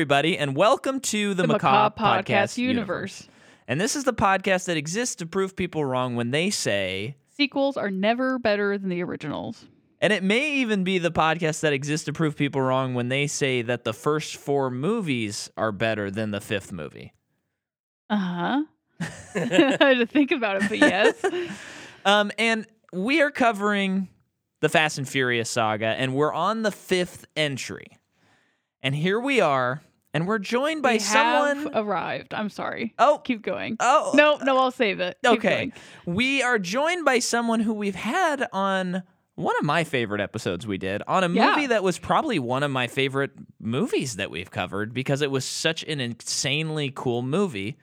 everybody, 0.00 0.38
and 0.38 0.56
welcome 0.56 0.98
to 0.98 1.34
the, 1.34 1.42
the 1.42 1.46
Macabre, 1.46 1.94
Macabre 1.94 2.22
Podcast, 2.22 2.54
Podcast 2.54 2.56
Universe. 2.56 3.28
And 3.68 3.78
this 3.78 3.94
is 3.94 4.04
the 4.04 4.14
podcast 4.14 4.64
that 4.64 4.78
exists 4.78 5.16
to 5.16 5.26
prove 5.26 5.54
people 5.54 5.84
wrong 5.84 6.16
when 6.16 6.30
they 6.30 6.48
say, 6.48 7.16
Sequels 7.36 7.76
are 7.76 7.90
never 7.90 8.38
better 8.38 8.78
than 8.78 8.88
the 8.88 9.02
originals. 9.02 9.66
and 10.00 10.10
it 10.10 10.22
may 10.22 10.54
even 10.54 10.84
be 10.84 10.96
the 10.96 11.10
podcast 11.10 11.60
that 11.60 11.74
exists 11.74 12.06
to 12.06 12.14
prove 12.14 12.34
people 12.34 12.62
wrong 12.62 12.94
when 12.94 13.10
they 13.10 13.26
say 13.26 13.60
that 13.60 13.84
the 13.84 13.92
first 13.92 14.36
four 14.36 14.70
movies 14.70 15.50
are 15.58 15.70
better 15.70 16.10
than 16.10 16.30
the 16.30 16.40
fifth 16.40 16.72
movie. 16.72 17.12
Uh 18.08 18.16
huh. 18.16 18.62
I 19.34 19.76
had 19.80 19.98
to 19.98 20.06
think 20.06 20.30
about 20.30 20.62
it, 20.62 20.68
but 20.70 20.78
yes. 20.78 21.22
Um, 22.06 22.32
and 22.38 22.66
we 22.94 23.20
are 23.20 23.30
covering 23.30 24.08
the 24.60 24.70
Fast 24.70 24.96
and 24.96 25.06
Furious 25.06 25.50
saga, 25.50 25.88
and 25.88 26.14
we're 26.14 26.32
on 26.32 26.62
the 26.62 26.72
fifth 26.72 27.26
entry. 27.36 27.98
And 28.82 28.94
here 28.94 29.20
we 29.20 29.42
are, 29.42 29.82
and 30.12 30.26
we're 30.26 30.38
joined 30.38 30.82
by 30.82 30.94
we 30.94 30.98
someone. 30.98 31.72
have 31.72 31.86
arrived. 31.86 32.34
I'm 32.34 32.48
sorry. 32.50 32.94
oh, 32.98 33.18
Keep 33.24 33.42
going. 33.42 33.76
oh, 33.80 34.12
no, 34.14 34.38
no, 34.42 34.58
I'll 34.58 34.70
save 34.70 35.00
it. 35.00 35.18
Keep 35.24 35.32
Okay. 35.38 35.48
going. 35.48 35.72
We 36.06 36.42
are 36.42 36.58
joined 36.58 37.04
by 37.04 37.18
someone 37.20 37.60
who 37.60 37.72
we've 37.74 37.94
had 37.94 38.46
on 38.52 39.02
one 39.36 39.54
of 39.58 39.64
my 39.64 39.84
favorite 39.84 40.20
episodes 40.20 40.66
we 40.66 40.76
did 40.76 41.02
on 41.06 41.24
a 41.24 41.28
Yeah. 41.28 41.50
movie 41.54 41.66
that 41.68 41.82
was 41.82 41.98
probably 41.98 42.38
one 42.38 42.62
of 42.62 42.70
my 42.70 42.88
favorite 42.88 43.30
movies 43.58 44.16
that 44.16 44.30
we've 44.30 44.50
covered 44.50 44.92
because 44.92 45.22
it 45.22 45.30
was 45.30 45.44
such 45.44 45.82
an 45.84 46.00
insanely 46.00 46.92
cool 46.94 47.22
movie. 47.22 47.78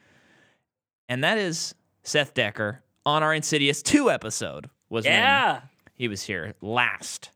And 1.08 1.24
that 1.24 1.38
is 1.38 1.74
Seth 2.04 2.34
Decker 2.34 2.82
on 3.04 3.22
our 3.22 3.34
Insidious 3.34 3.82
2 3.82 4.10
episode 4.10 4.68
was 4.88 5.04
when 5.04 5.14
Yeah. 5.14 5.60
he 5.94 6.06
was 6.08 6.22
here 6.22 6.54
last. 6.60 7.30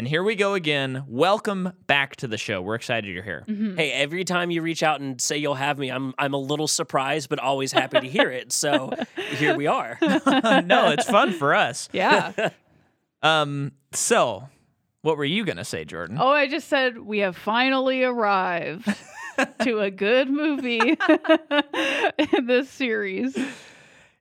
And 0.00 0.08
here 0.08 0.22
we 0.22 0.34
go 0.34 0.54
again. 0.54 1.04
Welcome 1.08 1.74
back 1.86 2.16
to 2.16 2.26
the 2.26 2.38
show. 2.38 2.62
We're 2.62 2.74
excited 2.76 3.12
you're 3.12 3.22
here. 3.22 3.44
Mhm. 3.46 3.76
Hey, 3.76 3.92
every 3.92 4.24
time 4.24 4.50
you 4.50 4.62
reach 4.62 4.82
out 4.82 5.02
and 5.02 5.20
say 5.20 5.36
you'll 5.36 5.56
have 5.56 5.78
me, 5.78 5.90
I'm 5.90 6.14
I'm 6.16 6.32
a 6.32 6.38
little 6.38 6.68
surprised, 6.68 7.28
but 7.28 7.38
always 7.38 7.70
happy 7.70 8.00
to 8.00 8.08
hear 8.08 8.30
it. 8.30 8.50
So 8.50 8.94
here 9.36 9.54
we 9.54 9.66
are. 9.66 9.98
no, 10.00 10.88
it's 10.88 11.04
fun 11.04 11.32
for 11.32 11.54
us. 11.54 11.90
Yeah. 11.92 12.32
Um 13.22 13.72
so 13.92 14.48
what 15.02 15.18
were 15.18 15.24
you 15.26 15.44
going 15.44 15.58
to 15.58 15.64
say, 15.66 15.84
Jordan? 15.84 16.16
Oh, 16.18 16.30
I 16.30 16.48
just 16.48 16.68
said 16.68 16.96
we 16.98 17.18
have 17.18 17.36
finally 17.36 18.02
arrived 18.02 18.88
to 19.64 19.80
a 19.80 19.90
good 19.90 20.30
movie 20.30 20.96
in 22.32 22.46
this 22.46 22.70
series. 22.70 23.36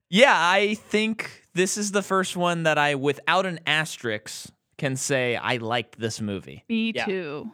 Yeah, 0.10 0.36
I 0.36 0.74
think 0.74 1.48
this 1.54 1.78
is 1.78 1.92
the 1.94 2.02
first 2.02 2.36
one 2.36 2.64
that 2.64 2.78
I, 2.78 2.96
without 2.96 3.46
an 3.46 3.62
asterisk, 3.66 4.50
can 4.80 4.96
say 4.96 5.36
I 5.36 5.58
liked 5.58 6.00
this 6.00 6.20
movie. 6.20 6.64
Me 6.68 6.92
Yeah. 6.96 7.06
too. 7.06 7.52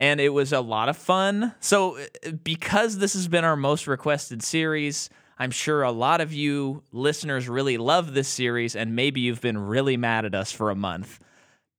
And 0.00 0.20
it 0.20 0.28
was 0.30 0.52
a 0.52 0.60
lot 0.60 0.88
of 0.88 0.96
fun. 0.96 1.54
So, 1.60 1.96
uh, 1.98 2.32
because 2.42 2.98
this 2.98 3.14
has 3.14 3.26
been 3.28 3.44
our 3.44 3.56
most 3.56 3.86
requested 3.86 4.42
series, 4.42 5.08
I'm 5.38 5.50
sure 5.50 5.82
a 5.82 5.90
lot 5.92 6.20
of 6.20 6.32
you 6.32 6.82
listeners 6.92 7.48
really 7.48 7.76
love 7.78 8.12
this 8.14 8.28
series, 8.28 8.76
and 8.76 8.94
maybe 8.94 9.20
you've 9.20 9.40
been 9.40 9.58
really 9.58 9.96
mad 9.96 10.24
at 10.24 10.34
us 10.34 10.52
for 10.52 10.70
a 10.70 10.74
month. 10.74 11.20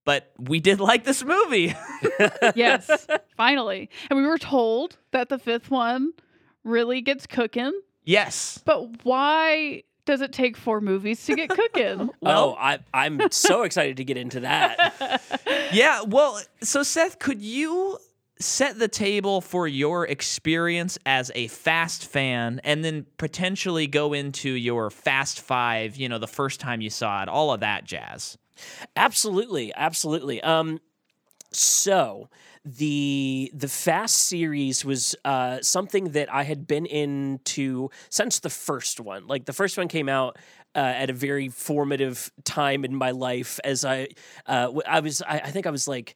But 0.05 0.31
we 0.37 0.59
did 0.59 0.79
like 0.79 1.03
this 1.03 1.23
movie. 1.23 1.75
Yes, 2.55 3.07
finally. 3.37 3.89
And 4.09 4.17
we 4.19 4.25
were 4.25 4.37
told 4.37 4.97
that 5.11 5.29
the 5.29 5.39
fifth 5.39 5.69
one 5.71 6.11
really 6.63 7.01
gets 7.01 7.25
cooking. 7.27 7.73
yes. 8.03 8.61
But 8.65 9.03
why 9.03 9.83
does 10.05 10.21
it 10.21 10.31
take 10.31 10.55
four 10.55 10.81
movies 10.81 11.25
to 11.25 11.35
get 11.35 11.49
cooking? 11.49 12.09
Well- 12.21 12.51
oh, 12.51 12.55
I 12.59 12.79
I'm 12.93 13.19
so 13.31 13.63
excited 13.63 13.97
to 13.97 14.03
get 14.03 14.17
into 14.17 14.41
that. 14.41 15.21
Yeah, 15.73 16.03
well, 16.03 16.39
so 16.61 16.83
Seth, 16.83 17.19
could 17.19 17.41
you 17.41 17.97
set 18.39 18.77
the 18.79 18.87
table 18.87 19.41
for 19.41 19.67
your 19.67 20.05
experience 20.05 20.97
as 21.05 21.31
a 21.35 21.47
Fast 21.47 22.05
fan 22.05 22.61
and 22.63 22.83
then 22.85 23.05
potentially 23.17 23.87
go 23.87 24.13
into 24.13 24.49
your 24.51 24.89
Fast 24.89 25.41
Five, 25.41 25.97
you 25.97 26.07
know, 26.07 26.17
the 26.19 26.27
first 26.27 26.59
time 26.59 26.81
you 26.81 26.89
saw 26.89 27.23
it, 27.23 27.29
all 27.29 27.51
of 27.51 27.59
that 27.61 27.83
jazz? 27.83 28.37
Absolutely, 28.95 29.73
absolutely. 29.75 30.41
Um, 30.41 30.79
so 31.55 32.29
the 32.63 33.51
the 33.53 33.67
Fast 33.67 34.15
series 34.27 34.83
was 34.83 35.15
uh, 35.23 35.59
something 35.61 36.11
that 36.11 36.33
I 36.33 36.43
had 36.43 36.67
been 36.67 36.85
into 36.85 37.89
since 38.09 38.39
the 38.39 38.49
first 38.49 38.99
one. 38.99 39.27
Like 39.27 39.45
the 39.45 39.53
first 39.53 39.77
one 39.77 39.87
came 39.87 40.09
out 40.09 40.37
uh, 40.75 40.79
at 40.79 41.09
a 41.09 41.13
very 41.13 41.47
formative 41.49 42.31
time 42.43 42.83
in 42.83 42.95
my 42.95 43.11
life. 43.11 43.59
As 43.63 43.85
I 43.85 44.07
uh, 44.47 44.71
I 44.87 44.99
was, 44.99 45.21
I, 45.21 45.39
I 45.39 45.51
think 45.51 45.67
I 45.67 45.71
was 45.71 45.87
like. 45.87 46.15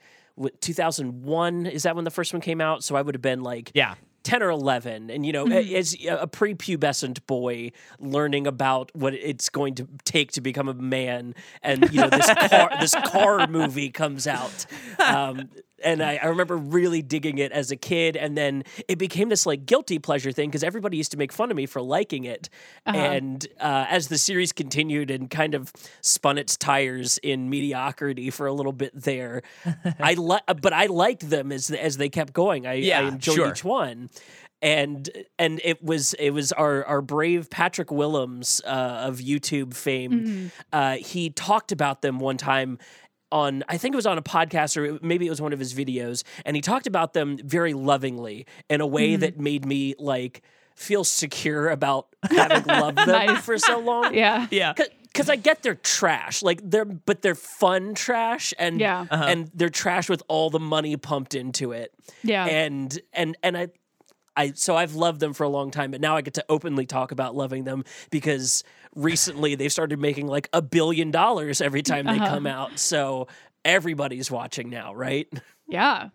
2001 0.62 1.66
is 1.66 1.84
that 1.84 1.98
when 1.98 2.06
the 2.06 2.12
first 2.12 2.32
one 2.32 2.42
came 2.42 2.62
out 2.62 2.82
so 2.82 2.96
i 2.96 3.02
would 3.02 3.14
have 3.14 3.22
been 3.22 3.42
like 3.42 3.72
Yeah. 3.74 3.96
10 4.30 4.44
or 4.44 4.50
11 4.50 5.10
and 5.10 5.26
you 5.26 5.34
know 5.34 5.46
Mm-hmm. 5.46 5.76
as 5.76 5.94
a 5.94 6.28
prepubescent 6.28 7.26
boy 7.26 7.72
learning 8.00 8.46
about 8.46 8.92
what 8.94 9.14
it's 9.14 9.50
going 9.50 9.74
to 9.76 9.88
take 10.06 10.32
to 10.34 10.42
become 10.42 10.68
a 10.68 10.74
man 10.74 11.34
and 11.64 11.92
you 11.92 12.02
know 12.02 12.10
this 12.10 12.32
car 12.50 12.70
this 12.80 12.94
car 13.06 13.48
movie 13.48 13.90
comes 13.90 14.28
out 14.28 14.66
um, 15.00 15.50
and 15.84 16.02
I, 16.04 16.18
I 16.22 16.26
remember 16.28 16.58
really 16.58 17.02
digging 17.02 17.38
it 17.38 17.52
as 17.52 17.72
a 17.72 17.76
kid 17.76 18.16
and 18.16 18.38
then 18.38 18.64
it 18.88 18.98
became 18.98 19.30
this 19.30 19.46
like 19.46 19.66
guilty 19.66 20.00
pleasure 20.00 20.32
thing 20.32 20.50
because 20.50 20.64
everybody 20.64 20.98
used 20.98 21.12
to 21.12 21.18
make 21.18 21.32
fun 21.32 21.52
of 21.52 21.58
me 21.58 21.66
for 21.66 21.82
liking 21.82 22.24
it 22.26 22.50
Uh-huh. 22.86 22.98
and 22.98 23.48
uh, 23.60 23.86
as 23.90 24.08
the 24.08 24.18
series 24.18 24.52
continued 24.52 25.12
and 25.12 25.30
kind 25.30 25.56
of 25.56 25.72
spun 26.02 26.38
its 26.38 26.58
tires 26.58 27.18
in 27.24 27.50
mediocrity 27.50 28.30
for 28.30 28.48
a 28.48 28.54
little 28.54 28.74
bit 28.74 28.92
there 28.94 29.42
i 30.00 30.14
li- 30.14 30.40
but 30.62 30.74
i 30.74 30.86
liked 30.88 31.30
them 31.30 31.52
as 31.52 31.70
as 31.72 31.98
they 31.98 32.10
kept 32.10 32.34
going 32.34 32.66
i, 32.68 32.74
Yeah, 32.74 33.00
I 33.02 33.08
enjoyed 33.08 33.36
sure. 33.36 33.50
each 33.50 33.64
one 33.64 34.10
and 34.62 35.10
and 35.38 35.62
it 35.64 35.82
was 35.82 36.14
it 36.16 36.32
was 36.32 36.52
our 36.52 36.84
our 36.86 37.02
brave 37.02 37.50
Patrick 37.50 37.92
Willems 37.92 38.62
uh, 38.66 39.06
of 39.08 39.20
YouTube 39.20 39.74
fame. 39.74 40.12
Mm-hmm. 40.12 40.48
Uh, 40.74 40.96
he 40.98 41.30
talked 41.30 41.72
about 41.72 42.02
them 42.02 42.20
one 42.20 42.36
time 42.36 42.78
on 43.32 43.64
I 43.70 43.78
think 43.78 43.94
it 43.94 43.96
was 43.96 44.06
on 44.08 44.18
a 44.18 44.22
podcast 44.22 44.78
or 44.78 45.00
maybe 45.06 45.26
it 45.28 45.30
was 45.30 45.42
one 45.42 45.54
of 45.54 45.60
his 45.60 45.74
videos, 45.74 46.24
and 46.46 46.56
he 46.56 46.62
talked 46.62 46.88
about 46.88 47.14
them 47.14 47.38
very 47.44 47.74
lovingly 47.74 48.46
in 48.70 48.82
a 48.82 48.88
way 48.88 49.12
Mm-hmm. 49.14 49.22
that 49.22 49.40
made 49.40 49.66
me 49.66 49.96
like 50.00 50.42
feel 50.76 51.04
secure 51.04 51.70
about 51.70 52.08
having 52.32 52.64
loved 52.66 52.98
them 52.98 53.08
Nice. 53.10 53.42
for 53.44 53.58
so 53.58 53.80
long. 53.80 54.14
yeah. 54.14 54.48
Yeah. 54.52 54.74
Because 54.74 55.30
I 55.30 55.36
get 55.36 55.64
they're 55.64 55.76
trash, 55.76 56.42
like 56.44 56.62
they're 56.64 56.86
but 56.86 57.22
they're 57.22 57.36
fun 57.36 57.96
trash, 57.96 58.54
and 58.60 58.80
Yeah. 58.80 59.06
Uh-huh. 59.10 59.26
and 59.28 59.50
they're 59.54 59.70
trash 59.70 60.08
with 60.10 60.22
all 60.28 60.50
the 60.50 60.60
money 60.60 60.96
pumped 60.98 61.34
into 61.36 61.72
it 61.72 61.92
Yeah. 62.24 62.46
and 62.46 62.98
and 63.14 63.36
and 63.44 63.58
I 63.58 63.68
I 64.36 64.52
so 64.52 64.76
I've 64.76 64.96
loved 64.96 65.20
them 65.20 65.34
for 65.34 65.44
a 65.44 65.50
long 65.50 65.72
time, 65.72 65.92
but 65.92 66.02
now 66.02 66.16
I 66.16 66.22
get 66.22 66.36
to 66.36 66.46
openly 66.50 66.86
talk 66.86 67.12
about 67.12 67.36
loving 67.36 67.64
them 67.64 67.84
because 68.10 68.64
recently 68.96 69.56
they've 69.56 69.72
started 69.72 70.00
making 70.00 70.28
like 70.28 70.50
a 70.54 70.62
billion 70.62 71.12
dollars 71.12 71.62
every 71.62 71.82
time 71.82 72.06
they 72.06 72.14
Uh-huh. 72.18 72.28
come 72.28 72.48
out. 72.48 72.80
So 72.80 73.28
everybody's 73.66 74.32
watching 74.32 74.70
now, 74.70 74.94
right? 74.94 75.28
yeah. 75.68 76.10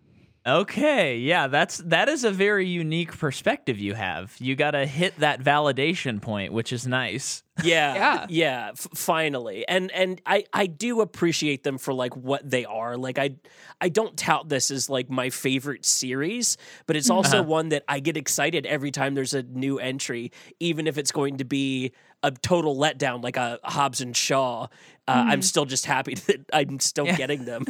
Okay. 0.46 1.16
Yeah, 1.18 1.46
that's 1.46 1.78
that 1.78 2.10
is 2.10 2.24
a 2.24 2.30
very 2.30 2.66
unique 2.66 3.16
perspective 3.16 3.78
you 3.78 3.94
have. 3.94 4.36
You 4.38 4.54
got 4.54 4.72
to 4.72 4.84
hit 4.84 5.18
that 5.20 5.42
validation 5.42 6.20
point, 6.20 6.52
which 6.52 6.72
is 6.72 6.86
nice. 6.86 7.42
Yeah, 7.62 7.94
Yeah. 7.94 8.26
yeah. 8.28 8.68
F- 8.72 8.88
finally, 8.96 9.66
and 9.68 9.90
and 9.92 10.20
I 10.26 10.44
I 10.52 10.66
do 10.66 11.00
appreciate 11.00 11.62
them 11.62 11.78
for 11.78 11.94
like 11.94 12.16
what 12.16 12.48
they 12.48 12.64
are. 12.64 12.96
Like 12.96 13.16
I 13.16 13.36
I 13.80 13.90
don't 13.90 14.16
tout 14.16 14.48
this 14.48 14.72
as 14.72 14.90
like 14.90 15.08
my 15.08 15.30
favorite 15.30 15.86
series, 15.86 16.58
but 16.86 16.96
it's 16.96 17.06
mm-hmm. 17.06 17.16
also 17.16 17.38
uh-huh. 17.38 17.48
one 17.48 17.68
that 17.68 17.84
I 17.86 18.00
get 18.00 18.16
excited 18.16 18.66
every 18.66 18.90
time 18.90 19.14
there's 19.14 19.34
a 19.34 19.44
new 19.44 19.78
entry, 19.78 20.32
even 20.58 20.88
if 20.88 20.98
it's 20.98 21.12
going 21.12 21.36
to 21.38 21.44
be 21.44 21.92
a 22.24 22.32
total 22.32 22.76
letdown, 22.76 23.22
like 23.22 23.36
a 23.36 23.60
Hobbs 23.62 24.00
and 24.00 24.16
Shaw. 24.16 24.64
Uh, 25.06 25.24
I'm 25.28 25.40
mm. 25.40 25.44
still 25.44 25.64
just 25.66 25.86
happy 25.86 26.14
that 26.26 26.44
I'm 26.52 26.80
still 26.80 27.06
Yeah. 27.06 27.16
getting 27.16 27.44
them. 27.44 27.66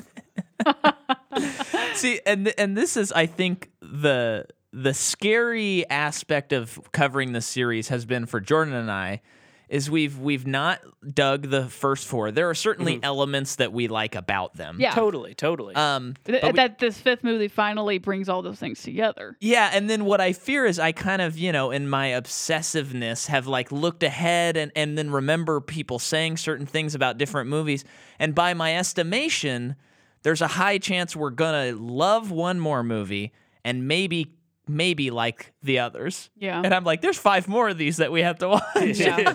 See, 1.95 2.21
and 2.27 2.53
and 2.59 2.77
this 2.77 2.97
is, 2.97 3.13
I 3.13 3.27
think, 3.27 3.71
the 3.81 4.47
the 4.73 4.95
scary 4.95 5.89
aspect 5.89 6.53
of 6.53 6.81
covering 6.93 7.33
the 7.33 7.41
series 7.41 7.89
has 7.89 8.05
been 8.05 8.27
for 8.27 8.41
Jordan 8.41 8.75
and 8.75 8.91
I 8.91 9.21
is 9.69 9.91
we've 9.91 10.19
we've 10.19 10.47
not 10.47 10.81
dug 11.15 11.49
the 11.49 11.67
first 11.67 12.07
four. 12.07 12.31
There 12.31 12.51
are 12.51 12.55
certainly 12.55 13.01
elements 13.03 13.57
that 13.57 13.73
we 13.73 13.89
like 13.89 14.15
about 14.15 14.55
them. 14.57 14.77
Yeah. 14.79 14.91
totally, 14.93 15.35
totally. 15.35 15.75
Um. 15.75 16.15
Th- 16.25 16.43
but 16.43 16.53
we- 16.53 16.57
that 16.59 16.79
this 16.81 16.99
fifth 16.99 17.25
movie 17.25 17.49
finally 17.49 17.99
brings 17.99 18.29
all 18.29 18.43
those 18.43 18.59
things 18.59 18.83
together. 18.83 19.37
yeah, 19.41 19.71
and 19.73 19.89
then 19.89 20.05
what 20.05 20.21
I 20.21 20.33
fear 20.35 20.67
is 20.67 20.79
I 20.79 20.93
kind 20.93 21.23
of, 21.23 21.39
you 21.39 21.51
know, 21.51 21.71
in 21.71 21.89
my 21.89 22.09
obsessiveness 22.09 23.27
have 23.29 23.47
like 23.47 23.73
looked 23.73 24.03
ahead 24.03 24.57
and, 24.57 24.71
and 24.77 24.99
then 24.99 25.11
remember 25.11 25.61
people 25.61 25.99
saying 25.99 26.37
certain 26.37 26.67
things 26.67 26.95
about 26.95 27.17
different 27.17 27.49
movies. 27.49 27.85
And 28.19 28.35
by 28.35 28.55
my 28.55 28.77
estimation, 28.77 29.77
there's 30.25 30.43
a 30.43 30.49
high 30.49 30.79
chance 30.79 31.15
we're 31.15 31.31
gonna 31.31 31.73
love 31.73 32.33
one 32.33 32.59
more 32.59 32.83
movie 32.83 33.33
and 33.65 33.87
maybe 33.87 34.35
maybe 34.67 35.11
like 35.11 35.53
the 35.63 35.79
others. 35.79 36.31
Yeah. 36.37 36.61
And 36.63 36.75
I'm 36.75 36.85
like, 36.85 37.03
there's 37.03 37.19
five 37.19 37.47
more 37.47 37.69
of 37.69 37.79
these 37.79 37.99
that 37.99 38.11
we 38.11 38.23
have 38.23 38.39
to 38.39 38.49
watch. 38.49 38.65
Yeah. 38.99 39.35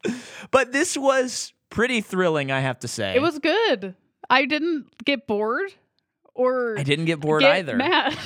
but 0.50 0.72
this 0.72 0.96
was 0.96 1.52
pretty 1.70 2.00
thrilling, 2.00 2.50
I 2.50 2.60
have 2.60 2.80
to 2.80 2.88
say. 2.88 3.14
It 3.14 3.22
was 3.22 3.38
good. 3.38 3.94
I 4.28 4.44
didn't 4.46 4.86
get 5.04 5.28
bored 5.28 5.72
or 6.34 6.76
I 6.78 6.82
didn't 6.82 7.04
get 7.04 7.20
bored 7.20 7.42
get 7.42 7.56
either, 7.56 7.76
mad. 7.76 8.18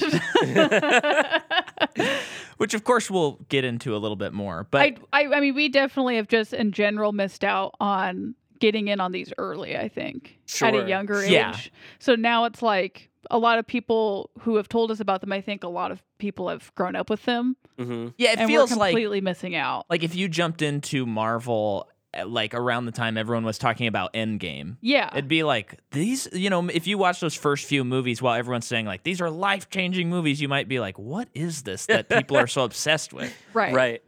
which 2.56 2.72
of 2.72 2.84
course 2.84 3.10
we'll 3.10 3.40
get 3.48 3.64
into 3.64 3.94
a 3.94 3.98
little 3.98 4.16
bit 4.16 4.32
more. 4.32 4.66
But 4.70 4.80
I, 4.80 4.96
I 5.12 5.26
I 5.36 5.40
mean 5.40 5.54
we 5.54 5.68
definitely 5.68 6.16
have 6.16 6.28
just 6.28 6.54
in 6.54 6.72
general 6.72 7.12
missed 7.12 7.44
out 7.44 7.74
on 7.80 8.34
getting 8.58 8.88
in 8.88 9.00
on 9.00 9.12
these 9.12 9.32
early, 9.38 9.76
I 9.76 9.88
think. 9.88 10.38
At 10.60 10.74
a 10.74 10.88
younger 10.88 11.22
age. 11.22 11.30
Yeah. 11.30 11.56
So 11.98 12.14
now 12.14 12.44
it's 12.44 12.62
like 12.62 13.10
a 13.30 13.38
lot 13.38 13.58
of 13.58 13.66
people 13.66 14.30
who 14.40 14.56
have 14.56 14.68
told 14.68 14.90
us 14.90 15.00
about 15.00 15.20
them, 15.20 15.32
I 15.32 15.40
think 15.40 15.64
a 15.64 15.68
lot 15.68 15.90
of 15.90 16.02
people 16.18 16.48
have 16.48 16.74
grown 16.74 16.96
up 16.96 17.10
with 17.10 17.24
them. 17.24 17.56
hmm 17.78 18.08
yeah, 18.16 18.32
it 18.32 18.38
and 18.38 18.48
feels 18.48 18.70
we're 18.70 18.76
like 18.76 18.90
completely 18.92 19.20
missing 19.20 19.54
out. 19.54 19.86
like 19.90 20.02
if 20.02 20.14
you 20.14 20.28
jumped 20.28 20.62
into 20.62 21.06
Marvel 21.06 21.88
uh, 22.16 22.26
like 22.26 22.54
around 22.54 22.86
the 22.86 22.92
time 22.92 23.16
everyone 23.18 23.44
was 23.44 23.58
talking 23.58 23.86
about 23.86 24.12
Endgame. 24.14 24.76
Yeah. 24.80 25.10
It'd 25.12 25.28
be 25.28 25.42
like 25.42 25.80
these, 25.90 26.28
you 26.32 26.50
know, 26.50 26.68
if 26.68 26.86
you 26.86 26.98
watch 26.98 27.20
those 27.20 27.34
first 27.34 27.66
few 27.66 27.84
movies 27.84 28.22
while 28.22 28.34
everyone's 28.34 28.66
saying 28.66 28.86
like 28.86 29.02
these 29.02 29.20
are 29.20 29.30
life-changing 29.30 30.08
movies, 30.08 30.40
you 30.40 30.48
might 30.48 30.68
be 30.68 30.80
like, 30.80 30.98
"What 30.98 31.28
is 31.34 31.62
this 31.62 31.86
that 31.86 32.08
people 32.18 32.36
are 32.36 32.46
so 32.46 32.64
obsessed 32.64 33.12
with?" 33.12 33.34
right. 33.52 33.74
Right. 33.74 34.02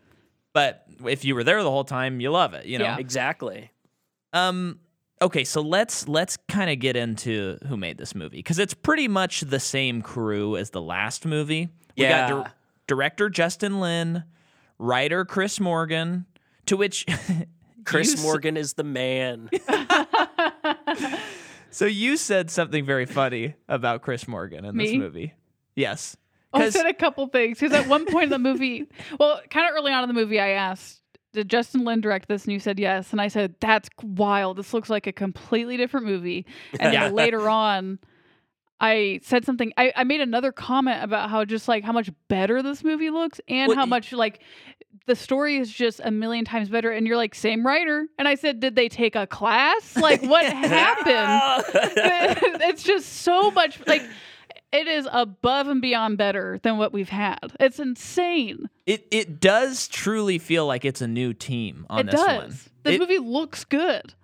But 0.54 0.84
if 1.06 1.24
you 1.24 1.34
were 1.34 1.44
there 1.44 1.62
the 1.62 1.70
whole 1.70 1.84
time, 1.84 2.20
you 2.20 2.30
love 2.30 2.54
it, 2.54 2.66
you 2.66 2.78
know. 2.78 2.84
Yeah. 2.84 2.98
Exactly. 2.98 3.70
Um 4.32 4.80
okay, 5.22 5.44
so 5.44 5.60
let's 5.60 6.06
let's 6.08 6.36
kind 6.48 6.70
of 6.70 6.78
get 6.78 6.96
into 6.96 7.58
who 7.66 7.76
made 7.76 7.98
this 7.98 8.14
movie 8.14 8.42
cuz 8.42 8.58
it's 8.58 8.75
pretty 8.75 9.08
much 9.08 9.40
the 9.42 9.60
same 9.60 10.02
crew 10.02 10.56
as 10.56 10.70
the 10.70 10.82
last 10.82 11.25
movie. 11.26 11.69
We 11.96 12.04
got 12.04 12.28
Yeah. 12.30 12.48
director 12.86 13.28
Justin 13.30 13.80
Lin, 13.80 14.25
writer 14.78 15.25
Chris 15.25 15.58
Morgan, 15.60 16.26
to 16.66 16.76
which 16.76 17.04
Chris 17.84 18.08
you 18.08 18.14
s- 18.14 18.22
Morgan 18.22 18.56
is 18.56 18.75
the 18.75 18.84
man. 18.84 19.48
So 21.70 21.84
you 21.84 22.16
said 22.16 22.50
something 22.50 22.86
very 22.86 23.04
funny 23.04 23.54
about 23.69 24.00
Chris 24.00 24.26
Morgan 24.26 24.64
in 24.64 24.76
this 24.78 24.94
movie. 24.94 25.34
Yes. 25.76 26.16
I 26.52 26.70
said 26.70 26.86
a 26.86 26.94
couple 26.94 27.26
things 27.26 27.60
because 27.60 27.74
at 27.78 27.86
one 27.86 28.06
point 28.06 28.24
in 28.24 28.31
the 28.31 28.38
movie, 28.38 28.86
well, 29.20 29.40
kind 29.50 29.69
of 29.69 29.76
early 29.76 29.92
on 29.92 30.02
in 30.02 30.08
the 30.08 30.14
movie, 30.14 30.40
I 30.40 30.48
asked, 30.52 30.97
"Did 31.32 31.48
Justin 31.48 31.84
Lin 31.84 32.00
direct 32.00 32.28
this?" 32.28 32.44
And 32.44 32.52
you 32.52 32.60
said 32.60 32.78
yes, 32.78 33.12
and 33.12 33.20
I 33.20 33.28
said, 33.28 33.54
"That's 33.60 33.88
wild. 34.02 34.56
This 34.58 34.72
looks 34.75 34.90
like 34.90 35.06
a 35.06 35.12
completely 35.12 35.76
different 35.76 36.06
movie." 36.06 36.46
And 36.80 36.92
Yeah. 36.92 37.04
then 37.04 37.14
later 37.14 37.48
on, 37.48 37.98
I 38.80 39.20
said 39.22 39.44
something. 39.44 39.72
I, 39.76 39.92
I 39.96 40.04
made 40.04 40.20
another 40.20 40.52
comment 40.52 41.02
about 41.02 41.30
how 41.30 41.44
just 41.44 41.66
like 41.69 41.84
how 41.84 41.92
much 41.92 42.10
better 42.28 42.62
this 42.62 42.84
movie 42.84 43.10
looks, 43.10 43.40
and 43.48 43.69
Well, 43.69 43.76
how 43.76 43.86
much 43.86 44.12
like 44.12 44.40
the 45.06 45.16
story 45.16 45.56
is 45.56 45.70
just 45.72 46.00
a 46.04 46.10
million 46.10 46.44
times 46.44 46.69
better. 46.69 46.90
And 46.90 47.06
you're 47.06 47.16
like, 47.16 47.34
same 47.34 47.64
writer. 47.66 48.06
And 48.19 48.28
I 48.28 48.34
said, 48.34 48.60
did 48.60 48.76
they 48.76 48.88
take 48.90 49.16
a 49.16 49.26
class? 49.26 49.96
Like, 49.96 50.22
what 50.22 50.44
happened? 50.52 51.64
it's 52.62 52.82
just 52.82 53.06
so 53.22 53.50
much 53.50 53.81
like 53.86 54.02
it 54.73 54.87
is 54.87 55.09
above 55.12 55.69
and 55.69 55.81
beyond 55.81 56.19
better 56.19 56.59
than 56.62 56.79
what 56.79 56.93
we've 56.93 57.09
had. 57.09 57.38
It's 57.61 57.79
insane. 57.79 58.69
it 58.87 59.06
it 59.11 59.41
does 59.41 59.88
truly 59.88 60.38
feel 60.38 60.67
like 60.67 60.85
it's 60.85 61.00
a 61.00 61.09
new 61.09 61.32
team 61.32 61.87
on 61.91 62.00
it 62.00 62.11
this 62.11 62.20
does. 62.20 62.43
one. 62.43 62.49
This 62.85 62.94
It- 62.94 63.00
movie 63.00 63.19
looks 63.19 63.65
good. 63.65 64.15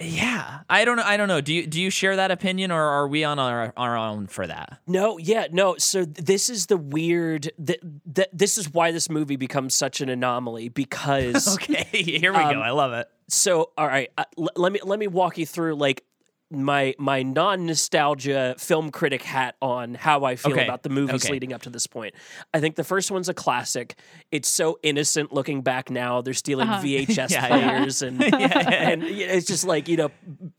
Yeah. 0.00 0.60
I 0.68 0.84
don't 0.84 0.96
know 0.96 1.04
I 1.04 1.16
don't 1.16 1.28
know. 1.28 1.40
Do 1.40 1.54
you 1.54 1.66
do 1.68 1.80
you 1.80 1.88
share 1.88 2.16
that 2.16 2.32
opinion 2.32 2.72
or 2.72 2.82
are 2.82 3.06
we 3.06 3.22
on 3.22 3.38
our, 3.38 3.72
our 3.76 3.96
own 3.96 4.26
for 4.26 4.44
that? 4.46 4.80
No, 4.88 5.18
yeah, 5.18 5.46
no. 5.52 5.76
So 5.78 6.04
th- 6.04 6.16
this 6.26 6.50
is 6.50 6.66
the 6.66 6.76
weird. 6.76 7.52
Th- 7.64 7.80
th- 8.12 8.28
this 8.32 8.58
is 8.58 8.72
why 8.72 8.90
this 8.90 9.08
movie 9.08 9.36
becomes 9.36 9.72
such 9.74 10.00
an 10.00 10.08
anomaly 10.08 10.68
because. 10.68 11.46
Okay, 11.54 11.84
here 12.02 12.32
we 12.32 12.38
Um, 12.40 12.54
go. 12.54 12.60
I 12.60 12.70
love 12.70 12.92
it. 12.92 13.08
So, 13.28 13.70
all 13.78 13.86
right, 13.86 14.10
uh, 14.18 14.24
l- 14.36 14.48
let 14.56 14.72
me 14.72 14.80
let 14.82 14.98
me 14.98 15.06
walk 15.06 15.38
you 15.38 15.46
through 15.46 15.76
like 15.76 16.02
my 16.62 16.94
my 16.98 17.22
non 17.22 17.66
nostalgia 17.66 18.54
film 18.58 18.90
critic 18.90 19.22
hat 19.22 19.56
on 19.62 19.94
how 19.94 20.24
I 20.24 20.36
feel 20.36 20.52
Okay, 20.52 20.64
about 20.64 20.82
the 20.82 20.88
movies 20.90 21.24
okay. 21.24 21.32
leading 21.32 21.52
up 21.52 21.62
to 21.62 21.70
this 21.70 21.86
point. 21.86 22.14
I 22.52 22.60
think 22.60 22.76
the 22.76 22.84
first 22.84 23.10
one's 23.10 23.28
a 23.28 23.34
classic. 23.34 23.96
It's 24.30 24.48
so 24.48 24.78
innocent 24.82 25.32
looking 25.32 25.62
back 25.62 25.90
now. 25.90 26.20
They're 26.22 26.34
stealing 26.34 26.68
Uh-huh. 26.68 26.82
VHS 26.84 27.30
Yeah, 27.30 27.46
yeah. 27.46 27.46
players 27.78 28.02
and 28.02 28.22
and 28.34 29.02
it's 29.02 29.46
just 29.46 29.64
like 29.64 29.88
you 29.88 29.96
know 29.96 30.10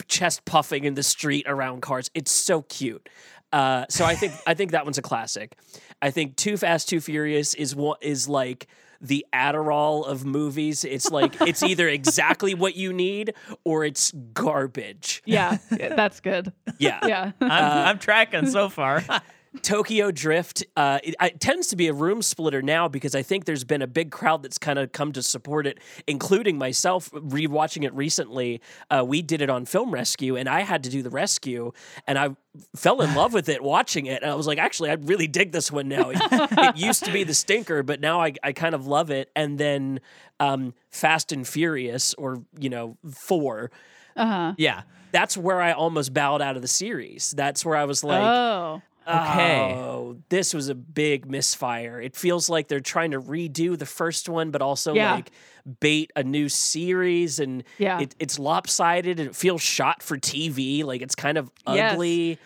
chest 0.08 0.46
puffing 0.46 0.84
in 0.86 0.96
the 0.96 1.04
street 1.04 1.46
around 1.48 1.82
cars. 1.82 2.10
It's 2.14 2.32
so 2.32 2.64
cute. 2.64 3.08
Uh, 3.54 3.86
so 3.90 4.04
I 4.04 4.16
think 4.16 4.34
I 4.46 4.54
think 4.54 4.72
that 4.72 4.84
one's 4.86 4.98
a 4.98 5.02
classic. 5.02 5.56
I 6.02 6.12
think 6.12 6.36
Too 6.36 6.58
Fast 6.58 6.90
Too 6.90 7.00
Furious 7.00 7.54
is 7.54 7.76
what 7.76 8.04
is 8.04 8.28
like 8.28 8.68
the 9.08 9.26
Adderall 9.34 10.06
of 10.06 10.26
movies. 10.26 10.84
It's 10.84 11.10
like 11.10 11.40
it's 11.42 11.64
either 11.64 11.88
exactly 11.88 12.54
what 12.54 12.76
you 12.76 12.94
need 12.94 13.34
or 13.64 13.86
it's 13.86 14.12
garbage. 14.34 15.22
Yeah, 15.26 15.58
yeah, 15.72 15.96
that's 15.96 16.20
good. 16.20 16.52
Yeah. 16.78 17.00
Yeah. 17.06 17.32
I'm, 17.42 17.52
uh, 17.52 17.84
I'm 17.90 18.00
tracking 18.00 18.48
so 18.48 18.70
far. 18.70 19.04
Tokyo 19.62 20.12
Drift 20.12 20.64
uh, 20.76 21.00
it, 21.04 21.16
it 21.22 21.40
tends 21.40 21.68
to 21.68 21.76
be 21.76 21.88
a 21.88 21.94
room 21.94 22.22
splitter 22.22 22.62
now 22.62 22.88
because 22.88 23.16
I 23.16 23.22
think 23.22 23.46
there's 23.46 23.64
been 23.64 23.82
a 23.82 23.88
big 23.88 24.12
crowd 24.12 24.44
that's 24.44 24.58
kind 24.58 24.80
of 24.80 24.92
come 24.92 25.12
to 25.14 25.24
support 25.24 25.68
it, 25.68 25.80
including 26.08 26.58
myself. 26.58 27.10
Rewatching 27.12 27.84
it 27.84 27.94
recently, 27.94 28.62
uh, 28.90 29.04
we 29.06 29.22
did 29.22 29.42
it 29.42 29.50
on 29.50 29.66
Film 29.66 29.92
Rescue, 29.92 30.36
and 30.36 30.48
I 30.50 30.62
had 30.62 30.84
to 30.84 30.90
do 30.90 31.02
the 31.02 31.10
rescue, 31.10 31.72
and 32.08 32.18
I 32.18 32.36
fell 32.76 33.02
in 33.02 33.16
love 33.16 33.34
with 33.34 33.50
it 33.50 33.62
watching 33.62 34.06
it. 34.06 34.22
And 34.22 34.32
I 34.32 34.36
was 34.36 34.48
like, 34.48 34.58
actually, 34.58 34.90
I 34.90 34.94
really 34.94 35.28
dig 35.28 35.52
this 35.52 35.72
one 35.72 35.88
now. 35.88 36.10
It, 36.10 36.20
it 36.22 36.78
used 36.78 37.04
to 37.06 37.12
be 37.12 37.24
the 37.24 37.34
stinker, 37.34 37.84
but 37.84 38.00
now 38.00 38.22
I, 38.22 38.34
I 38.44 38.54
kind 38.54 38.76
of 38.76 38.88
love 38.88 39.10
it. 39.12 39.30
And 39.36 39.58
then 39.58 40.00
um, 40.40 40.74
Fast 40.90 41.32
and 41.32 41.48
Furious, 41.48 42.14
or 42.16 42.44
you 42.60 42.70
know, 42.70 42.98
four. 43.12 43.72
Uh 44.16 44.26
huh. 44.26 44.54
yeah. 44.58 44.84
That's 45.12 45.38
where 45.38 45.62
I 45.62 45.72
almost 45.72 46.14
bowed 46.14 46.42
out 46.42 46.58
of 46.58 46.62
the 46.62 46.68
series. 46.68 47.32
That's 47.32 47.64
where 47.64 47.78
I 47.78 47.86
was 47.86 48.04
like, 48.04 48.22
oh. 48.22 48.82
Okay. 49.08 49.74
Oh, 49.76 50.18
this 50.30 50.54
was 50.54 50.70
a 50.70 50.76
big 50.76 51.30
misfire. 51.30 52.02
It 52.02 52.16
feels 52.16 52.50
like 52.50 52.68
they're 52.68 52.80
trying 52.80 53.12
to 53.12 53.22
redo 53.22 53.78
the 53.78 53.86
first 53.86 54.28
one, 54.30 54.52
but 54.52 54.62
also 54.62 54.94
Yeah. 54.94 55.14
like 55.16 55.32
bait 55.80 56.12
a 56.16 56.24
new 56.24 56.50
series, 56.50 57.40
and 57.40 57.64
Yeah. 57.78 58.00
it, 58.02 58.16
it's 58.20 58.40
lopsided 58.40 59.20
and 59.20 59.30
it 59.30 59.36
feels 59.36 59.62
shot 59.62 60.02
for 60.04 60.18
TV. 60.18 60.84
Like 60.84 61.02
it's 61.02 61.16
kind 61.16 61.38
of 61.38 61.52
Yes. 61.68 61.94
ugly. 61.94 62.40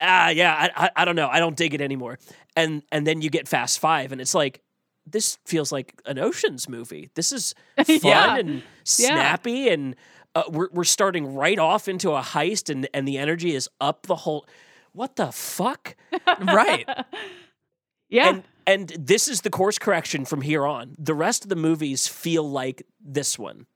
Ah, 0.00 0.30
yeah, 0.30 0.70
I, 0.76 0.86
I 0.86 0.90
I 0.96 1.04
don't 1.04 1.16
know. 1.16 1.28
I 1.28 1.40
don't 1.40 1.56
dig 1.56 1.74
it 1.74 1.80
anymore. 1.80 2.18
And 2.56 2.82
and 2.90 3.06
then 3.06 3.20
you 3.20 3.28
get 3.30 3.48
Fast 3.48 3.78
Five, 3.80 4.12
and 4.12 4.20
it's 4.20 4.34
like 4.34 4.60
this 5.06 5.38
feels 5.44 5.72
like 5.72 6.00
an 6.06 6.18
Ocean's 6.18 6.68
movie. 6.68 7.10
This 7.14 7.32
is 7.32 7.54
fun 7.76 7.96
Yeah. 8.02 8.36
and 8.36 8.62
snappy, 8.84 9.68
and 9.68 9.94
uh, 10.34 10.44
we're 10.48 10.68
we're 10.72 10.84
starting 10.84 11.34
right 11.34 11.58
off 11.58 11.86
into 11.88 12.12
a 12.12 12.22
heist, 12.22 12.70
and 12.70 12.88
and 12.94 13.06
the 13.06 13.18
energy 13.18 13.54
is 13.54 13.68
up 13.80 14.06
the 14.06 14.16
whole. 14.16 14.46
What 14.92 15.16
the 15.16 15.30
fuck? 15.32 15.96
Right. 16.40 16.88
Yeah. 18.08 18.28
And 18.30 18.42
and 18.66 18.88
this 18.98 19.28
is 19.28 19.40
the 19.42 19.50
course 19.50 19.78
correction 19.78 20.24
from 20.24 20.42
here 20.42 20.66
on. 20.66 20.94
The 20.98 21.14
rest 21.14 21.44
of 21.44 21.48
the 21.48 21.56
movies 21.56 22.06
feel 22.08 22.48
like 22.48 22.86
this 23.00 23.38
one. 23.38 23.66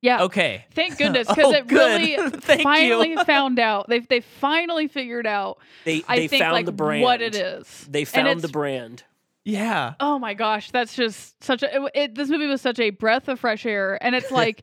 yeah. 0.00 0.22
Okay. 0.24 0.64
Thank 0.72 0.98
goodness 0.98 1.28
because 1.28 1.44
Oh, 1.46 1.52
it 1.52 1.66
good. 1.66 2.00
really 2.00 2.30
Thank 2.40 2.60
you. 2.60 2.64
finally 2.64 3.16
found 3.24 3.58
out. 3.58 3.88
They 3.88 4.00
they 4.00 4.20
finally 4.20 4.88
figured 4.88 5.26
out. 5.26 5.58
They 5.84 6.02
I 6.08 6.16
they 6.16 6.28
think 6.28 6.42
found 6.42 6.52
like 6.54 6.66
the 6.66 6.72
brand. 6.72 7.02
what 7.02 7.20
it 7.22 7.34
is. 7.34 7.86
They 7.90 8.04
found 8.04 8.40
the 8.40 8.48
brand. 8.48 9.02
Yeah. 9.44 9.94
Oh 9.98 10.18
my 10.20 10.34
gosh, 10.34 10.70
that's 10.70 10.94
just 10.94 11.42
such 11.42 11.62
a. 11.64 11.74
It, 11.84 11.90
it, 11.94 12.14
this 12.14 12.28
movie 12.28 12.46
was 12.46 12.60
such 12.60 12.78
a 12.78 12.90
breath 12.90 13.26
of 13.28 13.40
fresh 13.40 13.66
air, 13.66 13.98
and 14.00 14.14
it's 14.14 14.30
like 14.30 14.62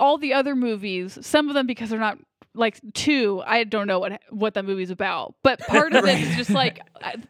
all 0.00 0.18
the 0.18 0.34
other 0.34 0.56
movies. 0.56 1.16
Some 1.22 1.48
of 1.48 1.54
them 1.54 1.66
because 1.68 1.90
they're 1.90 2.00
not 2.00 2.18
like 2.54 2.80
two. 2.94 3.42
I 3.46 3.64
don't 3.64 3.86
know 3.86 3.98
what 3.98 4.20
what 4.30 4.54
that 4.54 4.64
movie's 4.64 4.90
about, 4.90 5.34
but 5.42 5.58
part 5.60 5.94
of 5.94 6.04
it 6.06 6.20
is 6.20 6.36
just 6.36 6.50
like 6.50 6.80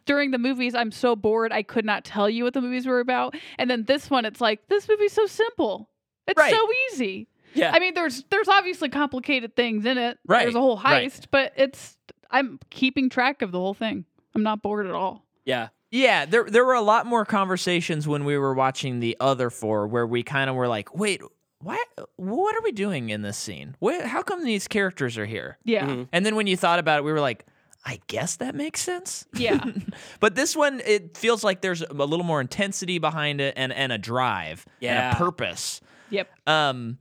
during 0.05 0.31
the 0.31 0.37
movies, 0.37 0.75
I'm 0.75 0.91
so 0.91 1.15
bored 1.15 1.51
I 1.51 1.63
could 1.63 1.85
not 1.85 2.03
tell 2.03 2.29
you 2.29 2.43
what 2.43 2.53
the 2.53 2.61
movies 2.61 2.85
were 2.85 2.99
about, 2.99 3.35
and 3.57 3.69
then 3.69 3.83
this 3.85 4.09
one, 4.09 4.25
it's 4.25 4.41
like 4.41 4.67
this 4.67 4.87
movie's 4.89 5.13
so 5.13 5.25
simple. 5.25 5.89
It's 6.27 6.37
Right. 6.39 6.53
so 6.53 6.67
easy. 6.91 7.27
Yeah. 7.53 7.71
I 7.73 7.79
mean, 7.79 7.93
there's 7.93 8.23
there's 8.29 8.47
obviously 8.47 8.89
complicated 8.89 9.55
things 9.55 9.85
in 9.85 9.97
it. 9.97 10.17
Right, 10.25 10.43
There's 10.43 10.55
a 10.55 10.59
whole 10.61 10.77
heist, 10.77 10.83
right. 10.83 11.27
but 11.31 11.53
it's 11.55 11.97
I'm 12.31 12.59
keeping 12.71 13.09
track 13.09 13.41
of 13.41 13.51
the 13.51 13.59
whole 13.59 13.73
thing. 13.75 14.05
I'm 14.33 14.41
not 14.43 14.61
bored 14.63 14.87
at 14.87 14.93
all. 14.93 15.25
yeah. 15.45 15.69
Yeah, 15.95 16.25
there 16.25 16.45
there 16.45 16.65
were 16.65 16.73
a 16.73 16.81
lot 16.81 17.05
more 17.05 17.23
conversations 17.23 18.07
when 18.07 18.25
we 18.25 18.35
were 18.35 18.55
watching 18.55 18.99
the 18.99 19.15
other 19.19 19.51
four 19.51 19.85
where 19.85 20.07
we 20.07 20.23
kind 20.23 20.49
of 20.49 20.55
were 20.55 20.67
like, 20.67 20.95
"Wait, 20.95 21.21
why 21.63 21.81
what 22.17 22.55
are 22.55 22.61
we 22.61 22.71
doing 22.71 23.09
in 23.09 23.21
this 23.21 23.37
scene? 23.37 23.75
Where, 23.79 24.05
how 24.07 24.21
come 24.21 24.43
these 24.43 24.67
characters 24.67 25.17
are 25.17 25.25
here?" 25.25 25.57
Yeah. 25.63 25.85
Mhm. 25.87 26.07
And 26.11 26.25
then 26.25 26.35
when 26.35 26.47
you 26.47 26.57
thought 26.57 26.79
about 26.79 26.99
it, 26.99 27.03
we 27.03 27.11
were 27.11 27.19
like, 27.21 27.45
"I 27.85 27.99
guess 28.07 28.35
that 28.37 28.55
makes 28.55 28.81
sense." 28.81 29.25
Yeah. 29.33 29.63
But 30.19 30.35
this 30.35 30.55
one 30.55 30.81
it 30.85 31.17
feels 31.17 31.43
like 31.43 31.61
there's 31.61 31.81
a 31.81 31.93
little 31.93 32.25
more 32.25 32.41
intensity 32.41 32.97
behind 32.99 33.41
it 33.41 33.53
and 33.57 33.71
and 33.73 33.91
a 33.91 33.97
drive 33.97 34.65
and 34.81 34.81
Yeah. 34.81 35.11
a 35.11 35.15
purpose. 35.15 35.81
yep. 36.09 36.29
Um 36.47 36.97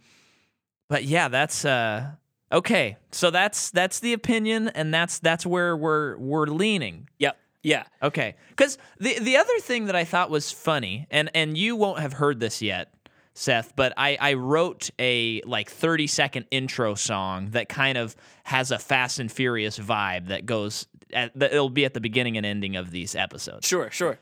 but 0.88 1.04
yeah, 1.04 1.28
that's 1.28 1.64
uh 1.64 2.10
okay. 2.50 2.96
So 3.12 3.30
that's 3.30 3.70
that's 3.70 4.00
the 4.00 4.12
opinion 4.12 4.68
and 4.68 4.92
that's 4.92 5.18
that's 5.20 5.46
where 5.46 5.76
we're 5.76 6.16
we're 6.18 6.46
leaning. 6.46 7.08
Yep. 7.18 7.36
Yeah. 7.62 7.84
Okay. 8.02 8.34
Cuz 8.56 8.76
the 8.98 9.18
the 9.20 9.36
other 9.36 9.58
thing 9.60 9.86
that 9.86 9.96
I 9.96 10.04
thought 10.04 10.30
was 10.30 10.50
funny 10.50 11.06
and 11.10 11.30
and 11.34 11.56
you 11.56 11.76
won't 11.76 12.00
have 12.00 12.14
heard 12.14 12.40
this 12.40 12.60
yet. 12.60 12.92
Seth, 13.34 13.74
but 13.76 13.92
I, 13.96 14.16
I 14.20 14.34
wrote 14.34 14.90
a 14.98 15.40
like 15.42 15.70
30 15.70 16.06
second 16.06 16.46
intro 16.50 16.94
song 16.94 17.50
that 17.50 17.68
kind 17.68 17.96
of 17.96 18.14
has 18.44 18.70
a 18.70 18.78
Fast 18.78 19.18
and 19.18 19.32
Furious 19.32 19.78
vibe 19.78 20.28
that 20.28 20.46
goes 20.46 20.86
at 21.12 21.38
the, 21.38 21.52
it'll 21.52 21.70
be 21.70 21.84
at 21.84 21.94
the 21.94 22.00
beginning 22.00 22.36
and 22.36 22.44
ending 22.46 22.76
of 22.76 22.90
these 22.90 23.14
episodes. 23.14 23.66
Sure, 23.66 23.90
sure. 23.90 24.18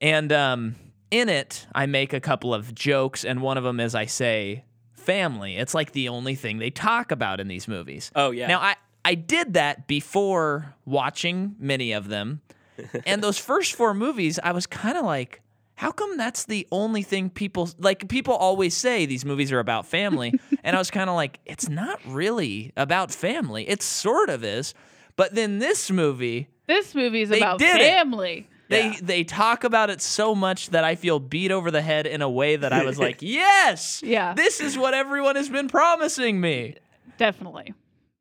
And 0.00 0.32
um, 0.32 0.76
in 1.10 1.28
it, 1.28 1.66
I 1.74 1.86
make 1.86 2.12
a 2.12 2.20
couple 2.20 2.54
of 2.54 2.74
jokes, 2.74 3.24
and 3.24 3.42
one 3.42 3.58
of 3.58 3.64
them 3.64 3.80
is 3.80 3.94
I 3.94 4.06
say 4.06 4.64
family. 4.92 5.56
It's 5.56 5.74
like 5.74 5.92
the 5.92 6.08
only 6.08 6.34
thing 6.34 6.58
they 6.58 6.70
talk 6.70 7.10
about 7.10 7.40
in 7.40 7.48
these 7.48 7.68
movies. 7.68 8.10
Oh, 8.14 8.30
yeah. 8.30 8.46
Now 8.46 8.60
I 8.60 8.76
I 9.04 9.14
did 9.14 9.54
that 9.54 9.86
before 9.86 10.74
watching 10.84 11.56
many 11.58 11.92
of 11.92 12.08
them, 12.08 12.42
and 13.06 13.22
those 13.22 13.38
first 13.38 13.74
four 13.74 13.94
movies, 13.94 14.38
I 14.42 14.52
was 14.52 14.66
kind 14.66 14.96
of 14.96 15.04
like. 15.04 15.42
How 15.80 15.90
come 15.92 16.18
that's 16.18 16.44
the 16.44 16.66
only 16.70 17.00
thing 17.02 17.30
people 17.30 17.70
like? 17.78 18.06
People 18.10 18.34
always 18.34 18.76
say 18.76 19.06
these 19.06 19.24
movies 19.24 19.50
are 19.50 19.60
about 19.60 19.86
family, 19.86 20.34
and 20.62 20.76
I 20.76 20.78
was 20.78 20.90
kind 20.90 21.08
of 21.08 21.16
like, 21.16 21.40
it's 21.46 21.70
not 21.70 21.98
really 22.06 22.70
about 22.76 23.10
family. 23.10 23.66
It 23.66 23.82
sort 23.82 24.28
of 24.28 24.44
is, 24.44 24.74
but 25.16 25.34
then 25.34 25.58
this 25.58 25.90
movie, 25.90 26.48
This 26.66 26.94
movie 26.94 27.22
is 27.22 27.30
about 27.30 27.58
did 27.60 27.76
it. 27.80 27.84
family. 27.88 28.46
they 28.68 28.88
Yeah. 28.88 28.96
they 29.00 29.24
talk 29.24 29.64
about 29.64 29.88
it 29.88 30.02
so 30.02 30.34
much 30.34 30.68
that 30.68 30.84
I 30.84 30.96
feel 30.96 31.18
beat 31.18 31.50
over 31.50 31.70
the 31.70 31.80
head 31.80 32.06
in 32.06 32.20
a 32.20 32.28
way 32.28 32.56
that 32.56 32.74
I 32.74 32.84
was 32.84 32.98
like, 32.98 33.18
yes, 33.22 34.02
Yeah. 34.04 34.34
this 34.34 34.60
is 34.60 34.76
what 34.76 34.92
everyone 34.92 35.36
has 35.36 35.48
been 35.48 35.68
promising 35.68 36.42
me. 36.42 36.74
Definitely. 37.16 37.72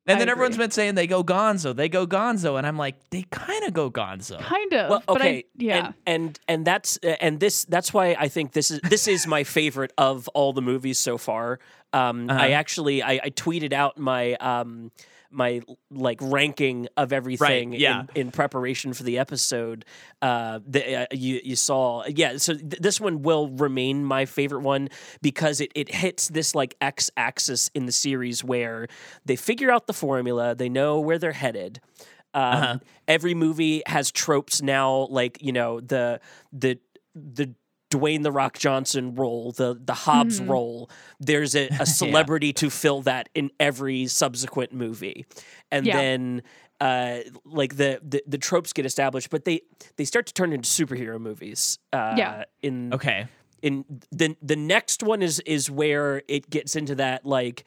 And 0.08 0.16
I 0.16 0.20
then 0.20 0.30
everyone's 0.30 0.58
been 0.58 0.72
saying 0.72 0.96
they 0.96 1.06
go 1.06 1.24
Gonzo, 1.24 1.76
they 1.76 1.88
go 1.90 2.08
Gonzo, 2.08 2.58
and 2.58 2.66
I'm 2.66 2.78
like, 2.78 2.96
they 3.12 3.24
kind 3.30 3.64
of 3.66 3.74
go 3.74 3.92
Gonzo. 3.92 4.40
Kind 4.40 4.74
of. 4.74 4.90
Well, 4.90 5.04
but 5.06 5.18
okay, 5.18 5.38
I, 5.40 5.44
yeah. 5.58 5.78
and, 5.78 5.94
and 6.08 6.40
and 6.48 6.66
that's 6.66 6.98
uh, 7.04 7.16
and 7.22 7.40
this 7.40 7.66
that's 7.66 7.94
why 7.94 8.16
I 8.20 8.28
think 8.28 8.54
this 8.54 8.72
is 8.72 8.80
this 8.82 9.08
is 9.08 9.28
my 9.28 9.44
favorite 9.44 9.94
of 9.98 10.28
all 10.30 10.52
the 10.54 10.62
movies 10.64 10.98
so 10.98 11.18
far. 11.18 11.60
Um, 11.94 12.30
Uh-huh. 12.30 12.40
I 12.42 12.50
actually 12.52 13.04
I, 13.04 13.20
I 13.24 13.30
tweeted 13.30 13.74
out 13.74 13.98
my 14.00 14.34
um 14.36 14.92
my 15.32 15.62
like 15.92 16.18
ranking 16.22 16.88
of 16.98 17.14
everything 17.14 17.74
yeah. 17.74 18.04
in, 18.16 18.28
in 18.28 18.32
preparation 18.32 18.94
for 18.94 19.04
the 19.04 19.20
episode. 19.20 19.86
Uh, 20.22 20.60
the, 20.66 21.02
uh, 21.02 21.06
you 21.12 21.40
you 21.44 21.56
saw 21.56 22.04
yeah. 22.08 22.38
So 22.38 22.56
th- 22.56 22.82
this 22.82 23.00
one 23.00 23.22
will 23.22 23.50
remain 23.50 24.04
my 24.04 24.26
favorite 24.26 24.62
one 24.62 24.90
because 25.22 25.62
it 25.62 25.72
it 25.76 25.94
hits 25.94 26.28
this 26.30 26.56
like 26.56 26.76
x 26.82 27.12
axis 27.16 27.70
in 27.74 27.86
the 27.86 27.92
series 27.92 28.44
where 28.44 28.88
they 29.26 29.36
figure 29.36 29.72
out 29.72 29.88
the 29.88 29.94
formula, 29.94 30.56
they 30.56 30.70
know 30.70 31.00
where 31.00 31.18
they're 31.20 31.32
headed. 31.32 31.80
Um, 32.34 32.44
Uh-huh. 32.44 32.78
Every 33.08 33.34
movie 33.34 33.82
has 33.88 34.12
tropes 34.12 34.62
now, 34.62 35.08
like 35.10 35.38
you 35.42 35.52
know 35.52 35.80
the 35.80 36.20
the 36.54 36.80
the 37.16 37.54
Dwayne 37.90 38.24
the 38.24 38.32
Rock 38.32 38.58
Johnson 38.58 39.16
role, 39.16 39.52
the 39.52 39.80
the 39.84 39.94
Hobbs 39.94 40.40
role. 40.40 40.90
There's 41.20 41.56
a, 41.56 41.70
a 41.80 41.86
celebrity 42.02 42.54
to 42.54 42.70
fill 42.70 43.02
that 43.04 43.30
in 43.34 43.52
every 43.60 44.08
subsequent 44.08 44.74
movie, 44.74 45.26
and 45.72 45.86
Yeah. 45.86 45.94
then 45.98 46.44
uh, 46.82 47.20
like 47.46 47.76
the, 47.76 48.00
the 48.08 48.24
the 48.28 48.38
tropes 48.38 48.72
get 48.74 48.86
established, 48.86 49.30
but 49.30 49.44
they 49.46 49.62
they 49.98 50.06
start 50.06 50.26
to 50.28 50.34
turn 50.34 50.54
into 50.54 50.68
superhero 50.70 51.20
movies. 51.20 51.80
Uh, 51.92 52.14
Yeah. 52.18 52.44
In 52.62 52.94
Okay. 52.94 53.26
in 53.62 53.84
the 54.12 54.36
the 54.42 54.56
next 54.56 55.04
one 55.04 55.22
is 55.22 55.40
is 55.42 55.70
where 55.72 56.22
it 56.28 56.50
gets 56.50 56.76
into 56.76 56.96
that 56.96 57.26
like 57.26 57.66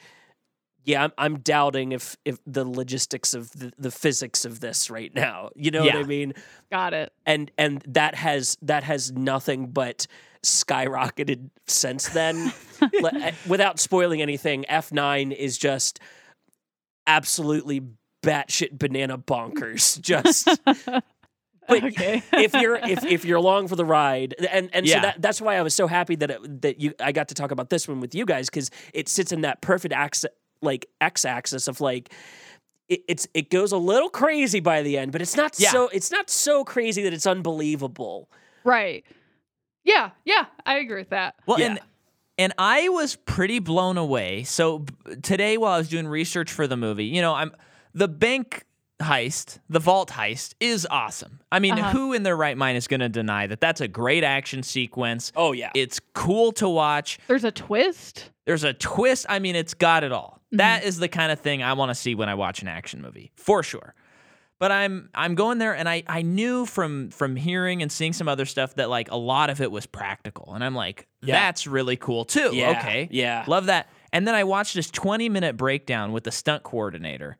yeah 0.85 1.05
i'm, 1.05 1.13
I'm 1.19 1.39
doubting 1.41 1.93
if 1.93 2.17
if 2.25 2.39
the 2.47 2.65
logistics 2.65 3.35
of 3.35 3.51
the, 3.53 3.73
the 3.79 3.91
physics 3.91 4.45
of 4.45 4.61
this 4.61 4.91
right 4.91 5.15
now 5.15 5.51
you 5.55 5.71
know 5.71 5.85
what 5.85 5.95
i 5.97 6.03
mean 6.05 6.35
Got 6.71 6.95
it. 6.95 7.13
and 7.27 7.51
and 7.59 7.83
that 7.89 8.15
has 8.15 8.57
that 8.63 8.83
has 8.85 9.13
nothing 9.13 9.69
but 9.69 10.07
skyrocketed 10.43 11.51
since 11.67 12.09
then 12.09 12.53
eh, 12.83 13.33
without 13.47 13.79
spoiling 13.79 14.21
anything 14.23 14.65
f9 14.69 15.33
is 15.35 15.57
just 15.59 16.01
absolutely 17.07 17.83
batshit 18.23 18.79
banana 18.79 19.19
bonkers 19.19 20.01
just 20.01 20.49
but 20.65 21.03
Okay. 21.85 22.23
if 22.33 22.55
you're 22.55 22.77
if, 22.77 23.05
if 23.05 23.25
you're 23.25 23.39
along 23.39 23.69
for 23.69 23.77
the 23.77 23.85
ride 23.85 24.35
and 24.51 24.69
and 24.73 24.87
so 24.89 25.01
that, 25.01 25.23
that's 25.23 25.41
why 25.41 25.57
I 25.57 25.63
was 25.63 25.75
so 25.75 25.87
happy 25.87 26.17
that 26.17 26.31
it, 26.31 26.63
that 26.63 26.81
you 26.81 26.93
I 27.01 27.13
got 27.13 27.29
to 27.29 27.35
talk 27.35 27.51
about 27.53 27.71
this 27.71 27.87
one 27.89 28.01
with 28.01 28.15
you 28.15 28.27
guys 28.27 28.51
because 28.51 28.71
it 28.93 29.09
sits 29.09 29.31
in 29.33 29.43
that 29.43 29.63
perfect 29.63 29.95
axis 29.95 30.27
like 30.63 30.87
x 31.01 31.25
axis 31.25 31.69
of 31.69 31.81
like 31.81 32.13
it, 32.89 33.03
it's 33.09 33.27
it 33.35 33.51
goes 33.51 33.73
a 33.73 33.77
little 33.77 34.09
crazy 34.09 34.61
by 34.61 34.83
the 34.83 34.97
end 34.99 35.13
but 35.13 35.21
it's 35.23 35.37
not 35.37 35.55
Yeah. 35.59 35.71
so 35.71 35.89
it's 35.89 36.11
not 36.11 36.31
so 36.31 36.65
crazy 36.65 37.03
that 37.03 37.13
it's 37.13 37.27
unbelievable 37.27 38.29
Right. 38.65 39.05
Yeah. 39.85 40.11
Yeah. 40.25 40.45
I 40.65 40.77
agree 40.79 40.99
with 41.01 41.11
that. 41.11 41.35
Well, 41.47 41.59
Yeah. 41.59 41.67
and 41.67 41.81
and 42.39 42.53
I 42.59 42.89
was 42.89 43.17
pretty 43.17 43.59
blown 43.59 43.99
away. 43.99 44.45
So 44.45 44.79
b- 44.81 44.95
today, 45.23 45.57
while 45.59 45.73
I 45.73 45.79
was 45.79 45.89
doing 45.89 46.07
research 46.07 46.51
for 46.51 46.67
the 46.69 46.77
movie, 46.77 47.05
you 47.07 47.21
know, 47.21 47.35
I'm 47.35 47.53
the 47.93 48.07
bank 48.09 48.65
heist, 49.01 49.59
the 49.69 49.81
vault 49.81 50.11
heist, 50.11 50.55
is 50.61 50.87
awesome. 50.91 51.41
I 51.51 51.59
mean, 51.59 51.73
Uh-huh. 51.79 51.91
who 51.91 52.13
in 52.13 52.23
their 52.23 52.37
right 52.37 52.57
mind 52.57 52.79
is 52.79 52.87
going 52.87 53.01
to 53.01 53.09
deny 53.09 53.49
that? 53.49 53.61
That's 53.61 53.81
a 53.81 53.89
great 53.89 54.23
action 54.25 54.63
sequence. 54.63 55.33
oh 55.35 55.51
yeah 55.53 55.71
It's 55.75 55.99
cool 56.15 56.53
to 56.53 56.69
watch. 56.69 57.19
There's 57.27 57.45
a 57.45 57.51
twist. 57.51 58.31
There's 58.47 58.63
a 58.65 58.73
twist. 58.73 59.27
I 59.29 59.41
mean, 59.41 59.57
it's 59.57 59.75
got 59.75 60.05
it 60.05 60.13
all. 60.13 60.41
Mm-hmm. 60.53 60.59
That 60.59 60.85
is 60.85 60.99
the 60.99 61.09
kind 61.09 61.33
of 61.33 61.41
thing 61.41 61.63
I 61.63 61.73
want 61.73 61.89
to 61.91 61.95
see 61.95 62.15
when 62.15 62.29
I 62.29 62.35
watch 62.35 62.61
an 62.63 62.69
action 62.69 63.01
movie, 63.01 63.33
for 63.37 63.63
sure. 63.63 63.95
But 64.59 64.71
I'm 64.71 65.09
I'm 65.15 65.35
going 65.35 65.59
there, 65.59 65.75
and 65.75 65.89
I 65.89 66.05
I 66.07 66.23
knew 66.23 66.67
from 66.67 67.11
from 67.11 67.35
hearing 67.37 67.83
and 67.83 67.91
seeing 67.91 68.13
some 68.13 68.29
other 68.29 68.45
stuff 68.45 68.75
that 68.77 68.89
like 68.91 69.11
a 69.11 69.17
lot 69.17 69.51
of 69.51 69.61
it 69.61 69.73
was 69.73 69.87
practical, 69.87 70.53
and 70.55 70.63
I'm 70.63 70.75
like, 70.75 71.09
Yeah. 71.23 71.35
that's 71.35 71.67
really 71.67 71.97
cool 71.97 72.25
too. 72.25 72.51
Yeah, 72.53 72.79
Okay, 72.79 73.09
yeah. 73.11 73.45
love 73.49 73.67
that. 73.67 73.89
And 74.13 74.29
then 74.29 74.35
I 74.35 74.45
watched 74.45 74.75
this 74.75 74.91
20 74.91 75.29
minute 75.31 75.57
breakdown 75.57 76.13
with 76.13 76.25
the 76.25 76.31
stunt 76.31 76.63
coordinator, 76.63 77.39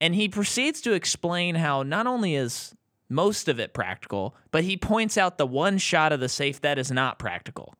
and 0.00 0.14
he 0.14 0.28
proceeds 0.28 0.80
to 0.82 0.92
explain 0.92 1.54
how 1.56 1.82
not 1.82 2.06
only 2.06 2.36
is 2.36 2.74
most 3.08 3.48
of 3.48 3.58
it 3.58 3.74
practical, 3.74 4.36
but 4.52 4.62
he 4.62 4.76
points 4.76 5.18
out 5.18 5.38
the 5.38 5.46
one 5.46 5.78
shot 5.78 6.12
of 6.12 6.20
the 6.20 6.28
safe 6.28 6.60
that 6.60 6.78
is 6.78 6.90
not 6.92 7.18
practical. 7.18 7.74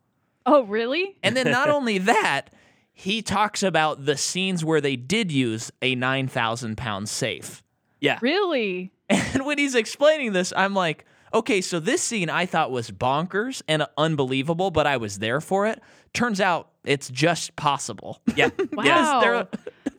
Oh, 0.45 0.65
really? 0.65 1.17
And 1.23 1.37
then 1.37 1.51
not 1.53 1.69
only 1.79 1.99
that, 1.99 2.51
he 2.93 3.23
talks 3.23 3.63
about 3.63 4.05
the 4.05 4.17
scenes 4.17 4.65
where 4.65 4.81
they 4.81 4.97
did 4.97 5.33
use 5.33 5.71
a 5.81 5.95
9,000 5.95 6.77
pound 6.77 7.09
safe. 7.09 7.63
yeah 8.01 8.19
Really? 8.23 8.93
And 9.11 9.45
when 9.45 9.59
he's 9.59 9.75
explaining 9.75 10.33
this, 10.33 10.53
I'm 10.57 10.75
like, 10.75 11.05
okay, 11.35 11.61
so 11.61 11.79
this 11.81 12.03
scene 12.03 12.31
I 12.31 12.47
thought 12.47 12.71
was 12.71 12.91
bonkers 12.91 13.61
and 13.69 13.87
unbelievable, 13.99 14.71
but 14.71 14.87
I 14.87 14.97
was 14.99 15.19
there 15.19 15.41
for 15.41 15.67
it. 15.67 15.81
Turns 16.15 16.41
out 16.41 16.71
it's 16.85 17.09
just 17.11 17.55
possible. 17.57 18.21
yeah 18.37 18.49
Wow. 18.73 18.85
yeah 18.85 19.21
they're 19.21 19.49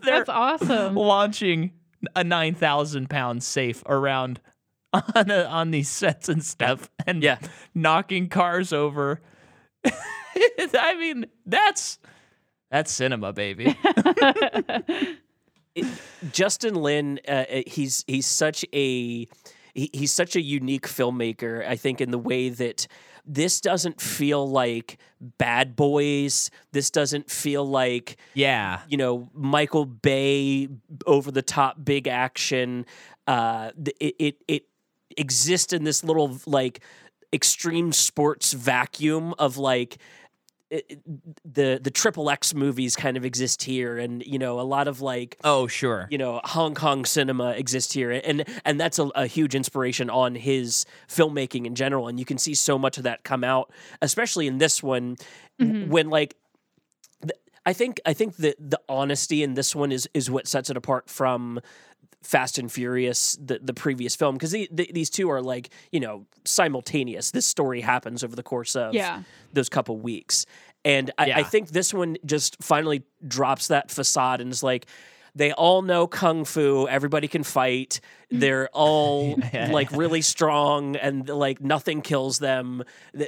they're 0.01 0.17
That's 0.19 0.29
awesome. 0.29 0.95
launching 0.95 1.71
a 2.15 2.23
9,000 2.23 3.09
pound 3.09 3.43
safe 3.43 3.81
around 3.85 4.39
on, 4.93 5.31
a, 5.31 5.43
on 5.45 5.71
these 5.71 5.89
sets 5.89 6.27
and 6.29 6.43
stuff 6.43 6.89
and 7.07 7.23
Yeah. 7.23 7.37
knocking 7.73 8.29
cars 8.29 8.71
over. 8.73 9.21
I 9.85 10.95
mean, 10.99 11.25
that's 11.45 11.99
that's 12.73 12.91
cinema, 12.91 13.31
baby. 13.33 13.77
Justin 16.31 16.73
Lin, 16.73 17.19
uh, 17.27 17.31
uh, 17.31 17.61
he's 17.67 18.03
he's 18.07 18.25
such 18.25 18.65
a 18.73 19.27
he, 19.75 19.89
he's 19.93 20.11
such 20.11 20.35
a 20.35 20.41
unique 20.41 20.87
filmmaker. 20.87 21.67
I 21.67 21.75
think 21.75 22.01
in 22.01 22.09
the 22.09 22.17
way 22.17 22.49
that 22.49 22.87
this 23.25 23.61
doesn't 23.61 24.01
feel 24.01 24.49
like 24.49 24.97
Bad 25.21 25.75
Boys. 25.75 26.49
This 26.71 26.89
doesn't 26.89 27.29
feel 27.29 27.63
like 27.63 28.17
yeah. 28.33 28.79
you 28.89 28.97
know 28.97 29.29
Michael 29.35 29.85
Bay 29.85 30.67
over 31.05 31.29
the 31.29 31.43
top 31.43 31.85
big 31.85 32.07
action. 32.07 32.87
Uh, 33.27 33.69
it 33.99 34.15
it 34.17 34.35
it 34.47 34.63
exists 35.15 35.73
in 35.73 35.83
this 35.83 36.03
little 36.03 36.39
like 36.47 36.81
extreme 37.31 37.91
sports 37.91 38.53
vacuum 38.53 39.35
of 39.37 39.57
like 39.57 39.99
it, 40.73 40.85
it- 40.89 40.99
the 41.45 41.79
the 41.81 41.91
triple 41.91 42.29
X 42.29 42.53
movies 42.53 42.95
kind 42.95 43.15
of 43.17 43.23
exist 43.25 43.63
here, 43.63 43.97
and 43.97 44.23
you 44.25 44.39
know 44.39 44.59
a 44.59 44.67
lot 44.75 44.87
of 44.87 45.01
like 45.01 45.37
Oh, 45.43 45.67
sure. 45.67 46.07
you 46.11 46.17
know 46.17 46.41
Hong 46.43 46.73
Kong 46.73 47.05
cinema 47.05 47.51
exists 47.51 47.93
here, 47.93 48.11
and 48.11 48.43
and 48.65 48.79
that's 48.79 48.99
a, 48.99 49.03
a 49.15 49.27
huge 49.27 49.53
inspiration 49.55 50.09
on 50.09 50.35
his 50.35 50.85
filmmaking 51.07 51.65
in 51.65 51.75
general, 51.75 52.07
and 52.07 52.19
you 52.19 52.25
can 52.25 52.37
see 52.37 52.53
so 52.55 52.77
much 52.77 52.97
of 52.97 53.03
that 53.03 53.23
come 53.23 53.43
out, 53.43 53.71
especially 54.01 54.47
in 54.47 54.57
this 54.57 54.81
one, 54.83 55.15
w- 55.59 55.81
mm-hmm. 55.83 55.91
when 55.91 56.09
like. 56.09 56.35
th- 57.21 57.39
I 57.65 57.73
think 57.73 58.01
I 58.05 58.13
think 58.13 58.35
the 58.37 58.55
the 58.59 58.79
honesty 58.89 59.43
in 59.43 59.53
this 59.53 59.75
one 59.75 59.91
is 59.91 60.09
is 60.13 60.29
what 60.29 60.47
sets 60.47 60.69
it 60.69 60.75
apart 60.77 61.09
from 61.09 61.59
Fast 62.23 62.57
and 62.57 62.71
Furious, 62.71 63.37
the 63.39 63.59
the 63.61 63.73
previous 63.73 64.15
film, 64.15 64.35
because 64.35 64.51
the, 64.51 64.67
the, 64.71 64.89
these 64.93 65.09
two 65.09 65.29
are 65.29 65.41
like 65.41 65.69
you 65.91 65.99
know 65.99 66.25
simultaneous. 66.45 67.31
This 67.31 67.45
story 67.45 67.81
happens 67.81 68.23
over 68.23 68.35
the 68.35 68.43
course 68.43 68.75
of 68.75 68.93
Yeah. 68.93 69.23
those 69.53 69.69
couple 69.69 69.97
weeks, 69.99 70.45
and 70.85 71.11
I, 71.17 71.31
I 71.33 71.43
think 71.43 71.69
this 71.69 71.93
one 71.93 72.17
just 72.25 72.61
finally 72.63 73.03
drops 73.27 73.67
that 73.67 73.91
facade 73.91 74.41
and 74.41 74.51
is 74.51 74.63
like, 74.63 74.85
they 75.35 75.51
all 75.51 75.81
know 75.81 76.05
kung 76.07 76.45
fu. 76.45 76.87
Everybody 76.87 77.27
can 77.27 77.43
fight. 77.43 77.99
They're 78.29 78.69
all 78.71 79.37
like 79.53 79.91
really 79.91 80.21
strong, 80.21 80.95
and 80.95 81.27
like 81.27 81.59
nothing 81.61 82.01
kills 82.01 82.39
them. 82.39 82.83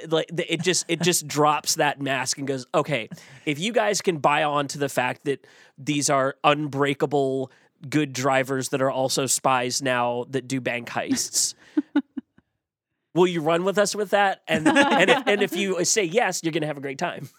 Like 0.07 0.29
it 0.37 0.61
just 0.61 0.85
it 0.87 1.01
just 1.01 1.27
drops 1.27 1.75
that 1.75 1.99
mask 2.01 2.37
and 2.37 2.47
goes, 2.47 2.65
okay, 2.73 3.09
if 3.45 3.59
you 3.59 3.71
guys 3.73 4.01
can 4.01 4.17
buy 4.19 4.43
on 4.43 4.67
to 4.69 4.77
the 4.77 4.89
fact 4.89 5.25
that 5.25 5.45
these 5.77 6.09
are 6.09 6.35
unbreakable 6.43 7.51
good 7.89 8.13
drivers 8.13 8.69
that 8.69 8.81
are 8.81 8.91
also 8.91 9.25
spies 9.25 9.81
now 9.81 10.25
that 10.29 10.47
do 10.47 10.59
bank 10.61 10.89
heists. 10.89 11.53
Will 13.13 13.27
you 13.27 13.41
run 13.41 13.63
with 13.63 13.77
us 13.77 13.95
with 13.95 14.09
that? 14.09 14.41
And 14.47 14.67
and 14.67 15.09
if, 15.09 15.23
and 15.27 15.41
if 15.41 15.55
you 15.55 15.83
say 15.85 16.03
yes, 16.03 16.41
you're 16.43 16.51
gonna 16.51 16.65
have 16.67 16.77
a 16.77 16.81
great 16.81 16.97
time. 16.97 17.29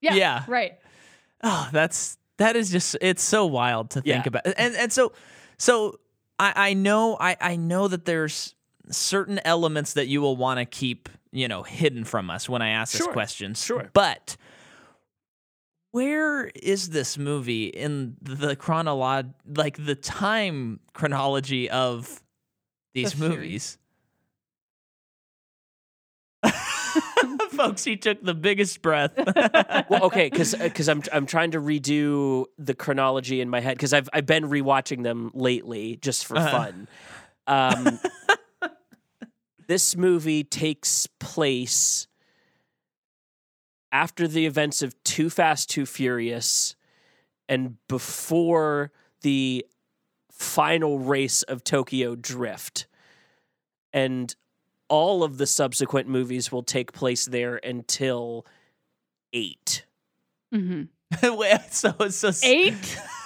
Yeah. 0.00 0.14
Yeah. 0.14 0.44
Right. 0.48 0.72
Oh, 1.42 1.68
that's 1.72 2.18
that 2.38 2.56
is 2.56 2.70
just 2.70 2.96
it's 3.00 3.22
so 3.22 3.46
wild 3.46 3.90
to 3.90 4.00
think 4.02 4.24
Yeah. 4.24 4.28
about. 4.28 4.46
And 4.58 4.74
and 4.74 4.92
so 4.92 5.12
so 5.56 6.00
I 6.38 6.52
I 6.70 6.74
know 6.74 7.16
I 7.20 7.36
I 7.40 7.56
know 7.56 7.86
that 7.88 8.04
there's 8.06 8.54
certain 8.90 9.40
elements 9.44 9.92
that 9.94 10.08
you 10.08 10.20
will 10.20 10.36
want 10.36 10.58
to 10.58 10.64
keep, 10.64 11.08
you 11.30 11.46
know, 11.48 11.62
hidden 11.62 12.04
from 12.04 12.28
us 12.28 12.48
when 12.48 12.60
I 12.60 12.70
ask 12.70 12.92
this 12.92 13.02
Sure. 13.02 13.12
question. 13.12 13.54
Sure. 13.54 13.88
But 13.92 14.36
where 15.94 16.46
is 16.60 16.88
this 16.90 17.16
movie 17.16 17.66
in 17.66 18.16
the 18.20 18.56
chronolog 18.56 19.32
like 19.56 19.76
the 19.86 19.94
time 19.94 20.80
chronology 20.92 21.70
of 21.70 22.20
these 22.94 23.12
The 23.12 23.28
movies? 23.28 23.78
Folks, 27.50 27.84
he 27.84 27.96
took 27.96 28.22
the 28.24 28.34
biggest 28.34 28.82
breath. 28.82 29.12
Well, 29.88 30.02
okay, 30.06 30.24
because 30.30 30.54
because 30.54 30.88
I'm 30.88 31.02
I'm 31.12 31.26
trying 31.26 31.52
to 31.52 31.60
redo 31.60 32.46
the 32.58 32.74
chronology 32.74 33.40
in 33.40 33.48
my 33.48 33.60
head 33.60 33.76
because 33.76 33.92
I've 33.92 34.08
I've 34.12 34.26
been 34.26 34.44
rewatching 34.44 35.04
them 35.04 35.30
lately 35.32 35.96
just 35.96 36.26
for 36.26 36.36
Uh-huh. 36.36 36.50
fun. 36.50 36.88
Um, 37.46 38.00
this 39.68 39.96
movie 39.96 40.42
takes 40.42 41.06
place 41.20 42.08
after 43.94 44.26
the 44.26 44.44
events 44.44 44.82
of 44.82 45.00
Too 45.04 45.30
Fast, 45.30 45.70
Too 45.70 45.86
Furious, 45.86 46.74
and 47.48 47.76
before 47.88 48.90
the 49.22 49.64
final 50.32 50.98
race 50.98 51.44
of 51.44 51.62
Tokyo 51.62 52.16
Drift. 52.16 52.88
And 53.92 54.34
all 54.88 55.22
of 55.22 55.38
the 55.38 55.46
subsequent 55.46 56.08
movies 56.08 56.50
will 56.50 56.64
take 56.64 56.92
place 56.92 57.24
there 57.24 57.56
until 57.56 58.44
eight. 59.32 59.86
Mm-hmm. 60.52 61.36
Wait, 61.38 61.60
so 61.70 61.94
so 62.08 62.32
Eight. 62.42 62.98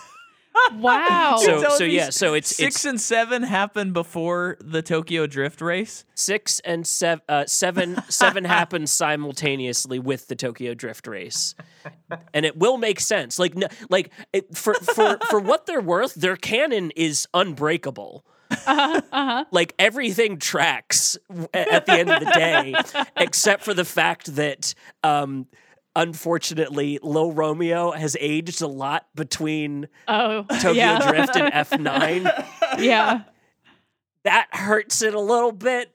wow. 0.74 1.36
So- 1.38 1.62
So 1.62 1.68
so 1.78 1.84
yeah, 1.84 2.10
so 2.10 2.34
it's- 2.34 2.48
six 2.56 2.76
it's- 2.76 2.84
and 2.84 3.00
seven 3.00 3.42
happened 3.42 3.92
before 3.92 4.56
the 4.60 4.82
Tokyo 4.82 5.26
Drift 5.26 5.60
race. 5.60 6.04
Six 6.14 6.60
and 6.60 6.86
seven, 6.86 7.22
uh, 7.28 7.46
seven, 7.46 8.00
seven 8.08 8.44
happened 8.58 8.88
simultaneously 8.88 9.98
with 9.98 10.28
the 10.28 10.36
Tokyo 10.36 10.74
Drift 10.74 11.06
race, 11.06 11.54
and 12.34 12.44
it 12.46 12.56
will 12.56 12.76
make 12.76 13.00
sense. 13.00 13.38
Like, 13.38 13.54
no, 13.56 13.66
like 13.90 14.12
it, 14.32 14.56
for 14.56 14.74
for 14.74 15.18
for 15.30 15.40
what 15.40 15.66
they're 15.66 15.80
worth, 15.80 16.14
their 16.14 16.36
canon 16.36 16.90
is 16.96 17.26
unbreakable. 17.34 18.24
uh-huh. 18.50 19.00
Uh-huh. 19.12 19.44
Like 19.50 19.74
everything 19.78 20.38
tracks 20.38 21.18
w- 21.28 21.48
at 21.52 21.84
the 21.84 21.92
end 21.92 22.10
of 22.10 22.20
the 22.20 22.30
day, 22.32 22.74
except 23.16 23.62
for 23.62 23.74
the 23.74 23.84
fact 23.84 24.34
that, 24.36 24.74
um, 25.04 25.46
unfortunately, 25.98 26.98
Lil 27.02 27.32
Romeo 27.32 27.90
has 27.90 28.16
aged 28.20 28.62
a 28.62 28.66
lot 28.66 29.06
between 29.14 29.88
Oh. 30.06 30.44
Tokyo 30.44 30.72
yeah. 30.72 31.10
Drift 31.10 31.36
and 31.36 31.52
F 31.52 31.78
nine. 31.78 32.30
yeah. 32.78 33.22
that 34.24 34.48
hurts 34.52 35.02
it 35.02 35.14
a 35.14 35.20
little 35.20 35.52
bit. 35.52 35.92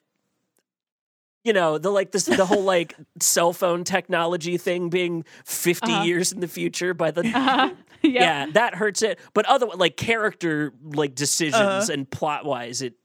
You 1.44 1.52
know, 1.54 1.78
the 1.78 1.89
like 1.89 2.12
this 2.12 2.26
the 2.26 2.46
whole 2.46 2.63
like 2.63 2.96
cell 3.20 3.52
phone 3.54 3.84
technology 3.84 4.58
thing 4.58 4.89
being 4.89 5.26
50 5.46 5.92
Uh-huh. 5.92 6.04
years 6.04 6.32
in 6.32 6.39
the 6.39 6.48
future 6.48 6.94
by 6.94 7.12
the 7.12 7.22
Uh-huh. 7.22 7.72
Yeah. 8.06 8.46
yeah. 8.46 8.52
that 8.52 8.76
hurts 8.76 9.02
it. 9.02 9.18
But 9.34 9.46
other 9.46 9.66
like 9.68 9.96
character 9.98 10.74
like 10.84 11.16
decisions 11.16 11.56
Uh-huh. 11.56 11.88
and 11.94 12.10
plot 12.10 12.46
wise, 12.46 12.82
it 12.82 12.96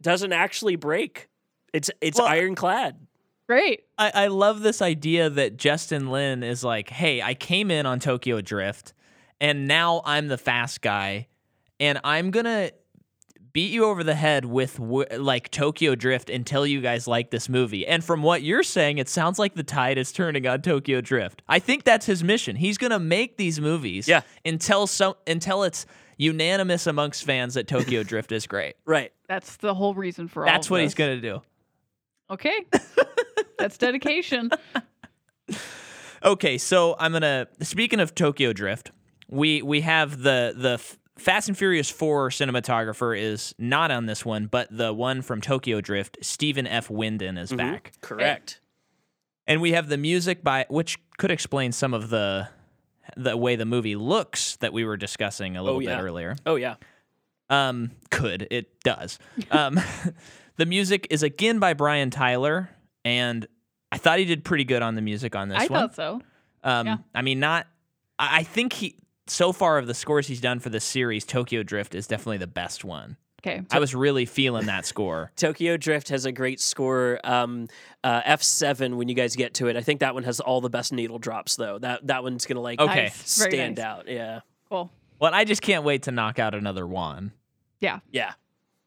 doesn't 0.00 0.32
actually 0.32 0.76
break. 0.76 1.28
It's 1.72 1.90
it's 2.02 2.18
Well, 2.18 2.28
ironclad. 2.28 2.96
Great. 3.48 3.84
I, 3.98 4.10
I 4.14 4.26
love 4.28 4.60
this 4.62 4.80
idea 4.80 5.28
that 5.30 5.56
Justin 5.56 6.10
Lin 6.10 6.42
is 6.42 6.62
like, 6.64 6.88
hey, 6.90 7.20
I 7.22 7.34
came 7.34 7.70
in 7.70 7.86
on 7.86 7.98
Tokyo 8.00 8.40
Drift, 8.40 8.92
and 9.40 9.66
now 9.66 10.02
I'm 10.04 10.28
the 10.28 10.38
fast 10.38 10.80
guy, 10.80 11.26
and 11.80 12.00
I'm 12.04 12.30
gonna 12.30 12.70
beat 13.52 13.70
you 13.70 13.84
over 13.84 14.02
the 14.02 14.14
head 14.14 14.46
with 14.46 14.78
like 14.78 15.50
Tokyo 15.50 15.94
Drift 15.94 16.30
until 16.30 16.66
you 16.66 16.80
guys 16.80 17.06
like 17.06 17.30
this 17.30 17.50
movie. 17.50 17.86
And 17.86 18.02
from 18.02 18.22
what 18.22 18.42
you're 18.42 18.62
saying, 18.62 18.96
it 18.96 19.10
sounds 19.10 19.38
like 19.38 19.54
the 19.54 19.62
tide 19.62 19.98
is 19.98 20.10
turning 20.12 20.46
on 20.46 20.62
Tokyo 20.62 21.02
Drift. 21.02 21.42
I 21.48 21.58
think 21.58 21.84
that's 21.84 22.06
his 22.06 22.24
mission. 22.24 22.56
He's 22.56 22.78
gonna 22.78 22.98
make 23.00 23.36
these 23.36 23.60
movies 23.60 24.08
Yeah. 24.08 24.22
until 24.46 24.86
so 24.86 25.18
until 25.26 25.64
it's 25.64 25.84
unanimous 26.16 26.86
amongst 26.86 27.24
fans 27.24 27.54
that 27.54 27.66
Tokyo 27.68 28.02
Drift 28.04 28.32
is 28.32 28.46
great. 28.46 28.76
Right. 28.86 29.12
That's 29.28 29.56
the 29.56 29.74
whole 29.74 29.92
reason 29.94 30.28
for 30.28 30.44
all. 30.46 30.50
That's 30.50 30.68
of 30.68 30.70
what 30.70 30.80
he's 30.80 30.94
gonna 30.94 31.20
do. 31.20 31.42
Okay. 32.30 32.64
That's 33.58 33.76
dedication. 33.78 34.50
Okay, 36.24 36.56
so 36.58 36.94
I'm 36.98 37.12
gonna. 37.12 37.48
Speaking 37.62 38.00
of 38.00 38.14
Tokyo 38.14 38.52
Drift, 38.52 38.92
we 39.28 39.60
we 39.62 39.80
have 39.80 40.18
the 40.22 40.54
the 40.56 40.78
Fast 41.20 41.48
and 41.48 41.58
Furious 41.58 41.90
Four 41.90 42.30
cinematographer 42.30 43.18
is 43.18 43.54
not 43.58 43.90
on 43.90 44.06
this 44.06 44.24
one, 44.24 44.46
but 44.46 44.68
the 44.70 44.92
one 44.94 45.20
from 45.22 45.40
Tokyo 45.40 45.80
Drift, 45.80 46.18
Stephen 46.22 46.66
F. 46.66 46.88
Windon, 46.88 47.36
is 47.38 47.52
back, 47.52 47.92
Correct. 48.00 48.60
and 49.46 49.60
we 49.60 49.72
have 49.72 49.88
the 49.88 49.98
music 49.98 50.44
by 50.44 50.64
which 50.70 50.98
could 51.18 51.30
explain 51.32 51.72
some 51.72 51.92
of 51.92 52.08
the 52.08 52.48
the 53.16 53.36
way 53.36 53.56
the 53.56 53.66
movie 53.66 53.96
looks 53.96 54.56
that 54.56 54.72
we 54.72 54.84
were 54.84 54.96
discussing 54.96 55.56
a 55.56 55.62
little 55.62 55.78
Oh, 55.78 55.80
yeah. 55.80 55.96
bit 55.96 56.02
earlier. 56.04 56.36
Oh 56.46 56.54
yeah. 56.54 56.76
Um, 57.50 57.90
could 58.10 58.46
it 58.52 58.80
does. 58.84 59.18
Um, 59.50 59.78
the 60.56 60.66
music 60.66 61.06
is 61.10 61.22
again 61.22 61.58
by 61.58 61.74
Brian 61.74 62.10
Tyler, 62.10 62.70
and 63.04 63.46
I 63.90 63.98
thought 63.98 64.18
he 64.18 64.24
did 64.24 64.44
pretty 64.44 64.64
good 64.64 64.82
on 64.82 64.94
the 64.94 65.02
music 65.02 65.34
on 65.36 65.48
this 65.48 65.58
I 65.58 65.66
one. 65.66 65.72
I 65.72 65.80
thought 65.82 65.94
so. 65.94 66.22
Um, 66.64 66.86
Yeah. 66.86 66.96
I 67.14 67.22
mean, 67.22 67.40
not. 67.40 67.66
I 68.18 68.40
I 68.40 68.42
think 68.42 68.72
he 68.72 68.96
so 69.26 69.52
far 69.52 69.78
of 69.78 69.86
the 69.86 69.94
scores 69.94 70.26
he's 70.26 70.40
done 70.40 70.58
for 70.60 70.68
the 70.68 70.80
series, 70.80 71.24
Tokyo 71.24 71.62
Drift 71.62 71.94
is 71.94 72.06
definitely 72.06 72.38
the 72.38 72.46
best 72.46 72.84
one. 72.84 73.16
Okay. 73.44 73.62
I 73.72 73.80
was 73.80 73.92
really 73.92 74.24
feeling 74.24 74.66
that 74.66 74.86
score. 74.86 75.32
Tokyo 75.36 75.76
Drift 75.76 76.10
has 76.10 76.26
a 76.26 76.32
great 76.32 76.60
score. 76.60 77.18
Um, 77.24 77.66
uh, 78.04 78.22
F7 78.22 78.94
when 78.94 79.08
you 79.08 79.16
guys 79.16 79.34
get 79.34 79.54
to 79.54 79.66
it. 79.66 79.76
I 79.76 79.80
think 79.80 79.98
that 79.98 80.14
one 80.14 80.22
has 80.22 80.38
all 80.38 80.60
the 80.60 80.70
best 80.70 80.92
needle 80.92 81.18
drops 81.18 81.56
though. 81.56 81.78
That 81.78 82.06
that 82.06 82.22
one's 82.22 82.46
gonna 82.46 82.60
like 82.60 82.80
Okay. 82.80 83.04
Nice. 83.04 83.30
Stand 83.30 83.78
nice. 83.78 83.84
out. 83.84 84.08
Yeah. 84.08 84.40
Cool. 84.68 84.92
Well, 85.18 85.34
I 85.34 85.44
just 85.44 85.62
can't 85.62 85.84
wait 85.84 86.04
to 86.04 86.12
knock 86.12 86.38
out 86.38 86.54
another 86.54 86.86
one. 86.86 87.32
Yeah. 87.80 87.98
Yeah. 88.10 88.32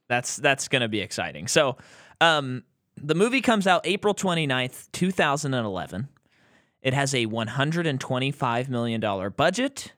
That's 0.08 0.38
that's 0.38 0.68
gonna 0.68 0.88
be 0.88 1.02
exciting. 1.02 1.48
So, 1.48 1.78
um, 2.22 2.64
the 2.98 3.16
movie 3.16 3.42
comes 3.42 3.68
out 3.68 3.82
April 3.86 4.14
29th, 4.14 4.92
2011. 4.92 6.08
It 6.82 6.94
has 6.94 7.16
a 7.16 7.26
125 7.26 8.70
million 8.70 9.02
dollar 9.02 9.30
budget. 9.30 9.94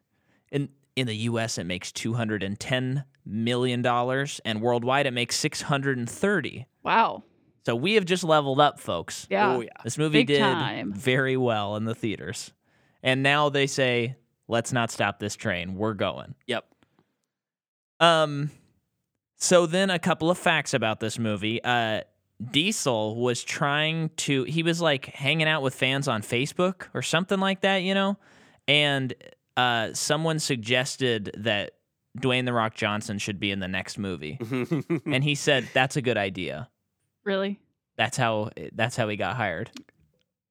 In 0.52 0.70
in 0.96 1.06
the 1.08 1.16
U.S., 1.16 1.58
it 1.58 1.66
makes 1.66 1.92
210 1.92 3.04
million 3.26 3.82
dollars, 3.82 4.40
and 4.46 4.62
worldwide, 4.62 5.06
it 5.06 5.12
makes 5.12 5.36
630. 5.36 6.66
Wow. 6.84 7.24
So 7.66 7.76
we 7.76 7.96
have 7.96 8.06
just 8.06 8.24
leveled 8.24 8.62
up, 8.62 8.80
folks. 8.80 9.28
Yeah. 9.30 9.56
Oh 9.56 9.60
yeah. 9.60 9.70
This 9.84 9.98
movie 9.98 10.20
Big 10.20 10.28
did 10.28 10.40
time. 10.40 10.94
very 10.94 11.36
well 11.36 11.76
in 11.76 11.84
the 11.84 11.94
theaters. 11.94 12.54
And 13.04 13.22
now 13.22 13.50
they 13.50 13.68
say, 13.68 14.16
let's 14.48 14.72
not 14.72 14.90
stop 14.90 15.20
this 15.20 15.36
train. 15.36 15.76
We're 15.76 15.94
going. 15.94 16.34
Yep. 16.48 16.66
Um 18.00 18.52
so 19.38 19.66
then 19.66 19.90
a 19.90 20.00
couple 20.00 20.30
of 20.30 20.38
facts 20.38 20.74
about 20.74 21.00
this 21.00 21.18
movie. 21.20 21.64
Uh 21.64 22.02
Diesel 22.52 23.16
was 23.16 23.44
trying 23.44 24.10
to 24.18 24.44
he 24.44 24.62
was 24.64 24.80
like 24.82 25.06
hanging 25.08 25.48
out 25.48 25.62
with 25.64 25.74
fans 25.74 26.08
on 26.08 26.22
Facebook 26.22 26.84
or 26.94 27.02
something 27.02 27.40
like 27.40 27.62
that, 27.62 27.78
you 27.78 27.94
know? 27.94 28.18
And 28.68 29.14
uh 29.56 29.94
someone 29.94 30.40
suggested 30.40 31.32
that 31.38 31.72
Dwayne 32.20 32.46
the 32.46 32.54
Rock 32.54 32.76
Johnson 32.76 33.18
should 33.20 33.40
be 33.40 33.52
in 33.52 33.60
the 33.60 33.68
next 33.68 33.98
movie. 33.98 34.38
and 35.06 35.24
he 35.24 35.36
said 35.36 35.68
that's 35.74 35.96
a 35.98 36.02
good 36.02 36.18
idea. 36.18 36.70
Really? 37.24 37.60
That's 37.98 38.18
how 38.18 38.52
that's 38.74 38.96
how 38.96 39.08
he 39.08 39.16
got 39.18 39.36
hired. 39.36 39.72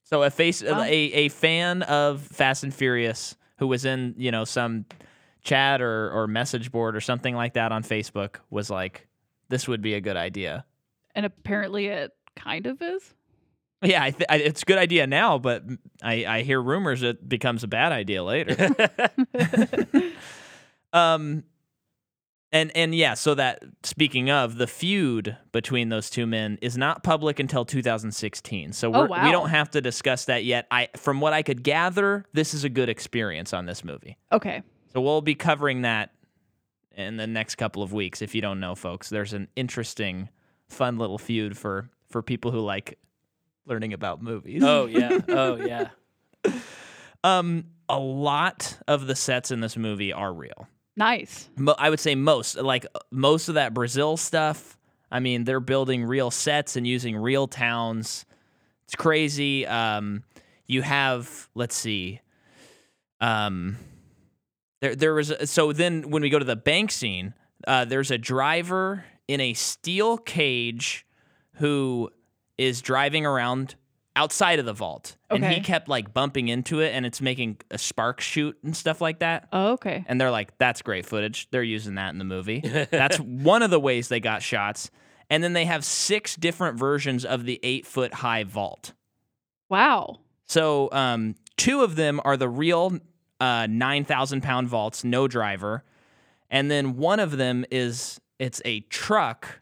So 0.05 0.22
a 0.22 0.31
face 0.31 0.62
Wow. 0.62 0.83
a, 0.83 0.90
a 0.92 1.29
fan 1.29 1.83
of 1.83 2.20
Fast 2.22 2.62
and 2.64 2.75
Furious 2.75 3.37
who 3.59 3.66
was 3.68 3.85
in, 3.85 4.14
you 4.18 4.31
know, 4.31 4.44
some 4.44 4.85
chat 5.46 5.80
or 5.80 6.11
or 6.11 6.26
message 6.26 6.70
board 6.70 6.94
or 6.96 7.00
something 7.00 7.35
like 7.35 7.54
that 7.54 7.72
on 7.72 7.82
Facebook 7.82 8.37
was 8.50 8.68
like 8.68 9.06
this 9.48 9.66
would 9.68 9.80
be 9.80 9.94
a 9.94 10.00
good 10.00 10.16
idea. 10.16 10.64
And 11.14 11.24
apparently 11.24 11.87
it 11.87 12.11
kind 12.37 12.66
of 12.66 12.82
is. 12.82 13.14
Yeah, 13.82 14.02
I 14.02 14.11
th- 14.11 14.26
I, 14.28 14.37
it's 14.38 14.62
a 14.62 14.64
good 14.64 14.78
idea 14.78 15.06
now, 15.06 15.38
but 15.38 15.62
I, 16.02 16.24
I 16.26 16.42
hear 16.42 16.61
rumors 16.61 17.02
it 17.02 17.28
becomes 17.28 17.62
a 17.62 17.68
bad 17.68 17.92
idea 17.92 18.24
later. 18.24 18.56
um, 20.92 21.44
And 22.52 22.70
and 22.76 22.94
yeah, 22.94 23.14
so 23.14 23.35
that 23.35 23.62
speaking 23.82 24.30
of 24.30 24.56
the 24.56 24.66
feud 24.66 25.37
between 25.52 25.88
those 25.90 26.09
two 26.11 26.26
men 26.26 26.59
is 26.62 26.76
not 26.78 27.02
public 27.02 27.38
until 27.38 27.64
2016. 27.64 28.72
So 28.72 28.88
Oh, 28.88 29.00
we're, 29.00 29.04
we 29.06 29.11
wow. 29.11 29.30
don't 29.32 29.50
have 29.50 29.70
to 29.72 29.80
discuss 29.80 30.24
that 30.26 30.44
yet. 30.44 30.66
I 30.70 30.88
from 30.96 31.20
what 31.20 31.32
I 31.32 31.42
could 31.42 31.62
gather, 31.62 32.24
this 32.32 32.54
is 32.54 32.64
a 32.64 32.68
good 32.68 32.88
experience 32.88 33.52
on 33.52 33.66
this 33.66 33.85
movie. 33.85 34.16
Okay. 34.32 34.62
So 34.96 35.02
we'll 35.02 35.20
be 35.20 35.35
covering 35.35 35.82
that 35.82 36.14
in 36.96 37.18
the 37.18 37.26
next 37.26 37.56
couple 37.56 37.82
of 37.82 37.92
weeks. 37.92 38.22
If 38.22 38.35
you 38.35 38.40
don't 38.40 38.61
know, 38.61 38.74
folks, 38.74 39.11
there's 39.11 39.35
an 39.35 39.46
interesting, 39.54 40.30
fun 40.70 40.96
little 40.96 41.18
feud 41.18 41.54
for 41.59 41.90
for 42.09 42.22
people 42.22 42.50
who 42.50 42.61
like 42.61 42.98
learning 43.66 43.92
about 43.92 44.22
movies. 44.22 44.62
Oh 44.64 44.87
yeah. 44.87 45.18
Oh 45.28 45.56
yeah. 45.56 45.90
Um, 47.22 47.64
a 47.90 47.98
lot 47.98 48.78
of 48.88 49.06
the 49.06 49.14
sets 49.14 49.50
in 49.50 49.61
this 49.61 49.76
movie 49.76 50.14
are 50.14 50.32
real. 50.32 50.66
Nice. 50.96 51.50
Mo- 51.59 51.74
I 51.78 51.90
would 51.90 52.00
say 52.00 52.14
most, 52.14 52.56
like 52.56 52.87
most 53.11 53.50
of 53.50 53.56
that 53.56 53.74
Brazil 53.74 54.16
stuff. 54.16 54.78
I 55.11 55.20
mean, 55.20 55.44
they're 55.44 55.61
building 55.61 56.04
real 56.04 56.30
sets 56.30 56.74
and 56.74 56.87
using 56.87 57.18
real 57.18 57.48
towns. 57.48 58.24
It's 58.85 58.94
crazy. 58.94 59.66
Um, 59.66 60.22
you 60.66 60.80
have, 60.80 61.50
let's 61.54 61.76
see, 61.76 62.22
um, 63.20 63.76
there 64.80 64.94
there 64.94 65.14
was 65.14 65.30
a, 65.30 65.46
so 65.46 65.72
then 65.72 66.10
when 66.10 66.22
we 66.22 66.30
go 66.30 66.38
to 66.38 66.44
the 66.44 66.56
bank 66.56 66.90
scene, 66.90 67.34
uh, 67.66 67.84
there's 67.84 68.10
a 68.10 68.18
driver 68.18 69.04
in 69.28 69.40
a 69.40 69.54
steel 69.54 70.18
cage 70.18 71.06
who 71.54 72.10
is 72.58 72.82
driving 72.82 73.26
around 73.26 73.74
outside 74.14 74.58
of 74.58 74.64
the 74.64 74.72
vault, 74.72 75.16
and 75.28 75.44
he 75.44 75.60
kept 75.60 75.88
like 75.88 76.12
bumping 76.14 76.48
into 76.48 76.80
it, 76.80 76.92
and 76.94 77.04
it's 77.04 77.20
making 77.20 77.58
a 77.70 77.78
spark 77.78 78.20
shoot 78.20 78.56
and 78.64 78.74
stuff 78.74 79.00
like 79.00 79.18
that. 79.18 79.48
Oh, 79.52 79.72
okay. 79.72 80.04
And 80.08 80.20
they're 80.20 80.30
like, 80.30 80.56
that's 80.58 80.82
great 80.82 81.06
footage. 81.06 81.48
They're 81.50 81.62
using 81.62 81.96
that 81.96 82.10
in 82.10 82.18
the 82.18 82.24
movie. 82.24 82.60
That's 82.60 83.18
one 83.20 83.62
of 83.62 83.70
the 83.70 83.80
ways 83.80 84.08
they 84.08 84.20
got 84.20 84.42
shots. 84.42 84.90
And 85.28 85.42
then 85.42 85.52
they 85.52 85.64
have 85.64 85.84
six 85.84 86.36
different 86.36 86.78
versions 86.78 87.24
of 87.24 87.44
the 87.44 87.60
eight 87.62 87.84
foot 87.84 88.14
high 88.14 88.44
vault. 88.44 88.92
Wow. 89.68 90.20
So 90.46 90.88
um, 90.92 91.34
two 91.56 91.82
of 91.82 91.96
them 91.96 92.20
are 92.24 92.36
the 92.36 92.48
real 92.48 92.98
uh, 93.40 93.66
9,000 93.68 94.42
pound 94.42 94.68
vaults, 94.68 95.05
no 95.05 95.29
driver. 95.29 95.85
And 96.51 96.70
then 96.70 96.96
one 96.96 97.20
of 97.20 97.37
them 97.37 97.64
is 97.70 98.20
it's 98.38 98.62
a 98.64 98.81
truck, 98.81 99.61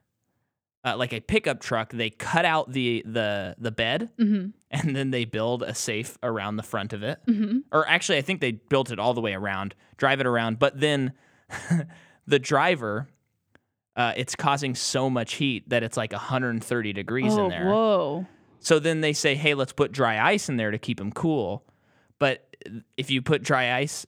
uh, 0.84 0.96
like 0.96 1.12
a 1.12 1.20
pickup 1.20 1.60
truck. 1.60 1.92
They 1.92 2.10
cut 2.10 2.44
out 2.44 2.70
the 2.72 3.02
the 3.06 3.54
the 3.58 3.70
bed 3.70 4.10
Mm-hmm. 4.18 4.48
and 4.70 4.94
then 4.96 5.10
they 5.10 5.24
build 5.24 5.62
a 5.62 5.74
safe 5.74 6.18
around 6.22 6.56
the 6.56 6.62
front 6.62 6.92
of 6.92 7.02
it 7.02 7.18
Mm-hmm. 7.26 7.58
or 7.72 7.88
actually, 7.88 8.18
I 8.18 8.22
think 8.22 8.40
they 8.40 8.52
built 8.52 8.90
it 8.90 8.98
all 8.98 9.14
the 9.14 9.20
way 9.22 9.32
around, 9.34 9.74
drive 9.96 10.20
it 10.20 10.26
around. 10.26 10.58
But 10.58 10.78
then 10.78 11.12
the 12.26 12.38
driver, 12.38 13.08
uh, 13.96 14.12
it's 14.16 14.34
causing 14.36 14.74
so 14.74 15.08
much 15.08 15.34
heat 15.34 15.68
that 15.70 15.82
it's 15.82 15.96
like 15.96 16.12
130 16.12 16.92
degrees 16.92 17.32
Oh, 17.34 17.44
in 17.44 17.50
there. 17.50 17.66
whoa. 17.70 18.26
So 18.60 18.78
then 18.78 19.00
they 19.02 19.12
say, 19.12 19.34
hey, 19.34 19.54
let's 19.54 19.72
put 19.72 19.92
dry 19.92 20.20
ice 20.32 20.48
in 20.48 20.56
there 20.56 20.70
to 20.70 20.78
keep 20.78 21.00
him 21.00 21.12
cool. 21.12 21.64
But 22.18 22.53
if 22.96 23.10
you 23.10 23.22
put 23.22 23.42
dry 23.42 23.76
ice, 23.76 24.06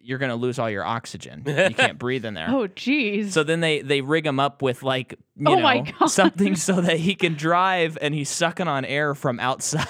you're 0.00 0.18
going 0.18 0.30
to 0.30 0.36
lose 0.36 0.58
all 0.58 0.70
your 0.70 0.84
oxygen. 0.84 1.42
You 1.46 1.70
can't 1.74 1.98
breathe 1.98 2.24
in 2.24 2.34
there. 2.34 2.46
Oh, 2.50 2.66
geez. 2.66 3.32
So 3.34 3.42
then 3.44 3.60
they 3.60 3.82
they 3.82 4.00
rig 4.00 4.26
him 4.26 4.40
up 4.40 4.62
with 4.62 4.82
like 4.82 5.12
you 5.36 5.46
Oh 5.48 5.54
know 5.56 5.62
my 5.62 5.80
God. 5.98 6.06
something 6.08 6.56
so 6.56 6.80
that 6.80 6.98
he 6.98 7.14
can 7.14 7.34
drive 7.34 7.98
and 8.00 8.14
he's 8.14 8.28
sucking 8.30 8.68
on 8.68 8.84
air 8.84 9.14
from 9.14 9.38
outside. 9.40 9.86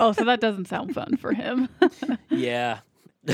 oh, 0.00 0.12
so 0.12 0.24
that 0.24 0.40
doesn't 0.40 0.66
sound 0.68 0.94
fun 0.94 1.16
for 1.16 1.32
him. 1.32 1.68
Yeah. 2.30 2.80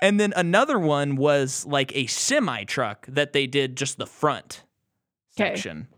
And 0.00 0.20
then 0.20 0.32
another 0.36 0.78
one 0.78 1.16
was 1.16 1.64
like 1.66 1.94
a 1.96 2.06
semi 2.06 2.64
truck 2.64 3.06
that 3.08 3.32
they 3.32 3.46
did 3.46 3.76
just 3.76 3.96
the 3.96 4.06
front 4.06 4.62
'Kay. 5.36 5.54
section 5.54 5.88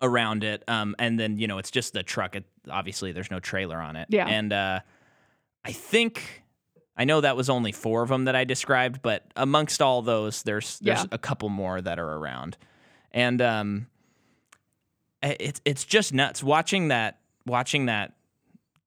around 0.00 0.42
it. 0.42 0.64
Um, 0.66 0.96
and 0.98 1.20
then 1.20 1.36
you 1.38 1.46
know 1.46 1.58
it's 1.58 1.70
just 1.70 1.92
the 1.92 2.02
truck. 2.02 2.34
It, 2.34 2.44
obviously, 2.68 3.12
there's 3.12 3.30
no 3.30 3.38
trailer 3.38 3.80
on 3.80 3.94
it. 3.96 4.08
Yeah. 4.10 4.26
And 4.26 4.52
uh, 4.52 4.80
I 5.64 5.72
think 5.72 6.42
I 6.96 7.04
know 7.04 7.20
that 7.20 7.36
was 7.36 7.48
only 7.48 7.72
four 7.72 8.02
of 8.02 8.08
them 8.08 8.24
that 8.26 8.34
I 8.36 8.44
described, 8.44 9.00
but 9.02 9.24
amongst 9.36 9.80
all 9.80 10.02
those, 10.02 10.42
there's 10.42 10.78
there's 10.80 11.00
Yeah. 11.00 11.06
a 11.12 11.18
couple 11.18 11.48
more 11.48 11.80
that 11.80 11.98
are 11.98 12.14
around, 12.16 12.56
and 13.12 13.40
um, 13.40 13.86
it's 15.22 15.60
it's 15.64 15.84
just 15.84 16.12
nuts 16.12 16.42
watching 16.42 16.88
that 16.88 17.18
watching 17.46 17.86
that 17.86 18.14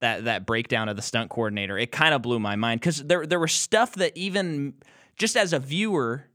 that 0.01 0.25
that 0.25 0.45
breakdown 0.45 0.89
of 0.89 0.95
the 0.95 1.01
stunt 1.01 1.29
coordinator. 1.29 1.77
It 1.77 1.91
kind 1.91 2.13
of 2.13 2.21
blew 2.21 2.39
my 2.39 2.55
mind 2.55 2.81
because 2.81 3.03
there 3.03 3.25
there 3.25 3.39
was 3.39 3.53
stuff 3.53 3.95
that 3.95 4.15
even 4.17 4.73
just 5.17 5.35
as 5.37 5.53
a 5.53 5.59
viewer. 5.59 6.25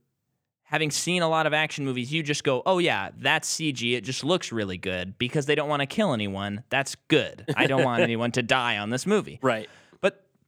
Having 0.63 0.91
seen 0.91 1.21
a 1.21 1.27
lot 1.27 1.47
of 1.47 1.53
action 1.53 1.83
movies, 1.83 2.13
you 2.13 2.23
just 2.23 2.45
go, 2.45 2.63
"Oh 2.65 2.77
yeah, 2.77 3.09
that's 3.17 3.53
CG. 3.53 3.93
It 3.93 4.05
just 4.05 4.23
looks 4.23 4.53
really 4.53 4.77
good 4.77 5.17
because 5.17 5.45
they 5.45 5.53
don't 5.53 5.67
want 5.67 5.81
to 5.81 5.85
kill 5.85 6.13
anyone. 6.13 6.63
That's 6.69 6.95
good. 7.09 7.43
I 7.57 7.67
don't 7.67 7.83
want 7.83 8.01
anyone 8.09 8.31
to 8.31 8.41
die 8.41 8.77
on 8.77 8.89
this 8.89 9.05
movie." 9.05 9.37
Right. 9.41 9.69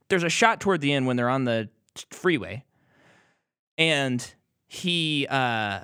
But 0.04 0.10
there's 0.10 0.22
a 0.24 0.28
shot 0.28 0.60
toward 0.60 0.80
the 0.80 0.92
end 0.92 1.06
when 1.06 1.16
they're 1.16 1.28
on 1.30 1.44
the 1.44 1.68
freeway, 2.10 2.64
and 3.78 4.34
he 4.66 5.26
uh, 5.28 5.80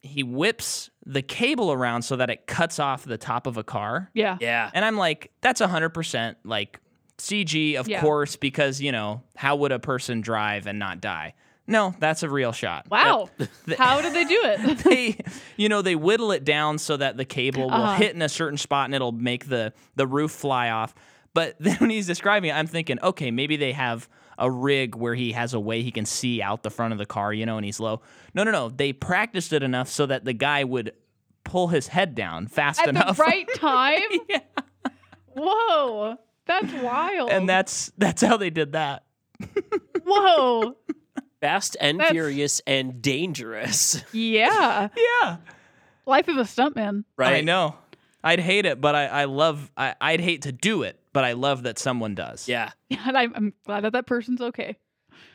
he 0.00 0.22
whips 0.22 0.90
the 1.04 1.22
cable 1.22 1.72
around 1.72 2.02
so 2.02 2.16
that 2.16 2.30
it 2.30 2.46
cuts 2.46 2.78
off 2.78 3.04
the 3.04 3.18
top 3.18 3.46
of 3.46 3.56
a 3.56 3.64
car, 3.64 4.10
yeah. 4.14 4.36
Yeah. 4.40 4.70
and 4.74 4.84
I'm 4.84 4.96
like, 4.96 5.30
that's 5.40 5.60
hundred 5.60 5.90
percent 5.90 6.38
like 6.44 6.80
CG, 7.18 7.76
of 7.76 7.88
Yeah. 7.88 8.00
course, 8.00 8.36
because 8.36 8.80
you 8.80 8.92
know 8.92 9.22
how 9.36 9.56
would 9.56 9.72
a 9.72 9.78
person 9.78 10.20
drive 10.20 10.66
and 10.66 10.78
not 10.78 11.00
die? 11.00 11.34
No, 11.66 11.94
that's 11.98 12.22
a 12.22 12.30
real 12.30 12.52
shot. 12.52 12.86
Wow. 12.90 13.28
How 13.76 14.00
did 14.00 14.14
they 14.14 14.24
do 14.24 14.40
it? 14.42 14.78
they 14.84 15.18
you 15.58 15.68
know 15.68 15.82
they 15.82 15.96
whittle 15.96 16.32
it 16.32 16.42
down 16.44 16.78
so 16.78 16.96
that 16.96 17.18
the 17.18 17.26
cable 17.26 17.64
will 17.64 17.74
Uh-huh. 17.74 17.96
hit 17.96 18.14
in 18.14 18.22
a 18.22 18.28
certain 18.30 18.56
spot 18.56 18.86
and 18.86 18.94
it'll 18.94 19.12
make 19.12 19.48
the 19.50 19.74
the 19.94 20.06
roof 20.06 20.30
fly 20.30 20.70
off 20.70 20.94
but 21.38 21.54
then 21.60 21.76
when 21.76 21.90
he's 21.90 22.06
describing 22.06 22.50
it 22.50 22.54
i'm 22.54 22.66
thinking 22.66 22.98
okay 23.02 23.30
maybe 23.30 23.56
they 23.56 23.72
have 23.72 24.08
a 24.38 24.50
rig 24.50 24.94
where 24.96 25.14
he 25.14 25.32
has 25.32 25.54
a 25.54 25.60
way 25.60 25.82
he 25.82 25.90
can 25.92 26.04
see 26.04 26.42
out 26.42 26.62
the 26.64 26.70
front 26.70 26.92
of 26.92 26.98
the 26.98 27.06
car 27.06 27.32
you 27.32 27.46
know 27.46 27.56
and 27.56 27.64
he's 27.64 27.78
low 27.80 28.00
no 28.34 28.42
no 28.44 28.50
no 28.50 28.68
they 28.68 28.92
practiced 28.92 29.52
it 29.52 29.62
enough 29.62 29.88
so 29.88 30.06
that 30.06 30.24
the 30.24 30.32
guy 30.32 30.64
would 30.64 30.92
pull 31.44 31.68
his 31.68 31.88
head 31.88 32.14
down 32.14 32.46
fast 32.46 32.86
enough. 32.86 32.88
At 33.02 33.04
enough 33.06 33.16
the 33.16 33.22
right 33.22 33.46
time? 33.54 34.02
yeah. 34.28 34.40
Whoa. 35.34 36.16
That's 36.46 36.72
wild. 36.82 37.30
and 37.30 37.48
that's 37.48 37.92
that's 37.98 38.22
how 38.22 38.36
they 38.36 38.50
did 38.50 38.72
that 38.72 39.04
Whoa. 40.04 40.76
Fast 41.40 41.76
and 41.80 41.98
That's- 42.00 42.12
furious 42.12 42.60
and 42.66 43.00
dangerous. 43.00 44.02
Yeah. 44.12 44.88
yeah 44.96 45.36
Life 46.06 46.28
of 46.28 46.36
a 46.38 46.42
stuntman. 46.42 47.04
Right. 47.16 47.34
i 47.36 47.40
know 47.42 47.76
i'd 48.24 48.40
hate 48.40 48.66
it 48.66 48.80
but 48.80 48.94
i, 48.96 49.06
I 49.06 49.24
love 49.26 49.70
I, 49.76 49.94
i'd 50.00 50.20
hate 50.20 50.42
to 50.42 50.52
do 50.52 50.82
it 50.82 50.98
but 51.18 51.24
i 51.24 51.32
love 51.32 51.64
that 51.64 51.80
someone 51.80 52.14
does 52.14 52.48
Yeah. 52.48 52.70
And 53.04 53.18
I'm, 53.18 53.32
I'm 53.34 53.52
glad 53.66 53.82
that 53.82 53.92
that 53.94 54.06
person's 54.06 54.40
okay. 54.40 54.76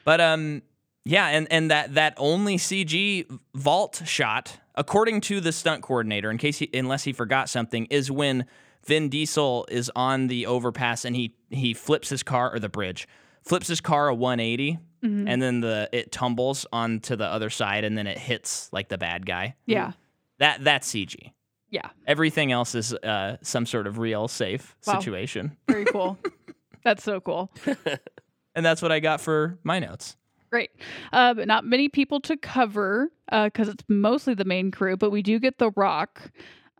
But 0.05 0.21
um, 0.21 0.61
yeah, 1.03 1.27
and 1.27 1.45
and 1.51 1.69
that 1.71 1.95
that 1.95 2.13
only 2.15 2.55
CG 2.55 3.29
vault 3.53 4.01
shot, 4.05 4.59
according 4.75 5.19
to 5.21 5.41
the 5.41 5.51
stunt 5.51 5.81
coordinator, 5.83 6.31
in 6.31 6.37
case 6.37 6.59
he, 6.59 6.69
unless 6.73 7.03
he 7.03 7.11
forgot 7.11 7.49
something, 7.49 7.85
is 7.87 8.09
when 8.09 8.45
Vin 8.85 9.09
Diesel 9.09 9.65
is 9.69 9.91
on 9.93 10.27
the 10.27 10.45
overpass 10.45 11.03
and 11.03 11.17
he 11.17 11.35
he 11.49 11.73
flips 11.73 12.07
his 12.07 12.23
car 12.23 12.53
or 12.53 12.59
the 12.59 12.69
bridge, 12.69 13.05
flips 13.43 13.67
his 13.67 13.81
car 13.81 14.07
a 14.07 14.15
180, 14.15 14.79
and 15.27 15.41
then 15.41 15.59
the 15.59 15.89
it 15.91 16.13
tumbles 16.13 16.65
onto 16.71 17.17
the 17.17 17.25
other 17.25 17.49
side 17.49 17.83
and 17.83 17.97
then 17.97 18.07
it 18.07 18.17
hits 18.17 18.71
like 18.71 18.87
the 18.87 18.97
bad 18.97 19.25
guy. 19.25 19.55
Yeah. 19.65 19.91
That 20.39 20.63
that's 20.63 20.89
CG. 20.93 21.32
Yeah. 21.73 21.89
Everything 22.05 22.51
else 22.51 22.75
is 22.75 22.93
uh, 22.93 23.37
some 23.41 23.65
sort 23.65 23.87
of 23.87 23.97
real 23.97 24.27
safe 24.27 24.75
Wow. 24.85 24.93
situation, 24.99 25.57
Very 25.67 25.85
cool. 25.85 26.19
That's 26.83 27.03
so 27.03 27.19
cool. 27.19 27.49
and 28.55 28.63
that's 28.65 28.81
what 28.81 28.91
I 28.91 28.99
got 28.99 29.21
for 29.21 29.57
my 29.63 29.79
notes. 29.79 30.15
Great. 30.51 30.69
Uh, 31.13 31.33
but 31.33 31.47
not 31.47 31.65
many 31.65 31.89
people 31.89 32.19
to 32.21 32.35
cover 32.37 33.09
because 33.31 33.69
it's 33.69 33.83
mostly 33.87 34.33
the 34.35 34.43
main 34.45 34.69
crew, 34.69 34.95
but 34.97 35.09
we 35.09 35.21
do 35.23 35.39
get 35.39 35.57
The 35.57 35.71
Rock 35.71 36.29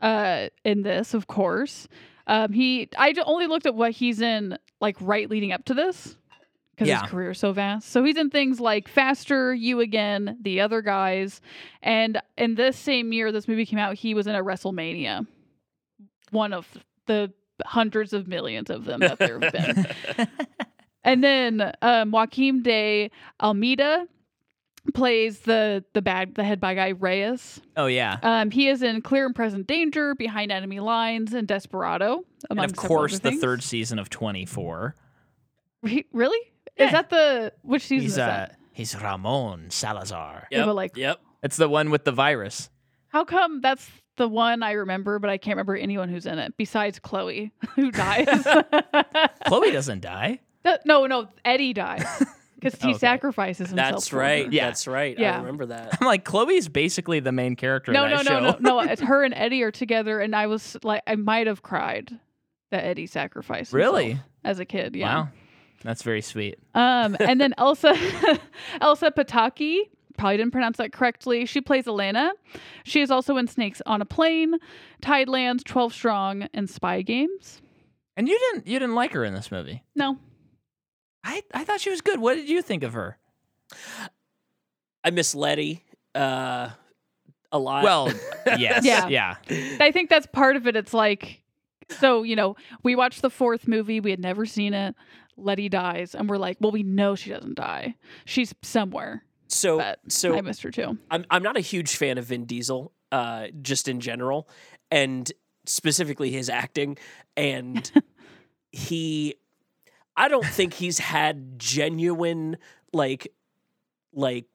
uh, 0.02 0.50
in 0.66 0.84
this, 0.84 1.14
of 1.16 1.28
course. 1.28 1.88
Um, 2.28 2.52
he, 2.54 2.90
I 2.98 3.16
only 3.26 3.48
looked 3.48 3.66
at 3.66 3.74
what 3.76 3.92
he's 3.94 4.22
in, 4.22 4.58
like 4.82 4.98
right 5.00 5.30
leading 5.30 5.52
up 5.54 5.66
to 5.66 5.74
this, 5.74 6.18
because 6.76 6.88
Yeah. 6.88 7.02
his 7.02 7.10
career 7.12 7.32
is 7.32 7.40
so 7.40 7.52
vast. 7.54 7.90
So 7.90 8.04
he's 8.04 8.18
in 8.18 8.30
things 8.30 8.60
like 8.60 8.88
Faster, 8.88 9.54
You 9.54 9.80
Again, 9.80 10.38
The 10.42 10.62
Other 10.62 10.82
Guys, 10.82 11.40
and 11.82 12.20
in 12.38 12.56
this 12.56 12.78
same 12.78 13.14
year 13.14 13.32
this 13.32 13.48
movie 13.48 13.66
came 13.66 13.80
out, 13.80 13.96
he 13.96 14.14
was 14.14 14.28
in 14.28 14.36
a 14.36 14.44
WrestleMania, 14.44 15.26
one 16.32 16.54
of 16.54 16.68
the 17.06 17.32
hundreds 17.66 18.14
of 18.14 18.28
millions 18.28 18.70
of 18.70 18.86
them 18.86 19.00
that 19.02 19.20
there 19.20 19.40
have 19.40 19.54
been. 19.54 20.28
And 21.06 21.22
then 21.22 21.74
um, 21.82 22.12
Joaquim 22.12 22.64
de 22.64 23.12
Almeida 23.42 24.08
plays 24.94 25.40
the 25.40 25.84
the 25.92 26.02
bad 26.02 26.36
the 26.36 26.46
head 26.46 26.62
bad 26.62 26.76
guy 26.76 26.90
Reyes. 26.90 27.60
Oh 27.76 27.88
yeah. 27.88 28.20
Um, 28.24 28.52
he 28.52 28.70
is 28.70 28.82
in 28.82 29.02
Clear 29.02 29.26
and 29.26 29.36
Present 29.36 29.68
Danger, 29.68 30.16
Behind 30.16 30.50
Enemy 30.50 30.80
Lines, 30.80 31.34
and 31.34 31.46
Desperado. 31.46 32.24
And 32.50 32.58
of 32.58 32.78
course, 32.78 33.20
the 33.20 33.32
third 33.32 33.64
season 33.64 34.00
of 34.00 34.10
24. 34.10 34.96
Re- 35.82 36.06
really? 36.14 36.40
Yeah. 36.78 36.86
Is 36.86 36.92
that 36.92 37.10
the 37.10 37.54
which 37.62 37.84
season 37.84 38.02
He's 38.04 38.12
is 38.14 38.20
uh, 38.20 38.26
that? 38.28 38.58
he's 38.72 38.96
Ramon 39.00 39.70
Salazar. 39.70 40.48
Yeah, 40.52 40.66
but 40.66 40.76
like- 40.76 40.98
yep. 40.98 41.20
It's 41.44 41.58
the 41.58 41.68
one 41.70 41.90
with 41.92 42.06
the 42.06 42.12
virus. 42.14 42.70
How 43.10 43.26
come 43.26 43.62
that's 43.62 43.88
the 44.18 44.28
one 44.28 44.64
I 44.64 44.72
remember, 44.72 45.20
but 45.20 45.30
I 45.30 45.38
can't 45.38 45.56
remember 45.56 45.76
anyone 45.76 46.08
who's 46.10 46.26
in 46.26 46.40
it 46.40 46.54
besides 46.58 47.00
Chloe, 47.00 47.52
who 47.76 47.92
dies? 47.92 48.28
Chloe 49.46 49.72
doesn't 49.74 50.02
die. 50.02 50.40
That- 50.64 50.86
no, 50.86 51.06
no, 51.06 51.28
Eddie 51.44 51.74
dies 51.74 52.06
because 52.56 52.80
he 52.82 52.90
Okay. 52.92 52.98
sacrifices 52.98 53.68
himself. 53.70 53.92
That's 53.92 54.14
right. 54.14 54.52
Yeah. 54.52 54.68
That's 54.68 54.88
right. 54.88 55.18
I 55.18 55.22
Yeah. 55.22 55.38
remember 55.40 55.66
that. 55.68 55.98
I'm 56.00 56.08
like, 56.08 56.24
Chloe's 56.24 56.70
basically 56.70 57.20
the 57.20 57.32
main 57.34 57.56
character 57.58 57.92
No, 57.92 58.06
of 58.06 58.12
no, 58.12 58.18
that 58.18 58.24
no, 58.26 58.30
show. 58.54 58.58
no, 58.60 58.82
no. 58.84 58.92
It's 58.92 59.02
her 59.02 59.24
and 59.24 59.34
Eddie 59.34 59.62
are 59.64 59.72
together, 59.72 60.20
and 60.22 60.34
I 60.36 60.48
was 60.48 60.78
like, 60.84 61.04
I 61.06 61.16
might 61.16 61.48
have 61.48 61.62
cried 61.62 62.18
that 62.72 62.86
Eddie 62.86 63.08
sacrificed. 63.08 63.72
himself 63.72 63.94
Really? 63.94 64.20
As 64.46 64.60
a 64.60 64.66
kid, 64.66 64.96
yeah. 64.96 65.16
Wow. 65.24 65.30
That's 65.84 66.04
very 66.04 66.22
sweet. 66.22 66.60
Um, 66.74 67.17
and 67.19 67.39
then 67.41 67.54
Elsa, 67.58 67.96
Elsa 68.82 69.12
Pataky, 69.12 69.80
probably 70.17 70.38
didn't 70.38 70.52
pronounce 70.52 70.78
that 70.78 70.93
correctly. 70.93 71.46
She 71.46 71.62
plays 71.62 71.88
Elena. 71.88 72.32
She 72.84 73.02
is 73.02 73.12
also 73.12 73.38
in 73.38 73.48
Snakes 73.48 73.82
on 73.86 74.02
a 74.02 74.06
Plane, 74.06 74.56
Tidelands, 75.02 75.63
Twelve 75.63 75.93
Strong, 75.93 76.48
and 76.54 76.69
Spy 76.69 77.02
Games. 77.02 77.62
And 78.15 78.28
you 78.28 78.38
didn't 78.38 78.67
you 78.67 78.80
didn't 78.80 78.96
like 78.96 79.13
her 79.13 79.26
in 79.26 79.34
this 79.34 79.52
movie. 79.52 79.84
No, 79.96 80.17
I, 81.24 81.41
I 81.54 81.63
thought 81.63 81.82
she 81.82 81.89
was 81.89 82.02
good. 82.02 82.19
What 82.19 82.36
did 82.36 82.50
you 82.50 82.62
think 82.62 82.84
of 82.84 82.93
her? 82.93 83.17
I 85.04 85.10
miss 85.10 85.34
Letty 85.36 85.84
uh, 86.15 86.69
a 87.52 87.60
lot. 87.60 87.84
Well, 87.84 88.12
yes. 88.58 88.86
Yeah. 88.86 89.08
yeah. 89.08 89.36
I 89.80 89.91
think 89.91 90.10
that's 90.10 90.28
part 90.28 90.56
of 90.56 90.67
it. 90.67 90.76
It's 90.76 90.93
like, 90.93 91.41
so 91.89 92.24
you 92.24 92.36
know, 92.36 92.56
we 92.84 92.96
watched 92.96 93.22
the 93.22 93.30
fourth 93.30 93.67
movie. 93.67 94.00
We 94.00 94.12
had 94.12 94.19
never 94.19 94.46
seen 94.46 94.74
it. 94.74 94.96
Letty 95.38 95.69
dies, 95.69 96.15
and 96.15 96.30
we're 96.30 96.38
like, 96.38 96.58
well, 96.60 96.72
we 96.72 96.84
know 96.84 97.15
she 97.15 97.30
doesn't 97.30 97.56
die. 97.56 97.96
She's 98.26 98.54
somewhere. 98.62 99.24
so 99.48 99.78
But 99.78 100.00
so 100.08 100.36
I 100.36 100.41
missed 100.41 100.63
her 100.63 100.72
too. 100.72 100.98
I'm 101.10 101.26
I'm 101.30 101.43
not 101.43 101.58
a 101.58 101.62
huge 101.62 101.96
fan 101.96 102.17
of 102.17 102.26
Vin 102.26 102.46
Diesel, 102.46 102.91
uh, 103.12 103.48
just 103.62 103.88
in 103.88 104.00
general, 104.00 104.48
and 104.91 105.32
specifically 105.65 106.32
his 106.32 106.50
acting. 106.50 106.98
And 107.36 107.89
he, 108.72 109.36
I 110.15 110.28
don't 110.28 110.46
think 110.46 110.74
he's 110.74 111.00
had 111.00 111.58
genuine 111.60 112.58
like, 112.91 113.34
like 114.13 114.46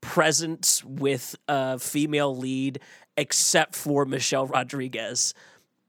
presence 0.00 0.84
with 0.84 1.36
a 1.48 1.78
female 1.78 2.36
lead, 2.36 2.80
except 3.16 3.74
for 3.74 4.04
Michelle 4.04 4.46
Rodriguez. 4.46 5.34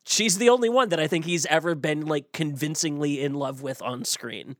She's 0.08 0.38
the 0.38 0.50
only 0.50 0.70
one 0.70 0.90
that 0.90 1.00
I 1.00 1.08
think 1.08 1.26
he's 1.26 1.46
ever 1.48 1.74
been 1.76 2.06
like 2.06 2.32
convincingly 2.32 3.22
in 3.22 3.34
love 3.34 3.62
with 3.62 3.82
on 3.82 4.06
screen. 4.06 4.56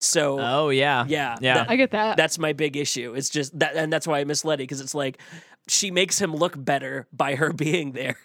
So 0.00 0.38
Oh 0.38 0.68
yeah. 0.68 1.04
yeah, 1.08 1.36
Yeah. 1.40 1.54
that- 1.54 1.70
I 1.70 1.76
get 1.76 1.90
that. 1.92 2.16
that's 2.16 2.38
my 2.38 2.52
big 2.52 2.76
issue. 2.76 3.14
It's 3.16 3.30
just 3.30 3.58
that, 3.58 3.74
and 3.74 3.92
that's 3.92 4.06
why 4.06 4.20
I 4.20 4.24
miss 4.24 4.44
Letty 4.44 4.62
because 4.64 4.80
it's 4.80 4.94
like 4.94 5.18
she 5.66 5.90
makes 5.90 6.20
him 6.20 6.34
look 6.34 6.54
better 6.62 7.08
by 7.12 7.34
her 7.34 7.52
being 7.64 7.92
there. 7.92 8.16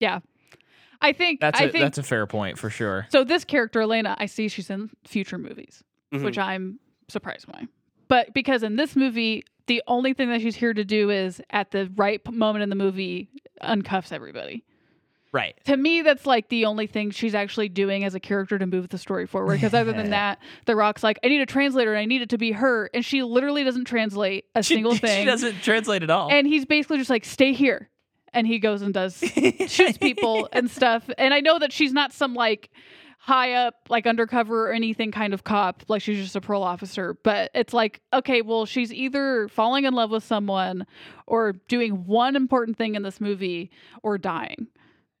yeah, 0.00 0.20
I 1.00 1.12
think. 1.12 1.40
That's 1.40 1.60
I 1.60 1.64
a 1.64 1.70
think 1.72 1.82
that's 1.84 1.98
a 1.98 2.02
fair 2.02 2.26
point 2.26 2.58
for 2.58 2.70
sure. 2.70 3.06
so. 3.10 3.24
This 3.24 3.44
character, 3.44 3.80
Elena, 3.80 4.16
I 4.18 4.26
see 4.26 4.48
she's 4.48 4.70
in 4.70 4.90
future 5.04 5.38
movies, 5.38 5.82
Mhm. 6.14 6.22
which 6.24 6.38
I'm 6.38 6.78
surprised 7.08 7.50
by. 7.50 7.66
But 8.06 8.32
because 8.32 8.62
in 8.62 8.76
this 8.76 8.94
movie, 8.96 9.44
the 9.68 9.82
only 9.86 10.12
thing 10.12 10.28
that 10.30 10.40
she's 10.40 10.56
here 10.56 10.74
to 10.74 10.84
do 10.84 11.10
is 11.10 11.40
at 11.50 11.70
the 11.70 11.90
right 11.96 12.20
moment 12.32 12.64
in 12.64 12.68
the 12.68 12.76
movie 12.76 13.28
uncuffs 13.62 14.10
everybody. 14.12 14.64
Right. 15.30 15.54
to 15.66 15.76
me 15.76 16.00
that's 16.00 16.24
like 16.24 16.48
the 16.48 16.64
only 16.64 16.86
thing 16.86 17.10
she's 17.10 17.34
actually 17.34 17.68
doing 17.68 18.02
as 18.02 18.14
a 18.14 18.20
character 18.20 18.58
to 18.58 18.66
move 18.66 18.88
the 18.88 18.96
story 18.96 19.26
forward 19.26 19.56
because 19.56 19.74
other 19.74 19.92
than 19.92 20.08
that 20.08 20.38
the 20.64 20.74
rock's 20.74 21.02
like 21.02 21.18
i 21.22 21.28
need 21.28 21.42
a 21.42 21.46
translator 21.46 21.92
and 21.92 22.00
i 22.00 22.06
need 22.06 22.22
it 22.22 22.30
to 22.30 22.38
be 22.38 22.52
her 22.52 22.88
and 22.94 23.04
she 23.04 23.22
literally 23.22 23.62
doesn't 23.62 23.84
translate 23.84 24.46
a 24.54 24.62
She, 24.62 24.76
single 24.76 24.94
thing 24.96 25.20
she 25.20 25.26
doesn't 25.26 25.60
translate 25.62 26.02
at 26.02 26.08
all. 26.08 26.30
and 26.32 26.46
he's 26.46 26.64
basically 26.64 26.96
just 26.96 27.10
like 27.10 27.26
stay 27.26 27.52
here 27.52 27.90
and 28.32 28.46
he 28.46 28.58
goes 28.58 28.80
and 28.80 28.94
does 28.94 29.18
shoots 29.66 29.98
people 30.00 30.48
and 30.50 30.70
stuff 30.70 31.10
and 31.18 31.34
i 31.34 31.40
know 31.40 31.58
that 31.58 31.74
she's 31.74 31.92
not 31.92 32.14
some 32.14 32.32
like 32.32 32.70
high 33.28 33.52
up 33.52 33.74
like 33.90 34.06
undercover 34.06 34.68
or 34.68 34.72
anything 34.72 35.12
kind 35.12 35.34
of 35.34 35.44
cop 35.44 35.82
like 35.88 36.00
she's 36.00 36.16
just 36.22 36.34
a 36.34 36.40
parole 36.40 36.62
officer 36.62 37.16
but 37.22 37.50
it's 37.54 37.74
like 37.74 38.00
okay 38.12 38.40
well 38.40 38.64
she's 38.64 38.90
either 38.92 39.48
falling 39.48 39.84
in 39.84 39.92
love 39.92 40.10
with 40.10 40.24
someone 40.24 40.86
or 41.26 41.52
doing 41.68 42.06
one 42.06 42.34
important 42.36 42.76
thing 42.78 42.94
in 42.94 43.02
this 43.02 43.20
movie 43.20 43.70
or 44.02 44.16
dying 44.18 44.66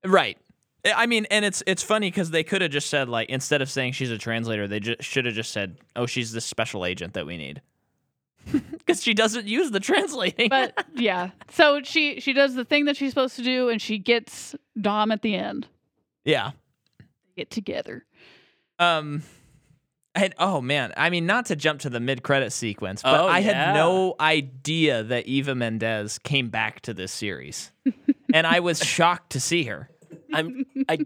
Right. 0.04 0.38
I- 0.86 1.06
mean, 1.06 1.26
and 1.30 1.44
it's 1.44 1.62
it's 1.66 1.82
funny 1.82 2.08
because 2.10 2.30
they 2.30 2.44
could 2.44 2.62
have 2.62 2.70
just 2.70 2.88
said 2.88 3.08
like 3.10 3.28
instead 3.28 3.60
of 3.60 3.68
saying 3.70 3.92
she's 3.92 4.10
a 4.10 4.16
translator, 4.16 4.66
they 4.66 4.80
just 4.80 5.02
should 5.02 5.26
have 5.26 5.34
just 5.34 5.50
said, 5.52 5.76
"Oh, 5.96 6.06
she's 6.06 6.32
this 6.32 6.44
special 6.46 6.84
agent 6.86 7.12
that 7.14 7.26
we 7.26 7.36
need," 7.36 7.60
because 8.52 9.02
she 9.02 9.12
doesn't 9.12 9.46
use 9.46 9.70
the 9.72 9.80
translating. 9.80 10.48
but 10.48 10.86
yeah 10.94 11.30
so 11.50 11.82
she 11.82 12.20
she 12.20 12.32
does 12.32 12.54
the 12.54 12.64
thing 12.64 12.84
that 12.86 12.96
she's 12.96 13.10
supposed 13.10 13.36
to 13.36 13.42
do 13.42 13.68
and 13.68 13.82
she 13.82 13.98
gets 13.98 14.54
dom 14.80 15.10
at 15.10 15.20
the 15.22 15.34
end 15.34 15.66
yeah. 16.24 16.52
They 17.38 17.42
get 17.44 17.50
together 17.50 18.04
Um. 18.78 19.22
And 20.14 20.34
oh 20.38 20.60
man, 20.60 20.92
I 20.96 21.10
mean, 21.10 21.26
not 21.26 21.46
to 21.46 21.54
jump 21.54 21.80
to 21.82 21.90
the 21.90 22.00
mid-credit 22.00 22.50
sequence, 22.52 23.02
but 23.02 23.20
Oh, 23.20 23.28
I 23.28 23.38
yeah. 23.38 23.66
had 23.66 23.74
no 23.74 24.16
idea 24.18 25.04
that 25.04 25.26
Eva 25.26 25.54
Mendes 25.54 26.18
came 26.18 26.48
back 26.48 26.80
to 26.80 26.94
this 26.94 27.12
series, 27.12 27.70
and 28.34 28.44
I 28.44 28.58
was 28.58 28.80
shocked 28.80 29.30
to 29.32 29.40
see 29.40 29.64
her. 29.64 29.90
I'm 30.32 30.64
I 30.88 30.98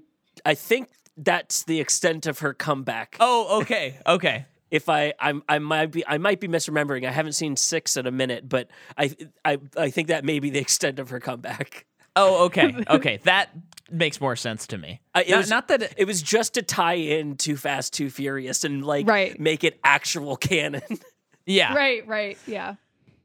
I 0.46 0.54
think 0.54 0.88
that's 1.18 1.64
the 1.64 1.78
extent 1.78 2.26
of 2.26 2.38
her 2.38 2.54
comeback. 2.54 3.16
Oh, 3.20 3.60
okay, 3.60 3.98
okay. 4.06 4.46
If 4.70 4.88
I 4.88 5.12
I'm 5.20 5.42
I 5.46 5.58
might 5.58 5.90
be 5.90 6.06
I 6.06 6.16
might 6.16 6.40
be 6.40 6.48
misremembering. 6.48 7.06
I 7.06 7.10
haven't 7.10 7.34
seen 7.34 7.56
six 7.56 7.98
in 7.98 8.06
a 8.06 8.12
minute, 8.12 8.48
but 8.48 8.68
I 8.96 9.14
I 9.44 9.58
I 9.76 9.90
think 9.90 10.08
that 10.08 10.24
may 10.24 10.38
be 10.38 10.48
the 10.48 10.60
extent 10.66 10.98
of 10.98 11.10
her 11.10 11.20
comeback. 11.20 11.84
Oh, 12.16 12.44
okay, 12.46 12.74
okay. 12.90 13.18
That 13.24 13.50
makes 13.90 14.20
more 14.20 14.36
sense 14.36 14.66
to 14.68 14.78
me. 14.78 15.00
I- 15.14 15.22
it 15.22 15.30
not, 15.30 15.36
was- 15.38 15.50
not 15.50 15.68
that 15.68 15.82
it, 15.82 15.94
It 15.98 16.04
was 16.06 16.22
just 16.22 16.54
to 16.54 16.62
tie 16.62 16.94
in 16.94 17.36
Too 17.36 17.56
Fast, 17.56 17.92
Too 17.92 18.10
Furious 18.10 18.64
and 18.64 18.84
like 18.84 19.06
Right. 19.06 19.38
make 19.40 19.64
it 19.64 19.78
actual 19.84 20.36
canon. 20.36 20.82
yeah. 21.46 21.74
right 21.74 22.06
right 22.06 22.38
yeah 22.46 22.74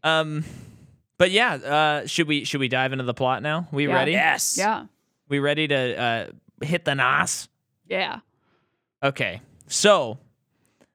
Um, 0.03 0.43
but 1.17 1.31
yeah, 1.31 1.53
uh, 1.53 2.07
should 2.07 2.27
we 2.27 2.43
should 2.45 2.59
we 2.59 2.67
dive 2.67 2.91
into 2.93 3.03
the 3.05 3.13
plot 3.13 3.41
now? 3.43 3.67
We 3.71 3.87
Yeah. 3.87 3.93
ready? 3.95 4.11
yes. 4.13 4.55
yeah 4.57 4.85
We 5.29 5.39
ready 5.39 5.67
to 5.67 5.99
uh, 6.01 6.27
hit 6.65 6.85
the 6.85 6.95
nos? 6.95 7.47
yeah 7.87 8.19
Okay, 9.03 9.41
so 9.67 10.17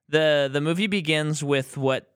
the 0.09 0.51
the 0.53 0.61
movie 0.61 0.89
begins 0.89 1.43
with 1.45 1.77
what 1.77 2.12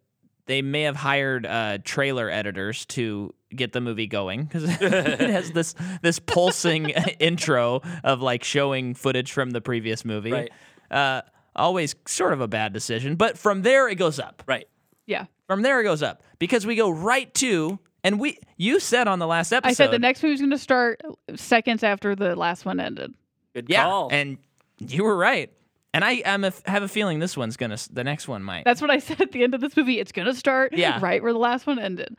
they 0.46 0.62
may 0.62 0.82
have 0.82 0.96
hired 0.96 1.44
uh, 1.46 1.78
trailer 1.85 2.30
editors 2.30 2.87
to 2.87 3.35
get 3.54 3.72
the 3.72 3.80
movie 3.80 4.06
going 4.06 4.44
because 4.44 4.64
it 4.80 5.30
has 5.30 5.52
this 5.52 5.74
this 6.02 6.18
pulsing 6.18 6.90
intro 7.20 7.82
of 8.04 8.20
like 8.22 8.44
showing 8.44 8.94
footage 8.94 9.32
from 9.32 9.50
the 9.50 9.61
previous 9.61 10.04
movie. 10.04 10.32
Right. 10.32 10.52
Uh, 10.90 11.22
always 11.54 11.94
sort 12.06 12.32
of 12.32 12.40
a 12.40 12.48
bad 12.48 12.72
decision, 12.72 13.16
but 13.16 13.38
from 13.38 13.62
there 13.62 13.88
it 13.88 13.96
goes 13.96 14.18
up. 14.18 14.42
Right. 14.46 14.68
yeah 15.06 15.26
From 15.46 15.62
there 15.62 15.80
it 15.80 15.85
goes 15.85 16.02
up 16.02 16.22
because 16.38 16.66
we 16.66 16.76
go 16.76 16.90
right 16.90 17.32
to 17.35 17.78
and 18.04 18.20
we 18.20 18.38
you 18.56 18.78
said 18.78 19.09
on 19.09 19.18
the 19.18 19.26
last 19.26 19.52
episode 19.52 19.68
i 19.70 19.72
said 19.72 19.90
the 19.90 19.98
next 19.98 20.22
movie's 20.22 20.40
going 20.40 20.50
to 20.50 20.59
start 20.59 21.00
seconds 21.35 21.82
after 21.82 22.14
the 22.14 22.37
last 22.37 22.64
one 22.64 22.78
ended 22.78 23.12
Good 23.54 23.66
yeah 23.68 23.85
call. 23.85 24.09
and 24.12 24.38
you 24.78 25.02
were 25.02 25.16
right 25.16 25.50
and 25.96 26.04
I 26.04 26.22
a, 26.44 26.52
have 26.66 26.82
a 26.82 26.88
feeling 26.88 27.18
this 27.18 27.37
one's 27.37 27.56
gonna 27.56 27.76
the 27.92 28.04
next 28.04 28.28
one 28.28 28.42
might. 28.42 28.64
That's 28.64 28.80
what 28.80 28.90
i 28.90 28.98
said 29.06 29.20
at 29.20 29.32
the 29.32 29.42
end 29.42 29.54
of 29.54 29.61
this 29.61 29.76
movie. 29.76 29.98
It's 29.98 30.12
to 30.26 30.35
start 30.35 30.72
Yeah. 30.74 30.98
right 31.02 31.22
where 31.22 31.32
the 31.32 31.38
last 31.38 31.66
one 31.66 31.78
ended. 31.78 32.16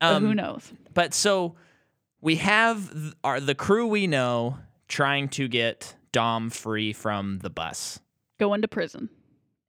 Um, 0.00 0.24
who 0.24 0.34
knows? 0.34 0.72
But 0.94 1.12
so 1.14 1.56
we 2.20 2.36
have 2.36 3.14
our 3.24 3.40
the 3.40 3.54
crew 3.54 3.86
we 3.86 4.06
know 4.06 4.58
trying 4.88 5.28
to 5.30 5.48
get 5.48 5.94
Dom 6.12 6.50
free 6.50 6.92
from 6.92 7.38
the 7.40 7.50
bus. 7.50 8.00
going 8.38 8.62
to 8.62 8.68
prison. 8.68 9.10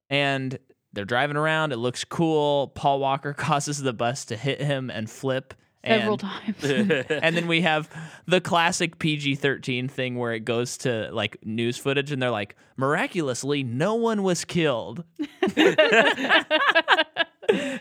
And 0.10 0.58
they're 0.94 1.06
driving 1.06 1.38
around, 1.38 1.72
it 1.74 1.78
looks 1.78 2.04
cool. 2.04 2.70
Paul 2.70 3.00
Walker 3.00 3.34
causes 3.38 3.80
the 3.82 3.94
bus 3.94 4.26
to 4.26 4.38
hit 4.38 4.62
him 4.62 4.90
and 4.90 5.10
flip 5.10 5.54
several 5.86 6.14
and, 6.14 6.22
times 6.22 6.64
and 7.10 7.36
then 7.36 7.48
we 7.48 7.62
have 7.62 7.90
the 8.26 8.42
classic 8.42 9.00
PG-13 9.00 9.90
thing 9.90 10.18
where 10.18 10.34
it 10.34 10.42
goes 10.42 10.78
to 10.80 11.10
like 11.12 11.38
news 11.44 11.78
footage 11.78 12.12
and 12.12 12.22
they're 12.22 12.30
like 12.32 12.56
miraculously 12.78 13.64
no 13.64 13.96
one 13.96 14.24
was 14.24 14.46
killed. 14.46 15.04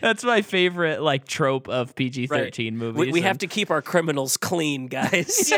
That's 0.01 0.23
my 0.23 0.41
favorite 0.41 1.01
like 1.01 1.25
trope 1.25 1.69
of 1.69 1.93
PG-13 1.95 2.73
movies. 2.73 2.99
we, 2.99 3.11
we 3.11 3.21
have 3.21 3.37
to 3.39 3.47
keep 3.47 3.69
our 3.69 3.81
criminals 3.81 4.35
clean, 4.37 4.87
guys. 4.87 5.53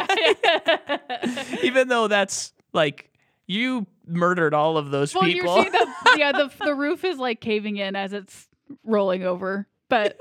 even 1.64 1.88
though 1.88 2.08
that's 2.08 2.52
like 2.74 3.10
you 3.48 3.86
murdered 4.06 4.54
all 4.54 4.78
of 4.78 4.92
those 4.92 5.14
well 5.14 5.24
people. 5.24 5.54
you're 5.56 5.64
seeing 5.64 5.72
the 5.72 6.16
yeah 6.18 6.32
the, 6.32 6.52
the 6.64 6.76
roof 6.76 7.06
is 7.06 7.18
like 7.18 7.40
caving 7.40 7.78
in 7.78 7.96
as 7.96 8.12
it's 8.12 8.48
rolling 8.84 9.24
over 9.24 9.68
but 9.90 10.20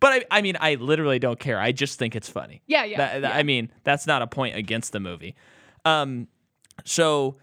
but 0.00 0.12
I, 0.12 0.24
I 0.38 0.42
mean, 0.42 0.56
I 0.60 0.74
literally 0.76 1.18
don't 1.18 1.38
care. 1.38 1.58
I 1.58 1.72
just 1.72 1.98
think 1.98 2.14
it's 2.16 2.28
funny. 2.28 2.62
yeah 2.66 2.84
yeah, 2.84 2.96
That- 2.98 3.20
yeah. 3.22 3.36
I 3.36 3.42
mean, 3.42 3.70
that's 3.84 4.06
not 4.06 4.22
a 4.22 4.26
point 4.26 4.56
against 4.56 4.92
the 4.92 5.00
movie. 5.00 5.34
Um, 5.84 6.28
so 6.84 7.36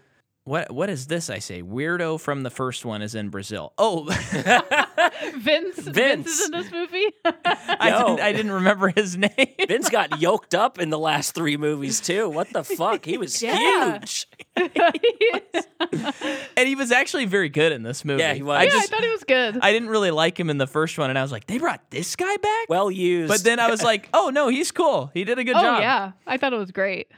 what 0.44 0.70
what 0.70 0.90
is 0.90 1.06
this? 1.06 1.30
I 1.30 1.38
say 1.38 1.62
weirdo 1.62 2.20
from 2.20 2.42
the 2.42 2.50
first 2.50 2.84
one 2.84 3.00
is 3.02 3.14
in 3.14 3.30
Brazil. 3.30 3.72
Oh, 3.78 4.04
Vince, 5.36 5.78
Vince. 5.78 5.78
Vince. 5.78 6.26
is 6.28 6.46
in 6.46 6.52
this 6.52 6.70
movie. 6.70 7.06
I, 7.24 7.88
Yo. 7.90 8.06
didn't, 8.08 8.20
I 8.20 8.32
didn't 8.32 8.52
remember 8.52 8.88
his 8.88 9.16
name. 9.16 9.30
Vince 9.66 9.88
got 9.88 10.20
yoked 10.20 10.54
up 10.54 10.78
in 10.78 10.90
the 10.90 10.98
last 10.98 11.34
three 11.34 11.56
movies 11.56 12.00
too. 12.00 12.28
What 12.28 12.50
the 12.52 12.62
fuck? 12.64 13.04
He 13.04 13.16
was 13.18 13.42
Yeah. 13.42 13.98
huge. 14.00 14.26
and 16.56 16.68
he 16.68 16.74
was 16.74 16.92
actually 16.92 17.24
very 17.24 17.48
good 17.48 17.72
in 17.72 17.82
this 17.82 18.04
movie. 18.04 18.20
Yeah, 18.22 18.34
he 18.34 18.42
was. 18.42 18.58
I 18.58 18.64
yeah, 18.64 18.70
just 18.70 18.92
I 18.92 18.96
thought 18.96 19.04
he 19.04 19.10
was 19.10 19.24
good. 19.24 19.58
I 19.62 19.72
didn't 19.72 19.88
really 19.88 20.10
like 20.10 20.38
him 20.38 20.50
in 20.50 20.58
the 20.58 20.66
first 20.66 20.98
one, 20.98 21.10
and 21.10 21.18
I 21.18 21.22
was 21.22 21.32
like, 21.32 21.46
they 21.46 21.58
brought 21.58 21.90
this 21.90 22.16
guy 22.16 22.36
back. 22.36 22.68
Well 22.68 22.90
used. 22.90 23.28
but 23.28 23.42
then 23.44 23.58
I 23.60 23.70
was 23.70 23.82
like, 23.82 24.08
oh 24.14 24.30
no, 24.30 24.48
he's 24.48 24.70
cool. 24.70 25.10
He 25.14 25.24
did 25.24 25.38
a 25.38 25.44
good 25.44 25.56
oh 25.56 25.60
job. 25.62 25.80
yeah, 25.80 26.12
I 26.26 26.36
thought 26.36 26.52
it 26.52 26.58
was 26.58 26.70
great. 26.70 27.08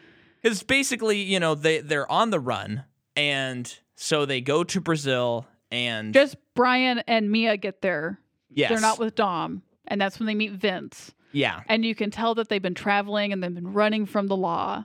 Because 0.43 0.63
basically, 0.63 1.23
you 1.23 1.41
know, 1.41 1.55
they 1.55 1.81
they're 1.81 2.11
on 2.11 2.31
the 2.31 2.41
run, 2.41 2.85
and 3.17 3.79
so 3.97 4.27
they 4.27 4.41
go 4.41 4.63
to 4.65 4.81
Brazil, 4.81 5.47
and 5.71 6.13
Just 6.15 6.37
Brian 6.55 6.99
and 7.07 7.31
Mia 7.31 7.57
get 7.57 7.81
there. 7.83 8.21
yes, 8.51 8.71
They're 8.71 8.81
not 8.81 8.99
with 8.99 9.15
Dom, 9.15 9.63
and 9.89 10.01
that's 10.01 10.19
when 10.19 10.27
they 10.27 10.35
meet 10.35 10.53
Vince. 10.53 11.13
yeah, 11.33 11.63
And 11.69 11.85
you 11.85 11.95
can 11.95 12.11
tell 12.11 12.35
that 12.37 12.49
they've 12.49 12.63
been 12.63 12.75
traveling 12.75 13.33
and 13.33 13.43
they've 13.43 13.53
been 13.55 13.73
running 13.73 14.07
from 14.07 14.27
the 14.27 14.37
law, 14.37 14.85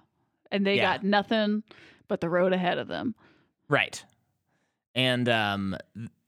and 0.52 0.65
they 0.65 0.78
Yeah. 0.78 0.94
got 0.98 1.04
nothing 1.04 1.63
but 2.08 2.20
the 2.22 2.30
road 2.30 2.54
ahead 2.54 2.78
of 2.78 2.88
them. 2.88 3.15
right, 3.70 4.04
and 4.96 5.30
um, 5.30 5.78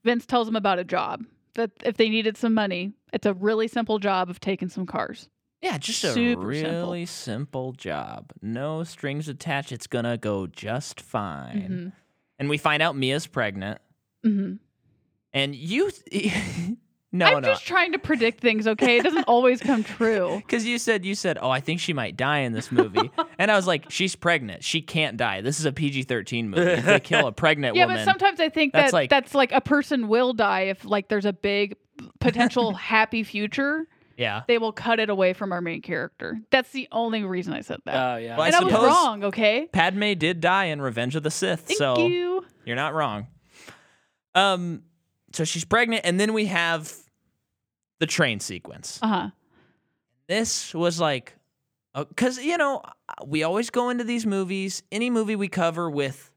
Vince 0.04 0.24
tells 0.26 0.46
them 0.46 0.56
about 0.56 0.78
a 0.78 0.84
job 0.84 1.24
that 1.54 1.70
if 1.84 1.96
they 1.96 2.08
needed 2.08 2.36
some 2.36 2.54
money, 2.54 2.92
it's 3.12 3.26
a 3.26 3.34
really 3.34 3.68
simple 3.68 3.98
job 3.98 4.28
of 4.30 4.40
taking 4.40 4.68
some 4.68 4.86
cars. 4.86 5.28
Yeah, 5.64 5.78
just 5.78 6.04
a 6.04 6.12
Super 6.12 6.52
simple. 6.54 6.80
really 6.90 7.06
simple. 7.06 7.72
job, 7.72 8.32
no 8.42 8.84
strings 8.84 9.28
attached. 9.28 9.72
It's 9.72 9.86
gonna 9.86 10.16
go 10.18 10.46
just 10.46 11.00
fine. 11.00 11.92
And 12.38 12.48
we 12.48 12.58
find 12.58 12.82
out 12.82 12.96
Mia's 12.96 13.26
pregnant, 13.26 13.80
hmm 14.22 14.54
and 15.32 15.54
you. 15.54 15.90
no, 16.12 16.76
no. 17.12 17.26
I'm 17.26 17.42
no. 17.42 17.48
just 17.48 17.66
trying 17.66 17.92
to 17.92 17.98
predict 17.98 18.40
things, 18.40 18.66
okay? 18.68 18.98
It 18.98 19.02
doesn't 19.04 19.24
always 19.24 19.60
come 19.60 19.82
true. 19.84 20.36
Because 20.46 20.64
you 20.66 20.78
said 20.78 21.04
you 21.04 21.14
said, 21.14 21.38
"Oh, 21.40 21.50
I 21.50 21.60
think 21.60 21.80
she 21.80 21.92
might 21.92 22.16
die 22.16 22.40
in 22.40 22.52
this 22.52 22.70
movie," 22.70 23.10
and 23.38 23.50
I 23.50 23.56
was 23.56 23.66
like, 23.66 23.90
"She's 23.90 24.14
pregnant. 24.16 24.62
She 24.64 24.82
can't 24.82 25.16
die. 25.16 25.40
This 25.40 25.58
is 25.60 25.64
a 25.66 25.72
PG-13 25.72 26.46
movie. 26.48 26.62
If 26.72 26.84
they 26.84 27.00
kill 27.00 27.26
a 27.26 27.32
pregnant 27.32 27.74
Yeah, 27.76 27.84
woman, 27.86 27.98
but 27.98 28.04
sometimes 28.04 28.38
I 28.40 28.48
think 28.50 28.72
that's 28.74 28.90
that 28.92 28.96
like- 28.96 29.10
that's 29.10 29.34
like 29.34 29.52
a 29.52 29.60
person 29.60 30.08
will 30.08 30.34
die 30.34 30.62
if 30.62 30.84
like 30.84 31.08
there's 31.08 31.24
a 31.26 31.32
big 31.32 31.76
potential 32.20 32.74
happy 32.74 33.22
future. 33.22 33.86
Yeah." 34.16 34.42
They 34.46 34.58
will 34.58 34.72
cut 34.72 35.00
it 35.00 35.10
away 35.10 35.32
from 35.32 35.52
our 35.52 35.60
main 35.60 35.82
character. 35.82 36.38
That's 36.50 36.70
the 36.70 36.88
only 36.92 37.22
reason 37.24 37.52
I 37.52 37.60
said 37.60 37.80
that. 37.84 38.14
Oh 38.14 38.16
yeah. 38.16 38.36
Well, 38.36 38.42
I 38.42 38.46
and 38.48 38.56
I, 38.56 38.60
was 38.64 38.72
suppose- 38.72 38.88
wrong, 38.88 39.24
okay? 39.24 39.68
Padme 39.72 40.12
did 40.14 40.40
die 40.40 40.66
in 40.66 40.80
Revenge 40.82 41.16
of 41.16 41.22
the 41.22 41.30
Sith, 41.30 41.60
Thank 41.62 41.78
so 41.78 42.06
you. 42.06 42.44
you're 42.64 42.76
not 42.76 42.94
wrong. 42.94 43.26
Um, 44.34 44.82
so 45.32 45.44
she's 45.44 45.64
pregnant, 45.64 46.02
and 46.04 46.18
then 46.18 46.32
we 46.32 46.46
have 46.46 46.92
the 48.00 48.06
train 48.06 48.40
sequence. 48.40 48.98
Uh 49.02 49.06
huh. 49.08 49.30
This 50.26 50.72
was 50.74 50.98
like, 51.00 51.34
because 51.94 52.38
you 52.38 52.56
know, 52.56 52.82
we 53.26 53.42
always 53.42 53.70
go 53.70 53.90
into 53.90 54.04
these 54.04 54.26
movies, 54.26 54.82
any 54.90 55.10
movie 55.10 55.36
we 55.36 55.48
cover 55.48 55.90
with. 55.90 56.30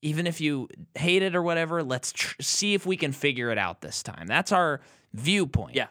Even 0.00 0.28
if 0.28 0.40
you 0.40 0.68
hate 0.94 1.22
it 1.24 1.34
or 1.34 1.42
whatever, 1.42 1.82
let's 1.82 2.12
tr- 2.12 2.36
see 2.40 2.74
if 2.74 2.86
we 2.86 2.96
can 2.96 3.10
figure 3.10 3.50
it 3.50 3.58
out 3.58 3.80
this 3.80 4.00
time. 4.04 4.28
That's 4.28 4.52
our 4.52 4.80
viewpoint. 5.12 5.74
Yeah. 5.74 5.88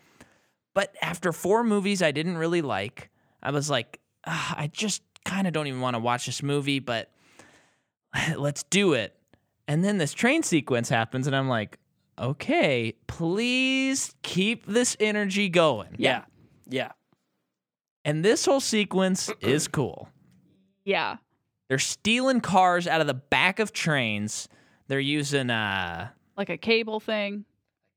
But 0.78 0.96
after 1.02 1.34
four 1.34 1.64
movies 1.64 2.04
I 2.04 2.12
didn't 2.12 2.38
really 2.38 2.62
like, 2.62 3.10
I 3.42 3.50
was 3.50 3.68
like, 3.68 4.00
"Ah, 4.28 4.54
I 4.56 4.68
just 4.68 5.02
kind 5.26 5.48
of 5.48 5.54
don't 5.54 5.66
even 5.66 5.82
want 5.82 5.96
to 5.96 6.00
watch 6.00 6.28
this 6.28 6.44
movie, 6.44 6.78
but 6.78 7.12
let's 8.38 8.62
do 8.62 8.94
it. 8.94 9.16
And 9.68 9.84
then 9.84 9.98
this 9.98 10.14
train 10.14 10.44
sequence 10.44 10.88
happens, 10.88 11.26
and 11.26 11.36
I'm 11.36 11.50
like, 11.50 11.80
okay, 12.20 12.94
please 13.08 14.14
keep 14.22 14.68
this 14.68 14.96
energy 15.00 15.50
going. 15.50 15.96
yeah. 15.98 16.26
Yeah. 16.70 16.92
And 18.06 18.24
this 18.24 18.46
whole 18.46 18.60
sequence 18.60 19.32
is 19.42 19.68
cool. 19.68 20.10
Yeah. 20.86 21.18
They're 21.70 21.80
stealing 21.80 22.40
cars 22.40 22.86
out 22.86 23.02
of 23.02 23.08
the 23.08 23.16
back 23.16 23.58
of 23.58 23.74
trains. 23.74 24.48
They're 24.88 25.00
using 25.00 25.50
a 25.50 26.14
Like 26.38 26.50
a 26.50 26.58
cable 26.58 27.00
thing, 27.00 27.46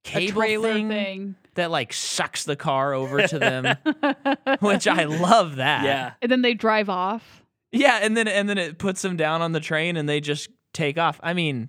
cable 0.02 0.26
a 0.26 0.32
trailer 0.32 0.72
thing, 0.72 0.88
thing. 0.88 1.34
That 1.54 1.70
like 1.70 1.92
sucks 1.92 2.44
the 2.44 2.56
car 2.56 2.94
over 2.94 3.26
to 3.26 3.38
them, 3.38 3.76
which 4.60 4.86
I 4.86 5.04
love 5.04 5.56
that. 5.56 5.84
Yeah. 5.84 6.12
And 6.22 6.30
then 6.30 6.42
they 6.42 6.54
drive 6.54 6.88
off. 6.88 7.44
Yeah, 7.72 8.00
and 8.02 8.16
then 8.16 8.26
and 8.26 8.48
then 8.48 8.58
it 8.58 8.78
puts 8.78 9.02
them 9.02 9.16
down 9.16 9.42
on 9.42 9.52
the 9.52 9.60
train 9.60 9.96
and 9.96 10.08
they 10.08 10.20
just 10.20 10.48
take 10.72 10.98
off. 10.98 11.20
I 11.22 11.34
mean, 11.34 11.68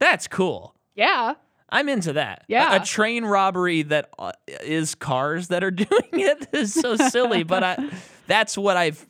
that's 0.00 0.26
cool. 0.26 0.74
Yeah. 0.94 1.34
I'm 1.68 1.88
into 1.88 2.12
that. 2.14 2.44
Yeah. 2.48 2.76
A, 2.80 2.84
train 2.84 3.24
robbery 3.24 3.82
that 3.82 4.10
uh, 4.18 4.32
is 4.62 4.94
cars 4.94 5.48
that 5.48 5.64
are 5.64 5.70
doing 5.72 5.88
it 6.12 6.48
is 6.52 6.72
so 6.72 6.96
silly, 6.96 7.42
but 7.42 7.62
I 7.62 7.90
that's 8.26 8.56
what 8.56 8.76
I've 8.76 9.04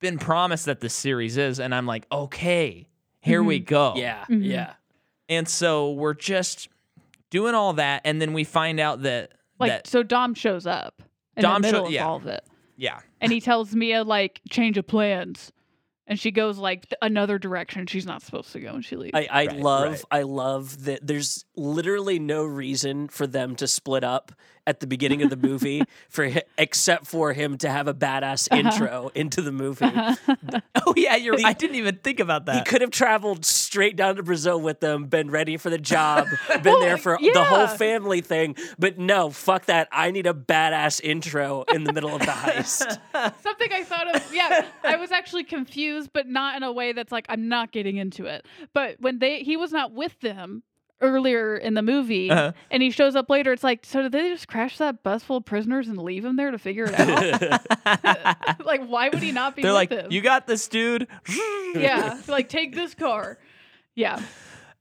been 0.00 0.18
promised 0.18 0.66
that 0.66 0.80
the 0.80 0.88
series 0.88 1.36
is 1.36 1.60
and 1.60 1.74
I'm 1.74 1.86
like, 1.86 2.06
"Okay, 2.10 2.88
here 3.20 3.42
we 3.42 3.58
go." 3.58 3.94
Yeah. 3.96 4.24
Mhm. 4.28 4.44
Yeah. 4.44 4.72
And 5.28 5.48
so 5.48 5.92
we're 5.92 6.14
just 6.14 6.68
doing 7.30 7.54
all 7.54 7.74
that 7.74 8.02
and 8.04 8.20
then 8.20 8.32
we 8.34 8.44
find 8.44 8.78
out 8.80 9.02
that 9.02 9.32
Like 9.62 9.70
that 9.70 9.86
so 9.86 10.02
Dom 10.02 10.34
shows 10.34 10.66
up 10.66 11.02
in 11.36 11.42
Dom 11.42 11.62
the 11.62 11.68
show- 11.68 11.72
middle 11.72 11.86
of 11.86 11.92
yeah. 11.92 12.06
all 12.06 12.16
of 12.16 12.26
it. 12.26 12.44
yeah. 12.76 13.00
And 13.20 13.32
he 13.32 13.40
tells 13.40 13.74
Mia 13.74 14.04
like 14.04 14.40
change 14.50 14.76
of 14.78 14.86
plans. 14.86 15.52
And 16.08 16.18
she 16.18 16.32
goes 16.32 16.58
like 16.58 16.88
th- 16.88 16.98
another 17.00 17.38
direction 17.38 17.86
she's 17.86 18.04
not 18.04 18.22
supposed 18.22 18.52
to 18.52 18.60
go 18.60 18.74
and 18.74 18.84
she 18.84 18.96
leaves. 18.96 19.12
I, 19.14 19.28
I 19.30 19.46
Right, 19.46 19.56
love 19.60 19.92
right. 19.92 20.04
I 20.10 20.22
love 20.22 20.84
that 20.84 21.06
there's 21.06 21.44
literally 21.56 22.18
no 22.18 22.44
reason 22.44 23.08
for 23.08 23.26
them 23.26 23.54
to 23.56 23.68
split 23.68 24.02
up 24.04 24.32
at 24.66 24.80
the 24.80 24.86
beginning 24.86 25.22
of 25.22 25.30
the 25.30 25.36
movie 25.36 25.82
for 26.08 26.28
hi- 26.28 26.42
except 26.58 27.06
for 27.06 27.32
him 27.32 27.58
to 27.58 27.68
have 27.68 27.88
a 27.88 27.94
badass 27.94 28.48
Uh-huh. 28.50 28.60
intro 28.70 29.10
into 29.14 29.42
the 29.42 29.52
movie. 29.52 29.86
Oh 30.84 30.94
yeah, 30.96 31.14
you're 31.16 31.36
I 31.44 31.52
didn't 31.52 31.76
even 31.76 31.96
think 31.96 32.18
about 32.18 32.46
that. 32.46 32.56
He 32.56 32.62
could 32.62 32.80
have 32.80 32.90
traveled 32.90 33.44
straight 33.44 33.94
down 33.96 34.16
to 34.16 34.22
Brazil 34.22 34.60
with 34.60 34.80
them, 34.80 35.06
been 35.06 35.30
ready 35.30 35.56
for 35.56 35.70
the 35.70 35.78
job, 35.78 36.26
been 36.48 36.62
Well, 36.64 36.80
there 36.80 36.96
for 36.96 37.16
the 37.20 37.44
whole 37.44 37.58
yeah. 37.60 37.76
family 37.76 38.20
thing. 38.20 38.56
But 38.78 38.98
no, 38.98 39.30
fuck 39.30 39.66
that. 39.66 39.88
I 39.92 40.10
need 40.10 40.26
a 40.26 40.34
badass 40.34 41.00
intro 41.02 41.62
in 41.72 41.84
the 41.84 41.92
middle 41.92 42.14
of 42.14 42.20
the 42.20 42.26
heist. 42.26 42.98
Something 43.42 43.72
I 43.72 43.84
thought 43.84 44.14
of, 44.16 44.34
yeah, 44.34 44.66
I 44.82 44.96
was 44.96 45.12
actually 45.12 45.44
confused, 45.44 46.10
but 46.12 46.26
not 46.26 46.56
in 46.56 46.62
a 46.64 46.72
way 46.72 46.92
that's 46.92 47.12
like 47.12 47.26
I'm 47.28 47.48
not 47.48 47.70
getting 47.70 47.96
into 47.98 48.26
it. 48.26 48.44
But 48.74 48.96
when 49.00 49.18
they 49.20 49.42
he 49.44 49.56
was 49.56 49.70
not 49.72 49.92
with 49.92 50.18
them 50.20 50.62
earlier 51.02 51.56
in 51.56 51.74
the 51.74 51.82
movie, 51.82 52.30
Uh-huh. 52.30 52.52
and 52.70 52.82
he 52.82 52.90
shows 52.90 53.14
up 53.14 53.28
later, 53.28 53.52
it's 53.52 53.62
like, 53.64 53.84
so 53.84 54.02
did 54.02 54.12
they 54.12 54.28
just 54.30 54.48
crash 54.48 54.78
that 54.78 55.02
bus 55.02 55.22
full 55.22 55.36
of 55.38 55.44
prisoners 55.44 55.88
and 55.88 55.98
leave 55.98 56.24
him 56.24 56.36
there 56.36 56.50
to 56.50 56.58
figure 56.58 56.84
it 56.88 56.98
out? 56.98 57.66
like, 58.64 58.86
why 58.86 59.08
would 59.08 59.22
he 59.22 59.32
not 59.32 59.54
be 59.56 59.62
They're 59.62 59.72
with 59.72 59.74
like, 59.76 59.90
him? 59.90 60.10
"You 60.12 60.20
got 60.20 60.46
this, 60.46 60.68
dude." 60.68 61.06
yeah, 61.74 62.18
like 62.28 62.48
take 62.48 62.74
this 62.74 62.94
car. 62.94 63.38
Yeah, 63.94 64.22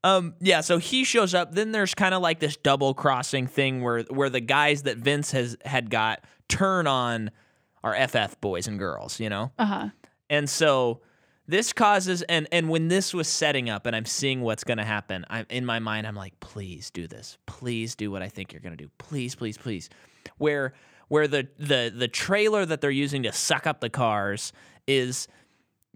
Um, 0.03 0.35
yeah, 0.39 0.61
so 0.61 0.77
he 0.77 1.03
shows 1.03 1.33
up. 1.33 1.53
Then 1.53 1.71
there's 1.73 1.93
kind 1.93 2.13
of 2.13 2.21
like 2.21 2.39
this 2.39 2.55
double 2.57 2.93
crossing 2.93 3.45
thing 3.47 3.81
where 3.83 4.01
where 4.03 4.29
the 4.29 4.39
guys 4.39 4.83
that 4.83 4.97
Vince 4.97 5.31
has 5.31 5.57
had 5.65 5.89
got 5.89 6.23
turn 6.47 6.87
on 6.87 7.31
our 7.83 7.93
FF 8.07 8.39
boys 8.41 8.67
and 8.67 8.79
girls, 8.79 9.19
you 9.19 9.29
know. 9.29 9.51
uh 9.59 9.65
huh. 9.65 9.89
And 10.29 10.49
so 10.49 11.01
this 11.47 11.73
causes 11.73 12.21
and 12.23 12.47
and 12.51 12.69
when 12.69 12.87
this 12.87 13.13
was 13.13 13.27
setting 13.27 13.69
up 13.69 13.85
and 13.85 13.95
I'm 13.95 14.05
seeing 14.05 14.41
what's 14.41 14.63
going 14.63 14.77
to 14.77 14.85
happen, 14.85 15.25
I'm 15.29 15.45
in 15.49 15.65
my 15.65 15.79
mind 15.79 16.07
I'm 16.07 16.15
like, 16.15 16.39
please 16.39 16.91
do 16.91 17.07
this. 17.07 17.37
Please 17.45 17.95
do 17.95 18.11
what 18.11 18.21
I 18.21 18.29
think 18.29 18.53
you're 18.53 18.61
going 18.61 18.77
to 18.77 18.83
do. 18.83 18.91
Please, 18.97 19.35
please, 19.35 19.57
please. 19.57 19.89
Where 20.37 20.73
where 21.07 21.27
the 21.27 21.47
the 21.57 21.91
the 21.95 22.07
trailer 22.07 22.65
that 22.65 22.81
they're 22.81 22.89
using 22.89 23.23
to 23.23 23.31
suck 23.31 23.67
up 23.67 23.81
the 23.81 23.89
cars 23.89 24.53
is 24.87 25.27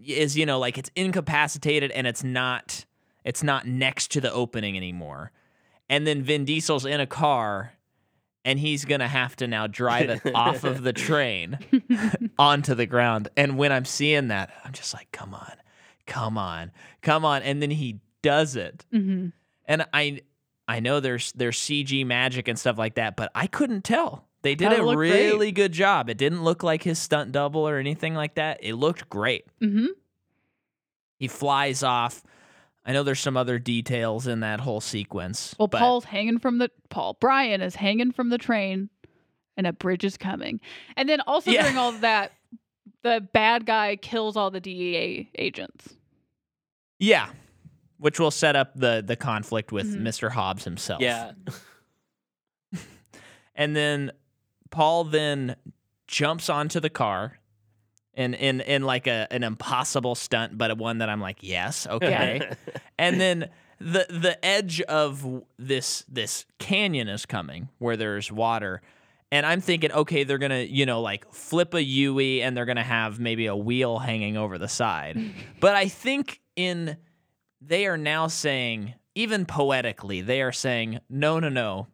is 0.04 0.36
you 0.36 0.44
know 0.44 0.58
like 0.58 0.78
it's 0.78 0.90
incapacitated 0.94 1.90
and 1.92 2.06
it's 2.06 2.22
not 2.22 2.84
it's 3.24 3.42
not 3.42 3.66
next 3.66 4.10
to 4.12 4.20
the 4.20 4.32
opening 4.32 4.76
anymore. 4.76 5.32
And 5.88 6.06
then 6.06 6.22
Vin 6.22 6.44
Diesel's 6.44 6.84
in 6.84 7.00
a 7.00 7.06
car 7.06 7.72
and 8.46 8.58
he's 8.58 8.86
going 8.86 9.00
to 9.00 9.08
have 9.08 9.36
to 9.36 9.46
now 9.46 9.66
drive 9.66 10.08
it 10.08 10.22
off 10.34 10.64
of 10.64 10.82
the 10.82 10.92
train 11.08 11.58
onto 12.38 12.74
the 12.74 12.86
ground. 12.86 13.28
And 13.36 13.58
when 13.58 13.72
I'm 13.72 13.84
seeing 13.84 14.28
that, 14.28 14.50
I'm 14.64 14.72
just 14.72 14.94
like, 14.94 15.10
come 15.12 15.34
on, 15.34 15.52
come 16.06 16.38
on, 16.38 16.70
come 17.02 17.24
on. 17.26 17.42
And 17.42 17.60
then 17.60 17.70
he 17.70 18.00
does 18.22 18.56
it. 18.56 18.86
hmm 18.90 19.26
And 19.66 19.84
I 19.92 20.22
I 20.68 20.80
know 20.80 21.00
there's 21.00 21.32
there's 21.32 21.58
CG 21.58 22.06
magic 22.06 22.48
and 22.48 22.58
stuff 22.58 22.78
like 22.78 22.94
that, 22.94 23.16
but 23.16 23.30
I 23.34 23.46
couldn't 23.46 23.82
tell. 23.84 24.24
They 24.42 24.54
did 24.54 24.72
a 24.72 24.82
looked 24.82 24.96
great. 24.96 25.10
really 25.10 25.50
good 25.52 25.72
job. 25.72 26.08
It 26.08 26.18
didn't 26.18 26.44
look 26.44 26.62
like 26.62 26.84
his 26.84 26.98
stunt 27.00 27.32
double 27.32 27.68
or 27.68 27.78
anything 27.78 28.14
like 28.14 28.36
that. 28.36 28.60
It 28.62 28.74
looked 28.74 29.08
great. 29.10 29.44
hmm 29.60 29.86
He 31.18 31.28
flies 31.28 31.82
off. 31.82 32.22
I 32.86 32.92
know 32.92 33.02
there's 33.02 33.18
some 33.20 33.36
other 33.36 33.58
details 33.58 34.26
in 34.28 34.40
that 34.40 34.60
whole 34.60 34.80
sequence. 34.80 35.54
Well, 35.58 35.66
but 35.66 35.78
Paul's 35.80 36.04
hanging 36.04 36.38
from 36.38 36.58
the 36.58 36.70
Paul 36.88 37.16
Brian 37.20 37.60
is 37.60 37.74
hanging 37.74 38.12
from 38.12 38.28
the 38.30 38.38
train, 38.38 38.88
and 39.56 39.66
a 39.66 39.72
bridge 39.72 40.04
is 40.04 40.16
coming. 40.16 40.60
And 40.96 41.08
then 41.08 41.20
also 41.22 41.50
Yeah. 41.50 41.62
during 41.62 41.76
all 41.78 41.88
of 41.90 42.00
that, 42.02 42.32
the 43.02 43.26
bad 43.32 43.66
guy 43.66 43.96
kills 43.96 44.36
all 44.36 44.50
the 44.52 44.60
DEA 44.60 45.28
agents. 45.36 45.94
yeah, 46.98 47.30
which 47.98 48.20
will 48.20 48.30
set 48.30 48.54
up 48.56 48.72
the 48.74 49.02
the 49.04 49.16
conflict 49.16 49.72
with 49.72 49.92
Mhm. 49.96 50.02
Mr. 50.02 50.30
Hobbs 50.30 50.64
himself. 50.64 51.00
Yeah. 51.02 51.32
and 53.54 53.74
then 53.74 54.12
Paul 54.70 55.04
then 55.04 55.56
jumps 56.06 56.48
onto 56.48 56.80
the 56.80 56.90
car. 56.90 57.38
In, 58.16 58.32
in, 58.32 58.62
in 58.62 58.82
like 58.82 59.06
a 59.06 59.30
an 59.30 59.44
impossible 59.44 60.14
stunt, 60.14 60.56
but 60.56 60.78
one 60.78 60.98
that 60.98 61.10
I'm 61.10 61.20
like, 61.20 61.36
yes, 61.42 61.86
okay. 61.90 62.50
and 62.98 63.20
then 63.20 63.50
the 63.78 64.06
the 64.08 64.42
edge 64.44 64.80
of 64.82 65.42
this 65.58 66.04
this 66.08 66.46
canyon 66.58 67.08
is 67.08 67.26
coming 67.26 67.68
where 67.78 67.96
there's 67.96 68.32
water, 68.32 68.80
and 69.30 69.44
I'm 69.44 69.60
thinking, 69.60 69.92
okay, 69.92 70.24
they're 70.24 70.38
gonna 70.38 70.60
you 70.60 70.86
know 70.86 71.02
like 71.02 71.30
flip 71.32 71.74
a 71.74 71.82
Yui 71.82 72.42
and 72.42 72.56
they're 72.56 72.64
gonna 72.64 72.82
have 72.82 73.20
maybe 73.20 73.46
a 73.46 73.56
wheel 73.56 73.98
hanging 73.98 74.36
over 74.36 74.56
the 74.56 74.68
side, 74.68 75.34
but 75.60 75.74
I 75.74 75.88
think 75.88 76.40
in 76.56 76.96
they 77.60 77.86
are 77.86 77.98
now 77.98 78.28
saying 78.28 78.94
even 79.14 79.44
poetically 79.44 80.20
they 80.20 80.40
are 80.42 80.52
saying 80.52 81.00
no 81.08 81.38
no 81.38 81.48
no. 81.48 81.88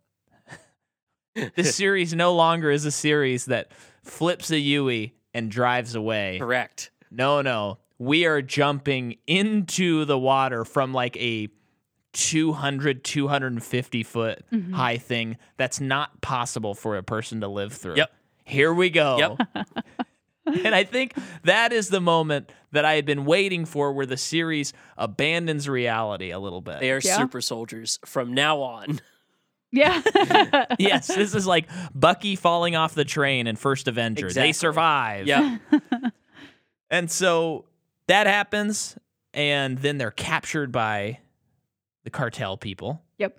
This 1.57 1.75
series 1.75 2.14
no 2.14 2.35
longer 2.35 2.70
is 2.70 2.85
a 2.85 2.91
series 2.91 3.47
that 3.47 3.73
flips 4.03 4.51
a 4.51 4.59
Yui 4.59 5.14
and 5.35 5.51
drives 5.51 5.95
away. 5.95 6.39
Correct. 6.39 6.91
No, 7.11 7.43
no. 7.43 7.78
We 7.99 8.26
are 8.26 8.43
jumping 8.43 9.16
into 9.26 10.05
the 10.05 10.18
water 10.18 10.64
from 10.64 10.93
like 10.93 11.16
a 11.18 11.49
200, 12.12 13.05
250 13.05 14.03
foot 14.03 14.45
Mhm. 14.53 14.72
high 14.72 14.99
thing 14.99 15.39
that's 15.57 15.80
not 15.80 16.20
possible 16.20 16.74
for 16.74 16.97
a 16.97 17.03
person 17.03 17.41
to 17.41 17.49
live 17.49 17.72
through. 17.72 17.97
Yep. 17.97 18.12
Here 18.45 18.72
we 18.74 18.91
go. 18.91 19.16
Yep. 19.55 19.66
and 20.64 20.74
I 20.74 20.85
think 20.85 21.14
that 21.45 21.72
is 21.72 21.89
the 21.89 22.01
moment 22.01 22.53
that 22.72 22.85
I 22.85 22.95
had 22.95 23.07
been 23.07 23.24
waiting 23.24 23.64
for 23.64 23.93
where 23.93 24.05
the 24.07 24.16
series 24.16 24.72
abandons 24.99 25.68
reality 25.68 26.30
a 26.33 26.39
little 26.39 26.61
bit. 26.61 26.80
They 26.80 26.91
are 26.91 27.01
Yeah. 27.03 27.16
super 27.16 27.41
soldiers 27.41 27.99
from 28.05 28.35
now 28.35 28.61
on. 28.61 29.01
Yeah. 29.73 30.03
yes, 30.79 31.07
this 31.07 31.35
is 31.35 31.47
like 31.47 31.66
Bucky 31.95 32.37
falling 32.37 32.77
off 32.77 32.95
the 32.95 33.05
train 33.07 33.47
in 33.47 33.57
First 33.57 33.89
Avenger. 33.89 34.27
Exactly. 34.27 34.49
They 34.49 34.53
survive. 34.53 35.27
Yeah. 35.27 35.59
And 36.91 37.11
so 37.11 37.64
that 38.07 38.27
happens, 38.27 38.99
and 39.33 39.79
then 39.79 39.97
they're 39.97 40.11
captured 40.11 40.73
by 40.73 41.20
the 42.05 42.11
cartel 42.11 42.59
people. 42.59 43.01
Yep. 43.16 43.39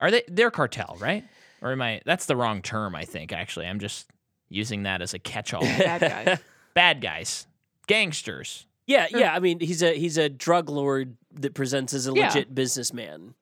Are 0.00 0.10
they? 0.10 0.24
They're 0.26 0.50
cartel, 0.50 0.96
right? 0.98 1.22
Or 1.62 1.70
am 1.70 1.80
I? 1.82 2.00
That's 2.04 2.26
the 2.26 2.34
wrong 2.34 2.62
term. 2.62 2.96
I 2.96 3.04
think 3.04 3.32
actually, 3.32 3.66
I'm 3.66 3.78
just 3.78 4.10
using 4.48 4.82
that 4.82 5.02
as 5.02 5.14
a 5.14 5.20
catch-all. 5.20 5.60
Bad 5.62 6.00
guys. 6.00 6.38
Bad 6.74 7.00
guys, 7.00 7.46
gangsters. 7.86 8.66
Yeah, 8.88 9.06
yeah. 9.10 9.32
I 9.32 9.38
mean, 9.38 9.60
he's 9.60 9.84
a 9.84 9.96
he's 9.96 10.18
a 10.18 10.28
drug 10.28 10.68
lord 10.68 11.16
that 11.34 11.54
presents 11.54 11.94
as 11.94 12.08
a 12.08 12.12
Yeah. 12.12 12.26
legit 12.26 12.52
businessman. 12.52 13.34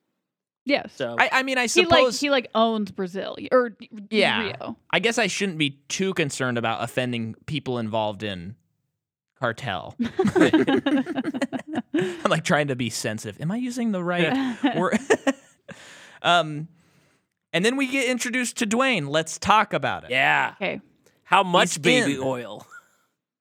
Yes. 0.68 0.92
So 0.94 1.16
I, 1.18 1.30
I 1.32 1.42
mean, 1.42 1.56
I 1.58 1.62
he 1.62 1.68
suppose. 1.68 1.90
like 1.90 2.20
he 2.20 2.30
like 2.30 2.48
owns 2.54 2.90
Brazil 2.90 3.36
or 3.50 3.76
Yeah. 4.10 4.42
Rio. 4.42 4.76
I 4.90 4.98
guess 4.98 5.16
I 5.18 5.26
shouldn't 5.26 5.56
be 5.58 5.80
too 5.88 6.12
concerned 6.14 6.58
about 6.58 6.82
offending 6.84 7.34
people 7.46 7.78
involved 7.78 8.22
in 8.22 8.54
cartel. 9.40 9.96
I'm 11.94 12.30
like 12.30 12.44
trying 12.44 12.68
to 12.68 12.76
be 12.76 12.90
sensitive. 12.90 13.40
Am 13.40 13.50
I 13.50 13.56
using 13.56 13.92
the 13.92 14.02
right 14.04 14.56
word? 14.76 14.98
um, 16.22 16.68
and 17.52 17.64
then 17.64 17.76
we 17.76 17.86
get 17.86 18.08
introduced 18.08 18.58
to 18.58 18.66
Dwayne. 18.66 19.08
Let's 19.08 19.38
talk 19.38 19.72
about 19.72 20.04
it. 20.04 20.10
yeah, 20.10 20.52
okay. 20.56 20.80
how 21.24 21.42
much 21.42 21.70
He's 21.70 21.78
baby 21.78 22.14
in. 22.14 22.20
oil? 22.22 22.66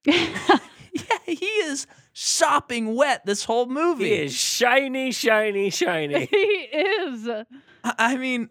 Yeah, 0.06 0.60
he 1.26 1.46
is 1.46 1.86
sopping 2.20 2.96
wet 2.96 3.24
this 3.28 3.44
whole 3.44 3.68
movie. 3.68 4.06
He 4.06 4.14
is 4.24 4.34
shiny, 4.34 5.12
shiny, 5.12 5.70
shiny. 5.70 6.26
he 6.32 6.36
is. 6.38 7.30
I 7.30 7.46
I 7.84 8.18
mean, 8.18 8.50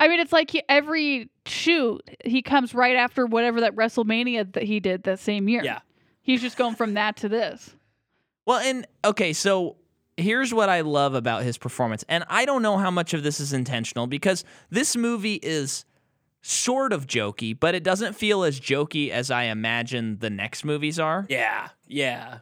I 0.00 0.08
mean, 0.08 0.18
it's 0.18 0.32
like 0.32 0.50
he, 0.50 0.62
every 0.66 1.28
shoot 1.44 2.00
he 2.24 2.40
comes 2.40 2.74
right 2.74 2.96
after 2.96 3.26
whatever 3.26 3.60
that 3.60 3.76
WrestleMania 3.76 4.50
that 4.54 4.62
he 4.62 4.80
did 4.80 5.02
that 5.02 5.18
same 5.20 5.46
year. 5.46 5.62
Yeah. 5.62 5.80
He's 6.22 6.40
just 6.40 6.56
going 6.56 6.74
from 6.74 6.94
that 6.94 7.18
to 7.18 7.28
this. 7.28 7.76
Well, 8.46 8.60
and 8.60 8.86
okay, 9.04 9.34
so 9.34 9.76
here's 10.16 10.54
what 10.54 10.70
I 10.70 10.80
love 10.80 11.14
about 11.14 11.42
his 11.42 11.58
performance. 11.58 12.02
And 12.08 12.24
I 12.30 12.46
don't 12.46 12.62
know 12.62 12.78
how 12.78 12.90
much 12.90 13.12
of 13.12 13.22
this 13.22 13.40
is 13.40 13.52
intentional 13.52 14.06
because 14.06 14.42
this 14.70 14.96
movie 14.96 15.38
is 15.42 15.84
sort 16.40 16.94
of 16.94 17.06
jokey, 17.06 17.58
but 17.58 17.74
it 17.74 17.84
doesn't 17.84 18.14
feel 18.14 18.42
as 18.42 18.58
jokey 18.58 19.10
as 19.10 19.30
I 19.30 19.44
imagine 19.44 20.18
the 20.18 20.30
next 20.30 20.64
movies 20.64 20.98
are. 20.98 21.26
Yeah, 21.28 21.68
yeah. 21.86 22.38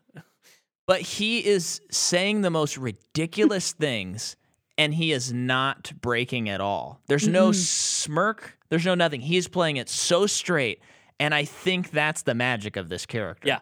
But 0.87 1.01
he 1.01 1.45
is 1.45 1.81
saying 1.91 2.43
the 2.43 2.51
most 2.51 2.77
ridiculous 2.77 3.73
things 3.79 4.37
and 4.77 4.93
he 4.95 5.13
is 5.13 5.33
not 5.33 5.93
breaking 6.01 6.49
at 6.49 6.61
all. 6.61 7.01
There's 7.07 7.29
no 7.29 7.51
Mm-mm. 7.51 7.55
smirk, 7.55 8.59
there's 8.71 8.85
no 8.85 8.95
nothing. 8.95 9.21
He's 9.21 9.47
playing 9.49 9.77
it 9.77 9.89
so 9.89 10.27
straight. 10.27 10.81
And 11.21 11.33
I 11.33 11.45
think 11.45 11.91
that's 11.93 12.23
the 12.23 12.35
magic 12.35 12.77
of 12.77 12.89
this 12.89 13.07
character. 13.07 13.47
Yeah. 13.47 13.61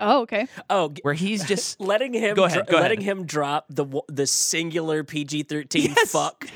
Oh, 0.00 0.22
okay. 0.22 0.46
Oh, 0.70 0.94
Where 1.02 1.12
he's 1.12 1.44
just 1.48 1.80
letting 1.80 2.14
him 2.14 2.34
Go 2.34 2.44
ahead, 2.44 2.66
dro- 2.66 2.76
go 2.76 2.80
letting 2.82 3.00
ahead. 3.00 3.18
him 3.18 3.26
drop 3.26 3.66
the 3.68 3.84
the 4.08 4.26
singular 4.26 5.04
PG 5.04 5.42
thirteen 5.44 5.92
Yes. 5.96 6.10
fuck 6.12 6.46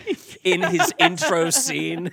in 0.42 0.62
his 0.62 0.90
intro 0.98 1.50
scene. 1.50 2.10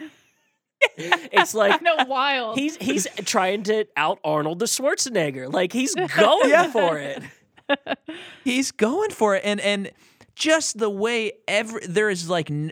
It's 0.97 1.53
like 1.53 1.81
No, 1.81 1.95
wild. 2.07 2.57
he's 2.57 2.75
he's 2.77 3.07
trying 3.25 3.63
to 3.63 3.85
out 3.95 4.19
Arnold 4.23 4.59
the 4.59 4.65
Schwarzenegger. 4.65 5.51
Like 5.51 5.71
he's 5.71 5.93
going 5.95 6.49
Yeah. 6.49 6.71
for 6.71 6.97
it. 6.97 7.21
he's 8.43 8.72
going 8.72 9.09
for 9.11 9.36
it 9.36 9.41
and 9.45 9.59
and 9.61 9.91
just 10.36 10.78
the 10.78 10.89
way 10.89 11.32
every 11.47 11.86
there 11.88 12.09
is 12.09 12.30
like 12.30 12.49
n- 12.49 12.72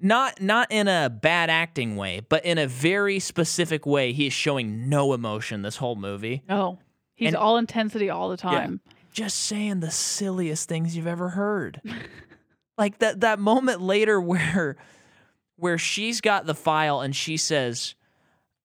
not 0.00 0.40
not 0.40 0.68
in 0.70 0.88
a 0.88 1.08
bad 1.10 1.48
acting 1.50 1.96
way 1.96 2.20
but 2.28 2.44
in 2.44 2.58
a 2.58 2.66
very 2.66 3.18
specific 3.18 3.86
way 3.86 4.12
he 4.12 4.26
is 4.26 4.32
showing 4.32 4.88
no 4.88 5.12
emotion 5.12 5.62
this 5.62 5.76
whole 5.76 5.96
movie 5.96 6.42
no. 6.48 6.78
He's 7.14 7.28
And- 7.28 7.36
all 7.36 7.56
intensity 7.56 8.10
all 8.10 8.28
the 8.30 8.36
time. 8.36 8.80
just 9.12 9.38
saying 9.40 9.80
the 9.80 9.90
silliest 9.90 10.68
things 10.68 10.96
you've 10.96 11.06
ever 11.06 11.30
heard 11.30 11.80
like 12.78 12.98
that 12.98 13.20
that 13.20 13.38
moment 13.38 13.80
later 13.80 14.20
where 14.32 14.76
where 15.56 15.78
she's 15.78 16.20
got 16.20 16.46
the 16.46 16.54
file 16.54 17.00
and 17.00 17.14
she 17.14 17.36
says 17.36 17.94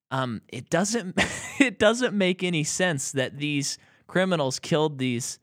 um 0.10 0.42
it 0.48 0.70
doesn't 0.70 1.16
it 1.60 1.78
doesn't 1.78 2.14
make 2.14 2.44
any 2.44 2.64
sense 2.64 3.12
that 3.12 3.38
these 3.38 3.78
criminals 4.08 4.58
killed 4.60 4.98
these 4.98 5.38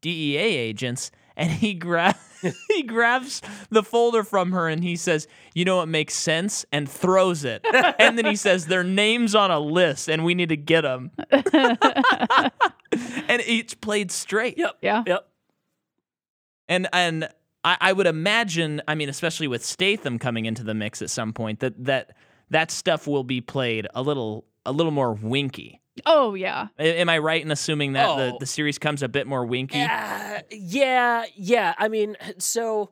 DEA 0.00 0.36
agents 0.36 1.10
and 1.36 1.50
he 1.50 1.74
grab 1.74 2.16
he 2.68 2.82
grabs 2.82 3.42
the 3.70 3.82
folder 3.82 4.22
from 4.22 4.52
her 4.52 4.68
and 4.68 4.82
he 4.82 4.96
says, 4.96 5.26
"You 5.54 5.64
know 5.64 5.76
what 5.76 5.88
makes 5.88 6.14
sense?" 6.14 6.64
and 6.72 6.88
throws 6.88 7.44
it. 7.44 7.64
and 7.98 8.18
then 8.18 8.26
he 8.26 8.36
says, 8.36 8.66
"Their 8.66 8.84
names 8.84 9.34
on 9.34 9.50
a 9.50 9.58
list 9.58 10.08
and 10.08 10.24
we 10.24 10.34
need 10.34 10.50
to 10.50 10.56
get 10.56 10.82
them." 10.82 11.10
and 11.30 11.42
it's 13.46 13.74
played 13.74 14.10
straight. 14.10 14.58
Yep. 14.58 14.78
Yeah. 14.82 15.02
Yep. 15.06 15.28
And 16.68 16.88
and 16.92 17.28
I, 17.64 17.76
I 17.80 17.92
would 17.92 18.06
imagine, 18.06 18.82
I 18.86 18.94
mean, 18.94 19.08
especially 19.08 19.48
with 19.48 19.64
Statham 19.64 20.18
coming 20.18 20.44
into 20.44 20.62
the 20.62 20.74
mix 20.74 21.02
at 21.02 21.10
some 21.10 21.32
point, 21.32 21.60
that 21.60 21.84
that 21.84 22.16
that 22.50 22.70
stuff 22.70 23.06
will 23.06 23.24
be 23.24 23.40
played 23.40 23.86
a 23.94 24.02
little 24.02 24.44
a 24.64 24.72
little 24.72 24.92
more 24.92 25.12
winky. 25.12 25.80
Oh, 26.06 26.34
yeah. 26.34 26.68
A- 26.78 27.00
Am 27.00 27.08
I 27.08 27.18
right 27.18 27.42
in 27.42 27.50
assuming 27.50 27.92
that 27.94 28.16
the, 28.16 28.32
Oh. 28.34 28.36
the 28.40 28.46
series 28.46 28.78
comes 28.78 29.02
a 29.02 29.08
bit 29.08 29.26
more 29.26 29.44
winky? 29.46 29.80
Uh, 29.80 30.40
yeah, 30.50 31.24
yeah. 31.36 31.74
I 31.78 31.88
mean, 31.88 32.16
so 32.38 32.90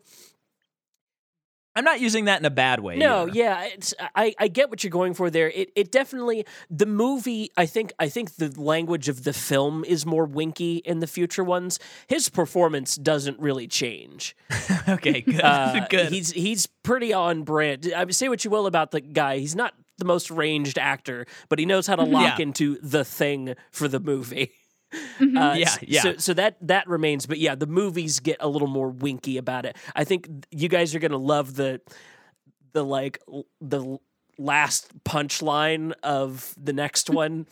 I'm 1.75 1.85
not 1.85 2.01
using 2.01 2.25
that 2.25 2.41
in 2.41 2.47
a 2.47 2.51
bad 2.51 2.81
way. 2.81 2.97
No, 2.97 3.25
either. 3.25 3.33
yeah, 3.35 3.65
it's, 3.65 3.93
I 4.15 4.35
I 4.39 4.49
get 4.49 4.71
what 4.71 4.83
you're 4.83 4.91
going 4.91 5.13
for 5.13 5.29
there. 5.29 5.51
It 5.51 5.71
it 5.77 5.93
definitely 5.93 6.47
the 6.71 6.87
movie. 6.87 7.51
I 7.55 7.67
think 7.67 7.93
I 7.99 8.09
think 8.09 8.37
the 8.37 8.49
language 8.59 9.11
of 9.11 9.25
the 9.25 9.35
film 9.35 9.85
is 9.85 10.07
more 10.07 10.25
winky 10.25 10.77
in 10.77 11.01
the 11.01 11.07
future 11.07 11.45
ones. 11.45 11.79
His 12.07 12.31
performance 12.31 12.97
doesn't 12.97 13.39
really 13.39 13.69
change. 13.69 14.35
okay, 14.89 15.21
good. 15.23 15.43
Uh, 15.43 15.87
good. 15.91 16.11
He's 16.13 16.31
he's 16.31 16.65
pretty 16.83 17.13
on 17.13 17.43
brand. 17.43 17.93
I 17.95 18.07
mean, 18.07 18.13
say 18.15 18.31
what 18.31 18.43
you 18.43 18.51
will 18.51 18.67
about 18.67 18.91
the 18.91 19.03
guy. 19.03 19.37
He's 19.37 19.55
not 19.55 19.75
the 19.99 20.05
most 20.05 20.31
ranged 20.31 20.79
actor, 20.79 21.27
but 21.49 21.59
he 21.59 21.67
knows 21.67 21.87
how 21.87 21.97
to 21.97 22.05
lock 22.05 22.39
Yeah. 22.39 22.43
into 22.45 22.79
the 22.83 23.05
thing 23.05 23.55
for 23.71 23.89
the 23.89 24.01
movie. 24.01 24.53
Mhm. 25.19 25.37
Uh, 25.37 25.57
Yeah, 25.57 25.75
yeah. 25.83 26.01
So, 26.03 26.17
so 26.17 26.35
that 26.35 26.57
that 26.61 26.87
remains, 26.89 27.27
but 27.27 27.39
yeah, 27.39 27.57
the 27.57 27.67
movies 27.67 28.21
get 28.21 28.37
a 28.39 28.49
little 28.49 28.69
more 28.69 28.89
winky 28.89 29.37
about 29.37 29.67
it. 29.67 29.77
I 29.97 30.05
think 30.05 30.29
you 30.53 30.69
guys 30.69 30.95
are 30.95 31.01
gonna 31.01 31.17
love 31.17 31.57
the 31.57 31.81
the 32.73 32.85
like 32.85 33.19
the 33.61 33.99
last 34.39 34.93
punchline 35.05 35.93
of 36.05 36.55
the 36.57 36.73
next 36.73 37.11
one. 37.25 37.47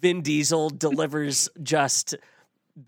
Vin 0.00 0.22
Diesel 0.22 0.70
delivers 0.70 1.50
just 1.62 2.14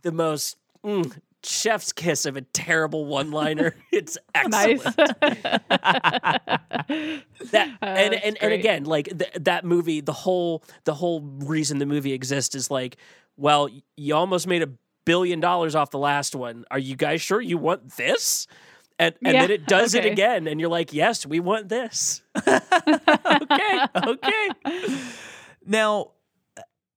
the 0.02 0.12
most 0.12 0.56
mm, 0.84 1.14
chef's 1.48 1.92
kiss 1.92 2.26
of 2.26 2.36
a 2.36 2.42
terrible 2.42 3.06
one 3.06 3.30
liner. 3.30 3.74
It's 3.92 4.18
excellent. 4.34 4.82
that 4.96 6.42
Uh, 7.80 7.86
and 7.86 8.14
and, 8.14 8.36
and 8.42 8.52
again 8.52 8.84
like 8.84 9.06
th- 9.18 9.30
that 9.40 9.64
movie 9.64 10.00
the 10.00 10.12
whole 10.12 10.62
the 10.84 10.94
whole 10.94 11.20
reason 11.20 11.78
the 11.78 11.86
movie 11.86 12.12
exists 12.12 12.54
is 12.54 12.70
like 12.70 12.96
well 13.36 13.68
you 13.96 14.14
almost 14.14 14.46
made 14.46 14.62
a 14.62 14.68
billion 15.04 15.38
dollars 15.40 15.74
off 15.74 15.90
the 15.90 15.98
last 15.98 16.34
one 16.34 16.64
are 16.70 16.78
you 16.78 16.96
guys 16.96 17.20
sure 17.20 17.40
you 17.40 17.56
want 17.56 17.96
this 17.96 18.46
and 18.98 19.14
and 19.24 19.34
Yeah, 19.34 19.42
then 19.42 19.50
it 19.52 19.66
does 19.66 19.94
okay. 19.94 20.08
it 20.08 20.12
again, 20.12 20.48
and 20.48 20.60
you're 20.60 20.68
like, 20.68 20.92
yes, 20.92 21.24
we 21.24 21.38
want 21.38 21.68
this. 21.68 22.20
okay, 22.36 23.78
okay. 23.96 24.48
Now, 25.64 26.10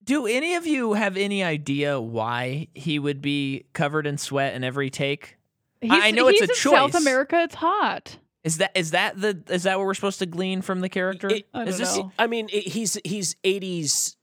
do 0.04 0.26
any 0.26 0.54
of 0.54 0.66
you 0.66 0.94
have 0.94 1.16
any 1.16 1.42
idea 1.44 2.00
why 2.00 2.68
he 2.74 2.98
would 2.98 3.20
be 3.22 3.66
covered 3.72 4.06
in 4.06 4.18
sweat 4.18 4.54
in 4.54 4.64
every 4.64 4.90
take? 4.90 5.36
I 5.82 5.86
He's- 5.86 6.14
know 6.14 6.28
it's 6.28 6.40
a 6.40 6.44
in 6.44 6.54
South. 6.54 6.94
America, 6.94 7.40
it's 7.42 7.54
hot. 7.56 8.18
Is 8.44 8.58
that 8.58 8.72
is 8.76 8.90
that 8.92 9.20
the 9.20 9.40
is 9.48 9.62
that 9.64 9.78
what 9.78 9.86
we're 9.86 9.94
supposed 9.94 10.18
to 10.18 10.26
glean 10.26 10.62
from 10.62 10.80
the 10.80 10.88
character? 10.88 11.28
It- 11.28 11.46
I 11.54 11.62
is 11.64 11.78
don't 11.78 11.86
this? 11.86 11.96
know. 11.96 12.12
I 12.18 12.26
mean, 12.26 12.48
it, 12.52 12.66
he's 12.68 12.98
he's 13.04 13.36
'80s 13.44 14.16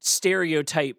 stereotype 0.00 0.96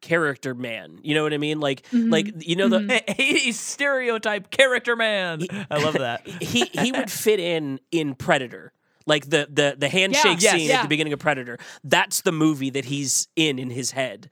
character 0.00 0.54
man. 0.54 0.98
You 1.02 1.14
know 1.14 1.22
what 1.22 1.32
I 1.32 1.38
mean? 1.38 1.60
Like 1.60 1.82
Mhm. 1.90 2.10
like 2.10 2.46
you 2.48 2.56
know 2.56 2.68
the 2.68 2.78
80s 3.08 3.54
stereotype 3.54 4.50
character 4.50 4.96
man. 4.96 5.42
I 5.70 5.82
love 5.82 5.94
that. 5.94 6.26
he 6.26 6.64
he 6.72 6.92
would 6.92 7.10
fit 7.10 7.38
in 7.40 7.78
in 7.90 8.14
Predator. 8.14 8.72
Like 9.06 9.28
the 9.28 9.48
the 9.50 9.74
the 9.78 9.88
handshake 9.88 10.40
Yeah. 10.40 10.50
Yes. 10.50 10.52
scene 10.52 10.70
at 10.70 10.74
Yeah. 10.76 10.82
the 10.82 10.88
beginning 10.88 11.12
of 11.12 11.18
Predator. 11.18 11.58
That's 11.84 12.20
the 12.22 12.32
movie 12.32 12.70
that 12.70 12.84
he's 12.86 13.28
in 13.36 13.58
in 13.58 13.70
his 13.70 13.90
head. 13.92 14.30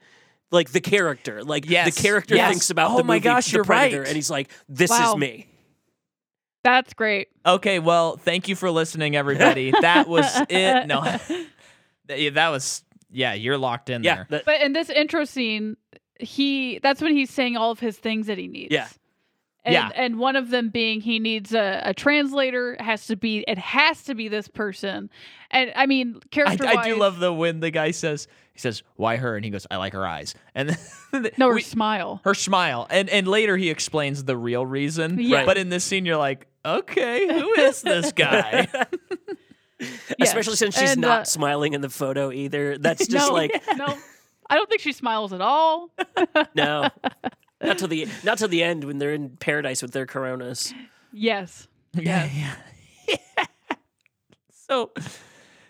Like 0.51 0.71
the 0.71 0.81
character, 0.81 1.43
like 1.43 1.69
Yes. 1.69 1.93
the 1.95 2.01
character 2.01 2.35
Yes. 2.35 2.49
thinks 2.51 2.69
about 2.69 2.91
Oh 2.91 2.97
the 2.97 3.03
my 3.03 3.15
movie, 3.15 3.23
gosh, 3.23 3.45
the 3.47 3.55
you're 3.57 3.63
Predator, 3.63 3.99
right. 3.99 4.07
and 4.07 4.15
he's 4.15 4.29
like, 4.29 4.49
"This 4.67 4.89
Wow. 4.89 5.11
is 5.13 5.17
me." 5.17 5.47
That's 6.63 6.93
great. 6.93 7.29
Okay, 7.45 7.79
well, 7.79 8.17
thank 8.17 8.47
you 8.47 8.55
for 8.55 8.69
listening, 8.69 9.15
everybody. 9.15 9.71
That 9.81 10.07
was 10.07 10.25
it. 10.49 10.87
No, 10.87 11.01
that 12.07 12.49
was 12.49 12.83
yeah. 13.09 13.33
You're 13.33 13.57
locked 13.57 13.89
in 13.89 14.03
Yeah, 14.03 14.15
there. 14.15 14.27
that- 14.29 14.45
But 14.45 14.61
in 14.61 14.73
this 14.73 14.89
intro 14.89 15.25
scene, 15.25 15.77
he 16.19 16.79
that's 16.79 17.01
when 17.01 17.15
he's 17.15 17.31
saying 17.31 17.57
all 17.57 17.71
of 17.71 17.79
his 17.79 17.97
things 17.97 18.27
that 18.27 18.37
he 18.37 18.47
needs. 18.47 18.71
Yeah. 18.73 18.87
And, 19.63 19.73
Yeah. 19.73 19.89
and 19.95 20.17
one 20.17 20.35
of 20.35 20.49
them 20.49 20.69
being 20.69 21.01
he 21.01 21.19
needs 21.19 21.53
a, 21.53 21.81
a 21.85 21.93
translator. 21.93 22.75
Has 22.79 23.05
to 23.07 23.15
be 23.15 23.43
it 23.47 23.57
has 23.59 24.03
to 24.05 24.15
be 24.15 24.27
this 24.27 24.47
person. 24.47 25.09
And 25.51 25.71
I 25.75 25.85
mean, 25.85 26.15
I, 26.23 26.27
character 26.29 26.65
I 26.65 26.83
do 26.87 26.95
love 26.97 27.19
the 27.19 27.31
when 27.31 27.59
the 27.59 27.69
guy 27.69 27.91
says 27.91 28.27
he 28.53 28.59
says 28.59 28.81
why 28.95 29.17
her 29.17 29.35
and 29.35 29.45
he 29.45 29.51
goes 29.51 29.67
I 29.69 29.77
like 29.77 29.93
her 29.93 30.05
eyes 30.07 30.33
and 30.55 30.69
then 31.11 31.29
no 31.37 31.49
her 31.49 31.55
we- 31.55 31.61
smile. 31.61 32.21
her 32.23 32.33
smile 32.33 32.87
and 32.89 33.07
and 33.09 33.27
later 33.27 33.55
he 33.55 33.69
explains 33.69 34.23
the 34.23 34.35
real 34.35 34.65
reason. 34.65 35.19
Yeah. 35.19 35.45
But 35.45 35.57
in 35.57 35.69
this 35.69 35.83
scene 35.83 36.05
you're 36.07 36.17
like 36.17 36.47
okay 36.65 37.27
who 37.27 37.51
is 37.53 37.81
this 37.83 38.11
guy? 38.13 38.67
Especially 40.19 40.55
since 40.55 40.77
she's 40.77 40.91
And, 40.91 41.01
not 41.01 41.21
uh, 41.21 41.23
smiling 41.25 41.73
in 41.73 41.81
the 41.81 41.89
photo 41.89 42.31
either. 42.31 42.77
That's 42.77 43.07
just 43.07 43.27
no, 43.29 43.33
like 43.33 43.51
no. 43.77 43.97
I 44.49 44.55
don't 44.55 44.69
think 44.69 44.81
she 44.81 44.91
smiles 44.91 45.33
at 45.33 45.41
all. 45.41 45.89
no. 46.55 46.89
Not 47.63 47.77
till 47.77 47.87
the 47.87 48.07
not 48.23 48.37
till 48.37 48.47
the 48.47 48.63
end 48.63 48.83
when 48.83 48.97
they're 48.97 49.13
in 49.13 49.37
paradise 49.37 49.81
with 49.81 49.91
their 49.91 50.05
coronas. 50.05 50.73
Yes. 51.11 51.67
Yeah. 51.93 52.29
yeah. 53.07 53.45
so 54.51 54.91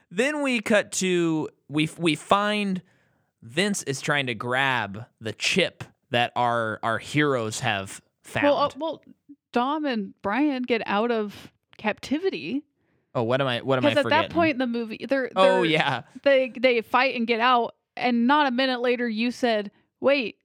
then 0.10 0.42
we 0.42 0.62
cut 0.62 0.92
to 0.94 1.50
we 1.68 1.90
we 1.98 2.16
find 2.16 2.82
Vince 3.42 3.84
is 3.84 4.02
trying 4.02 4.28
to 4.28 4.36
grab 4.36 5.06
the 5.20 5.34
chip 5.34 5.84
that 6.12 6.32
our 6.36 6.80
our 6.84 6.98
heroes 7.00 7.62
have 7.62 8.02
found. 8.24 8.46
Well, 8.46 8.58
uh, 8.58 8.70
well, 8.78 9.02
Dom 9.52 9.86
and 9.86 10.14
Brian 10.22 10.64
get 10.64 10.82
out 10.86 11.12
of 11.12 11.52
captivity 11.78 12.64
oh, 13.16 13.24
what 13.24 13.42
am 13.42 13.48
I 13.48 13.62
what 13.62 13.78
am 13.78 13.86
I 13.86 13.90
because 13.90 14.00
at 14.00 14.04
forgetting? 14.04 14.30
that 14.30 14.34
point 14.34 14.52
in 14.52 14.58
the 14.60 14.68
movie, 14.68 15.06
they're, 15.08 15.32
oh 15.36 15.62
they're 15.62 15.66
yeah. 15.66 16.02
they 16.24 16.52
they 16.58 16.82
fight 16.82 17.16
and 17.16 17.28
get 17.28 17.40
out, 17.40 17.76
and 17.96 18.28
not 18.28 18.48
a 18.48 18.52
minute 18.52 18.82
later, 18.82 19.08
you 19.08 19.32
said, 19.32 19.72
"Wait, 20.00 20.38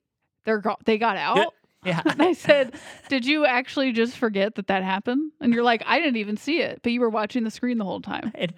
they're 0.47 0.61
go- 0.61 0.79
they 0.87 0.97
got 0.97 1.19
out." 1.19 1.53
Yeah. 1.85 2.01
and 2.07 2.21
I 2.23 2.33
said, 2.33 2.75
"Did 3.09 3.27
you 3.27 3.45
actually 3.47 3.93
just 3.93 4.17
forget 4.17 4.55
that 4.57 4.69
that 4.69 4.83
happened?" 4.83 5.31
And 5.41 5.53
you're 5.53 5.63
like, 5.63 5.83
"I 5.87 5.99
didn't 6.01 6.17
even 6.17 6.37
see 6.37 6.61
it, 6.61 6.81
but 6.83 6.91
you 6.91 7.01
were 7.01 7.11
watching 7.11 7.45
the 7.45 7.51
screen 7.51 7.79
the 7.79 7.85
whole 7.85 8.01
time." 8.01 8.33
I 8.35 8.49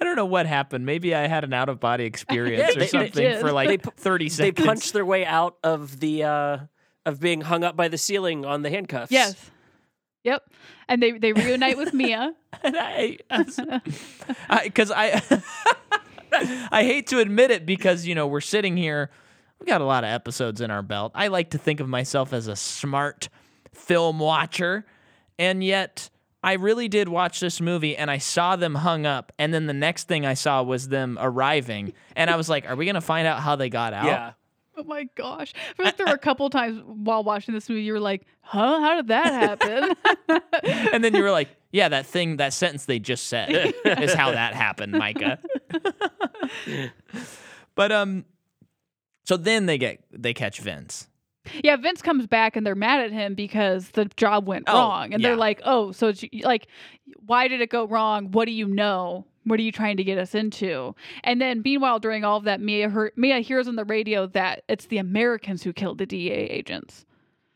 I 0.00 0.04
don't 0.04 0.16
know 0.16 0.24
what 0.26 0.46
happened. 0.46 0.86
Maybe 0.86 1.14
I 1.14 1.26
had 1.28 1.44
an 1.44 1.52
out 1.52 1.68
of 1.68 1.78
body 1.78 2.04
experience 2.04 2.58
Yeah, 2.62 2.70
or 2.70 2.74
they- 2.74 2.80
they 2.80 2.86
something 2.86 3.12
did. 3.12 3.40
for 3.40 3.52
like 3.52 3.68
They 3.68 3.78
pu- 3.90 3.90
30 3.96 4.28
They 4.30 4.52
punched 4.52 4.94
their 4.94 5.04
way 5.06 5.26
out 5.26 5.58
of 5.62 6.00
the 6.00 6.24
uh 6.24 6.58
of 7.04 7.20
being 7.20 7.42
hung 7.42 7.62
up 7.64 7.76
by 7.76 7.88
the 7.88 7.98
ceiling 7.98 8.44
on 8.44 8.62
the 8.62 8.70
handcuffs. 8.70 9.12
Yes. 9.12 9.50
Yep. 10.24 10.48
And 10.88 11.02
they 11.02 11.12
they 11.12 11.32
reunite 11.32 11.76
with 11.76 11.92
Mia. 11.92 12.34
and 12.62 12.76
I, 12.78 13.18
because 14.62 14.92
I, 14.92 15.20
I, 16.70 16.84
hate 16.84 17.08
to 17.08 17.18
admit 17.18 17.50
it 17.50 17.66
because 17.66 18.06
you 18.06 18.14
know 18.14 18.26
we're 18.26 18.40
sitting 18.40 18.76
here, 18.76 19.10
we 19.62 19.66
got 19.66 19.80
a 19.80 19.84
lot 19.84 20.02
of 20.02 20.10
episodes 20.10 20.60
in 20.60 20.72
our 20.72 20.82
belt. 20.82 21.12
I 21.14 21.28
like 21.28 21.50
to 21.50 21.58
think 21.58 21.78
of 21.78 21.88
myself 21.88 22.32
as 22.32 22.48
a 22.48 22.56
smart 22.56 23.28
film 23.72 24.18
watcher, 24.18 24.84
and 25.38 25.62
yet 25.62 26.10
I 26.42 26.54
really 26.54 26.88
did 26.88 27.08
watch 27.08 27.38
this 27.38 27.60
movie 27.60 27.96
and 27.96 28.10
I 28.10 28.18
saw 28.18 28.56
them 28.56 28.74
hung 28.74 29.06
up, 29.06 29.32
and 29.38 29.54
then 29.54 29.66
the 29.66 29.72
next 29.72 30.08
thing 30.08 30.26
I 30.26 30.34
saw 30.34 30.64
was 30.64 30.88
them 30.88 31.16
arriving, 31.20 31.92
and 32.16 32.28
I 32.28 32.34
was 32.34 32.48
like, 32.48 32.68
are 32.68 32.74
we 32.74 32.86
gonna 32.86 33.00
find 33.00 33.24
out 33.26 33.38
how 33.38 33.54
they 33.54 33.68
got 33.68 33.92
out? 33.92 34.06
Yeah. 34.06 34.32
Oh 34.76 34.82
my 34.84 35.06
gosh. 35.14 35.52
I 35.54 35.74
feel 35.74 35.86
like 35.86 35.96
there 35.96 36.06
were 36.06 36.14
a 36.14 36.18
couple 36.18 36.48
times 36.50 36.82
while 36.84 37.22
watching 37.22 37.54
this 37.54 37.68
movie 37.68 37.82
you 37.82 37.92
were 37.92 38.00
like, 38.00 38.22
"Huh? 38.40 38.80
How 38.80 38.96
did 38.96 39.08
that 39.08 39.60
happen?" 39.60 40.40
And 40.92 41.04
then 41.04 41.14
you 41.14 41.22
were 41.22 41.30
like, 41.30 41.50
yeah, 41.72 41.90
that 41.90 42.06
thing, 42.06 42.38
that 42.38 42.52
sentence 42.54 42.86
they 42.86 42.98
just 42.98 43.26
said 43.26 43.74
is 43.84 44.14
how 44.14 44.32
that 44.32 44.54
happened, 44.54 44.92
Micah. 44.92 45.38
but 47.74 47.92
um 47.92 48.24
so 49.24 49.36
then 49.36 49.66
they 49.66 49.78
get 49.78 50.02
they 50.10 50.34
catch 50.34 50.60
Vince. 50.60 51.08
Yeah, 51.64 51.74
Vince 51.76 52.02
comes 52.02 52.28
back 52.28 52.54
and 52.56 52.64
they're 52.64 52.76
mad 52.76 53.00
at 53.00 53.10
him 53.10 53.34
because 53.34 53.88
the 53.90 54.04
job 54.16 54.46
went 54.46 54.64
Oh, 54.68 54.74
wrong. 54.74 55.12
And 55.12 55.20
yeah. 55.20 55.30
they're 55.30 55.36
like, 55.36 55.60
oh, 55.64 55.90
so 55.90 56.06
it's 56.08 56.24
like, 56.44 56.68
why 57.26 57.48
did 57.48 57.60
it 57.60 57.68
go 57.68 57.84
wrong? 57.84 58.30
What 58.30 58.44
do 58.44 58.52
you 58.52 58.66
know? 58.68 59.26
What 59.42 59.58
are 59.58 59.62
you 59.64 59.72
trying 59.72 59.96
to 59.96 60.04
get 60.04 60.18
us 60.18 60.36
into? 60.36 60.94
And 61.24 61.40
then, 61.40 61.62
meanwhile, 61.64 61.98
during 61.98 62.22
all 62.24 62.36
of 62.36 62.44
that, 62.44 62.60
Mia, 62.60 62.88
her, 62.90 63.10
Mia 63.16 63.40
hears 63.40 63.66
on 63.66 63.74
the 63.74 63.84
radio 63.84 64.28
that 64.28 64.62
it's 64.68 64.86
the 64.86 64.98
Americans 64.98 65.64
who 65.64 65.72
killed 65.72 65.98
the 65.98 66.06
DEA 66.06 66.30
agents. 66.30 67.04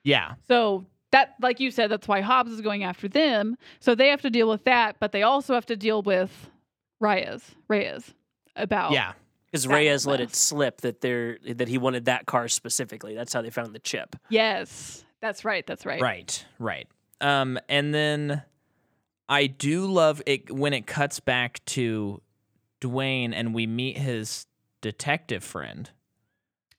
Yeah. 0.03 0.35
So 0.49 0.85
that, 1.13 1.35
like 1.41 1.61
you 1.61 1.71
said, 1.71 1.89
that's 1.89 2.09
why 2.09 2.23
Hobbs 2.23 2.51
is 2.51 2.61
going 2.61 2.83
after 2.83 3.07
them. 3.07 3.57
So 3.79 3.95
they 3.95 4.09
have 4.09 4.23
to 4.23 4.31
deal 4.31 4.49
with 4.49 4.65
that, 4.65 4.97
but 4.99 5.13
they 5.13 5.23
also 5.23 5.55
have 5.55 5.67
to 5.67 5.77
deal 5.77 6.03
with 6.03 6.51
Reyes, 6.99 7.55
Reyes 7.69 8.15
about 8.57 8.91
Yeah. 8.91 9.13
Because 9.51 9.65
That 9.65 9.75
Reyes 9.75 10.07
let 10.07 10.21
mess. 10.21 10.31
it 10.31 10.37
slip 10.37 10.81
that 10.83 11.01
they're 11.01 11.39
that 11.55 11.69
he 11.69 11.79
wanted 11.79 12.07
that 12.07 12.27
car 12.27 12.49
specifically. 12.49 13.15
That's 13.15 13.33
how 13.33 13.43
they 13.43 13.51
found 13.51 13.75
the 13.75 13.79
chip. 13.79 14.17
Yes, 14.29 15.05
that's 15.21 15.45
right. 15.45 15.67
That's 15.67 15.87
right. 15.87 16.01
Right. 16.01 16.45
Right. 16.59 16.89
Um 17.21 17.59
and 17.69 17.95
then 17.95 18.43
I 19.29 19.47
do 19.47 19.87
love 19.87 20.23
it 20.27 20.51
when 20.51 20.73
it 20.73 20.87
cuts 20.87 21.21
back 21.21 21.65
to 21.67 22.21
Dwayne 22.81 23.33
and 23.35 23.55
we 23.55 23.67
meet 23.67 23.97
his 23.99 24.47
detective 24.81 25.43
friend. 25.43 25.91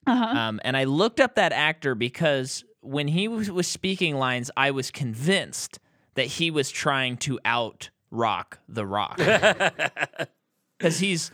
Uh-huh. 0.05 0.23
Um, 0.39 0.61
and 0.63 0.77
I 0.77 0.85
looked 0.85 1.19
up 1.19 1.35
that 1.35 1.51
actor 1.51 1.93
because 1.93 2.63
when 2.79 3.09
he 3.09 3.27
was, 3.27 3.51
was 3.51 3.67
speaking 3.67 4.15
lines, 4.15 4.49
I 4.55 4.71
was 4.71 4.91
convinced 4.91 5.79
that 6.13 6.27
he 6.27 6.49
was 6.49 6.71
trying 6.71 7.17
to 7.17 7.37
out 7.43 7.89
rock 8.11 8.59
the 8.69 8.85
rock. 8.85 9.19
Because 10.77 10.99
he's, 10.99 11.31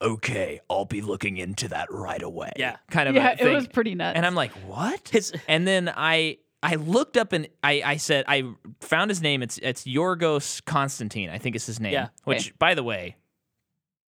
okay, 0.00 0.60
I'll 0.68 0.84
be 0.84 1.00
looking 1.00 1.36
into 1.36 1.68
that 1.68 1.90
right 1.90 2.22
away. 2.22 2.52
Yeah. 2.56 2.76
Kind 2.90 3.08
of 3.08 3.14
yeah, 3.14 3.36
a 3.38 3.46
it 3.46 3.54
was 3.54 3.66
pretty 3.68 3.94
nuts. 3.94 4.16
and 4.16 4.26
I'm 4.26 4.34
like, 4.34 4.52
what? 4.66 5.08
His 5.12 5.32
And 5.48 5.66
then 5.66 5.92
I 5.94 6.38
I 6.62 6.76
looked 6.76 7.16
up 7.16 7.32
and 7.32 7.48
I, 7.62 7.82
I 7.84 7.96
said 7.96 8.24
I 8.26 8.44
found 8.80 9.10
his 9.10 9.22
name. 9.22 9.42
It's 9.42 9.58
it's 9.62 9.84
Yorgos 9.84 10.64
Constantine, 10.64 11.30
I 11.30 11.38
think 11.38 11.54
is 11.56 11.66
his 11.66 11.80
name. 11.80 11.92
Yeah. 11.92 12.08
Which, 12.24 12.58
by 12.58 12.74
the 12.74 12.82
way, 12.82 13.16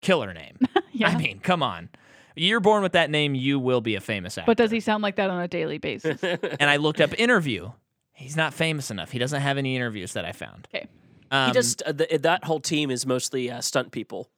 killer 0.00 0.32
name. 0.32 0.58
yeah. 0.92 1.08
I 1.08 1.16
mean, 1.16 1.40
come 1.40 1.62
on. 1.62 1.90
You're 2.36 2.60
born 2.60 2.82
with 2.82 2.92
that 2.92 3.10
name, 3.10 3.34
you 3.34 3.58
will 3.58 3.80
be 3.80 3.96
a 3.96 4.00
famous 4.00 4.38
actor. 4.38 4.46
But 4.46 4.56
does 4.56 4.70
he 4.70 4.80
sound 4.80 5.02
like 5.02 5.16
that 5.16 5.30
on 5.30 5.40
a 5.40 5.48
daily 5.48 5.78
basis? 5.78 6.22
and 6.22 6.70
I 6.70 6.76
looked 6.76 7.00
up 7.00 7.18
interview. 7.18 7.70
He's 8.12 8.36
not 8.36 8.54
famous 8.54 8.90
enough. 8.90 9.10
He 9.10 9.18
doesn't 9.18 9.40
have 9.40 9.58
any 9.58 9.76
interviews 9.76 10.12
that 10.14 10.24
I 10.24 10.32
found. 10.32 10.68
Okay. 10.74 10.86
Um, 11.30 11.48
he 11.48 11.52
just 11.52 11.82
uh, 11.82 11.92
the, 11.92 12.18
that 12.22 12.44
whole 12.44 12.60
team 12.60 12.90
is 12.90 13.06
mostly 13.06 13.50
uh, 13.50 13.60
stunt 13.60 13.92
people. 13.92 14.30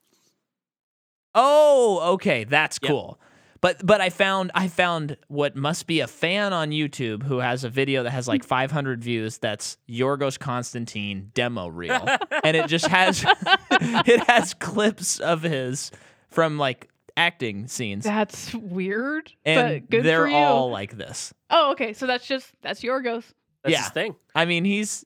Oh, 1.35 2.13
okay, 2.15 2.45
that's 2.45 2.79
Yep. 2.83 2.89
cool. 2.91 3.21
But 3.61 3.85
but 3.87 4.01
I 4.01 4.11
found 4.11 4.51
I 4.57 4.67
found 4.67 5.17
what 5.29 5.55
must 5.55 5.87
be 5.87 6.01
a 6.01 6.09
fan 6.09 6.53
on 6.53 6.71
YouTube 6.71 7.23
who 7.23 7.39
has 7.39 7.63
a 7.63 7.69
video 7.71 8.03
that 8.03 8.11
has 8.11 8.27
like 8.27 8.43
500 8.43 9.03
views. 9.05 9.39
That's 9.39 9.77
Yorgos 9.89 10.37
Constantine 10.39 11.31
demo 11.33 11.69
reel, 11.69 12.05
and 12.45 12.57
it 12.57 12.67
just 12.67 12.87
has 12.89 13.25
it 13.71 14.21
has 14.29 14.53
clips 14.55 15.21
of 15.21 15.43
his 15.43 15.93
from 16.29 16.59
like 16.59 16.89
acting 17.17 17.69
scenes, 17.69 18.05
That's 18.05 18.53
weird. 18.55 19.31
and 19.45 19.83
but 19.83 19.91
good 19.91 20.03
they're 20.05 20.23
for 20.25 20.29
you. 20.31 20.35
all 20.35 20.71
like 20.71 20.97
this. 20.97 21.33
Oh, 21.51 21.71
okay. 21.73 21.93
So 21.93 22.07
that's 22.09 22.27
just 22.27 22.51
that's 22.63 22.81
Yorgos. 22.83 23.25
That's 23.63 23.73
Yeah. 23.75 23.83
his 23.83 23.91
thing. 23.91 24.17
I 24.35 24.45
mean, 24.45 24.65
he's 24.65 25.05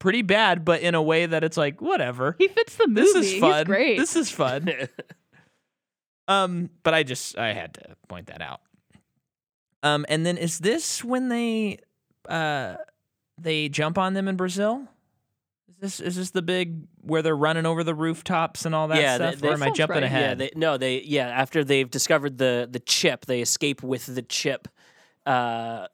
pretty 0.00 0.20
bad, 0.20 0.66
but 0.66 0.82
in 0.82 0.94
a 0.94 1.00
way 1.02 1.24
that 1.24 1.44
it's 1.44 1.56
like 1.56 1.80
whatever. 1.80 2.36
He 2.38 2.48
fits 2.48 2.74
the 2.76 2.88
movie. 2.88 3.00
This 3.00 3.14
is 3.14 3.30
He's 3.30 3.40
fun. 3.40 3.64
great. 3.64 3.96
This 3.98 4.16
is 4.16 4.30
fun. 4.30 4.70
um, 6.28 6.70
but 6.82 6.94
I 6.94 7.02
just 7.02 7.36
I 7.38 7.52
had 7.52 7.74
to 7.74 7.96
point 8.08 8.26
that 8.26 8.42
out. 8.42 8.60
Um, 9.82 10.04
and 10.08 10.24
then 10.26 10.36
is 10.38 10.58
this 10.58 11.04
when 11.04 11.28
they 11.28 11.78
uh 12.28 12.76
they 13.38 13.68
jump 13.68 13.98
on 13.98 14.14
them 14.14 14.26
in 14.28 14.36
Brazil? 14.36 14.88
Is 15.68 15.76
this 15.80 16.00
is 16.00 16.16
this 16.16 16.30
the 16.30 16.42
big 16.42 16.86
where 17.02 17.22
they're 17.22 17.36
running 17.36 17.66
over 17.66 17.84
the 17.84 17.94
rooftops 17.94 18.64
and 18.64 18.74
all 18.74 18.88
that 18.88 19.00
Yeah, 19.00 19.18
they- 19.18 19.28
stuff? 19.32 19.40
they- 19.40 19.48
or 19.48 19.52
am 19.52 19.62
I 19.62 19.70
jumping 19.70 19.96
right. 19.96 20.02
ahead? 20.04 20.40
Yeah, 20.40 20.46
they, 20.46 20.50
no, 20.58 20.76
they 20.76 21.02
yeah. 21.02 21.28
After 21.28 21.62
they've 21.62 21.90
discovered 21.90 22.38
the 22.38 22.66
the 22.70 22.80
chip, 22.80 23.26
they 23.26 23.40
escape 23.42 23.82
with 23.82 24.06
the 24.06 24.22
chip 24.22 24.68
uh, 25.26 25.86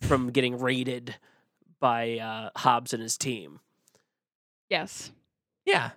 from 0.00 0.30
getting 0.30 0.58
raided 0.58 1.16
by 1.78 2.18
uh, 2.18 2.50
Hobbs 2.56 2.92
and 2.92 3.02
his 3.02 3.16
team. 3.16 3.60
Yes. 4.68 5.10
yeah. 5.64 5.90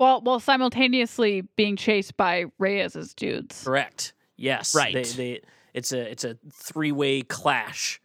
While 0.00 0.22
while 0.22 0.40
simultaneously 0.40 1.42
being 1.56 1.76
chased 1.76 2.16
by 2.16 2.46
Reyes's 2.58 3.12
dudes. 3.12 3.62
Correct. 3.64 4.14
Yes. 4.38 4.74
Right. 4.74 4.94
They, 4.94 5.02
they 5.02 5.40
it's 5.74 5.92
a 5.92 6.10
it's 6.10 6.24
a 6.24 6.38
three 6.50 6.90
way 6.90 7.20
clash, 7.20 8.00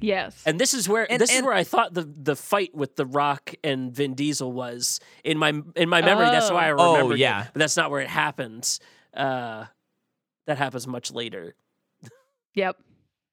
Yes. 0.00 0.40
and 0.46 0.60
this 0.60 0.72
is 0.72 0.88
where 0.88 1.10
And- 1.10 1.20
this 1.20 1.34
is 1.34 1.42
where 1.42 1.52
I 1.52 1.64
thought 1.64 1.94
the 1.94 2.02
the 2.02 2.36
fight 2.36 2.72
with 2.76 2.94
the 2.94 3.06
Rock 3.06 3.52
and 3.64 3.92
Vin 3.92 4.14
Diesel 4.14 4.52
was 4.52 5.00
in 5.24 5.36
my 5.36 5.48
in 5.74 5.88
my 5.88 6.00
memory. 6.00 6.26
That's 6.26 6.48
why 6.48 6.68
I 6.68 6.70
Oh. 6.78 6.92
remember. 6.92 7.14
Oh, 7.14 7.16
yeah. 7.16 7.48
but 7.52 7.58
that's 7.58 7.76
not 7.76 7.90
where 7.90 8.00
it 8.02 8.08
happens. 8.08 8.78
Uh, 9.12 9.64
that 10.46 10.58
happens 10.58 10.86
much 10.86 11.10
later. 11.10 11.56
yep. 12.54 12.76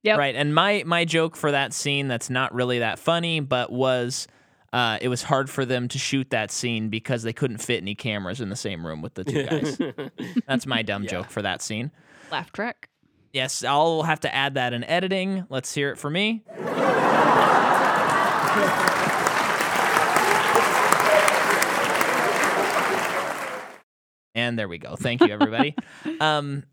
Yep. 0.01 0.17
Right. 0.17 0.35
And 0.35 0.55
my 0.55 0.81
my 0.85 1.05
joke 1.05 1.35
for 1.35 1.51
that 1.51 1.73
scene 1.73 2.07
that's 2.07 2.31
not 2.31 2.55
really 2.55 2.79
that 2.79 2.97
funny, 2.97 3.39
but 3.39 3.71
was 3.71 4.27
uh, 4.73 4.97
it 5.01 5.07
was 5.07 5.23
hard 5.23 5.49
for 5.49 5.65
them 5.65 5.87
to 5.89 5.97
shoot 5.97 6.29
that 6.31 6.51
scene 6.51 6.89
because 6.89 7.23
they 7.23 7.33
couldn't 7.33 7.59
fit 7.59 7.81
any 7.81 7.95
cameras 7.95 8.41
in 8.41 8.49
the 8.49 8.55
same 8.55 8.85
room 8.85 9.01
with 9.01 9.13
the 9.15 9.23
two 9.23 9.43
guys. 9.47 9.77
that's 10.47 10.65
my 10.65 10.81
dumb 10.81 11.03
Yeah. 11.03 11.09
joke 11.11 11.29
for 11.29 11.41
that 11.41 11.61
scene. 11.61 11.91
Laugh 12.31 12.51
track. 12.51 12.89
Yes, 13.33 13.63
I'll 13.63 14.03
have 14.03 14.21
to 14.21 14.33
add 14.33 14.55
that 14.55 14.73
in 14.73 14.83
editing. 14.83 15.45
Let's 15.49 15.73
hear 15.73 15.91
it 15.91 15.97
for 15.97 16.09
me. 16.09 16.43
And 24.35 24.57
there 24.57 24.67
we 24.67 24.77
go. 24.77 24.95
Thank 24.95 25.21
you, 25.21 25.33
everybody. 25.33 25.75
um, 26.19 26.63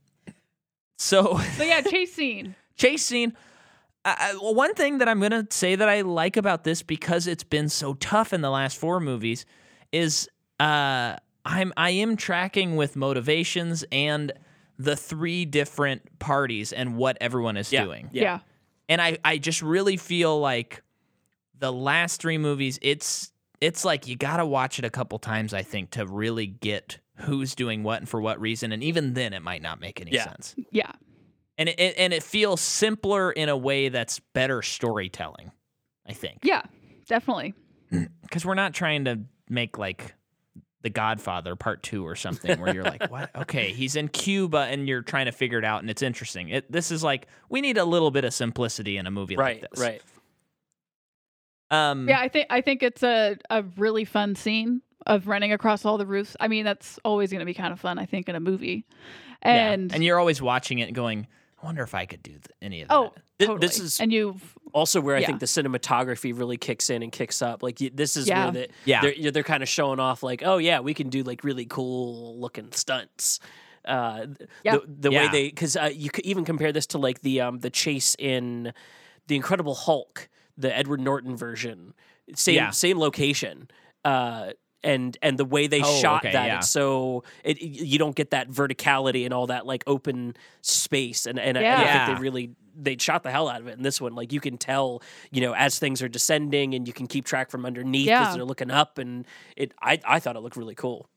so 0.99 1.39
So 1.57 1.65
yeah, 1.65 1.81
chase 1.81 2.13
scene. 2.15 2.55
chase 2.77 3.05
scene. 3.05 3.35
I, 4.05 4.33
I- 4.33 4.35
one 4.53 4.75
thing 4.75 4.99
that 4.99 5.09
I'm 5.09 5.21
gonna 5.21 5.47
say 5.51 5.75
that 5.77 5.89
I 5.89 6.03
like 6.03 6.37
about 6.37 6.65
this 6.65 6.83
because 6.83 7.27
it's 7.27 7.45
been 7.45 7.69
so 7.69 7.95
tough 7.95 8.33
in 8.33 8.41
the 8.41 8.51
last 8.51 8.79
four 8.79 9.01
movies 9.01 9.47
is 9.93 10.29
uh, 10.61 11.17
I'm 11.45 11.73
I 11.77 11.91
am 11.91 12.17
tracking 12.17 12.77
with 12.77 12.97
motivations 12.97 13.85
and 13.93 14.33
the 14.79 14.97
three 14.97 15.45
different 15.45 16.19
parties 16.19 16.73
and 16.73 16.97
what 16.97 17.17
everyone 17.21 17.57
is 17.57 17.73
Yeah. 17.73 17.85
doing. 17.85 18.11
Yeah. 18.13 18.41
And 18.89 19.01
I 19.01 19.19
I 19.25 19.39
just 19.39 19.63
really 19.63 19.97
feel 19.97 20.39
like 20.41 20.83
the 21.59 21.73
last 21.73 22.21
three 22.21 22.39
movies 22.39 22.79
it's 22.83 23.31
it's 23.61 23.85
like 23.85 24.07
you 24.09 24.17
got 24.17 24.39
to 24.39 24.45
watch 24.47 24.79
it 24.79 24.85
a 24.85 24.91
couple 24.91 25.19
times 25.19 25.55
I 25.55 25.63
think 25.63 25.91
to 25.93 26.05
really 26.07 26.47
get 26.47 26.99
who's 27.19 27.55
doing 27.55 27.83
what 27.85 28.01
and 28.01 28.09
for 28.09 28.21
what 28.21 28.41
reason 28.41 28.73
and 28.73 28.83
even 28.83 29.15
then 29.15 29.33
it 29.33 29.41
might 29.41 29.63
not 29.63 29.81
make 29.81 30.01
any 30.01 30.11
Yeah. 30.13 30.25
sense 30.25 30.55
Yeah. 30.73 30.91
And 31.59 31.69
it, 31.69 31.79
it- 31.79 31.95
and 31.99 32.13
it 32.13 32.23
feels 32.23 32.61
simpler 32.61 33.31
in 33.33 33.49
a 33.49 33.57
way 33.57 33.89
that's 33.89 34.21
better 34.33 34.63
storytelling 34.63 35.51
i 36.07 36.13
think 36.13 36.39
Yeah. 36.43 36.63
Definitely. 37.07 37.53
because 38.23 38.47
we're 38.47 38.55
not 38.55 38.73
trying 38.73 39.05
to 39.05 39.21
make 39.51 39.77
like 39.79 40.15
the 40.81 40.89
godfather 40.91 41.55
part 41.57 41.83
two 41.83 42.07
or 42.07 42.15
something 42.17 42.59
where 42.61 42.75
you're 42.75 42.85
like 42.85 43.11
what 43.11 43.31
okay 43.37 43.73
he's 43.73 43.95
in 43.97 44.09
cuba 44.09 44.67
and 44.71 44.89
you're 44.89 45.03
trying 45.03 45.27
to 45.27 45.33
figure 45.33 45.59
it 45.59 45.65
out 45.65 45.81
and 45.83 45.91
it's 45.91 46.03
interesting 46.03 46.49
it, 46.49 46.71
this 46.73 46.91
is 46.91 47.03
like 47.05 47.27
we 47.51 47.61
need 47.61 47.77
a 47.79 47.85
little 47.85 48.11
bit 48.11 48.25
of 48.25 48.33
simplicity 48.35 48.97
in 48.97 49.07
a 49.07 49.11
movie 49.11 49.37
right. 49.37 49.63
like 49.63 49.71
this 49.71 49.81
Right. 49.81 50.03
um 51.71 52.09
Yeah, 52.09 52.21
I 52.21 52.29
think 52.29 52.47
I 52.51 52.61
think 52.61 52.83
it's 52.83 53.03
a, 53.03 53.37
a 53.51 53.63
really 53.77 54.05
fun 54.05 54.35
scene 54.35 54.83
of 55.07 55.27
running 55.29 55.53
across 55.53 55.85
all 55.85 55.99
the 55.99 56.07
roofs. 56.07 56.35
I 56.41 56.49
mean, 56.49 56.65
that's 56.65 56.99
always 57.05 57.31
going 57.31 57.41
to 57.41 57.45
be 57.47 57.53
kind 57.55 57.73
of 57.75 57.81
fun, 57.81 57.99
I 57.99 58.07
think, 58.07 58.29
in 58.29 58.37
a 58.37 58.41
movie. 58.41 58.87
yeah. 59.45 59.73
And, 59.73 59.93
and 59.93 60.03
you're 60.03 60.19
always 60.19 60.41
watching 60.41 60.79
it 60.79 60.93
going 60.95 61.27
i 61.27 61.27
wonder 61.65 61.83
if 61.83 61.95
i 61.95 62.05
could 62.07 62.23
do 62.23 62.33
th- 62.33 62.43
any 62.63 62.83
of 62.83 62.89
that 62.89 62.95
oh, 62.95 63.13
Th- 63.39 63.49
totally. 63.49 63.59
this 63.67 63.81
is- 63.81 64.01
and 64.01 64.13
you've 64.13 64.55
Also, 64.73 65.01
where 65.01 65.15
I 65.17 65.25
think 65.25 65.39
the 65.41 65.47
cinematography 65.47 66.37
really 66.37 66.57
kicks 66.57 66.91
in 66.91 67.03
and 67.05 67.13
kicks 67.13 67.41
up. 67.43 67.63
Like 67.63 67.79
y- 67.81 67.91
this 67.95 68.17
is 68.17 68.27
Yeah. 68.29 68.45
where 68.45 68.53
the, 68.53 68.69
Yeah. 68.85 69.03
they're 69.03 69.31
they're 69.31 69.43
kind 69.45 69.63
of 69.63 69.69
showing 69.69 70.01
off. 70.01 70.23
Like, 70.25 70.43
oh 70.45 70.59
yeah, 70.59 70.81
we 70.81 70.95
can 70.95 71.11
do 71.11 71.23
like 71.23 71.45
really 71.45 71.65
cool 71.65 72.39
looking 72.41 72.73
stunts. 72.73 73.39
Uh, 73.85 74.27
th- 74.27 74.51
Yeah. 74.65 74.77
the, 74.79 75.11
the 75.11 75.11
way 75.13 75.29
they 75.29 75.45
because 75.49 75.77
uh, 75.77 75.91
you 75.95 76.11
could 76.11 76.25
even 76.27 76.45
compare 76.45 76.73
this 76.73 76.87
to 76.89 76.99
like 76.99 77.21
the 77.21 77.41
um 77.41 77.61
the 77.61 77.71
chase 77.71 78.17
in 78.19 78.73
the 79.29 79.37
Incredible 79.37 79.75
Hulk, 79.77 80.29
the 80.59 80.77
Edward 80.77 81.01
Norton 81.01 81.37
version. 81.37 81.95
Same 82.35 82.57
Yeah. 82.57 82.71
same 82.71 82.99
location. 82.99 83.69
Uh, 84.05 84.53
and 84.85 85.17
and 85.23 85.39
the 85.39 85.45
way 85.45 85.67
they 85.67 85.83
Oh, 85.83 86.01
shot 86.01 86.25
okay, 86.25 86.33
that, 86.33 86.47
yeah. 86.47 86.59
it's 86.59 86.71
so 86.71 87.25
it, 87.43 87.61
you 87.63 87.99
don't 87.99 88.15
get 88.15 88.31
that 88.31 88.51
verticality 88.51 89.25
and 89.25 89.33
all 89.35 89.47
that 89.49 89.67
like 89.67 89.83
open 89.87 90.37
space. 90.61 91.27
And 91.27 91.39
and, 91.39 91.57
I- 91.59 91.63
and 91.63 91.69
I 91.81 91.83
Yeah. 91.85 92.07
think 92.07 92.19
they 92.19 92.23
really 92.23 92.51
they 92.77 92.97
shot 92.99 93.23
the 93.23 93.31
hell 93.31 93.49
out 93.49 93.61
of 93.61 93.69
it 93.69 93.77
in 93.77 93.83
this 93.83 94.01
one. 94.01 94.15
Like 94.15 94.33
you 94.33 94.41
can 94.41 94.59
tell, 94.59 95.01
you 95.31 95.41
know, 95.41 95.55
as 95.55 95.79
things 95.79 96.03
are 96.03 96.09
descending, 96.09 96.75
and 96.75 96.87
you 96.89 96.93
can 96.93 97.07
keep 97.07 97.25
track 97.25 97.51
from 97.51 97.65
underneath 97.65 98.09
Yeah. 98.09 98.29
as 98.29 98.35
they're 98.35 98.45
looking 98.45 98.71
up. 98.71 98.99
And 98.99 99.27
it, 99.57 99.73
I, 99.81 100.01
I 100.05 100.19
thought 100.21 100.35
it 100.37 100.41
looked 100.41 100.57
really 100.57 100.75
cool. 100.75 101.09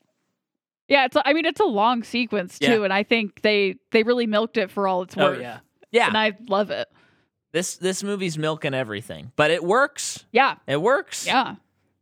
yeah, 0.87 1.05
it's 1.05 1.17
I 1.25 1.33
mean, 1.33 1.45
it's 1.45 1.59
a 1.59 1.65
long 1.65 2.03
sequence 2.03 2.59
too, 2.59 2.65
Yeah. 2.79 2.83
and 2.83 2.93
I 2.93 3.03
think 3.03 3.41
they 3.41 3.75
they 3.91 4.03
really 4.03 4.27
milked 4.27 4.57
it 4.57 4.71
for 4.71 4.87
all 4.87 5.01
it's 5.01 5.17
Oh 5.17 5.31
worth. 5.31 5.41
yeah, 5.41 5.59
yeah 5.91 6.07
And 6.07 6.17
I 6.17 6.33
love 6.47 6.69
it. 6.69 6.87
this 7.53 7.77
this 7.77 8.03
movie's 8.03 8.37
milking 8.37 8.73
everything 8.75 9.31
but 9.35 9.49
it 9.51 9.63
works 9.63 10.25
Yeah. 10.31 10.55
it 10.67 10.79
works 10.81 11.25
Yeah. 11.25 11.55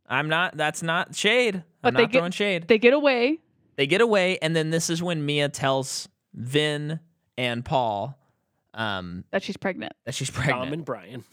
I'm 0.08 0.28
not 0.28 0.56
that's 0.56 0.82
not 0.82 1.14
shade 1.14 1.62
But 1.82 1.88
i'm 1.88 1.94
they 1.94 2.02
not 2.02 2.12
get- 2.12 2.18
throwing 2.18 2.32
shade 2.32 2.68
They 2.68 2.78
get 2.78 2.92
away. 2.94 3.38
they 3.76 3.86
get 3.86 4.00
away 4.00 4.38
and 4.42 4.54
then 4.56 4.70
this 4.70 4.88
is 4.90 5.02
when 5.02 5.24
mia 5.26 5.48
tells 5.48 6.08
vin 6.34 7.00
and 7.38 7.64
paul 7.64 8.18
um 8.74 9.24
that 9.30 9.42
she's 9.42 9.56
pregnant. 9.56 9.92
that 10.04 10.14
she's 10.14 10.30
pregnant. 10.30 10.64
Dom 10.64 10.72
and 10.72 10.84
Brian. 10.84 11.24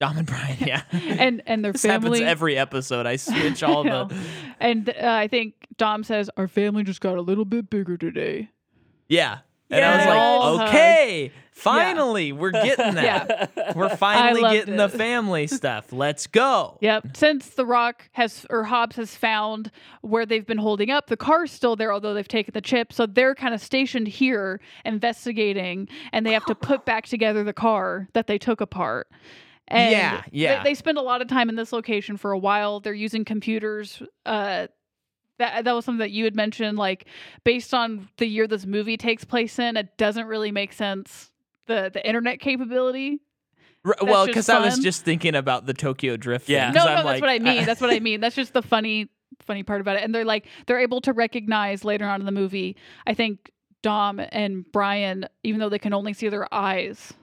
dom 0.00 0.16
and 0.18 0.26
brian 0.26 0.56
yeah 0.66 0.82
And 0.92 1.42
and 1.46 1.64
their 1.64 1.72
this 1.72 1.82
family 1.82 2.20
happens 2.20 2.30
every 2.30 2.56
episode 2.58 3.06
i 3.06 3.16
switch 3.16 3.62
all 3.68 3.86
I 3.88 4.04
the 4.04 4.16
And 4.60 4.88
uh, 4.90 4.94
I 5.02 5.28
think 5.28 5.54
Dom 5.76 6.04
says 6.04 6.28
our 6.36 6.48
family 6.48 6.82
just 6.84 7.00
got 7.00 7.16
a 7.16 7.22
little 7.22 7.44
bit 7.46 7.70
bigger 7.70 7.96
today. 7.96 8.50
yeah 9.08 9.38
and 9.70 9.84
i 9.84 9.96
was 9.96 10.06
like 10.06 10.58
hug. 10.60 10.68
okay 10.68 11.32
finally 11.52 12.32
we're 12.32 12.50
getting 12.52 12.94
that 12.94 13.50
Yeah. 13.56 13.72
we're 13.74 13.94
finally 13.96 14.40
loved 14.40 14.54
getting 14.54 14.76
the 14.76 14.88
family 14.88 15.46
stuff 15.46 15.92
let's 15.92 16.26
go 16.26 16.78
Yep. 16.80 17.16
Since 17.16 17.50
The 17.50 17.66
Rock 17.66 18.08
has 18.12 18.46
or 18.48 18.64
Hobbs 18.64 18.96
has 18.96 19.14
found 19.14 19.70
where 20.00 20.24
they've 20.24 20.46
been 20.46 20.56
holding 20.58 20.90
up, 20.90 21.08
the 21.08 21.16
car's 21.18 21.50
still 21.52 21.76
there, 21.76 21.92
although 21.92 22.14
they've 22.14 22.26
taken 22.26 22.52
the 22.54 22.62
chip. 22.62 22.90
So 22.92 23.04
they're 23.04 23.34
kind 23.34 23.52
of 23.52 23.60
stationed 23.60 24.08
here 24.08 24.60
investigating, 24.86 25.88
and 26.12 26.24
they 26.24 26.32
have 26.32 26.44
to 26.46 26.54
put 26.54 26.86
back 26.86 27.06
together 27.06 27.44
the 27.44 27.52
car 27.52 28.08
that 28.14 28.26
they 28.26 28.38
took 28.38 28.60
apart. 28.62 29.08
And 29.68 29.92
Yeah, 29.92 30.16
they- 30.22 30.38
yeah. 30.38 30.62
They, 30.62 30.74
spend 30.74 30.96
a 30.98 31.02
lot 31.02 31.20
of 31.20 31.28
time 31.28 31.48
in 31.50 31.56
this 31.56 31.72
location 31.72 32.16
for 32.16 32.32
a 32.32 32.38
while. 32.38 32.80
They're 32.80 32.94
using 32.94 33.24
computers. 33.24 34.02
Uh, 34.24 34.68
that 35.40 35.64
that 35.64 35.72
was 35.74 35.84
something 35.84 35.98
that 35.98 36.12
you 36.12 36.24
had 36.24 36.36
mentioned. 36.36 36.78
Like 36.78 37.06
based 37.44 37.74
on 37.74 38.08
the 38.18 38.26
year 38.26 38.46
this 38.46 38.64
movie 38.64 38.96
takes 38.96 39.24
place 39.24 39.58
in, 39.58 39.76
it 39.76 39.98
doesn't 39.98 40.26
really 40.26 40.52
make 40.52 40.72
sense. 40.72 41.30
The 41.66 41.90
the 41.92 42.06
internet 42.06 42.40
capability 42.40 43.20
R- 43.84 43.96
well 44.02 44.26
because 44.26 44.48
i 44.48 44.58
was 44.58 44.78
just 44.78 45.04
thinking 45.04 45.34
about 45.34 45.66
the 45.66 45.72
tokyo 45.74 46.16
drift 46.16 46.48
Yeah. 46.48 46.66
thing, 46.66 46.74
No, 46.74 46.80
'cause 46.80 46.86
no, 46.86 46.90
I'm 46.90 46.96
that's 46.96 47.06
like, 47.06 47.20
what 47.22 47.30
I 47.30 47.38
mean. 47.38 47.64
That's 47.66 47.80
what 47.80 47.90
I 47.90 48.00
mean. 48.08 48.20
That's 48.20 48.36
just 48.36 48.52
the 48.52 48.62
funny, 48.62 49.08
funny 49.40 49.62
part 49.62 49.80
about 49.80 49.96
it. 49.96 50.02
And 50.04 50.14
they're 50.14 50.24
like, 50.24 50.46
they're 50.66 50.80
able 50.80 51.00
to 51.02 51.12
recognize 51.12 51.84
later 51.84 52.06
on 52.06 52.20
in 52.20 52.26
the 52.26 52.32
movie. 52.32 52.76
I 53.06 53.14
think 53.14 53.50
Dom 53.82 54.20
and 54.32 54.64
Brian, 54.72 55.26
even 55.44 55.60
though 55.60 55.68
they 55.70 55.78
can 55.78 55.94
only 55.94 56.12
see 56.12 56.28
their 56.28 56.52
eyes 56.52 57.14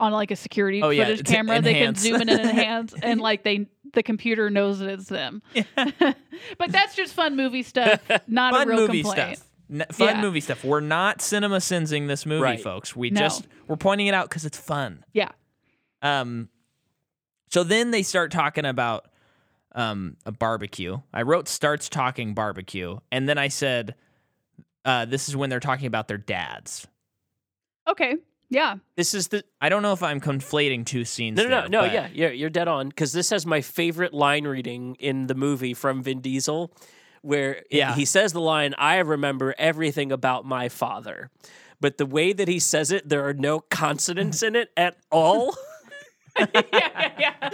on 0.00 0.12
like 0.12 0.30
a 0.30 0.36
security 0.36 0.82
Oh, 0.82 0.90
footage 0.90 1.18
to 1.18 1.24
camera, 1.24 1.60
they 1.60 1.74
can 1.74 1.94
zoom 1.96 2.20
in 2.22 2.28
and 2.30 2.40
enhance, 2.48 2.94
and 3.02 3.20
like 3.20 3.42
they, 3.44 3.66
the 3.94 4.02
computer 4.02 4.50
knows 4.50 4.78
that 4.80 4.88
it's 4.88 5.08
them. 5.08 5.42
but 5.76 6.70
that's 6.70 6.94
just 6.94 7.14
fun 7.14 7.36
movie 7.36 7.62
stuff, 7.62 8.00
not 8.28 8.52
fun 8.54 8.68
a 8.68 8.70
real 8.70 8.80
movie 8.86 9.02
complaint. 9.02 9.38
stuff. 9.38 9.48
N- 9.70 9.86
fun 9.90 10.16
Yeah. 10.16 10.20
movie 10.20 10.40
stuff. 10.40 10.62
We're 10.64 10.80
not 10.80 11.20
cinema 11.22 11.60
sensing 11.60 12.06
this 12.06 12.26
movie, 12.26 12.42
Right. 12.42 12.60
folks. 12.60 12.94
We 12.94 13.10
No. 13.10 13.20
just 13.20 13.46
we're 13.66 13.76
pointing 13.76 14.06
it 14.06 14.14
out 14.14 14.28
because 14.28 14.44
it's 14.44 14.58
fun. 14.58 15.04
Yeah. 15.12 15.30
Um. 16.02 16.48
So 17.50 17.64
then 17.64 17.90
they 17.90 18.02
start 18.02 18.30
talking 18.30 18.66
about 18.66 19.06
um 19.74 20.16
a 20.26 20.32
barbecue. 20.32 20.98
I 21.12 21.22
wrote 21.22 21.48
starts 21.48 21.88
talking 21.88 22.34
barbecue, 22.34 22.98
and 23.10 23.28
then 23.28 23.38
I 23.38 23.48
said, 23.48 23.94
uh, 24.84 25.06
"This 25.06 25.28
is 25.28 25.36
when 25.36 25.48
they're 25.50 25.60
talking 25.60 25.86
about 25.86 26.08
their 26.08 26.18
dads." 26.18 26.86
Okay. 27.88 28.16
Yeah. 28.54 28.76
This 28.96 29.12
is 29.14 29.28
the 29.28 29.44
I 29.60 29.68
don't 29.68 29.82
know 29.82 29.92
if 29.92 30.02
I'm 30.02 30.20
conflating 30.20 30.86
two 30.86 31.04
scenes. 31.04 31.36
no, 31.36 31.42
no, 31.42 31.48
no, 31.48 31.60
there, 31.62 31.68
no. 31.70 31.80
but- 31.82 31.92
Yeah, 31.92 32.08
you're 32.12 32.32
you're 32.32 32.50
dead 32.50 32.68
on 32.68 32.88
because 32.88 33.12
this 33.12 33.30
has 33.30 33.44
my 33.44 33.60
favorite 33.60 34.14
line 34.14 34.46
reading 34.46 34.96
in 35.00 35.26
the 35.26 35.34
movie 35.34 35.74
from 35.74 36.02
Vin 36.02 36.20
Diesel, 36.20 36.70
where 37.22 37.62
Yeah. 37.70 37.94
he 37.94 38.04
says 38.04 38.32
the 38.32 38.40
line, 38.40 38.74
"I 38.78 38.98
remember 38.98 39.54
everything 39.58 40.12
about 40.12 40.44
my 40.44 40.68
father," 40.68 41.30
but 41.80 41.98
the 41.98 42.06
way 42.06 42.32
that 42.32 42.46
he 42.48 42.58
says 42.60 42.90
it, 42.92 43.08
there 43.08 43.26
are 43.28 43.34
no 43.34 43.60
consonants 43.60 44.42
in 44.42 44.54
it 44.56 44.70
at 44.76 44.96
all. 45.10 45.56
yeah, 46.72 47.12
yeah, 47.18 47.50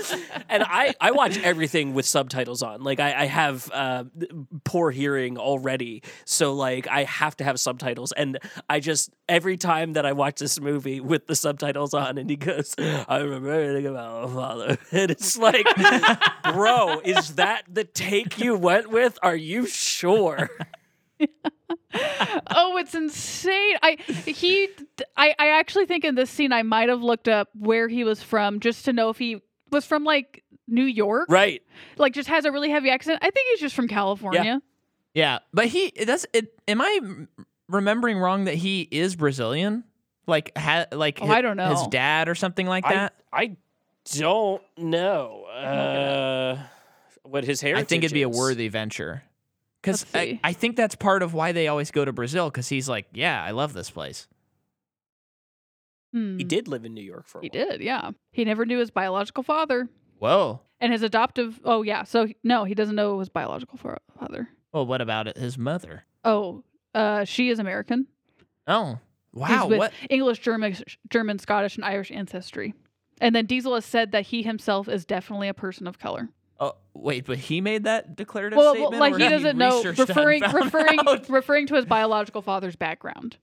and 0.48 0.62
I, 0.62 0.94
I 1.00 1.10
watch 1.10 1.38
everything 1.38 1.92
with 1.92 2.06
subtitles 2.06 2.62
on. 2.62 2.82
Like 2.82 2.98
I, 2.98 3.22
I 3.22 3.24
have 3.26 3.70
uh, 3.72 4.04
poor 4.64 4.90
hearing 4.90 5.36
already, 5.36 6.02
so 6.24 6.54
like 6.54 6.88
I 6.88 7.04
have 7.04 7.36
to 7.36 7.44
have 7.44 7.60
subtitles. 7.60 8.12
And 8.12 8.38
I 8.70 8.80
just 8.80 9.10
every 9.28 9.58
time 9.58 9.92
that 9.94 10.06
I 10.06 10.12
watch 10.12 10.40
this 10.40 10.58
movie 10.60 11.00
with 11.00 11.26
the 11.26 11.36
subtitles 11.36 11.92
on, 11.92 12.16
and 12.16 12.30
he 12.30 12.36
goes, 12.36 12.74
"I 12.78 13.18
remember 13.18 13.52
everything 13.52 13.86
about 13.86 14.30
my 14.30 14.34
father," 14.34 14.78
and 14.92 15.10
it's 15.10 15.36
like, 15.36 15.66
bro, 16.44 17.00
is 17.04 17.34
that 17.34 17.64
the 17.68 17.84
take 17.84 18.38
you 18.38 18.56
went 18.56 18.90
with? 18.90 19.18
Are 19.22 19.36
you 19.36 19.66
sure? 19.66 20.48
oh, 22.50 22.76
it's 22.78 22.94
insane. 22.94 23.76
I 23.82 23.96
he 24.26 24.68
I 25.16 25.34
I 25.38 25.48
actually 25.50 25.86
think 25.86 26.04
in 26.04 26.14
this 26.14 26.30
scene 26.30 26.52
I 26.52 26.62
might 26.62 26.88
have 26.88 27.02
looked 27.02 27.28
up 27.28 27.48
where 27.54 27.88
he 27.88 28.04
was 28.04 28.22
from 28.22 28.60
just 28.60 28.84
to 28.86 28.92
know 28.92 29.10
if 29.10 29.18
he 29.18 29.42
was 29.70 29.84
from 29.84 30.04
like 30.04 30.42
New 30.66 30.84
York. 30.84 31.26
Right. 31.28 31.62
Like 31.96 32.14
just 32.14 32.28
has 32.28 32.44
a 32.44 32.52
really 32.52 32.70
heavy 32.70 32.90
accent. 32.90 33.18
I 33.22 33.30
think 33.30 33.48
he's 33.50 33.60
just 33.60 33.74
from 33.74 33.88
California. 33.88 34.42
Yeah, 34.44 34.58
yeah. 35.14 35.38
but 35.52 35.66
he 35.66 35.86
it 35.86 36.06
does 36.06 36.26
it. 36.32 36.58
Am 36.68 36.80
I 36.80 37.00
remembering 37.68 38.18
wrong 38.18 38.44
that 38.44 38.54
he 38.54 38.82
is 38.90 39.16
Brazilian? 39.16 39.84
Like 40.26 40.52
ha, 40.56 40.86
like 40.92 41.18
Oh, 41.22 41.26
hi- 41.26 41.38
I 41.38 41.42
don't 41.42 41.56
know. 41.56 41.70
his 41.70 41.86
dad 41.88 42.28
or 42.28 42.34
something 42.34 42.66
like 42.66 42.86
I, 42.86 42.94
that. 42.94 43.14
I 43.32 43.56
don't 44.16 44.62
know 44.76 45.44
uh, 45.44 46.58
what 47.22 47.44
his 47.44 47.60
heritage 47.60 47.84
I 47.84 47.86
think 47.86 48.04
it'd 48.04 48.14
be 48.14 48.22
a 48.22 48.28
worthy 48.28 48.68
venture. 48.68 49.22
Because 49.82 50.04
I. 50.14 50.38
I 50.44 50.52
think 50.52 50.76
that's 50.76 50.94
part 50.94 51.22
of 51.22 51.32
why 51.34 51.52
they 51.52 51.68
always 51.68 51.90
go 51.90 52.04
to 52.04 52.12
Brazil. 52.12 52.50
Because 52.50 52.68
he's 52.68 52.88
like, 52.88 53.06
yeah, 53.12 53.42
I 53.42 53.52
love 53.52 53.72
this 53.72 53.90
place. 53.90 54.26
Hmm. 56.12 56.38
He 56.38 56.44
did 56.44 56.66
live 56.68 56.84
in 56.84 56.92
New 56.94 57.02
York 57.04 57.26
for 57.28 57.38
a 57.38 57.42
while. 57.42 57.50
He 57.52 57.58
while. 57.58 57.68
did, 57.70 57.80
yeah. 57.82 58.10
He 58.32 58.44
never 58.44 58.66
knew 58.66 58.78
his 58.78 58.90
biological 58.90 59.42
father. 59.42 59.88
Whoa. 60.18 60.60
And 60.80 60.92
his 60.92 61.02
adoptive 61.02 61.60
oh 61.64 61.82
yeah, 61.82 62.04
so 62.04 62.26
he- 62.26 62.36
no, 62.42 62.64
he 62.64 62.74
doesn't 62.74 62.96
know 62.96 63.18
his 63.20 63.28
biological 63.28 63.78
fa- 63.78 63.98
father. 64.18 64.48
Well, 64.72 64.86
what 64.86 65.00
about 65.00 65.28
it? 65.28 65.36
His 65.36 65.56
mother? 65.58 66.04
Oh, 66.24 66.64
uh 66.94 67.24
she 67.24 67.48
is 67.50 67.58
American. 67.58 68.06
Oh, 68.66 68.98
He's 69.32 69.40
wow. 69.42 69.66
with 69.68 69.78
What? 69.78 69.92
English, 70.08 70.40
German, 70.40 70.76
German, 71.08 71.38
Scottish, 71.38 71.76
and 71.76 71.84
Irish 71.84 72.10
ancestry. 72.10 72.74
And 73.20 73.34
then 73.34 73.46
Diesel 73.46 73.74
has 73.74 73.84
said 73.84 74.12
that 74.12 74.26
he 74.26 74.42
himself 74.42 74.88
is 74.88 75.04
definitely 75.04 75.48
a 75.48 75.54
person 75.54 75.86
of 75.86 75.98
color. 75.98 76.28
Oh, 76.62 76.74
wait, 76.92 77.24
but 77.24 77.38
he 77.38 77.60
made 77.62 77.84
that 77.84 78.16
declarative 78.16 78.56
Well, 78.58 78.74
well, 78.74 78.90
statement. 78.90 79.00
like 79.00 79.14
or 79.14 79.18
he 79.18 79.28
doesn't 79.28 79.56
know 79.56 79.76
researched 79.78 79.96
that 79.98 80.10
and 80.10 80.16
referring 80.18 80.42
referring 80.52 80.98
out? 81.08 81.28
referring 81.30 81.66
to 81.68 81.74
his 81.74 81.86
biological 81.86 82.42
father's 82.42 82.76
background. 82.76 83.38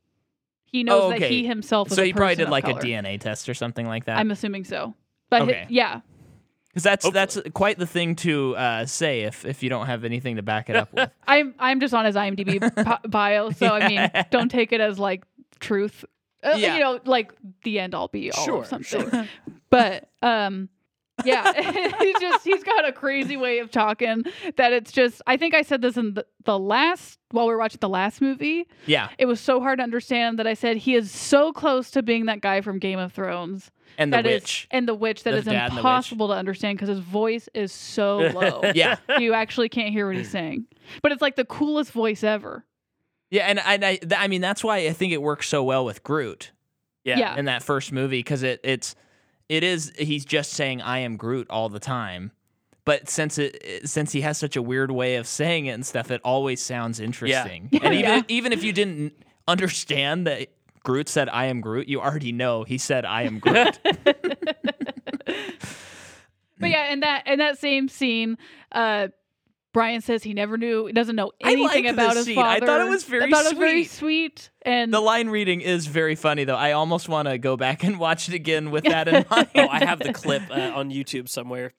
He 0.65 0.83
knows 0.83 1.03
Oh, 1.05 1.09
that 1.09 1.21
he 1.23 1.45
himself 1.45 1.89
is 1.89 1.95
So 1.95 2.03
a 2.03 2.05
he 2.05 2.13
probably 2.13 2.35
did 2.35 2.49
like 2.49 2.65
color. 2.65 2.79
a 2.79 2.83
DNA 2.83 3.19
test 3.19 3.49
or 3.49 3.53
something 3.53 3.87
like 3.87 4.05
that. 4.05 4.17
I'm 4.19 4.29
assuming 4.31 4.65
so. 4.65 4.93
But 5.29 5.41
hi- 5.43 5.47
Okay. 5.49 5.65
yeah, 5.69 6.01
Because 6.67 6.83
that's 6.83 7.09
that's 7.09 7.39
quite 7.53 7.79
the 7.79 7.87
thing 7.87 8.15
to 8.17 8.55
uh, 8.55 8.85
say 8.85 9.21
if 9.21 9.45
if 9.45 9.63
you 9.63 9.69
don't 9.69 9.87
have 9.87 10.03
anything 10.03 10.35
to 10.35 10.43
back 10.43 10.69
it 10.69 10.75
up 10.75 10.93
with. 10.93 11.09
I'm 11.27 11.55
I'm 11.57 11.79
just 11.79 11.93
on 11.95 12.05
his 12.05 12.15
IMDb 12.15 12.59
bio, 13.09 13.49
so 13.49 13.67
I 13.73 13.87
mean, 13.87 14.11
don't 14.29 14.49
take 14.49 14.71
it 14.73 14.79
as 14.81 14.99
like 14.99 15.23
truth. 15.59 16.05
Uh, 16.43 16.53
Yeah. 16.57 16.75
You 16.75 16.79
know, 16.81 16.99
like 17.05 17.33
the 17.63 17.79
end 17.79 17.95
all 17.95 18.09
be 18.09 18.31
all 18.31 18.45
Sure, 18.45 18.61
of 18.61 18.67
something. 18.87 19.27
But 19.71 20.07
um, 20.21 20.69
yeah, 21.25 21.51
he's 21.99 22.19
just 22.19 22.43
he's 22.43 22.63
got 22.63 22.87
a 22.87 22.91
crazy 22.91 23.37
way 23.37 23.59
of 23.59 23.71
talking 23.71 24.23
that 24.57 24.73
it's 24.73 24.91
just. 24.91 25.21
I 25.27 25.37
think 25.37 25.53
I 25.53 25.61
said 25.61 25.81
this 25.81 25.97
in 25.97 26.13
the, 26.13 26.25
the 26.45 26.57
last 26.59 27.19
while 27.31 27.45
we 27.47 27.53
were 27.53 27.59
watching 27.59 27.79
the 27.81 27.89
last 27.89 28.21
movie. 28.21 28.67
Yeah, 28.85 29.09
It 29.17 29.25
was 29.25 29.39
so 29.39 29.59
hard 29.59 29.79
to 29.79 29.83
understand 29.83 30.39
that 30.39 30.47
I 30.47 30.53
said 30.53 30.77
he 30.77 30.95
is 30.95 31.11
so 31.11 31.51
close 31.51 31.91
to 31.91 32.01
being 32.03 32.25
that 32.27 32.41
guy 32.41 32.61
from 32.61 32.79
Game 32.79 32.99
of 32.99 33.11
Thrones. 33.13 33.69
and 33.97 34.13
the 34.13 34.17
that 34.17 34.25
is- 34.25 34.41
witch. 34.43 34.67
and 34.71 34.87
the 34.87 34.93
witch 34.95 35.23
that 35.23 35.31
The 35.31 35.37
is 35.37 35.45
dad 35.45 35.53
and 35.53 35.71
the 35.71 35.75
witch. 35.75 35.79
impossible 35.79 36.27
to 36.29 36.33
understand 36.35 36.77
because 36.77 36.89
his 36.89 36.99
voice 36.99 37.49
is 37.53 37.71
so 37.71 38.17
low. 38.33 38.61
Yeah, 38.75 38.97
you 39.19 39.33
actually 39.33 39.69
can't 39.69 39.91
hear 39.91 40.07
what 40.07 40.15
he's 40.17 40.29
saying. 40.31 40.65
But 41.01 41.11
it's 41.11 41.21
like 41.21 41.35
the 41.35 41.45
coolest 41.45 41.91
voice 41.91 42.23
ever. 42.23 42.65
yeah, 43.29 43.45
and 43.47 43.59
I, 43.59 43.73
I, 43.73 43.95
th- 43.97 44.13
I 44.15 44.27
mean 44.27 44.41
that's 44.41 44.63
why 44.63 44.77
I 44.87 44.93
think 44.93 45.11
it 45.13 45.21
works 45.21 45.49
so 45.49 45.63
well 45.63 45.83
with 45.83 46.03
Groot 46.03 46.51
Yeah. 47.03 47.17
Yeah. 47.19 47.35
in 47.37 47.45
that 47.45 47.61
first 47.63 47.91
movie 47.91 48.19
because 48.19 48.43
it 48.43 48.61
it's 48.63 48.95
it 49.49 49.63
is 49.63 49.91
he's 49.97 50.25
just 50.25 50.53
saying 50.53 50.81
I 50.81 50.99
am 50.99 51.17
Groot 51.17 51.47
all 51.49 51.69
the 51.69 51.79
time. 51.79 52.31
But 52.85 53.09
since 53.09 53.37
it 53.37 53.57
it- 53.63 53.89
since 53.89 54.11
he 54.11 54.21
has 54.21 54.37
such 54.37 54.55
a 54.55 54.61
weird 54.61 54.91
way 54.91 55.15
of 55.17 55.27
saying 55.27 55.65
it 55.67 55.71
and 55.71 55.85
stuff, 55.85 56.09
it 56.11 56.21
always 56.23 56.61
sounds 56.61 56.99
interesting. 56.99 57.69
And 57.81 57.93
even 57.93 58.09
Yeah. 58.11 58.21
even 58.27 58.53
if 58.53 58.63
you 58.63 58.71
didn't 58.73 59.13
understand 59.47 60.25
that 60.27 60.47
Groot 60.83 61.09
said 61.09 61.27
I 61.29 61.45
am 61.45 61.59
Groot, 61.61 61.87
you 61.89 61.99
already 62.01 62.31
know 62.31 62.63
he 62.63 62.77
said 62.77 63.03
I 63.05 63.23
am 63.23 63.39
Groot. 63.39 63.79
But 66.59 66.71
yeah, 66.71 66.91
in 66.91 67.01
that 67.01 67.27
in 67.27 67.37
that 67.37 67.59
same 67.59 67.87
scene, 67.87 68.37
uh 68.71 69.09
Brian 69.77 70.01
says 70.01 70.23
he 70.23 70.33
never 70.33 70.57
knew, 70.57 70.87
he 70.87 70.91
doesn't 70.91 71.15
know 71.15 71.31
I 71.43 71.51
anything 71.51 71.83
liked 71.85 71.93
about 71.93 72.07
this 72.15 72.17
his 72.17 72.25
scene. 72.25 72.39
I 72.39 72.55
father. 72.55 72.65
thought 72.65 72.81
it 72.81 72.89
was 72.89 73.03
very 73.03 73.25
I 73.25 73.29
thought 73.29 73.45
it 73.45 73.49
was 73.49 73.59
very 73.59 73.83
sweet. 73.83 74.39
sweet. 74.39 74.49
And 74.63 74.91
the 74.91 74.99
line 74.99 75.29
reading 75.29 75.61
is 75.61 75.85
very 75.85 76.15
funny 76.15 76.45
though. 76.45 76.55
I 76.55 76.71
almost 76.71 77.07
want 77.07 77.27
to 77.27 77.37
go 77.37 77.55
back 77.57 77.83
and 77.83 77.99
watch 77.99 78.27
it 78.27 78.33
again 78.33 78.71
with 78.71 78.85
that 78.85 79.07
in 79.07 79.23
mind. 79.29 79.49
Oh, 79.53 79.67
I 79.67 79.85
have 79.85 79.99
the 79.99 80.13
clip 80.13 80.41
uh, 80.49 80.71
on 80.73 80.89
YouTube 80.89 81.29
somewhere. 81.29 81.73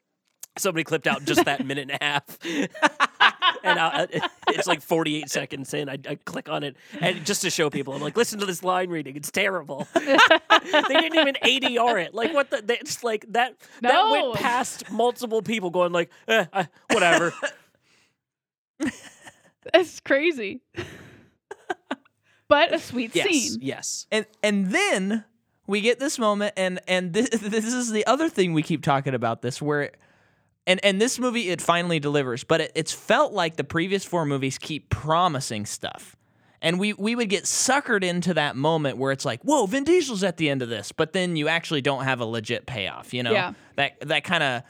Somebody 0.59 0.85
clipped 0.85 1.09
out 1.09 1.25
just 1.25 1.45
that 1.45 1.67
minute 1.67 1.91
and 1.91 1.99
a 2.01 2.05
half. 2.05 2.39
and 3.65 3.81
I, 3.81 4.07
it's 4.47 4.69
like 4.69 4.81
48 4.81 5.29
seconds 5.29 5.75
in. 5.75 5.89
I, 5.89 5.99
I 6.09 6.15
click 6.25 6.49
on 6.49 6.63
it 6.63 6.77
and 7.01 7.27
just 7.27 7.43
to 7.43 7.51
show 7.51 7.69
people, 7.69 7.95
I'm 7.95 8.01
like, 8.01 8.17
listen 8.17 8.39
to 8.39 8.47
this 8.47 8.63
line 8.63 8.91
reading. 8.91 9.17
It's 9.17 9.33
terrible. 9.33 9.89
they 9.95 10.17
didn't 10.87 11.17
even 11.17 11.37
ADR 11.43 12.05
it. 12.05 12.15
Like 12.15 12.33
what 12.33 12.51
the? 12.51 12.63
They, 12.63 12.79
it's 12.79 13.03
like 13.03 13.25
that. 13.33 13.57
That 13.83 14.09
went 14.09 14.35
past 14.37 14.89
multiple 14.89 15.43
people 15.43 15.71
going 15.71 15.91
like, 15.91 16.11
eh, 16.29 16.47
uh, 16.53 16.65
whatever. 16.93 17.33
It's 19.75 20.01
crazy. 20.01 20.61
but 22.49 22.73
a 22.75 22.79
sweet 22.79 23.15
yes, 23.15 23.27
scene. 23.29 23.59
yes. 23.61 24.07
and 24.11 24.27
and 24.43 24.71
then 24.71 25.25
we 25.67 25.81
get 25.81 25.99
this 26.01 26.19
moment 26.19 26.55
and 26.57 26.81
and 26.89 27.13
this, 27.13 27.29
this 27.43 27.67
is 27.67 27.91
the 27.91 28.07
other 28.07 28.29
thing 28.29 28.53
we 28.53 28.63
keep 28.63 28.83
talking 28.83 29.15
about 29.15 29.43
this 29.43 29.61
where 29.61 29.91
and 30.67 30.83
and 30.85 31.01
this 31.01 31.19
movie 31.19 31.51
it 31.51 31.61
finally 31.61 31.99
delivers 32.01 32.45
but 32.45 32.61
it, 32.61 32.73
it's 32.75 32.93
felt 32.93 33.33
like 33.33 33.57
the 33.57 33.65
previous 33.65 34.05
four 34.05 34.25
movies 34.25 34.59
keep 34.59 34.89
promising 34.91 35.67
stuff 35.67 36.17
and 36.63 36.79
we 36.81 36.93
we 36.95 37.15
would 37.15 37.29
get 37.29 37.45
suckered 37.45 38.03
into 38.03 38.33
that 38.35 38.57
moment 38.57 38.97
where 38.97 39.13
it's 39.13 39.25
like 39.27 39.43
whoa 39.43 39.67
vin 39.67 39.85
diesel's 39.85 40.25
at 40.25 40.39
the 40.39 40.49
end 40.49 40.63
of 40.63 40.69
this 40.71 40.91
but 40.93 41.13
then 41.13 41.37
you 41.37 41.49
actually 41.49 41.83
don't 41.83 42.05
have 42.05 42.21
a 42.21 42.25
legit 42.25 42.67
payoff 42.67 43.13
you 43.13 43.23
know 43.23 43.33
Yeah. 43.33 43.53
that 43.77 44.01
that 44.09 44.25
kind 44.25 44.43
of 44.43 44.63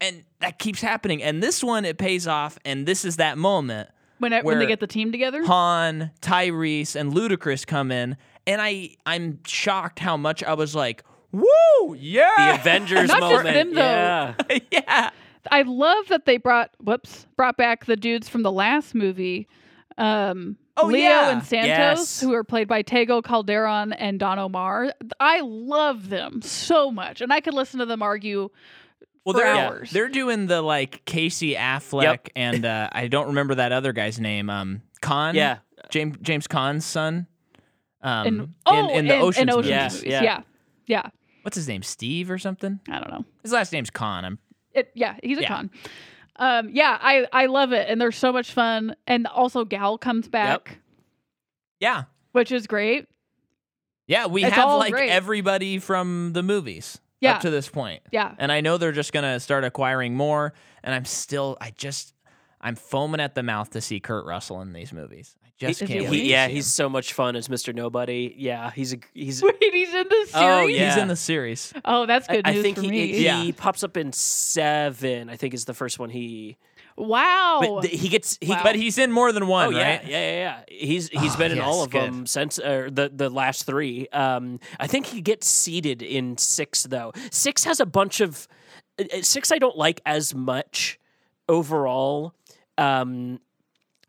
and 0.00 0.24
that 0.40 0.58
keeps 0.58 0.80
happening 0.80 1.22
and 1.22 1.42
this 1.42 1.62
one 1.62 1.84
it 1.84 1.98
pays 1.98 2.26
off 2.26 2.58
and 2.64 2.86
this 2.86 3.04
is 3.04 3.16
that 3.16 3.38
moment 3.38 3.88
When 4.18 4.32
it, 4.32 4.44
when 4.44 4.58
they 4.58 4.66
get 4.66 4.80
the 4.80 4.86
team 4.86 5.12
together. 5.12 5.44
Han, 5.44 6.10
Tyrese, 6.22 6.96
and 6.96 7.12
Ludacris 7.12 7.66
come 7.66 7.90
in, 7.92 8.16
and 8.46 8.60
I 8.62 8.96
I'm 9.04 9.40
shocked 9.46 9.98
how 9.98 10.16
much 10.16 10.42
I 10.42 10.54
was 10.54 10.74
like, 10.74 11.04
"Woo, 11.32 11.94
yeah!" 11.96 12.30
The 12.54 12.60
Avengers 12.60 13.08
Not 13.08 13.20
just 13.20 13.32
moment. 13.44 13.54
them, 13.54 13.74
though. 13.74 13.80
Yeah. 13.80 14.58
yeah." 14.72 15.10
I 15.50 15.62
love 15.62 16.08
that 16.08 16.24
they 16.24 16.38
brought 16.38 16.70
whoops 16.82 17.26
brought 17.36 17.56
back 17.56 17.84
the 17.84 17.94
dudes 17.96 18.28
from 18.28 18.42
the 18.42 18.50
last 18.52 18.94
movie, 18.94 19.46
um, 19.98 20.56
Oh, 20.78 20.86
Leo 20.88 20.98
yeah. 21.08 21.30
and 21.30 21.42
Santos, 21.44 21.68
Yes. 21.68 22.20
who 22.20 22.34
are 22.34 22.44
played 22.44 22.68
by 22.68 22.82
Tego 22.82 23.22
Calderon 23.22 23.92
and 23.94 24.18
Don 24.20 24.38
Omar. 24.38 24.92
I 25.20 25.40
love 25.42 26.08
them 26.10 26.42
so 26.42 26.90
much, 26.90 27.20
and 27.22 27.32
I 27.32 27.40
could 27.40 27.54
listen 27.54 27.80
to 27.80 27.86
them 27.86 28.02
argue. 28.02 28.50
Well, 29.26 29.32
For 29.34 29.40
they're 29.40 29.54
hours. 29.54 29.90
they're 29.90 30.08
doing 30.08 30.46
the 30.46 30.62
like 30.62 31.04
Casey 31.04 31.54
Affleck 31.56 32.02
Yep. 32.04 32.28
and 32.36 32.64
uh, 32.64 32.88
I 32.92 33.08
don't 33.08 33.26
remember 33.26 33.56
that 33.56 33.72
other 33.72 33.92
guy's 33.92 34.18
name. 34.20 34.48
Um, 34.48 34.82
Caan. 35.02 35.34
Yeah. 35.34 35.58
James 35.90 36.16
James 36.22 36.46
Caan's 36.46 36.84
son. 36.86 37.26
Um, 38.02 38.26
And 38.26 38.54
oh, 38.66 38.88
in, 38.90 38.98
in 39.00 39.08
the 39.08 39.16
in, 39.16 39.22
Ocean's 39.22 39.50
in 39.50 39.56
movies. 39.56 40.04
Yeah. 40.04 40.22
yeah, 40.22 40.40
yeah. 40.86 41.08
What's 41.42 41.56
his 41.56 41.66
name? 41.68 41.82
Steve 41.82 42.30
or 42.30 42.38
something? 42.38 42.78
I 42.88 43.00
don't 43.00 43.10
know. 43.10 43.24
His 43.42 43.50
last 43.52 43.72
name's 43.72 43.90
Caan. 43.90 44.22
I'm 44.24 44.38
It, 44.72 44.90
yeah, 44.94 45.16
he's 45.22 45.38
a 45.38 45.42
Yeah. 45.42 45.48
con. 45.48 45.70
Um, 46.36 46.68
yeah, 46.72 46.96
I 47.00 47.26
I 47.32 47.46
love 47.46 47.72
it, 47.72 47.88
and 47.88 48.00
they're 48.00 48.12
so 48.12 48.32
much 48.32 48.52
fun. 48.52 48.94
And 49.08 49.26
also, 49.26 49.64
Gal 49.64 49.98
comes 49.98 50.28
back, 50.28 50.78
yeah. 51.80 52.04
which 52.32 52.52
is 52.52 52.66
great. 52.68 53.06
Yeah, 54.06 54.26
we 54.26 54.44
It's 54.44 54.54
have 54.54 54.68
like 54.74 54.92
great. 54.92 55.10
everybody 55.10 55.78
from 55.78 56.32
the 56.32 56.42
movies 56.44 57.00
Yeah. 57.20 57.34
up 57.36 57.40
to 57.42 57.50
this 57.50 57.68
point. 57.68 58.02
Yeah, 58.12 58.34
And 58.38 58.52
I 58.52 58.60
know 58.60 58.76
they're 58.78 58.92
just 58.92 59.12
going 59.12 59.24
to 59.24 59.40
start 59.40 59.64
acquiring 59.64 60.14
more. 60.14 60.52
And 60.84 60.94
I'm 60.94 61.04
still, 61.04 61.56
I 61.60 61.72
just, 61.76 62.12
I'm 62.60 62.76
foaming 62.76 63.20
at 63.20 63.34
the 63.34 63.42
mouth 63.42 63.70
to 63.70 63.80
see 63.80 64.00
Kurt 64.00 64.26
Russell 64.26 64.60
in 64.62 64.72
these 64.72 64.92
movies. 64.92 65.34
I 65.44 65.48
just 65.58 65.82
Is 65.82 65.88
he 65.88 65.94
can't 65.94 66.04
in 66.06 66.10
wait. 66.10 66.20
He, 66.24 66.30
yeah, 66.30 66.48
he's 66.48 66.66
so 66.66 66.88
much 66.88 67.14
fun 67.14 67.34
as 67.36 67.48
Mr. 67.48 67.74
Nobody. 67.74 68.34
Yeah, 68.36 68.70
he's 68.70 68.92
a 68.92 68.98
he's. 69.14 69.42
wait, 69.42 69.56
he's 69.60 69.94
in 69.94 70.08
the 70.08 70.14
oh, 70.14 70.24
series. 70.24 70.34
Oh, 70.34 70.66
yeah. 70.66 70.88
He's 70.92 71.02
in 71.02 71.08
the 71.08 71.16
series. 71.16 71.72
Oh, 71.84 72.04
that's 72.06 72.26
good 72.26 72.46
I 72.46 72.52
news 72.52 72.62
think 72.62 72.76
for 72.76 72.82
he, 72.82 72.90
me. 72.90 73.06
he 73.08 73.24
Yeah. 73.24 73.50
pops 73.56 73.82
up 73.82 73.96
in 73.96 74.12
seven. 74.12 75.28
I 75.30 75.36
think 75.36 75.54
is 75.54 75.64
the 75.64 75.74
first 75.74 75.98
one 75.98 76.10
he. 76.10 76.56
Wow. 76.96 77.58
But 77.60 77.82
th- 77.82 78.00
he 78.00 78.08
gets 78.08 78.38
he 78.40 78.50
Wow. 78.52 78.60
But 78.62 78.76
he's 78.76 78.96
in 78.98 79.12
more 79.12 79.30
than 79.32 79.46
one, 79.46 79.66
Oh 79.68 79.70
yeah, 79.70 79.96
right? 79.96 80.06
yeah, 80.06 80.18
yeah, 80.32 80.38
yeah. 80.68 80.76
He's 80.78 81.08
he's 81.08 81.34
Oh, 81.34 81.38
been 81.38 81.52
in 81.52 81.60
all 81.60 81.82
of 81.82 81.90
good. 81.90 82.02
them 82.02 82.26
since 82.26 82.58
uh, 82.58 82.88
the 82.90 83.10
the 83.14 83.28
last 83.28 83.64
three. 83.66 84.08
Um, 84.08 84.60
I 84.80 84.86
think 84.86 85.06
he 85.06 85.20
gets 85.20 85.46
seated 85.48 86.00
in 86.02 86.38
six 86.38 86.84
though. 86.84 87.12
Six 87.30 87.64
has 87.64 87.80
a 87.80 87.86
bunch 87.86 88.20
of 88.20 88.48
uh, 88.98 89.04
uh, 89.12 89.22
six. 89.22 89.52
I 89.52 89.58
don't 89.58 89.76
like 89.76 90.00
as 90.06 90.34
much 90.34 90.98
overall. 91.48 92.34
Um, 92.78 93.40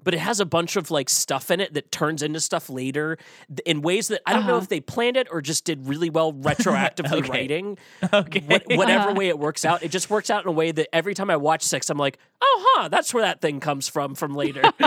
but 0.07 0.13
it 0.13 0.19
has 0.19 0.39
a 0.39 0.45
bunch 0.45 0.77
of 0.77 0.89
like 0.89 1.09
stuff 1.09 1.51
in 1.51 1.59
it 1.59 1.73
that 1.73 1.91
turns 1.91 2.23
into 2.23 2.39
stuff 2.39 2.69
later 2.69 3.17
in 3.65 3.81
ways 3.81 4.07
that 4.07 4.21
I 4.25 4.31
don't 4.31 4.47
know 4.47 4.53
Uh-huh. 4.53 4.61
if 4.63 4.69
they 4.69 4.79
planned 4.79 5.17
it 5.17 5.27
or 5.29 5.41
just 5.41 5.65
did 5.65 5.85
really 5.85 6.09
well 6.09 6.31
retroactively 6.49 7.17
Okay. 7.23 7.29
writing. 7.29 7.77
Okay. 8.13 8.39
What, 8.47 8.63
whatever 8.77 9.09
Uh-huh. 9.09 9.15
way 9.15 9.27
it 9.27 9.37
works 9.37 9.65
out, 9.65 9.83
it 9.83 9.89
just 9.91 10.09
works 10.09 10.29
out 10.29 10.43
in 10.45 10.47
a 10.47 10.53
way 10.53 10.71
that 10.71 10.87
every 10.95 11.13
time 11.13 11.29
I 11.29 11.35
watch 11.35 11.61
six, 11.61 11.89
I'm 11.89 11.97
like, 11.97 12.19
oh, 12.39 12.65
huh, 12.77 12.87
that's 12.87 13.13
where 13.13 13.23
that 13.23 13.41
thing 13.41 13.59
comes 13.59 13.89
from 13.89 14.15
from 14.15 14.33
later. 14.33 14.61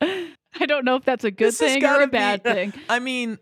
I 0.00 0.66
don't 0.66 0.84
know 0.84 0.94
if 0.94 1.04
that's 1.04 1.24
a 1.24 1.32
good 1.32 1.48
This 1.48 1.58
thing 1.58 1.84
or 1.84 2.02
a 2.02 2.06
bad 2.06 2.42
be- 2.44 2.52
thing. 2.52 2.72
I 2.88 3.00
mean, 3.00 3.38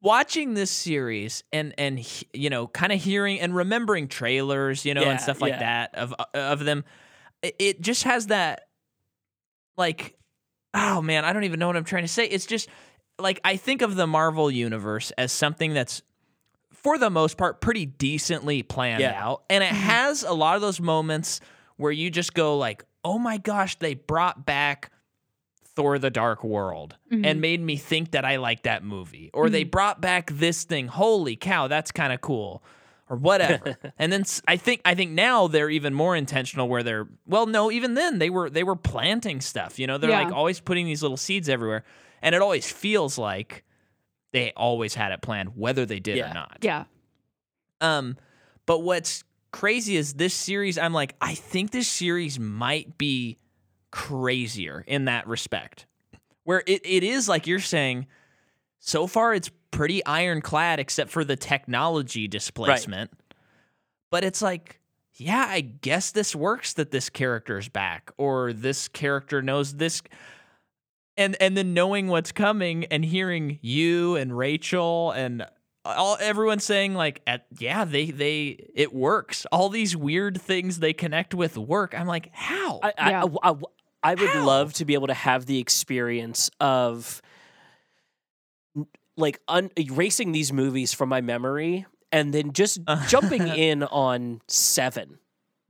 watching 0.00 0.54
this 0.54 0.70
series 0.70 1.42
and 1.52 1.74
and 1.76 2.00
you 2.32 2.50
know, 2.50 2.68
kind 2.68 2.92
of 2.92 3.02
hearing 3.02 3.40
and 3.40 3.54
remembering 3.54 4.06
trailers, 4.06 4.84
you 4.84 4.94
know, 4.94 5.02
Yeah, 5.02 5.10
and 5.10 5.20
stuff 5.20 5.40
like 5.40 5.54
yeah. 5.54 5.58
that 5.90 5.94
of 5.96 6.14
uh, 6.18 6.24
of 6.34 6.60
them, 6.64 6.84
it, 7.42 7.56
it 7.58 7.80
just 7.80 8.04
has 8.04 8.28
that 8.28 8.68
like, 9.76 10.16
oh 10.74 11.00
man, 11.02 11.24
I 11.24 11.32
don't 11.32 11.44
even 11.44 11.58
know 11.60 11.66
what 11.66 11.76
I'm 11.76 11.84
trying 11.84 12.04
to 12.04 12.08
say. 12.08 12.26
It's 12.26 12.46
just 12.46 12.68
like 13.18 13.40
I 13.44 13.56
think 13.56 13.82
of 13.82 13.96
the 13.96 14.06
Marvel 14.06 14.50
universe 14.50 15.10
as 15.18 15.32
something 15.32 15.74
that's 15.74 16.02
for 16.72 16.96
the 16.98 17.10
most 17.10 17.36
part 17.36 17.60
pretty 17.60 17.84
decently 17.86 18.62
planned 18.62 19.00
Yeah. 19.02 19.20
out, 19.22 19.42
and 19.50 19.62
it 19.62 19.68
has 19.70 20.22
a 20.22 20.32
lot 20.32 20.56
of 20.56 20.62
those 20.62 20.80
moments 20.80 21.40
where 21.76 21.92
you 21.92 22.10
just 22.10 22.34
go 22.34 22.56
like, 22.56 22.84
oh 23.04 23.18
my 23.18 23.38
gosh, 23.38 23.76
they 23.78 23.94
brought 23.94 24.44
back. 24.46 24.90
Thor 25.76 26.00
the 26.00 26.10
Dark 26.10 26.42
World 26.42 26.96
Mhm. 27.12 27.24
and 27.24 27.40
made 27.40 27.60
me 27.62 27.76
think 27.76 28.10
that 28.10 28.24
I 28.24 28.36
like 28.36 28.64
that 28.64 28.82
movie. 28.82 29.30
Or 29.32 29.48
they 29.48 29.62
brought 29.62 30.00
back 30.00 30.28
this 30.30 30.64
thing. 30.64 30.88
Holy 30.88 31.36
cow, 31.36 31.68
that's 31.68 31.92
kind 31.92 32.12
of 32.12 32.20
cool. 32.20 32.62
Or 33.10 33.16
whatever. 33.16 33.76
and 33.98 34.10
then 34.12 34.20
s- 34.22 34.40
I 34.48 34.56
think 34.56 34.80
I 34.84 34.94
think 34.94 35.10
now 35.10 35.48
they're 35.48 35.68
even 35.68 35.92
more 35.92 36.14
intentional 36.16 36.68
where 36.68 36.82
they're 36.84 37.08
well, 37.26 37.44
no, 37.46 37.70
even 37.70 37.94
then 37.94 38.18
they 38.20 38.30
were 38.30 38.48
they 38.48 38.62
were 38.62 38.76
planting 38.76 39.40
stuff. 39.40 39.78
You 39.78 39.86
know, 39.88 39.98
they're 39.98 40.10
Yeah. 40.10 40.22
like 40.22 40.32
always 40.32 40.60
putting 40.60 40.86
these 40.86 41.02
little 41.02 41.16
seeds 41.16 41.48
everywhere. 41.48 41.84
And 42.22 42.34
it 42.34 42.40
always 42.40 42.70
feels 42.70 43.18
like 43.18 43.64
they 44.32 44.52
always 44.56 44.94
had 44.94 45.10
it 45.10 45.22
planned, 45.22 45.56
whether 45.56 45.84
they 45.84 45.98
did 45.98 46.18
Yeah. 46.18 46.30
or 46.30 46.34
not. 46.34 46.58
Yeah. 46.62 46.84
Um, 47.80 48.16
but 48.64 48.82
what's 48.84 49.24
crazy 49.50 49.96
is 49.96 50.14
this 50.14 50.32
series. 50.32 50.78
I'm 50.78 50.92
like, 50.92 51.16
I 51.20 51.34
think 51.34 51.72
this 51.72 51.88
series 51.88 52.38
might 52.38 52.96
be 52.96 53.38
crazier 53.90 54.84
in 54.86 55.06
that 55.06 55.26
respect, 55.26 55.86
where 56.44 56.62
it, 56.66 56.82
it 56.84 57.02
is 57.02 57.28
like 57.28 57.46
you're 57.46 57.58
saying. 57.58 58.06
So 58.80 59.06
far, 59.06 59.34
it's 59.34 59.50
pretty 59.70 60.04
ironclad, 60.04 60.80
except 60.80 61.10
for 61.10 61.22
the 61.22 61.36
technology 61.36 62.26
displacement. 62.26 63.10
But 64.10 64.24
it's 64.24 64.42
like, 64.42 64.80
yeah, 65.14 65.46
I 65.48 65.60
guess 65.60 66.10
this 66.10 66.34
works 66.34 66.72
that 66.74 66.90
this 66.90 67.08
character's 67.10 67.68
back, 67.68 68.10
or 68.16 68.52
this 68.52 68.88
character 68.88 69.42
knows 69.42 69.74
this 69.74 70.02
and 71.16 71.36
and 71.40 71.56
then 71.56 71.74
knowing 71.74 72.08
what's 72.08 72.32
coming 72.32 72.86
and 72.86 73.04
hearing 73.04 73.58
you 73.62 74.16
and 74.16 74.36
Rachel 74.36 75.10
and 75.12 75.44
all 75.84 76.16
everyone 76.20 76.60
saying 76.60 76.94
like 76.94 77.20
at 77.26 77.46
yeah 77.58 77.84
they 77.84 78.06
they 78.10 78.70
it 78.74 78.94
works 78.94 79.44
all 79.50 79.68
these 79.68 79.96
weird 79.96 80.40
things 80.40 80.78
they 80.78 80.92
connect 80.92 81.34
with 81.34 81.56
work 81.56 81.98
i'm 81.98 82.06
like 82.06 82.28
how 82.32 82.80
I, 82.82 82.92
I, 82.98 83.10
Yeah. 83.10 83.24
I, 83.42 83.54
I 84.02 84.14
would 84.14 84.28
How? 84.28 84.46
love 84.46 84.72
to 84.74 84.84
be 84.84 84.94
able 84.94 85.06
to 85.08 85.14
have 85.14 85.46
the 85.46 85.58
experience 85.58 86.50
of 86.60 87.20
n- 87.24 87.29
like 89.20 89.40
un- 89.48 89.70
erasing 89.78 90.32
these 90.32 90.52
movies 90.52 90.92
from 90.92 91.08
my 91.08 91.20
memory 91.20 91.86
and 92.12 92.34
then 92.34 92.52
just 92.52 92.80
Uh. 92.86 93.06
jumping 93.06 93.46
in 93.68 93.82
on 93.84 94.40
seven. 94.48 95.18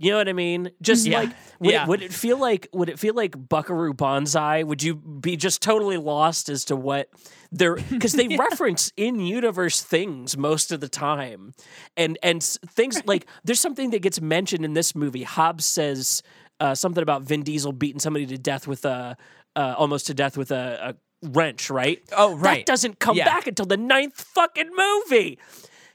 You 0.03 0.13
know 0.13 0.17
what 0.17 0.31
I 0.31 0.33
mean? 0.33 0.71
Just 0.81 1.07
Yeah. 1.07 1.19
like 1.21 1.31
would, 1.59 1.71
Yeah. 1.73 1.83
it, 1.83 1.89
would 1.89 2.03
it 2.03 2.11
feel 2.15 2.39
like 2.39 2.69
would 2.73 2.89
it 2.89 2.99
feel 2.99 3.13
like 3.13 3.35
Buckaroo 3.51 3.93
Banzai? 3.93 4.63
Would 4.63 4.83
you 4.83 4.95
be 4.95 5.37
just 5.37 5.61
totally 5.61 5.99
lost 5.99 6.49
as 6.49 6.65
to 6.67 6.77
what 6.77 7.11
they're 7.53 7.75
because 7.77 8.15
they 8.15 8.29
reference 8.39 8.93
in 8.97 9.21
universe 9.21 9.83
things 9.83 10.39
most 10.39 10.73
of 10.73 10.81
the 10.81 10.89
time, 10.89 11.53
and 11.99 12.17
and 12.23 12.43
things 12.43 12.99
like 13.05 13.27
there's 13.45 13.61
something 13.61 13.91
that 13.91 14.01
gets 14.01 14.23
mentioned 14.23 14.65
in 14.65 14.73
this 14.73 14.95
movie. 14.95 15.23
Hobbs 15.25 15.67
says 15.67 16.23
uh, 16.61 16.75
something 16.75 17.03
about 17.03 17.21
Vin 17.25 17.43
Diesel 17.43 17.73
beating 17.73 18.01
somebody 18.01 18.25
to 18.25 18.39
death 18.39 18.67
with 18.67 18.87
a 18.87 19.19
uh, 19.55 19.75
almost 19.77 20.07
to 20.07 20.15
death 20.15 20.39
with 20.39 20.51
a, 20.51 20.95
a 20.95 20.95
wrench, 21.23 21.71
right? 21.71 22.03
oh 22.17 22.35
right 22.37 22.65
That 22.67 22.73
doesn't 22.73 22.99
come 22.99 23.17
Yeah. 23.17 23.25
back 23.27 23.47
until 23.47 23.67
the 23.67 23.77
ninth 23.77 24.21
fucking 24.35 24.71
movie. 24.75 25.39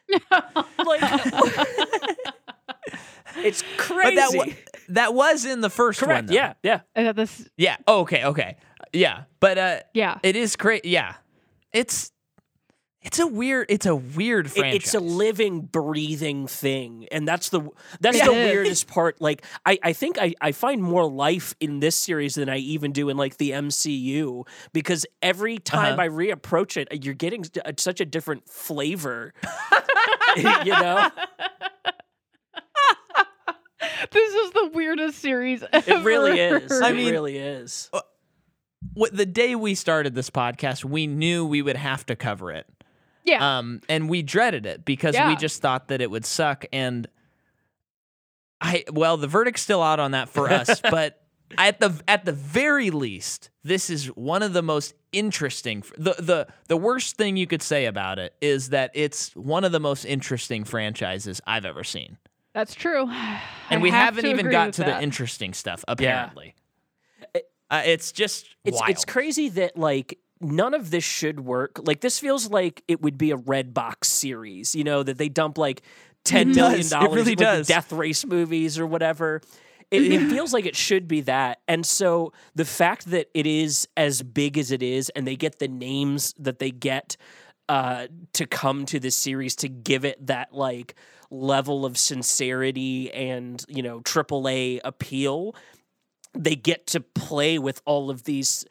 like, 0.32 1.02
it's 3.38 3.64
crazy. 3.78 4.04
but 4.04 4.16
that 4.16 4.32
wa- 4.34 4.46
that 4.90 5.14
was 5.14 5.46
in 5.46 5.62
the 5.62 5.70
first 5.70 6.02
one 6.02 6.10
Correct. 6.10 6.28
though. 6.28 6.34
Yeah. 6.34 6.54
Yeah. 6.64 6.82
Uh, 6.96 7.12
this, 7.14 7.50
yeah 7.58 7.78
oh, 7.88 8.02
okay 8.02 8.24
okay 8.26 8.58
yeah 8.94 9.24
but 9.40 9.58
uh 9.58 9.80
yeah. 9.94 10.20
it 10.24 10.36
is 10.36 10.56
great 10.56 10.86
yeah 10.86 11.16
it's 11.74 12.12
it's 13.06 13.20
a 13.20 13.28
weird 13.28 13.68
it's 13.70 13.86
a 13.86 13.96
weird 13.96 14.52
franchise 14.52 14.76
it's 14.76 14.94
a 14.96 15.00
living, 15.00 15.62
breathing 15.62 16.48
thing, 16.48 17.08
and 17.12 17.28
that's 17.28 17.50
the 17.50 17.62
that's 18.02 18.18
Yeah. 18.18 18.26
the 18.26 18.32
weirdest 18.34 18.88
part. 18.88 19.22
Like, 19.22 19.46
I, 19.66 19.78
I 19.84 19.94
think 19.94 20.18
I, 20.20 20.34
I 20.42 20.52
find 20.52 20.82
more 20.82 21.10
life 21.10 21.56
in 21.60 21.80
this 21.80 21.96
series 21.96 22.36
than 22.36 22.50
I 22.50 22.58
even 22.58 22.92
do 22.92 23.10
in 23.10 23.16
like 23.18 23.38
the 23.38 23.52
MCU 23.52 24.48
because 24.74 25.06
every 25.22 25.60
time 25.60 25.94
Uh-huh. 25.94 26.02
I 26.02 26.10
reapproach 26.10 26.78
it, 26.78 27.06
you're 27.06 27.14
getting 27.14 27.46
such 27.78 28.02
a 28.02 28.06
different 28.06 28.50
flavor. 28.50 29.34
you 30.36 30.44
know, 30.72 31.10
This 34.12 34.34
is 34.34 34.52
the 34.52 34.72
weirdest 34.74 35.20
series 35.20 35.64
ever. 35.72 35.92
it 35.92 36.04
really 36.04 36.40
is. 36.40 36.72
I 36.82 36.90
mean, 36.92 37.00
it 37.00 37.04
mean- 37.04 37.12
really 37.14 37.38
is. 37.38 37.90
what 38.94 39.16
the 39.16 39.26
day 39.26 39.56
we 39.56 39.76
started 39.76 40.16
this 40.16 40.30
podcast 40.30 40.84
we 40.86 41.08
knew 41.08 41.46
we 41.46 41.62
would 41.62 41.76
have 41.78 42.06
to 42.08 42.16
cover 42.16 42.52
it 42.52 42.66
Yeah. 43.26 43.58
um 43.60 43.82
and 43.90 44.10
we 44.10 44.22
dreaded 44.22 44.66
it 44.66 44.86
because 44.86 45.16
we 45.28 45.36
just 45.36 45.62
thought 45.62 45.88
that 45.90 46.02
it 46.02 46.10
would 46.12 46.26
suck 46.26 46.66
and 46.72 47.08
i 48.62 48.84
well 48.92 49.18
the 49.18 49.28
verdict's 49.28 49.62
still 49.62 49.82
out 49.82 50.00
on 50.00 50.12
that 50.12 50.30
for 50.30 50.50
us 50.50 50.80
but 50.90 51.22
at 51.58 51.80
the 51.80 52.00
at 52.08 52.26
the 52.26 52.32
very 52.32 52.90
least 52.92 53.50
this 53.64 53.90
is 53.90 54.08
one 54.16 54.42
of 54.44 54.54
the 54.54 54.62
most 54.64 54.94
interesting 55.12 55.84
the 55.98 56.14
the 56.20 56.48
the 56.68 56.78
worst 56.78 57.18
thing 57.18 57.38
you 57.38 57.48
could 57.48 57.62
say 57.62 57.86
about 57.86 58.20
it 58.20 58.34
is 58.42 58.70
that 58.70 58.92
it's 58.94 59.36
one 59.36 59.64
of 59.64 59.72
the 59.72 59.80
most 59.80 60.06
interesting 60.06 60.64
franchises 60.64 61.42
i've 61.48 61.66
ever 61.66 61.84
seen 61.84 62.18
That's 62.54 62.74
true. 62.74 63.04
and 63.10 63.42
I 63.70 63.78
we 63.78 63.90
have 63.92 64.16
haven't 64.16 64.30
even 64.30 64.50
got 64.50 64.74
to 64.74 64.84
that. 64.84 64.98
the 64.98 65.04
interesting 65.04 65.54
stuff 65.54 65.84
apparently 65.88 66.56
uh, 67.72 67.82
it's 67.86 68.12
just 68.12 68.46
It's 68.64 68.80
wild. 68.80 68.90
it's 68.92 69.06
crazy 69.06 69.50
that 69.50 69.76
like 69.78 70.20
none 70.42 70.74
of 70.74 70.92
this 70.92 71.04
should 71.04 71.40
work. 71.40 71.80
Like 71.84 72.02
this 72.02 72.20
feels 72.20 72.50
like 72.50 72.84
it 72.88 73.02
would 73.02 73.18
be 73.18 73.32
a 73.32 73.38
Redbox 73.38 74.06
series, 74.06 74.76
you 74.76 74.84
know, 74.84 75.04
that 75.04 75.18
they 75.18 75.30
dump 75.30 75.58
like 75.58 75.82
ten 76.24 76.52
It 76.52 76.56
million 76.56 76.78
does. 76.80 76.92
It 76.92 76.96
dollars 76.96 77.16
really 77.16 77.32
with 77.32 77.40
the 77.40 77.44
does. 77.46 77.68
death 77.68 77.92
race 77.92 78.26
movies 78.26 78.78
or 78.80 78.86
whatever. 78.88 79.42
It, 79.92 80.02
it 80.12 80.30
feels 80.30 80.54
like 80.54 80.66
it 80.66 80.76
should 80.76 81.08
be 81.08 81.22
that. 81.22 81.60
And 81.68 81.86
so 81.86 82.34
the 82.56 82.66
fact 82.66 83.06
that 83.12 83.30
it 83.34 83.46
is 83.46 83.88
as 83.96 84.22
big 84.24 84.58
as 84.58 84.72
it 84.72 84.82
is 84.84 85.10
and 85.16 85.28
they 85.28 85.36
get 85.36 85.60
the 85.60 85.68
names 85.68 86.34
that 86.40 86.60
they 86.60 86.72
get 86.72 87.18
uh, 87.70 88.08
to 88.34 88.46
come 88.46 88.86
to 88.88 89.00
this 89.00 89.16
series 89.16 89.56
to 89.58 89.70
give 89.70 90.06
it 90.06 90.28
that 90.28 90.54
like 90.54 90.96
level 91.32 91.86
of 91.86 91.98
sincerity 91.98 93.12
and, 93.12 93.64
you 93.68 93.82
know, 93.82 94.00
AAA 94.02 94.80
appeal 94.84 95.56
they 96.38 96.56
get 96.56 96.86
to 96.88 97.00
play 97.00 97.58
with 97.58 97.82
all 97.86 98.10
of 98.10 98.24
these 98.24 98.66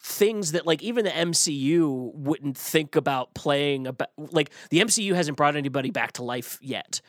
things 0.00 0.52
that 0.52 0.66
like 0.66 0.82
even 0.82 1.04
the 1.04 1.10
MCU 1.10 2.14
wouldn't 2.14 2.56
think 2.56 2.96
about 2.96 3.34
playing 3.34 3.86
about 3.86 4.10
like 4.16 4.50
the 4.70 4.80
MCU 4.80 5.14
hasn't 5.14 5.36
brought 5.36 5.56
anybody 5.56 5.90
back 5.90 6.12
to 6.12 6.22
life 6.22 6.58
yet. 6.62 7.00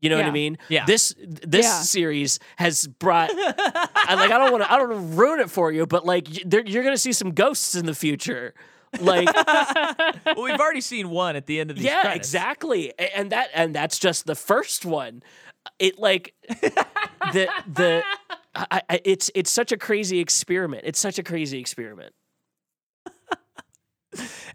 You 0.00 0.10
know 0.10 0.16
what 0.16 0.26
I 0.26 0.30
mean? 0.30 0.58
Yeah. 0.68 0.84
This 0.86 1.14
this 1.18 1.64
Yeah. 1.66 1.80
series 1.80 2.38
has 2.56 2.86
brought 2.86 3.30
I 3.34 4.14
like 4.14 4.30
I 4.30 4.38
don't 4.38 4.52
want 4.52 4.62
to 4.64 4.72
I 4.72 4.76
don't 4.78 4.90
want 4.90 5.10
to 5.10 5.16
ruin 5.16 5.40
it 5.40 5.50
for 5.50 5.72
you, 5.72 5.86
but 5.86 6.06
like 6.06 6.28
y- 6.28 6.62
you're 6.66 6.82
going 6.84 6.94
to 6.94 6.98
see 6.98 7.12
some 7.12 7.32
ghosts 7.32 7.74
in 7.74 7.84
the 7.86 7.94
future. 7.94 8.54
Like 9.00 9.28
well, 10.26 10.42
we've 10.44 10.60
already 10.60 10.80
seen 10.80 11.10
one 11.10 11.34
at 11.36 11.46
the 11.46 11.58
end 11.60 11.70
of 11.70 11.76
these 11.76 11.84
yeah, 11.86 12.02
credits. 12.02 12.28
exactly. 12.28 12.92
And 13.14 13.30
that 13.32 13.50
and 13.54 13.74
that's 13.74 13.98
just 13.98 14.26
the 14.26 14.34
first 14.36 14.84
one. 14.86 15.22
It 15.80 15.98
like 15.98 16.32
the 17.32 17.48
the 17.66 18.02
I, 18.70 18.82
I, 18.90 19.00
it's 19.04 19.30
it's 19.34 19.50
such 19.50 19.72
a 19.72 19.76
crazy 19.76 20.18
experiment. 20.20 20.82
It's 20.84 20.98
such 20.98 21.18
a 21.18 21.22
crazy 21.22 21.58
experiment. 21.58 22.14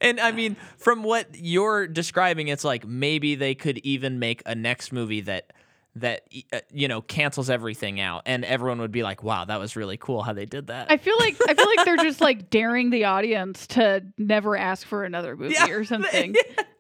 And 0.02 0.20
I 0.20 0.32
mean, 0.32 0.58
from 0.78 1.04
what 1.04 1.28
you're 1.36 1.88
describing, 1.88 2.48
it's 2.50 2.64
like 2.64 2.86
maybe 2.86 3.36
they 3.36 3.56
could 3.56 3.78
even 3.80 4.20
make 4.20 4.42
a 4.46 4.56
next 4.56 4.92
movie 4.92 5.22
that 5.22 5.54
that 5.96 6.24
uh, 6.52 6.60
you 6.72 6.88
know 6.88 7.02
cancels 7.02 7.50
everything 7.50 8.02
out, 8.02 8.24
and 8.26 8.44
everyone 8.44 8.80
would 8.82 8.92
be 8.92 9.04
like, 9.04 9.24
"Wow, 9.24 9.46
that 9.46 9.60
was 9.60 9.76
really 9.76 9.96
cool 9.96 10.24
how 10.24 10.34
they 10.34 10.46
did 10.46 10.68
that." 10.68 10.92
I 10.92 10.98
feel 10.98 11.16
like 11.20 11.38
I 11.48 11.54
feel 11.54 11.68
like 11.78 11.86
they're 11.86 11.98
just 11.98 12.20
like 12.20 12.50
daring 12.50 12.90
the 12.90 13.06
audience 13.06 13.68
to 13.68 14.04
never 14.18 14.58
ask 14.58 14.86
for 14.86 15.04
another 15.06 15.38
movie 15.38 15.54
Yeah, 15.54 15.70
or 15.70 15.86
something. 15.86 16.36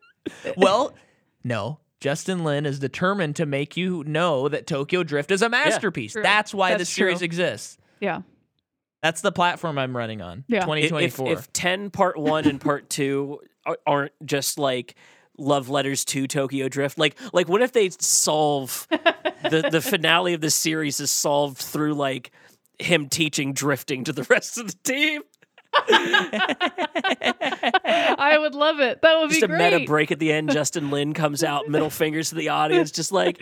well, 0.58 0.94
no. 1.44 1.80
Justin 2.04 2.44
Lin 2.44 2.66
is 2.66 2.80
determined 2.80 3.38
to 3.38 3.46
make 3.46 3.78
you 3.78 4.04
know 4.04 4.50
that 4.50 4.68
Tokyo 4.68 5.04
Drift 5.04 5.32
is 5.32 5.42
a 5.42 5.48
masterpiece. 5.48 6.12
True. 6.12 6.22
That's 6.22 6.54
why 6.54 6.72
That's 6.72 6.82
the 6.82 6.86
series 6.86 7.22
exists. 7.22 7.78
Yeah. 8.02 8.24
That's 9.02 9.22
the 9.22 9.32
platform 9.32 9.78
I'm 9.78 9.96
running 9.96 10.22
on. 10.22 10.44
Yeah. 10.50 10.66
I- 10.68 10.80
if, 10.80 10.90
2024. 10.90 11.32
if 11.32 11.54
10 11.54 11.92
part 11.92 12.18
1 12.20 12.46
and 12.46 12.60
part 12.60 12.90
2 12.90 13.40
are- 13.66 13.78
aren't 13.88 14.12
just 14.26 14.60
like 14.60 14.96
love 15.38 15.70
letters 15.70 16.04
to 16.06 16.28
Tokyo 16.28 16.68
Drift 16.68 16.98
like 16.98 17.16
like 17.32 17.48
what 17.48 17.62
if 17.62 17.72
they 17.72 17.90
solve 17.90 18.86
the 19.50 19.70
the 19.72 19.82
finale 19.82 20.34
of 20.34 20.42
the 20.42 20.52
series 20.52 21.00
is 21.00 21.10
solved 21.10 21.58
through 21.58 21.94
like 21.94 22.32
him 22.80 23.08
teaching 23.08 23.54
drifting 23.54 24.04
to 24.04 24.12
the 24.12 24.24
rest 24.24 24.58
of 24.58 24.68
the 24.68 24.78
team 24.84 25.22
I 28.16 28.38
would 28.40 28.56
love 28.56 28.80
it. 28.80 29.02
That 29.02 29.20
would 29.20 29.30
be 29.30 29.40
great. 29.40 29.42
just 29.42 29.42
be 29.42 29.54
a 29.54 29.58
great. 29.58 29.74
meta 29.74 29.86
break 29.86 30.12
at 30.12 30.20
the 30.20 30.32
end 30.32 30.52
Justin 30.52 30.90
Lin 30.92 31.14
comes 31.14 31.44
out 31.44 31.68
middle 31.70 31.90
fingers 31.90 32.30
to 32.30 32.36
the 32.36 32.50
audience 32.50 32.92
just 32.92 33.12
like 33.12 33.42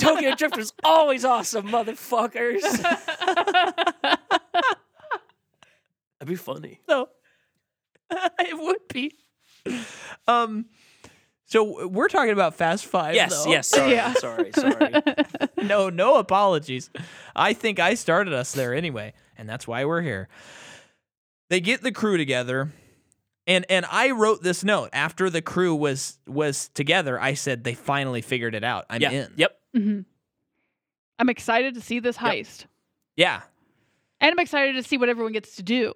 Tokyo 0.00 0.34
Drift 0.34 0.56
was 0.56 0.72
always 0.84 1.24
awesome 1.24 1.68
motherfuckers 1.68 2.62
That'd 6.18 6.28
be 6.28 6.36
funny. 6.36 6.80
No, 6.88 7.08
it 8.10 8.56
would 8.58 8.88
be. 8.88 9.12
Um, 10.26 10.66
so 11.44 11.86
we're 11.86 12.08
talking 12.08 12.32
about 12.32 12.54
Fast 12.54 12.86
Five. 12.86 13.14
Yes, 13.14 13.44
though. 13.44 13.50
yes, 13.50 13.68
sorry, 13.68 13.92
Yeah. 13.92 14.14
sorry, 14.14 14.50
sorry. 14.52 14.92
no, 15.62 15.90
no 15.90 16.16
apologies. 16.16 16.88
I 17.34 17.52
think 17.52 17.78
I 17.78 17.94
started 17.94 18.32
us 18.32 18.52
there 18.52 18.74
anyway, 18.74 19.12
and 19.36 19.46
that's 19.48 19.68
why 19.68 19.84
we're 19.84 20.00
here. 20.02 20.28
They 21.48 21.60
get 21.60 21.82
the 21.82 21.92
crew 21.92 22.16
together, 22.16 22.72
and 23.46 23.64
and 23.68 23.86
I 23.90 24.10
wrote 24.10 24.42
this 24.42 24.64
note 24.64 24.90
after 24.92 25.30
the 25.30 25.42
crew 25.42 25.74
was 25.74 26.18
was 26.26 26.68
together. 26.70 27.20
I 27.20 27.34
said 27.34 27.64
they 27.64 27.74
finally 27.74 28.22
figured 28.22 28.54
it 28.54 28.64
out. 28.64 28.86
I'm 28.90 29.00
yeah. 29.00 29.10
in. 29.10 29.32
Yep. 29.36 29.58
Mhm. 29.76 30.04
I'm 31.18 31.28
excited 31.28 31.74
to 31.74 31.80
see 31.80 32.00
this 32.00 32.16
heist. 32.16 32.66
Yeah. 33.16 33.42
And 34.20 34.32
I'm 34.32 34.38
excited 34.38 34.74
to 34.76 34.82
see 34.82 34.96
what 34.96 35.08
everyone 35.08 35.32
gets 35.32 35.56
to 35.56 35.62
do. 35.62 35.94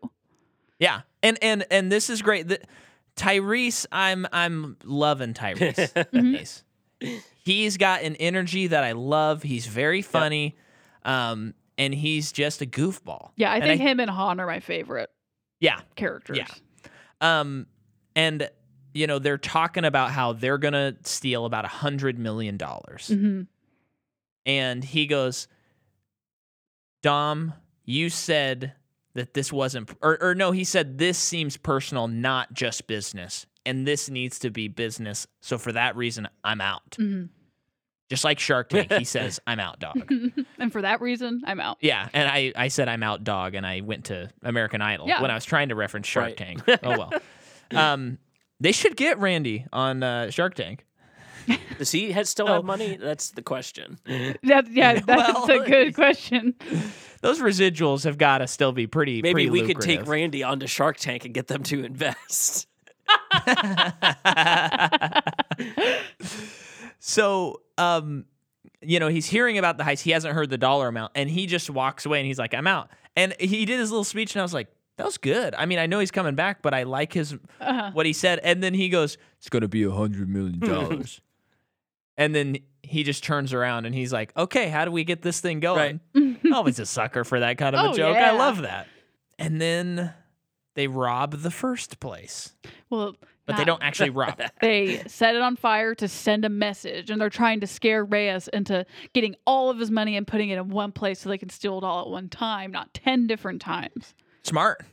Yeah, 0.78 1.02
and 1.22 1.38
and 1.42 1.66
and 1.70 1.90
this 1.90 2.10
is 2.10 2.22
great. 2.22 2.48
The, 2.48 2.60
Tyrese, 3.16 3.86
I'm 3.92 4.26
I'm 4.32 4.76
loving 4.84 5.34
Tyrese. 5.34 6.06
Nice. 6.12 6.64
He's 7.42 7.78
got 7.78 8.02
an 8.02 8.16
energy 8.16 8.66
that 8.66 8.84
I 8.84 8.92
love. 8.92 9.42
He's 9.42 9.66
very 9.66 10.02
funny, 10.02 10.56
um, 11.04 11.54
and 11.78 11.94
he's 11.94 12.30
just 12.30 12.60
a 12.60 12.66
goofball. 12.66 13.30
Yeah, 13.36 13.50
I 13.50 13.56
And 13.56 13.64
think 13.64 13.80
him 13.80 14.00
and 14.00 14.10
Han 14.10 14.38
are 14.38 14.46
my 14.46 14.60
favorite 14.60 15.08
Yeah, 15.60 15.80
characters. 15.94 16.38
Yeah. 16.38 16.46
um, 17.20 17.66
and 18.16 18.48
you 18.94 19.06
know 19.06 19.18
they're 19.18 19.38
talking 19.38 19.84
about 19.84 20.10
how 20.10 20.32
they're 20.32 20.58
gonna 20.58 20.96
steal 21.04 21.44
about 21.44 21.64
a 21.64 21.68
hundred 21.68 22.18
million 22.18 22.56
dollars, 22.56 23.08
hmm 23.08 23.42
and 24.46 24.82
he 24.82 25.06
goes, 25.06 25.46
"Dom, 27.02 27.54
you 27.84 28.08
said 28.10 28.72
that 29.14 29.34
this 29.34 29.52
wasn't, 29.52 29.90
or, 30.02 30.22
or 30.22 30.34
no, 30.34 30.50
he 30.52 30.64
said 30.64 30.98
this 30.98 31.18
seems 31.18 31.56
personal, 31.56 32.08
not 32.08 32.52
just 32.52 32.86
business, 32.86 33.46
and 33.66 33.86
this 33.86 34.08
needs 34.08 34.38
to 34.40 34.50
be 34.50 34.68
business. 34.68 35.26
So 35.40 35.58
for 35.58 35.72
that 35.72 35.96
reason, 35.96 36.28
I'm 36.44 36.60
out. 36.60 36.94
hmm 36.96 37.24
Just 38.10 38.24
like 38.24 38.38
Shark 38.40 38.68
Tank, 38.70 38.92
he 38.92 39.04
says, 39.04 39.38
I'm 39.46 39.60
out, 39.60 39.78
dog. 39.78 40.10
and 40.58 40.72
for 40.72 40.82
that 40.82 41.00
reason, 41.00 41.42
I'm 41.46 41.60
out. 41.60 41.78
Yeah, 41.80 42.08
and 42.12 42.28
I, 42.28 42.52
I 42.56 42.66
said 42.68 42.88
I'm 42.88 43.04
out, 43.04 43.22
dog, 43.24 43.54
and 43.54 43.64
I 43.64 43.80
went 43.82 44.06
to 44.06 44.28
American 44.42 44.82
Idol 44.82 45.06
Yeah. 45.06 45.22
when 45.22 45.30
I 45.30 45.34
was 45.34 45.44
trying 45.44 45.68
to 45.68 45.76
reference 45.76 46.08
Shark 46.08 46.26
Right. 46.26 46.36
Tank. 46.36 46.62
Oh 46.82 46.90
well. 46.98 47.12
um, 47.72 48.18
they 48.58 48.72
should 48.72 48.96
get 48.96 49.18
Randy 49.20 49.64
on 49.72 50.02
uh, 50.02 50.30
Shark 50.30 50.54
Tank. 50.56 50.84
Does 51.78 51.90
he 51.92 52.12
ha- 52.12 52.24
still 52.24 52.46
No. 52.46 52.54
have 52.54 52.64
money? 52.64 52.96
That's 52.96 53.30
the 53.30 53.42
question. 53.42 53.98
That, 54.42 54.66
yeah, 54.70 55.00
that's 55.00 55.06
Well, 55.06 55.62
a 55.62 55.64
good 55.66 55.94
question. 55.94 56.54
Those 57.22 57.40
residuals 57.40 58.04
have 58.04 58.18
got 58.18 58.38
to 58.38 58.46
still 58.48 58.72
be 58.72 58.86
pretty. 58.88 59.22
Maybe 59.22 59.32
pretty 59.46 59.50
we 59.50 59.60
could 59.62 59.80
take 59.80 60.00
lucrative. 60.00 60.08
Randy 60.08 60.42
onto 60.42 60.66
Shark 60.66 60.96
Tank 60.98 61.24
and 61.24 61.32
get 61.32 61.46
them 61.46 61.62
to 61.64 61.84
invest. 61.84 62.66
So, 67.00 67.62
um, 67.78 68.26
you 68.80 69.00
know, 69.00 69.08
he's 69.08 69.26
hearing 69.26 69.58
about 69.58 69.76
the 69.78 69.84
heist. 69.84 70.02
He 70.02 70.12
hasn't 70.12 70.34
heard 70.34 70.50
the 70.50 70.58
dollar 70.58 70.86
amount, 70.88 71.12
and 71.16 71.28
he 71.28 71.46
just 71.46 71.68
walks 71.68 72.06
away 72.06 72.18
and 72.20 72.26
he's 72.26 72.38
like, 72.38 72.54
"I'm 72.54 72.66
out." 72.68 72.90
And 73.16 73.34
he 73.40 73.64
did 73.64 73.80
his 73.80 73.90
little 73.90 74.04
speech, 74.04 74.34
and 74.34 74.40
I 74.40 74.44
was 74.44 74.54
like, 74.54 74.68
"That 74.96 75.04
was 75.06 75.18
good." 75.18 75.54
I 75.56 75.66
mean, 75.66 75.78
I 75.78 75.86
know 75.86 75.98
he's 75.98 76.10
coming 76.12 76.34
back, 76.36 76.62
but 76.62 76.72
I 76.74 76.84
like 76.84 77.12
his 77.12 77.32
Uh-huh. 77.60 77.90
what 77.92 78.06
he 78.06 78.12
said. 78.12 78.38
And 78.44 78.62
then 78.62 78.72
he 78.74 78.88
goes, 78.88 79.18
"It's 79.38 79.48
gonna 79.48 79.66
be 79.68 79.82
a 79.82 79.90
hundred 79.90 80.28
million 80.28 80.60
dollars." 80.60 81.20
and 82.16 82.34
then 82.34 82.58
he 82.82 83.02
just 83.02 83.24
turns 83.24 83.52
around 83.54 83.86
and 83.86 83.94
he's 83.94 84.12
like, 84.12 84.36
"Okay, 84.36 84.68
how 84.68 84.84
do 84.84 84.90
we 84.90 85.04
get 85.04 85.22
this 85.22 85.40
thing 85.40 85.60
going?" 85.60 86.00
Always 86.52 86.78
a 86.78 86.86
sucker 86.86 87.24
for 87.24 87.40
that 87.40 87.58
kind 87.58 87.74
of 87.74 87.84
Oh, 87.84 87.92
a 87.92 87.96
joke. 87.96 88.16
I 88.16 88.32
love 88.36 88.62
that. 88.62 88.86
And 89.38 89.60
then 89.60 90.12
they 90.74 90.86
rob 90.86 91.32
the 91.42 91.50
first 91.50 91.98
place, 91.98 92.52
well, 92.90 93.16
but 93.50 93.56
they 93.58 93.64
don't 93.64 93.82
actually 93.82 94.10
rob 94.10 94.40
it. 94.40 94.50
They 94.60 95.02
set 95.06 95.34
it 95.34 95.42
on 95.42 95.56
fire 95.56 95.94
to 95.96 96.08
send 96.08 96.44
a 96.44 96.48
message, 96.48 97.10
and 97.10 97.20
they're 97.20 97.30
trying 97.30 97.60
to 97.60 97.66
scare 97.66 98.04
Reyes 98.04 98.48
into 98.48 98.84
getting 99.12 99.34
all 99.46 99.70
of 99.70 99.78
his 99.78 99.90
money 99.90 100.16
and 100.16 100.26
putting 100.26 100.50
it 100.50 100.58
in 100.58 100.68
one 100.68 100.92
place 100.92 101.20
so 101.20 101.28
they 101.28 101.38
can 101.38 101.50
steal 101.50 101.78
it 101.78 101.84
all 101.84 102.02
at 102.02 102.08
one 102.08 102.28
time, 102.28 102.70
not 102.70 102.92
10 102.94 103.26
different 103.26 103.60
times. 103.60 104.14
Smart. 104.42 104.84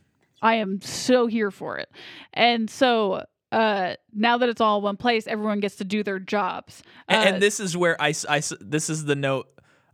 I 0.41 0.55
am 0.55 0.81
so 0.81 1.27
here 1.27 1.51
for 1.51 1.77
it. 1.77 1.89
And 2.33 2.69
so 2.69 3.25
uh, 3.51 3.95
now 4.13 4.37
that 4.37 4.49
it's 4.49 4.61
all 4.61 4.77
in 4.77 4.83
one 4.83 4.97
place, 4.97 5.25
everyone 5.27 5.59
gets 5.59 5.77
to 5.77 5.83
do 5.85 6.03
their 6.03 6.19
jobs. 6.19 6.83
And, 7.07 7.17
Uh, 7.17 7.33
and 7.33 7.41
this 7.41 7.59
is 7.59 7.75
where 7.77 7.95
I. 8.01 8.11
this 8.11 8.89
is 8.89 9.05
the 9.05 9.15
note 9.15 9.47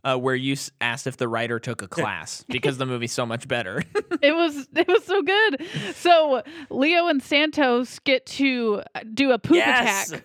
uh, 0.04 0.16
where 0.16 0.34
you 0.34 0.52
s- 0.52 0.70
asked 0.80 1.06
if 1.06 1.16
the 1.16 1.26
writer 1.28 1.58
took 1.58 1.82
a 1.82 1.88
class 1.96 2.44
because 2.48 2.78
the 2.78 2.86
movie's 2.86 3.12
so 3.12 3.24
much 3.26 3.48
better. 3.48 3.82
it 4.22 4.34
was 4.34 4.68
it 4.74 4.86
was 4.88 5.04
so 5.04 5.22
good. 5.22 5.66
So 5.94 6.42
Leo 6.70 7.06
and 7.08 7.22
Santos 7.22 7.98
get 8.00 8.26
to 8.26 8.82
do 9.12 9.32
a 9.32 9.38
poop 9.38 9.56
Yes! 9.56 10.10
attack 10.10 10.24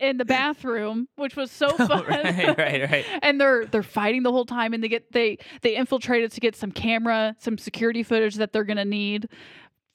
in 0.00 0.16
the 0.16 0.24
bathroom, 0.24 1.08
which 1.16 1.34
was 1.34 1.50
so 1.50 1.68
fun. 1.76 1.90
Oh, 1.90 2.04
right, 2.04 2.56
right, 2.56 2.90
right. 2.90 3.04
and 3.22 3.40
they're 3.40 3.66
they're 3.66 3.82
fighting 3.82 4.22
the 4.22 4.30
whole 4.30 4.44
time 4.46 4.72
and 4.72 4.82
they 4.82 4.88
get 4.88 5.10
they 5.12 5.38
they 5.62 5.74
infiltrated 5.76 6.30
to 6.32 6.40
get 6.40 6.54
some 6.54 6.70
camera 6.70 7.34
some 7.40 7.58
security 7.58 8.04
footage 8.04 8.36
that 8.36 8.52
they're 8.52 8.62
gonna 8.64 8.84
need 8.84 9.28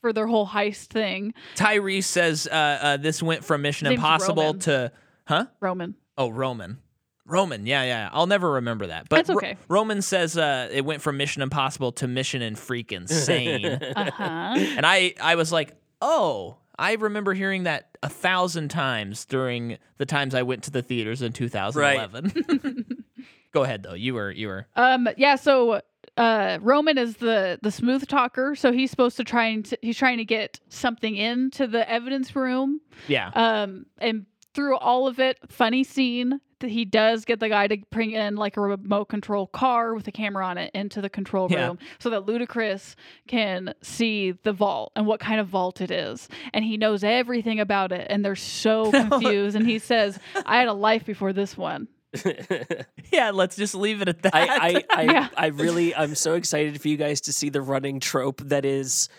for 0.01 0.11
their 0.11 0.27
whole 0.27 0.45
heist 0.45 0.87
thing 0.87 1.33
Tyrese 1.55 2.03
says 2.03 2.45
uh, 2.51 2.53
uh, 2.81 2.97
this 2.97 3.23
went 3.23 3.45
from 3.45 3.61
Mission 3.61 3.87
Impossible 3.87 4.43
Roman. 4.43 4.59
to 4.59 4.91
huh? 5.25 5.45
roman 5.61 5.95
Oh, 6.17 6.27
Roman. 6.29 6.79
Roman, 7.25 7.65
yeah, 7.65 7.83
yeah. 7.83 8.09
I'll 8.11 8.27
never 8.27 8.51
remember 8.53 8.87
that. 8.87 9.07
But 9.09 9.15
That's 9.17 9.29
okay. 9.29 9.57
Roman 9.69 10.01
says 10.01 10.37
uh, 10.37 10.67
it 10.71 10.83
went 10.83 11.01
from 11.01 11.17
Mission 11.17 11.41
Impossible 11.41 11.91
to 11.93 12.07
Mission 12.07 12.41
and 12.41 12.55
freaking 12.57 13.07
Sane. 13.07 13.65
uh-huh 13.95 14.53
and 14.57 14.85
I, 14.85 15.13
I 15.21 15.35
was 15.35 15.51
like, 15.51 15.75
oh, 16.01 16.57
I 16.77 16.93
remember 16.93 17.33
hearing 17.33 17.63
that 17.63 17.97
a 18.03 18.09
thousand 18.09 18.69
times 18.69 19.25
during 19.25 19.77
the 19.97 20.05
times 20.05 20.35
I 20.35 20.41
went 20.43 20.63
to 20.63 20.71
the 20.71 20.81
theaters 20.81 21.21
in 21.21 21.31
2011. 21.31 23.03
Go 23.53 23.63
ahead 23.63 23.83
though. 23.83 23.93
You 23.93 24.15
were, 24.15 24.31
you 24.31 24.47
were. 24.47 24.65
um 24.75 25.07
yeah 25.15 25.35
so 25.35 25.79
uh 26.17 26.57
roman 26.61 26.97
is 26.97 27.17
the 27.17 27.57
the 27.61 27.71
smooth 27.71 28.07
talker 28.07 28.55
so 28.55 28.71
he's 28.71 28.91
supposed 28.91 29.15
to 29.17 29.23
try 29.23 29.45
and 29.45 29.73
he's 29.81 29.97
trying 29.97 30.17
to 30.17 30.25
get 30.25 30.59
something 30.69 31.15
into 31.15 31.65
the 31.67 31.89
evidence 31.89 32.35
room 32.35 32.81
Yeah. 33.07 33.31
um 33.33 33.85
and 33.99 34.25
through 34.53 34.77
all 34.77 35.07
of 35.07 35.19
it 35.19 35.37
funny 35.49 35.83
scene 35.83 36.31
that 36.31 36.52
he 36.69 36.85
does 36.85 37.25
get 37.25 37.39
the 37.39 37.49
guy 37.49 37.67
to 37.67 37.77
bring 37.91 38.11
in 38.11 38.35
like 38.35 38.57
a 38.57 38.61
remote 38.61 39.05
control 39.05 39.47
car 39.47 39.93
with 39.93 40.07
a 40.07 40.11
camera 40.11 40.45
on 40.45 40.57
it 40.57 40.71
into 40.73 41.01
the 41.01 41.09
control 41.09 41.47
Yeah. 41.51 41.67
room 41.67 41.79
so 41.99 42.09
that 42.09 42.25
ludacris 42.25 42.95
can 43.27 43.73
see 43.81 44.31
the 44.43 44.53
vault 44.53 44.91
and 44.95 45.05
what 45.05 45.19
kind 45.19 45.39
of 45.39 45.47
vault 45.47 45.81
it 45.81 45.91
is 45.91 46.27
and 46.53 46.63
he 46.65 46.77
knows 46.77 47.03
everything 47.03 47.59
about 47.59 47.91
it 47.91 48.07
and 48.09 48.23
they're 48.23 48.35
so 48.35 48.91
confused 49.09 49.55
and 49.55 49.65
he 49.67 49.79
says 49.79 50.19
i 50.45 50.57
had 50.57 50.67
a 50.67 50.73
life 50.73 51.05
before 51.05 51.33
this 51.33 51.57
one 51.57 51.87
yeah. 53.11 53.31
Let's 53.31 53.55
just 53.55 53.73
leave 53.73 54.03
it 54.03 54.07
at 54.07 54.21
that. 54.21 54.35
I, 54.35 54.45
I, 54.45 54.83
I, 54.91 55.01
Yeah. 55.11 55.27
I 55.35 55.47
really, 55.47 55.95
I'm 55.95 56.13
so 56.13 56.35
excited 56.35 56.79
for 56.79 56.87
you 56.87 56.95
guys 56.95 57.21
to 57.21 57.33
see 57.33 57.49
the 57.49 57.59
running 57.61 57.99
trope 57.99 58.39
that 58.41 58.65
is. 58.65 59.09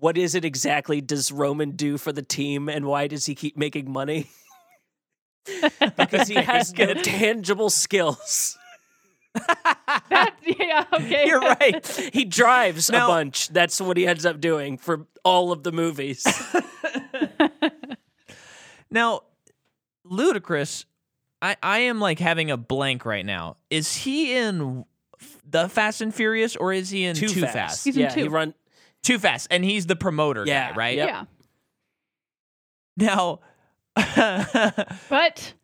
What 0.00 0.18
is 0.18 0.34
it 0.34 0.44
exactly 0.44 1.00
does 1.00 1.30
Roman 1.30 1.70
do 1.76 1.98
for 1.98 2.10
the 2.10 2.22
team 2.22 2.68
and 2.68 2.84
why 2.86 3.06
does 3.06 3.26
he 3.26 3.36
keep 3.36 3.56
making 3.56 3.92
money? 3.92 4.28
because 5.96 6.28
he 6.28 6.34
has 6.34 6.72
no 6.76 6.94
tangible 6.94 7.70
skills. 7.70 8.56
that 9.34 10.34
yeah 10.44 10.84
okay 10.92 11.26
You're 11.26 11.40
right. 11.40 11.86
He 12.12 12.24
drives 12.24 12.90
Now- 12.90 13.06
a 13.06 13.08
bunch. 13.08 13.48
That's 13.48 13.80
what 13.80 13.96
he 13.96 14.06
ends 14.06 14.26
up 14.26 14.40
doing 14.40 14.76
for 14.76 15.06
all 15.24 15.52
of 15.52 15.62
the 15.62 15.72
movies. 15.72 16.26
Now, 18.90 19.20
Ludacris 20.04 20.84
I 21.40 21.56
I 21.62 21.78
am 21.80 22.00
like 22.00 22.18
having 22.18 22.50
a 22.50 22.56
blank 22.56 23.04
right 23.04 23.24
now. 23.24 23.56
Is 23.70 23.94
he 23.94 24.36
in 24.36 24.84
the 25.48 25.68
Fast 25.68 26.00
and 26.00 26.14
Furious 26.14 26.56
or 26.56 26.72
is 26.72 26.90
he 26.90 27.04
in 27.04 27.14
Too, 27.16 27.28
Too, 27.28 27.42
fast. 27.42 27.52
Fast? 27.52 27.84
He's 27.84 27.96
in 27.96 28.02
yeah, 28.02 28.12
he 28.14 28.22
two. 28.24 28.30
run. 28.30 28.54
Too 29.02 29.18
Fast, 29.18 29.48
and 29.50 29.64
he's 29.64 29.86
the 29.86 29.96
promoter 29.96 30.44
Yeah, 30.46 30.70
guy, 30.70 30.76
right? 30.76 30.96
Yep. 30.96 31.08
Yeah. 31.08 31.24
Now, 32.98 33.40
But 35.08 35.54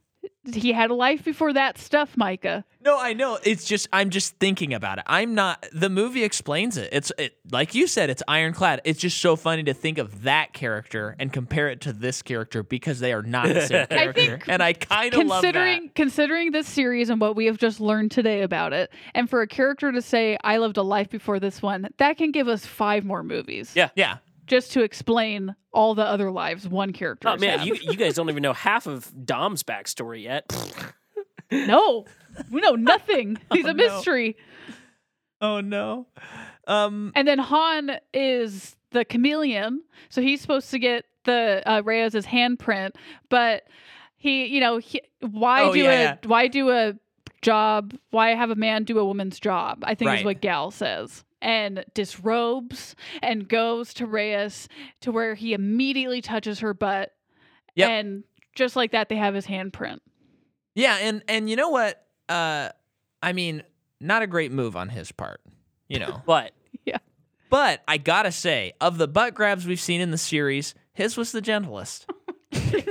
he 0.53 0.73
had 0.73 0.91
a 0.91 0.95
life 0.95 1.25
before 1.25 1.53
that 1.55 1.77
stuff, 1.77 2.17
Micah. 2.17 2.65
no, 2.81 2.97
I 2.99 3.15
know. 3.15 3.37
It's 3.43 3.65
just 3.65 3.89
I'm 3.93 4.11
just 4.11 4.37
thinking 4.37 4.75
about 4.75 4.99
it. 4.99 5.05
I'm 5.09 5.35
not. 5.35 5.67
The 5.73 5.89
movie 5.89 6.23
explains 6.23 6.77
it. 6.77 6.89
It's 6.93 7.11
it, 7.19 7.37
like 7.51 7.75
you 7.75 7.89
said. 7.89 8.11
It's 8.11 8.23
ironclad. 8.29 8.81
It's 8.85 9.01
just 9.01 9.19
so 9.21 9.35
funny 9.35 9.65
to 9.65 9.75
think 9.75 9.99
of 9.99 10.23
that 10.23 10.53
character 10.53 11.17
and 11.19 11.33
compare 11.33 11.69
it 11.69 11.81
to 11.83 11.93
this 11.93 12.23
character 12.23 12.63
because 12.63 13.01
they 13.01 13.13
are 13.13 13.23
not 13.23 13.49
the 13.49 13.61
same 13.63 13.87
I 13.91 13.95
character. 13.97 14.23
think 14.23 14.49
and 14.49 14.63
I 14.63 14.73
kind 14.73 15.13
of 15.15 15.19
considering 15.21 15.91
considering 15.97 16.53
this 16.53 16.69
series 16.69 17.11
and 17.11 17.21
what 17.21 17.35
we 17.35 17.47
have 17.47 17.59
just 17.59 17.81
learned 17.81 18.13
today 18.13 18.43
about 18.43 18.73
it, 18.73 18.93
and 19.17 19.29
for 19.29 19.43
a 19.43 19.49
character 19.49 19.91
to 19.91 20.01
say 20.03 20.39
I 20.45 20.59
lived 20.59 20.77
a 20.77 20.83
life 20.83 21.11
before 21.11 21.41
this 21.41 21.61
one, 21.61 21.89
that 21.99 22.19
can 22.19 22.31
give 22.31 22.47
us 22.47 22.65
five 22.65 23.05
more 23.05 23.25
movies. 23.25 23.73
Yeah. 23.75 23.89
Yeah. 23.97 24.19
Just 24.47 24.73
to 24.73 24.83
explain 24.83 25.55
all 25.73 25.95
the 25.95 26.05
other 26.05 26.31
lives 26.31 26.69
one 26.69 26.93
character. 26.93 27.29
Oh 27.29 27.37
man, 27.37 27.67
you 27.67 27.75
you 27.75 27.97
guys 27.97 28.15
don't 28.17 28.31
even 28.31 28.43
know 28.43 28.53
half 28.53 28.87
of 28.87 29.11
Dom's 29.27 29.63
backstory 29.63 30.23
yet. 30.23 30.51
no, 31.51 32.05
we 32.51 32.61
know 32.61 32.75
nothing. 32.75 33.39
He's 33.53 33.65
Oh, 33.67 33.71
a 33.71 33.75
no. 33.75 33.85
mystery. 33.85 34.37
Oh 35.41 35.61
no. 35.61 36.07
Um. 36.67 37.13
And 37.15 37.27
then 37.29 37.39
Han 37.39 37.93
is 38.15 38.77
the 38.91 39.05
chameleon, 39.05 39.83
so 40.09 40.23
he's 40.23 40.41
supposed 40.41 40.71
to 40.71 40.79
get 40.79 41.05
the 41.25 41.63
uh, 41.67 41.83
Reyes' 41.85 42.15
handprint, 42.25 42.93
but 43.29 43.65
he, 44.17 44.47
you 44.47 44.61
know, 44.61 44.79
he, 44.79 45.03
why 45.21 45.63
Oh, 45.65 45.73
do 45.75 45.81
yeah, 45.81 45.91
a 45.91 46.03
yeah. 46.03 46.17
why 46.25 46.47
do 46.49 46.71
a 46.71 46.95
job? 47.43 47.95
Why 48.11 48.31
have 48.31 48.51
a 48.51 48.55
man 48.55 48.85
do 48.85 48.99
a 48.99 49.05
woman's 49.05 49.39
job? 49.39 49.83
I 49.87 49.95
think 49.95 50.11
is 50.19 50.25
what 50.25 50.41
Gal 50.41 50.71
says. 50.71 51.25
And 51.43 51.85
disrobes 51.95 52.97
and 53.23 53.47
goes 53.49 53.93
to 53.95 54.07
Reyes 54.07 54.69
to 55.03 55.13
where 55.13 55.35
he 55.35 55.53
immediately 55.53 56.21
touches 56.23 56.61
her 56.61 56.73
butt, 56.75 57.13
Yep. 57.75 57.91
and 57.91 58.25
just 58.55 58.75
like 58.75 58.93
that, 58.93 59.09
they 59.11 59.17
have 59.17 59.35
his 59.35 59.47
handprint. 59.47 59.99
Yeah, 60.75 60.97
and 61.01 61.23
and 61.29 61.49
you 61.51 61.57
know 61.57 61.69
what? 61.69 62.03
Uh, 62.29 62.71
I 63.23 63.33
mean, 63.35 63.63
not 64.01 64.23
a 64.23 64.27
great 64.27 64.51
move 64.51 64.77
on 64.77 64.89
his 64.89 65.13
part. 65.13 65.41
You 65.89 65.99
know. 66.01 66.23
But 66.27 66.53
yeah. 66.85 66.99
But 67.51 67.83
I 67.87 67.99
gotta 67.99 68.33
say, 68.33 68.73
of 68.81 68.97
the 68.99 69.07
butt 69.07 69.35
grabs 69.35 69.67
we've 69.67 69.79
seen 69.81 70.01
in 70.01 70.11
the 70.11 70.19
series, 70.19 70.75
his 70.95 71.17
was 71.17 71.33
the 71.33 71.41
gentlest. 71.43 72.07
and 72.53 72.83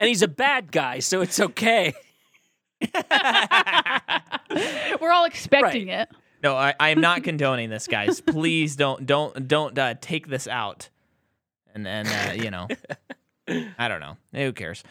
he's 0.00 0.22
a 0.22 0.28
bad 0.28 0.70
guy, 0.72 1.00
so 1.00 1.20
it's 1.20 1.38
okay. 1.40 1.92
We're 5.00 5.10
all 5.12 5.24
expecting 5.24 5.88
it. 5.88 6.08
No, 6.42 6.54
I, 6.56 6.74
I 6.78 6.90
am 6.90 7.00
not 7.00 7.24
condoning 7.24 7.68
this, 7.70 7.86
guys. 7.86 8.20
Please 8.26 8.76
don't 8.76 9.06
don't 9.06 9.48
don't 9.48 9.78
uh, 9.78 9.94
take 10.00 10.28
this 10.28 10.46
out. 10.46 10.88
And 11.74 11.86
and 11.86 12.08
uh, 12.08 12.32
you 12.42 12.50
know, 12.50 12.68
I 13.78 13.88
don't 13.88 14.00
know. 14.00 14.16
Who 14.32 14.52
cares? 14.52 14.82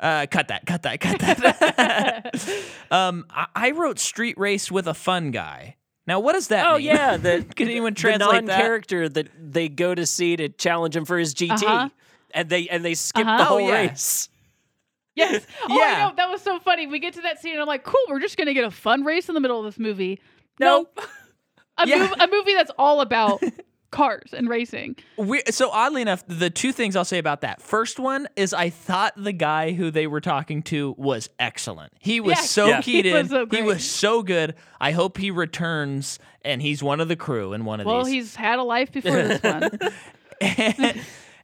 Uh, 0.00 0.26
cut 0.30 0.48
that. 0.48 0.66
Cut 0.66 0.82
that. 0.82 1.00
Cut 1.00 1.18
that. 1.20 2.34
um, 2.90 3.26
I, 3.30 3.46
I 3.54 3.70
wrote 3.70 3.98
street 3.98 4.36
race 4.38 4.70
with 4.70 4.86
a 4.86 4.94
fun 4.94 5.30
guy. 5.30 5.76
Now, 6.06 6.20
what 6.20 6.34
does 6.34 6.48
that 6.48 6.66
Oh 6.66 6.76
mean? 6.76 6.86
yeah, 6.86 7.16
the 7.16 7.46
Can 7.56 7.68
anyone 7.68 7.94
translate 7.94 8.32
that? 8.32 8.44
non-character 8.44 9.08
that 9.08 9.28
they 9.40 9.68
go 9.70 9.94
to 9.94 10.04
see 10.04 10.36
to 10.36 10.48
challenge 10.50 10.94
him 10.96 11.04
for 11.06 11.16
his 11.18 11.34
GT, 11.34 11.62
Uh-huh. 11.62 11.88
and 12.32 12.48
they 12.48 12.68
and 12.68 12.84
they 12.84 12.94
skip 12.94 13.26
Uh-huh. 13.26 13.38
the 13.38 13.44
Oh, 13.44 13.46
whole 13.46 13.60
yeah. 13.60 13.72
race. 13.88 14.28
Yes. 15.14 15.46
Oh, 15.62 15.78
Yeah. 15.78 15.84
I 15.84 16.08
know. 16.10 16.14
That 16.16 16.28
was 16.30 16.42
so 16.42 16.58
funny. 16.58 16.86
We 16.88 16.98
get 16.98 17.14
to 17.14 17.22
that 17.22 17.40
scene, 17.40 17.52
and 17.52 17.60
I'm 17.62 17.68
like, 17.68 17.84
cool, 17.84 18.00
we're 18.08 18.20
just 18.20 18.36
going 18.36 18.48
to 18.48 18.52
get 18.54 18.64
a 18.64 18.70
fun 18.70 19.04
race 19.04 19.28
in 19.28 19.34
the 19.34 19.40
middle 19.40 19.58
of 19.60 19.64
this 19.64 19.78
movie. 19.78 20.20
Nope. 20.60 20.98
A, 21.78 21.88
Yeah. 21.88 22.06
mov- 22.06 22.24
a 22.24 22.28
movie 22.30 22.54
that's 22.54 22.70
all 22.78 23.00
about 23.00 23.42
cars 23.90 24.32
and 24.32 24.48
racing. 24.48 24.94
We, 25.16 25.42
so 25.50 25.70
oddly 25.70 26.02
enough, 26.02 26.22
the 26.28 26.48
two 26.50 26.70
things 26.70 26.94
I'll 26.94 27.04
say 27.04 27.18
about 27.18 27.40
that. 27.40 27.60
First 27.60 27.98
one 27.98 28.28
is 28.36 28.54
I 28.54 28.70
thought 28.70 29.12
the 29.16 29.32
guy 29.32 29.72
who 29.72 29.90
they 29.90 30.06
were 30.06 30.20
talking 30.20 30.62
to 30.64 30.94
was 30.98 31.28
excellent. 31.40 31.92
He 31.98 32.20
was 32.20 32.36
Yes, 32.36 32.50
so 32.50 32.66
Yeah. 32.68 32.80
keyed 32.80 33.04
he 33.06 33.10
in. 33.10 33.16
was 33.16 33.30
so 33.30 33.46
he 33.50 33.62
was 33.62 33.88
so 33.88 34.22
good. 34.22 34.54
I 34.80 34.92
hope 34.92 35.18
he 35.18 35.30
returns 35.32 36.18
and 36.42 36.62
he's 36.62 36.80
one 36.82 37.00
of 37.00 37.08
the 37.08 37.16
crew 37.16 37.52
in 37.54 37.64
one 37.64 37.80
of 37.80 37.86
Well, 37.86 37.98
these. 37.98 38.04
Well, 38.04 38.12
he's 38.12 38.36
had 38.36 38.58
a 38.60 38.62
life 38.64 38.92
before 38.92 39.10
this 39.22 39.42
one. 39.42 39.70
and, 40.40 41.00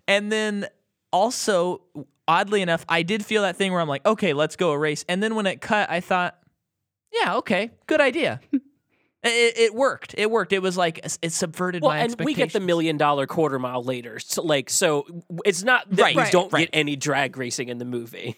and 0.06 0.30
then 0.32 0.66
also 1.12 1.82
oddly 2.28 2.62
enough, 2.62 2.84
I 2.88 3.02
did 3.02 3.24
feel 3.24 3.42
that 3.42 3.56
thing 3.56 3.72
where 3.72 3.80
I'm 3.80 3.88
like, 3.88 4.06
okay, 4.06 4.32
let's 4.32 4.54
go 4.54 4.70
a 4.70 4.78
race. 4.78 5.04
And 5.08 5.20
then 5.20 5.34
when 5.34 5.46
it 5.46 5.60
cut, 5.60 5.90
I 5.90 5.98
thought, 6.00 6.38
yeah, 7.12 7.34
okay, 7.38 7.70
good 7.88 8.00
idea. 8.00 8.40
It, 9.22 9.58
it 9.58 9.74
worked. 9.74 10.14
It 10.16 10.30
worked. 10.30 10.52
It 10.52 10.60
was 10.62 10.76
like 10.76 11.00
it 11.22 11.32
subverted 11.32 11.82
Well, 11.82 11.90
my 11.90 11.98
and 11.98 12.16
we 12.20 12.34
get 12.34 12.52
the 12.52 12.60
million 12.60 12.96
dollar 12.96 13.26
quarter 13.26 13.58
mile 13.58 13.82
later. 13.82 14.18
So, 14.18 14.42
like, 14.42 14.70
so 14.70 15.04
it's 15.44 15.62
not 15.62 15.88
that 15.90 16.02
Right, 16.02 16.16
we 16.16 16.22
right, 16.22 16.32
don't 16.32 16.52
right. 16.52 16.70
get 16.70 16.78
any 16.78 16.96
drag 16.96 17.36
racing 17.36 17.68
in 17.68 17.78
the 17.78 17.84
movie. 17.84 18.36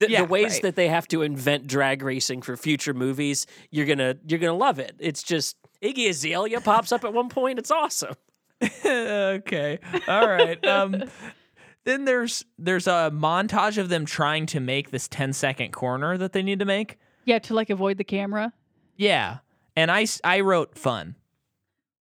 The, 0.00 0.10
Yeah, 0.10 0.22
the 0.22 0.28
ways 0.28 0.54
right. 0.54 0.62
that 0.62 0.76
they 0.76 0.88
have 0.88 1.06
to 1.08 1.22
invent 1.22 1.66
drag 1.66 2.02
racing 2.02 2.42
for 2.42 2.56
future 2.56 2.94
movies, 2.94 3.46
you're 3.70 3.86
gonna 3.86 4.16
you're 4.26 4.38
gonna 4.40 4.52
love 4.56 4.78
it. 4.78 4.94
It's 4.98 5.22
just 5.22 5.56
Iggy 5.82 6.08
Azalea 6.08 6.60
pops 6.60 6.92
up 6.92 7.04
at 7.04 7.12
one 7.12 7.28
point. 7.28 7.58
It's 7.58 7.70
awesome. 7.70 8.14
okay. 8.84 9.78
All 10.08 10.28
right. 10.28 10.64
Um 10.64 11.04
then 11.84 12.04
there's 12.04 12.44
there's 12.58 12.86
a 12.86 13.10
montage 13.12 13.78
of 13.78 13.88
them 13.88 14.04
trying 14.06 14.46
to 14.46 14.60
make 14.60 14.90
this 14.90 15.08
10 15.08 15.32
second 15.32 15.72
corner 15.72 16.16
that 16.16 16.32
they 16.32 16.42
need 16.42 16.58
to 16.60 16.64
make. 16.64 16.98
yeah, 17.24 17.38
to 17.40 17.54
like 17.54 17.70
avoid 17.70 17.96
the 17.98 18.04
camera. 18.04 18.52
Yeah. 19.02 19.38
And 19.76 19.90
I, 19.90 20.06
I 20.24 20.40
wrote 20.40 20.78
fun. 20.78 21.16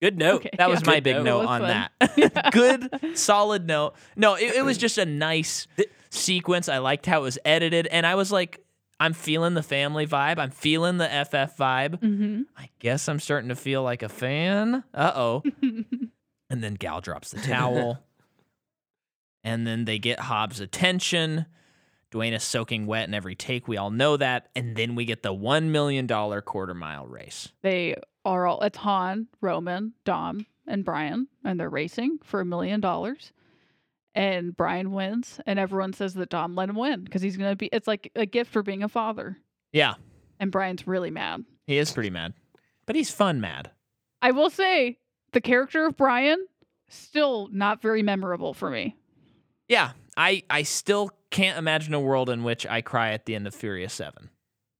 Good 0.01 0.17
note. 0.17 0.37
Okay. 0.45 0.49
That 0.57 0.69
was 0.69 0.81
Yeah. 0.81 0.87
my 0.87 0.95
Good 0.95 1.03
big 1.03 1.15
note. 1.17 1.23
note 1.23 1.45
on 1.45 1.61
fun. 1.61 1.89
that. 1.99 2.51
Good 2.51 3.17
solid 3.17 3.67
note. 3.67 3.93
No, 4.15 4.35
it, 4.35 4.55
it 4.55 4.65
was 4.65 4.77
just 4.77 4.97
a 4.97 5.05
nice 5.05 5.67
sequence. 6.09 6.67
I 6.69 6.79
liked 6.79 7.05
how 7.05 7.19
it 7.19 7.23
was 7.23 7.37
edited 7.45 7.87
and 7.87 8.05
I 8.05 8.15
was 8.15 8.31
like 8.31 8.59
I'm 8.99 9.13
feeling 9.13 9.55
the 9.55 9.63
family 9.63 10.05
vibe. 10.05 10.37
I'm 10.37 10.51
feeling 10.51 10.97
the 10.97 11.07
FF 11.07 11.57
vibe. 11.57 11.99
Mm-hmm. 12.01 12.41
I 12.55 12.69
guess 12.79 13.07
I'm 13.09 13.19
starting 13.19 13.49
to 13.49 13.55
feel 13.55 13.81
like 13.83 14.03
a 14.03 14.09
fan. 14.09 14.83
Uh 14.93 15.11
oh. 15.15 15.43
and 15.61 16.63
then 16.63 16.75
Gal 16.75 17.01
drops 17.01 17.31
the 17.31 17.39
towel. 17.41 18.03
and 19.43 19.65
then 19.65 19.85
they 19.85 19.97
get 19.99 20.19
Hobbs' 20.19 20.59
attention. 20.59 21.45
Dwayne 22.11 22.33
is 22.33 22.43
soaking 22.43 22.85
wet 22.87 23.07
in 23.07 23.13
every 23.13 23.35
take. 23.35 23.67
We 23.67 23.77
all 23.77 23.89
know 23.91 24.17
that. 24.17 24.49
And 24.55 24.75
then 24.75 24.95
we 24.95 25.05
get 25.05 25.23
the 25.23 25.33
$1 25.33 25.65
million 25.65 26.07
quarter 26.41 26.73
mile 26.73 27.07
race. 27.07 27.51
They 27.61 27.95
are 28.25 28.45
all, 28.45 28.61
it's 28.61 28.77
Han, 28.79 29.27
Roman, 29.39 29.93
Dom, 30.03 30.45
and 30.67 30.83
Brian, 30.85 31.27
and 31.43 31.59
they're 31.59 31.69
racing 31.69 32.19
for 32.23 32.41
a 32.41 32.45
million 32.45 32.81
dollars. 32.81 33.31
And 34.13 34.55
Brian 34.55 34.91
wins, 34.91 35.39
and 35.45 35.57
everyone 35.57 35.93
says 35.93 36.13
that 36.15 36.29
Dom 36.29 36.53
let 36.53 36.67
him 36.69 36.75
win 36.75 37.05
because 37.05 37.21
he's 37.21 37.37
going 37.37 37.51
to 37.51 37.55
be, 37.55 37.67
it's 37.67 37.87
like 37.87 38.11
a 38.15 38.25
gift 38.25 38.51
for 38.51 38.61
being 38.61 38.83
a 38.83 38.89
father. 38.89 39.37
Yeah, 39.71 39.93
And 40.39 40.51
Brian's 40.51 40.85
really 40.85 41.11
mad. 41.11 41.45
he 41.65 41.77
is 41.77 41.91
pretty 41.93 42.09
mad. 42.09 42.33
But 42.85 42.97
he's 42.97 43.09
fun 43.09 43.39
mad. 43.39 43.71
I 44.21 44.31
will 44.31 44.49
say 44.49 44.97
the 45.31 45.39
character 45.39 45.85
of 45.85 45.95
Brian 45.95 46.45
still 46.89 47.47
not 47.53 47.81
very 47.81 48.03
memorable 48.03 48.53
for 48.53 48.69
me. 48.69 48.97
Yeah, 49.69 49.91
I, 50.17 50.43
I 50.49 50.63
still 50.63 51.09
can't 51.31 51.57
imagine 51.57 51.93
a 51.93 51.99
world 51.99 52.29
in 52.29 52.43
which 52.43 52.67
I 52.67 52.81
cry 52.81 53.11
at 53.13 53.25
the 53.25 53.35
end 53.35 53.47
of 53.47 53.55
Furious 53.55 53.93
7. 53.93 54.29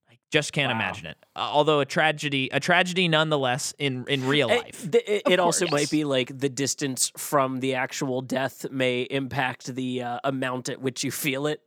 I 0.10 0.18
just 0.32 0.54
can't 0.54 0.70
Wow. 0.72 0.76
imagine 0.80 1.08
it. 1.08 1.18
Uh, 1.36 1.40
although 1.40 1.80
a 1.80 1.86
tragedy, 1.86 2.50
a 2.52 2.60
tragedy 2.60 3.08
nonetheless 3.08 3.74
in, 3.80 4.06
in 4.08 4.28
real 4.28 4.50
It, 4.50 4.58
life. 4.64 4.92
th- 4.92 5.04
it, 5.08 5.22
Of 5.26 5.32
it 5.34 5.40
also 5.40 5.66
course. 5.66 5.82
might 5.82 5.90
be 5.92 6.04
like 6.04 6.38
the 6.38 6.50
distance 6.50 7.12
from 7.18 7.60
the 7.62 7.76
actual 7.76 8.22
death 8.22 8.70
may 8.70 9.02
impact 9.04 9.68
the 9.74 10.04
uh, 10.04 10.20
amount 10.24 10.70
at 10.70 10.82
which 10.82 11.04
you 11.04 11.12
feel 11.12 11.48
it. 11.48 11.62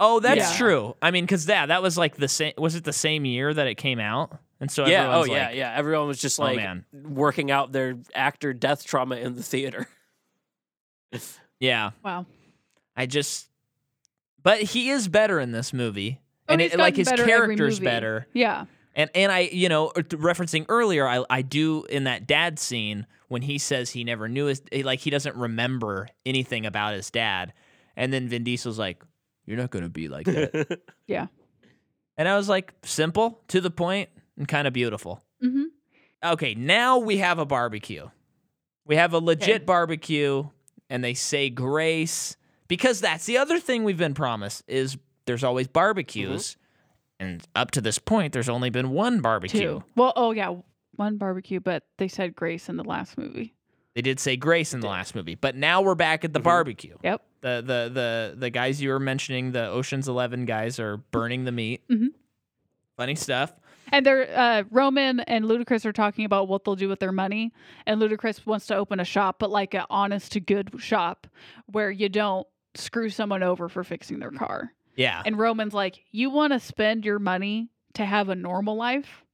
Oh, 0.00 0.20
that's 0.20 0.52
Yeah. 0.52 0.56
true. 0.56 0.96
I 1.02 1.10
mean, 1.10 1.24
because 1.24 1.46
that 1.46 1.66
that 1.66 1.82
was 1.82 1.98
like 1.98 2.16
the 2.16 2.28
same. 2.28 2.52
Was 2.56 2.76
it 2.76 2.84
the 2.84 2.92
same 2.92 3.24
year 3.24 3.52
that 3.52 3.66
it 3.66 3.74
came 3.74 3.98
out? 3.98 4.38
And 4.60 4.70
so 4.70 4.86
yeah. 4.86 5.06
Oh 5.08 5.20
everyone's 5.22 5.28
yeah. 5.30 5.46
like, 5.48 5.56
yeah. 5.56 5.74
Everyone 5.76 6.06
was 6.06 6.20
just 6.20 6.38
"Oh, 6.38 6.44
like 6.44 6.56
man." 6.56 6.84
working 6.92 7.50
out 7.50 7.72
their 7.72 7.96
actor 8.14 8.52
death 8.52 8.84
trauma 8.84 9.16
in 9.16 9.34
the 9.34 9.42
theater. 9.42 9.88
yeah. 11.60 11.90
Wow. 12.04 12.26
I 12.96 13.06
just, 13.06 13.47
but 14.42 14.60
he 14.62 14.90
is 14.90 15.08
better 15.08 15.38
in 15.40 15.52
this 15.52 15.72
movie, 15.72 16.20
Oh, 16.48 16.52
and 16.54 16.60
he's 16.60 16.72
it, 16.72 16.78
like 16.78 16.96
his 16.96 17.08
better 17.08 17.22
every 17.22 17.32
character's 17.56 17.78
movie. 17.80 17.84
better. 17.90 18.26
Yeah. 18.32 18.64
And 18.94 19.10
and 19.14 19.30
I, 19.30 19.40
you 19.52 19.68
know, 19.68 19.88
uh, 19.88 20.00
referencing 20.02 20.64
earlier, 20.68 21.06
I 21.06 21.24
I 21.30 21.42
do 21.42 21.84
in 21.84 22.04
that 22.04 22.26
dad 22.26 22.58
scene 22.58 23.06
when 23.28 23.42
he 23.42 23.58
says 23.58 23.90
he 23.90 24.02
never 24.04 24.28
knew 24.28 24.46
his, 24.46 24.62
eh, 24.72 24.82
like 24.84 25.00
he 25.00 25.10
doesn't 25.10 25.36
remember 25.36 26.08
anything 26.24 26.64
about 26.66 26.94
his 26.94 27.10
dad, 27.10 27.52
and 27.96 28.12
then 28.12 28.28
Vin 28.28 28.42
Diesel's 28.44 28.78
like, 28.78 29.02
"You're 29.44 29.58
not 29.58 29.70
gonna 29.70 29.88
be 29.90 30.08
like 30.08 30.24
that," 30.26 30.80
Yeah. 31.06 31.26
and 32.16 32.26
I 32.26 32.36
was 32.36 32.48
like, 32.48 32.72
simple, 32.82 33.42
to 33.48 33.60
the 33.60 33.70
point, 33.70 34.08
and 34.38 34.48
kind 34.48 34.66
of 34.66 34.72
beautiful. 34.72 35.22
Mm-hmm. 35.44 35.64
Okay, 36.32 36.54
now 36.54 36.98
we 36.98 37.18
have 37.18 37.38
a 37.38 37.44
barbecue. 37.46 38.08
We 38.86 38.96
have 38.96 39.12
a 39.12 39.18
legit 39.18 39.48
Okay. 39.56 39.64
barbecue, 39.66 40.44
and 40.88 41.04
they 41.04 41.12
say 41.14 41.50
grace 41.50 42.36
because 42.68 43.00
that's 43.00 43.26
the 43.26 43.38
other 43.38 43.58
thing 43.58 43.82
we've 43.84 43.98
been 43.98 44.14
promised 44.14 44.62
is 44.68 44.96
there's 45.26 45.42
always 45.44 45.66
barbecues, 45.68 46.56
and 47.20 47.42
up 47.54 47.70
to 47.72 47.80
this 47.80 47.98
point, 47.98 48.32
there's 48.32 48.48
only 48.48 48.70
been 48.70 48.90
one 48.90 49.20
barbecue. 49.20 49.60
Two. 49.60 49.84
Well, 49.96 50.12
oh 50.16 50.30
yeah, 50.30 50.54
one 50.96 51.16
barbecue, 51.16 51.60
but 51.60 51.84
they 51.98 52.08
said 52.08 52.34
Grace 52.36 52.68
in 52.68 52.76
the 52.76 52.84
last 52.84 53.18
movie. 53.18 53.54
They 53.94 54.02
did 54.02 54.20
say 54.20 54.36
Grace 54.36 54.74
in 54.74 54.80
the 54.80 54.86
last 54.86 55.14
movie, 55.16 55.34
but 55.34 55.56
now 55.56 55.80
we're 55.82 55.94
back 55.96 56.24
at 56.24 56.32
the 56.32 56.40
Mhm. 56.40 56.44
barbecue. 56.44 56.96
Yep. 57.02 57.22
The 57.40 57.56
the 57.64 57.90
the 57.92 58.34
the 58.38 58.50
guys 58.50 58.80
you 58.80 58.90
were 58.90 59.00
mentioning, 59.00 59.52
the 59.52 59.66
Ocean's 59.68 60.06
Eleven 60.08 60.44
guys, 60.44 60.78
are 60.78 60.98
burning 60.98 61.44
the 61.44 61.52
meat. 61.52 61.82
Mhm. 61.88 62.08
Funny 62.96 63.14
stuff. 63.14 63.52
And 63.90 64.04
they're 64.04 64.28
uh, 64.38 64.64
Roman 64.70 65.20
and 65.20 65.46
Ludacris 65.46 65.84
are 65.86 65.92
talking 65.92 66.24
about 66.26 66.46
what 66.46 66.64
they'll 66.64 66.76
do 66.76 66.88
with 66.88 67.00
their 67.00 67.12
money. 67.12 67.52
And 67.86 68.00
Ludacris 68.00 68.44
wants 68.44 68.66
to 68.66 68.76
open 68.76 69.00
a 69.00 69.04
shop, 69.04 69.36
but 69.38 69.50
like 69.50 69.72
an 69.74 69.84
honest 69.88 70.32
to 70.32 70.40
good 70.40 70.70
shop 70.78 71.26
where 71.66 71.90
you 71.90 72.08
don't 72.08 72.46
screw 72.74 73.10
someone 73.10 73.42
over 73.42 73.68
for 73.68 73.82
fixing 73.84 74.18
their 74.18 74.30
car. 74.30 74.72
Yeah, 74.96 75.22
And 75.24 75.38
Roman's 75.38 75.74
like, 75.74 76.00
"You 76.10 76.28
want 76.30 76.52
to 76.52 76.58
spend 76.58 77.04
your 77.04 77.18
money 77.20 77.68
to 77.94 78.04
have 78.04 78.28
a 78.28 78.34
normal 78.34 78.74
life?" 78.76 79.24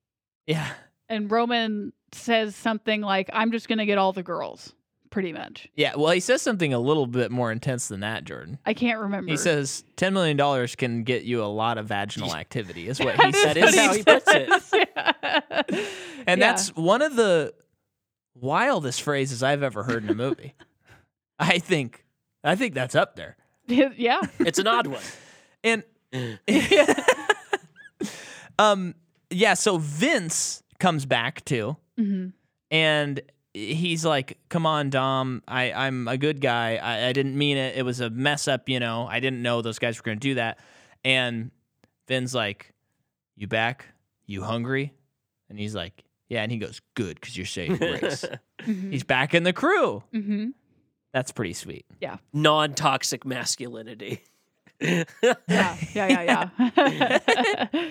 yeah. 0.47 0.73
And 1.09 1.31
Roman 1.31 1.93
says 2.13 2.55
something 2.57 3.01
like, 3.01 3.31
"I'm 3.33 3.51
just 3.53 3.69
going 3.69 3.79
to 3.79 3.87
get 3.87 3.97
all 3.99 4.13
the 4.13 4.23
girls." 4.23 4.75
Pretty 5.11 5.33
much. 5.33 5.69
Yeah, 5.77 5.95
well, 5.97 6.11
he 6.11 6.19
says 6.19 6.43
something 6.43 6.75
a 6.75 6.79
little 6.81 7.07
bit 7.07 7.31
more 7.31 7.53
intense 7.53 7.87
than 7.87 8.01
that, 8.01 8.25
Jordan. 8.25 8.59
I 8.67 8.75
can't 8.75 8.99
remember. 8.99 9.31
He 9.31 9.37
says 9.37 9.85
$10 9.97 10.13
million 10.13 10.67
can 10.77 11.05
get 11.05 11.23
you 11.23 11.41
a 11.45 11.47
lot 11.47 11.79
of 11.79 11.87
vaginal 11.87 12.35
activity, 12.35 12.89
is 12.89 12.99
what 12.99 13.15
he 13.21 13.31
said. 13.31 13.57
Is 13.57 13.77
how 13.77 13.95
he 13.95 14.03
puts 14.03 14.27
it. 14.29 14.51
Yeah. 14.75 15.13
And 16.27 16.41
Yeah. 16.41 16.51
that's 16.51 16.71
one 16.71 17.01
of 17.01 17.15
the 17.15 17.55
wildest 18.35 19.03
phrases 19.03 19.43
I've 19.43 19.63
ever 19.63 19.83
heard 19.85 20.03
in 20.05 20.11
a 20.11 20.15
movie. 20.15 20.55
I 21.39 21.59
think 21.59 22.04
I 22.45 22.55
think 22.57 22.75
that's 22.75 22.95
up 22.95 23.17
there. 23.17 23.37
yeah. 23.67 24.21
It's 24.41 24.59
an 24.59 24.67
odd 24.67 24.87
one. 24.87 25.03
And 25.65 25.83
um 28.59 28.95
yeah, 29.31 29.55
so 29.55 29.79
Vince 29.79 30.63
comes 30.79 31.07
back 31.07 31.45
too 31.45 31.77
hmm 31.97 32.29
and 32.71 33.21
he's 33.53 34.05
like, 34.05 34.37
"Come 34.49 34.67
on, 34.67 34.91
Dom. 34.91 35.43
I 35.47 35.73
I'm 35.73 36.09
a 36.09 36.19
good 36.19 36.41
guy. 36.41 36.77
I, 36.77 37.07
I 37.09 37.13
didn't 37.13 37.39
mean 37.39 37.57
it. 37.57 37.77
It 37.77 37.83
was 37.85 38.01
a 38.01 38.11
mess 38.11 38.49
up, 38.49 38.69
you 38.69 38.81
know. 38.81 39.07
I 39.09 39.21
didn't 39.21 39.43
know 39.43 39.63
those 39.63 39.79
guys 39.79 39.97
were 39.97 40.03
going 40.03 40.19
to 40.19 40.29
do 40.29 40.35
that." 40.35 40.59
And 41.05 41.53
Vin's 42.09 42.35
like, 42.35 42.73
"You 43.37 43.47
back? 43.47 43.87
You 44.27 44.43
hungry?" 44.43 44.93
And 45.49 45.57
he's 45.59 45.75
like, 45.75 46.03
"Yeah." 46.29 46.43
And 46.43 46.51
he 46.51 46.59
goes, 46.59 46.81
"Good, 46.95 47.21
because 47.21 47.37
you're 47.37 47.47
saying 47.47 47.77
grace." 47.77 48.25
hmm 48.65 48.91
he's 48.91 49.05
back 49.05 49.35
in 49.35 49.45
the 49.45 49.53
crew. 49.53 50.03
hmm 50.13 50.49
That's 51.15 51.33
pretty 51.33 51.55
sweet. 51.55 51.87
Yeah. 52.01 52.17
Non 52.35 52.75
toxic 52.75 53.25
masculinity. 53.25 54.23
Yeah. 54.81 55.05
Yeah. 55.49 55.77
Yeah. 55.95 56.49
Yeah. 56.57 57.79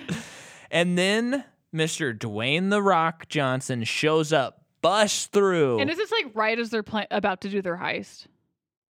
And 0.70 0.98
then 0.98 1.44
Mr. 1.74 2.16
Dwayne 2.16 2.70
the 2.70 2.82
Rock 2.82 3.28
Johnson 3.28 3.84
shows 3.84 4.32
up, 4.32 4.64
busts 4.82 5.26
through. 5.26 5.78
and 5.78 5.88
is 5.88 5.96
this 5.96 6.10
like 6.10 6.32
right 6.34 6.58
as 6.58 6.70
they're 6.70 6.82
pla- 6.82 7.04
about 7.12 7.42
to 7.42 7.48
do 7.48 7.62
their 7.62 7.76
heist? 7.76 8.26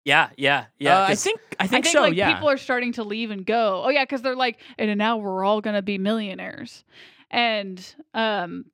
Yeah, 0.04 0.28
yeah, 0.36 0.66
yeah. 0.78 0.98
Uh, 0.98 1.02
I 1.04 1.08
'cause- 1.08 1.24
think 1.24 1.40
I 1.58 1.64
I 1.64 1.66
think, 1.66 1.84
think 1.86 1.96
so. 1.96 2.02
like 2.02 2.14
yeah. 2.14 2.34
people 2.34 2.48
are 2.50 2.56
starting 2.58 2.92
to 2.94 3.02
leave 3.04 3.30
and 3.30 3.44
go. 3.46 3.82
Oh 3.84 3.88
yeah, 3.88 4.04
because 4.04 4.20
they're 4.22 4.36
like, 4.36 4.60
and 4.78 4.96
now 4.98 5.16
we're 5.16 5.42
all 5.44 5.60
gonna 5.60 5.82
be 5.82 5.96
millionaires, 5.98 6.84
and 7.30 7.82
um, 8.14 8.66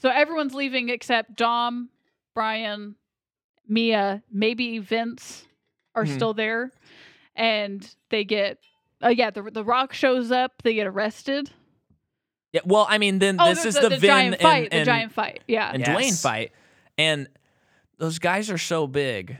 so 0.00 0.08
everyone's 0.10 0.54
leaving 0.54 0.88
except 0.88 1.36
Dom, 1.36 1.88
Brian, 2.34 2.96
Mia, 3.70 4.22
maybe 4.30 4.78
Vince 4.78 5.46
are 5.94 6.04
Mhm. 6.04 6.14
still 6.14 6.34
there, 6.34 6.70
and 7.34 7.88
they 8.10 8.24
get. 8.24 8.58
Oh 9.00 9.08
yeah, 9.08 9.30
the 9.30 9.42
the 9.42 9.64
Rock 9.64 9.94
shows 9.94 10.30
up. 10.30 10.60
They 10.62 10.74
get 10.74 10.86
arrested. 10.86 11.50
yeah. 12.52 12.60
Well, 12.66 12.86
I 12.88 12.98
mean, 12.98 13.18
then 13.20 13.36
Oh, 13.40 13.48
this 13.48 13.64
is 13.64 13.74
the, 13.76 13.82
the, 13.82 13.88
the 13.90 13.96
Vin 13.98 14.08
giant 14.08 14.34
and, 14.34 14.42
fight. 14.42 14.68
and, 14.72 14.80
the 14.80 14.84
giant 14.84 15.12
fight. 15.12 15.40
Yeah. 15.46 15.70
and 15.72 15.80
Yes. 15.80 15.88
Dwayne 15.88 16.20
fight, 16.22 16.52
and 16.98 17.28
those 17.98 18.18
guys 18.18 18.50
are 18.50 18.58
so 18.58 18.86
big, 18.88 19.38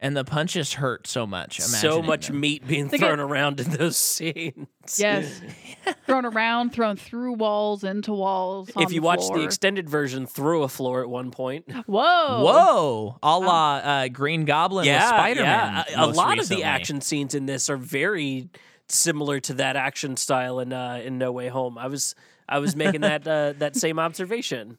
and 0.00 0.16
the 0.16 0.24
punches 0.24 0.74
hurt 0.74 1.06
so 1.06 1.26
much. 1.26 1.60
so 1.60 2.00
much 2.02 2.28
them. 2.28 2.40
meat 2.40 2.66
being 2.66 2.88
They 2.88 2.98
get- 2.98 3.06
thrown 3.06 3.20
around 3.20 3.60
in 3.60 3.70
those 3.70 3.96
scenes. 3.96 4.68
Yes. 4.96 5.40
thrown 6.06 6.24
around, 6.24 6.72
thrown 6.72 6.96
through 6.96 7.34
walls, 7.34 7.84
into 7.84 8.12
walls. 8.12 8.70
If 8.76 8.92
you 8.92 9.00
the 9.00 9.06
watch 9.06 9.20
floor. 9.20 9.38
the 9.38 9.44
extended 9.44 9.88
version 9.88 10.26
through 10.26 10.62
a 10.62 10.68
floor 10.68 11.02
at 11.02 11.08
one 11.08 11.30
point. 11.30 11.70
Whoa. 11.86 12.44
Whoa, 12.44 13.18
a 13.22 13.38
la 13.38 13.76
uh, 13.76 14.08
Green 14.08 14.44
Goblin 14.44 14.82
with 14.82 14.86
yeah, 14.86 15.08
Spider 15.08 15.42
yeah. 15.42 15.84
Man. 15.88 16.00
A, 16.00 16.04
a 16.04 16.08
lot 16.08 16.38
of 16.38 16.48
the 16.48 16.62
action 16.64 17.00
scenes 17.00 17.34
in 17.34 17.46
this 17.46 17.68
are 17.68 17.76
very 17.76 18.48
similar 18.88 19.40
to 19.40 19.54
that 19.54 19.76
action 19.76 20.16
style 20.16 20.60
in 20.60 20.72
uh, 20.72 21.00
in 21.04 21.18
No 21.18 21.32
Way 21.32 21.48
Home. 21.48 21.76
I 21.76 21.88
was 21.88 22.14
I 22.48 22.60
was 22.60 22.74
making 22.74 23.02
that 23.02 23.26
uh, 23.26 23.54
that 23.58 23.76
same 23.76 23.98
observation. 23.98 24.78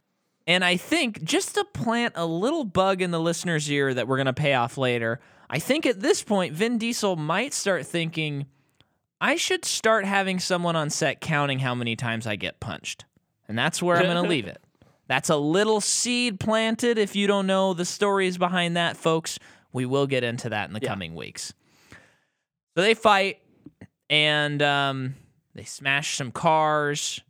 And 0.49 0.65
I 0.65 0.77
think 0.77 1.23
just 1.23 1.53
to 1.55 1.63
plant 1.63 2.13
a 2.15 2.25
little 2.25 2.63
bug 2.63 3.03
in 3.03 3.11
the 3.11 3.19
listener's 3.19 3.69
ear 3.69 3.93
that 3.93 4.07
we're 4.07 4.17
going 4.17 4.25
to 4.25 4.33
pay 4.33 4.55
off 4.55 4.79
later, 4.79 5.19
I 5.47 5.59
think 5.59 5.85
at 5.85 5.99
this 5.99 6.23
point, 6.23 6.55
Vin 6.55 6.79
Diesel 6.79 7.15
might 7.15 7.53
start 7.53 7.85
thinking, 7.85 8.47
I 9.21 9.35
should 9.35 9.63
start 9.63 10.05
having 10.05 10.39
someone 10.39 10.75
on 10.75 10.89
set 10.89 11.21
counting 11.21 11.59
how 11.59 11.75
many 11.75 11.95
times 11.95 12.25
I 12.25 12.35
get 12.35 12.59
punched. 12.59 13.05
And 13.47 13.55
that's 13.55 13.79
where 13.79 13.97
I'm 13.97 14.05
going 14.05 14.15
to 14.23 14.27
leave 14.27 14.47
it. 14.47 14.59
That's 15.07 15.29
a 15.29 15.37
little 15.37 15.81
seed 15.81 16.39
planted. 16.39 16.97
If 16.97 17.15
you 17.15 17.27
don't 17.27 17.45
know 17.45 17.75
the 17.75 17.85
stories 17.85 18.39
behind 18.39 18.75
that, 18.75 18.97
folks, 18.97 19.37
we 19.71 19.85
will 19.85 20.07
get 20.07 20.23
into 20.23 20.49
that 20.49 20.67
in 20.67 20.73
the 20.73 20.79
Yeah. 20.81 20.89
coming 20.89 21.13
weeks. 21.13 21.53
So 22.75 22.81
they 22.81 22.95
fight 22.95 23.37
and 24.09 24.63
um, 24.63 25.13
they 25.53 25.63
smash 25.63 26.15
some 26.17 26.31
cars. 26.31 27.21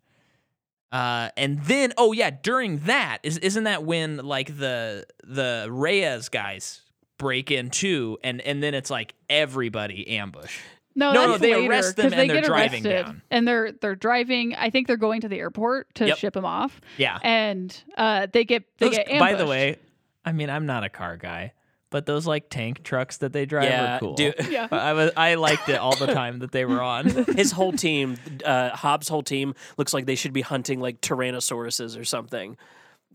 Uh, 0.91 1.29
and 1.37 1.63
then, 1.65 1.93
oh 1.97 2.11
yeah, 2.13 2.31
during 2.31 2.79
that 2.79 3.19
is 3.23 3.37
isn't 3.39 3.65
that 3.65 3.83
when 3.83 4.17
like 4.17 4.57
the 4.57 5.05
the 5.23 5.67
Reyes 5.69 6.29
guys 6.29 6.81
break 7.17 7.51
in 7.51 7.69
too, 7.69 8.17
and 8.23 8.41
and 8.41 8.63
then 8.63 8.73
it's 8.73 8.89
like 8.89 9.13
everybody 9.29 10.07
ambush. 10.17 10.57
No, 10.95 11.13
No, 11.13 11.27
no, 11.27 11.37
they 11.37 11.53
later, 11.55 11.69
arrest 11.71 11.95
them 11.95 12.07
and 12.07 12.13
they 12.13 12.27
they're 12.27 12.37
get 12.37 12.45
driving 12.45 12.83
down. 12.83 13.21
And 13.29 13.47
they're 13.47 13.71
they're 13.71 13.95
driving. 13.95 14.55
I 14.55 14.69
think 14.71 14.87
they're 14.87 14.97
going 14.97 15.21
to 15.21 15.27
the 15.29 15.37
airport 15.37 15.93
to 15.95 16.07
Yep. 16.07 16.17
ship 16.17 16.33
them 16.33 16.45
off, 16.45 16.81
Yeah. 16.97 17.19
and 17.21 17.75
uh, 17.95 18.27
they 18.33 18.43
get 18.43 18.63
they 18.79 18.87
Those- 18.87 18.97
get 18.97 19.19
by 19.19 19.35
the 19.35 19.45
way, 19.45 19.77
I 20.25 20.31
mean 20.31 20.49
I'm 20.49 20.65
not 20.65 20.83
a 20.83 20.89
car 20.89 21.15
guy, 21.17 21.53
but 21.89 22.05
those 22.05 22.27
like 22.27 22.49
tank 22.49 22.83
trucks 22.83 23.17
that 23.17 23.33
they 23.33 23.45
drive 23.45 23.65
yeah, 23.65 23.95
are 23.95 23.99
cool. 23.99 24.13
dude. 24.15 24.35
yeah, 24.49 24.67
I 24.71 24.93
was 24.93 25.11
I 25.17 25.35
liked 25.35 25.69
it 25.69 25.77
all 25.77 25.95
the 25.95 26.07
time 26.07 26.39
that 26.39 26.51
they 26.51 26.65
were 26.65 26.81
on. 26.81 27.05
His 27.35 27.51
whole 27.51 27.71
team, 27.71 28.17
uh, 28.45 28.69
Hobbs' 28.69 29.07
whole 29.07 29.23
team, 29.23 29.55
looks 29.77 29.93
like 29.93 30.05
they 30.05 30.15
should 30.15 30.33
be 30.33 30.41
hunting 30.41 30.79
like 30.79 31.01
Tyrannosauruses 31.01 31.99
or 31.99 32.05
something. 32.05 32.57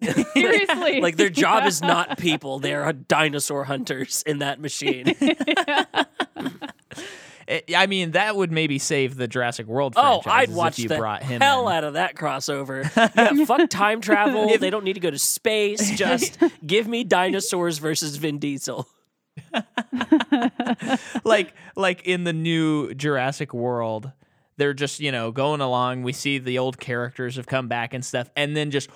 seriously, 0.33 1.01
Like 1.01 1.17
their 1.17 1.31
job 1.31 1.67
is 1.67 1.81
not 1.81 2.19
people; 2.19 2.59
they 2.59 2.75
are 2.75 2.93
dinosaur 2.93 3.65
hunters 3.65 4.25
in 4.27 4.39
that 4.39 4.61
machine. 4.61 5.15
It- 7.47 7.75
I 7.77 7.87
mean 7.87 8.13
that 8.13 8.37
would 8.37 8.51
maybe 8.53 8.79
save 8.79 9.17
the 9.17 9.29
Jurassic 9.29 9.67
World 9.67 9.95
Oh, 9.97 10.23
I'd 10.27 10.49
if 10.51 10.55
watch 10.55 10.79
you 10.79 10.89
the 10.89 10.97
brought 10.97 11.23
him 11.23 11.41
hell 11.41 11.69
in. 11.69 11.75
out 11.77 11.85
of 11.85 11.95
that 11.95 12.15
crossover. 12.15 12.85
Yeah, 13.37 13.45
fuck 13.45 13.69
time 13.71 14.01
travel. 14.01 14.57
they 14.59 14.71
don't 14.71 14.85
need 14.85 14.95
to 14.95 15.01
go 15.01 15.11
to 15.11 15.19
space. 15.19 15.91
Just 15.97 16.39
give 16.67 16.87
me 16.89 17.05
dinosaurs 17.05 17.79
versus 17.79 18.17
Vin 18.17 18.39
Diesel. 18.39 18.89
like 21.25 21.55
like 21.77 22.03
in 22.07 22.25
the 22.25 22.33
new 22.33 22.95
Jurassic 22.95 23.53
World, 23.55 24.11
they're 24.57 24.75
just 24.75 25.01
you 25.01 25.11
know 25.13 25.31
going 25.33 25.61
along. 25.61 26.03
We 26.03 26.13
see 26.13 26.39
the 26.39 26.59
old 26.59 26.79
characters 26.79 27.37
have 27.37 27.47
come 27.47 27.69
back 27.69 27.95
and 27.95 28.05
stuff, 28.05 28.31
and 28.37 28.57
then 28.57 28.71
just 28.71 28.89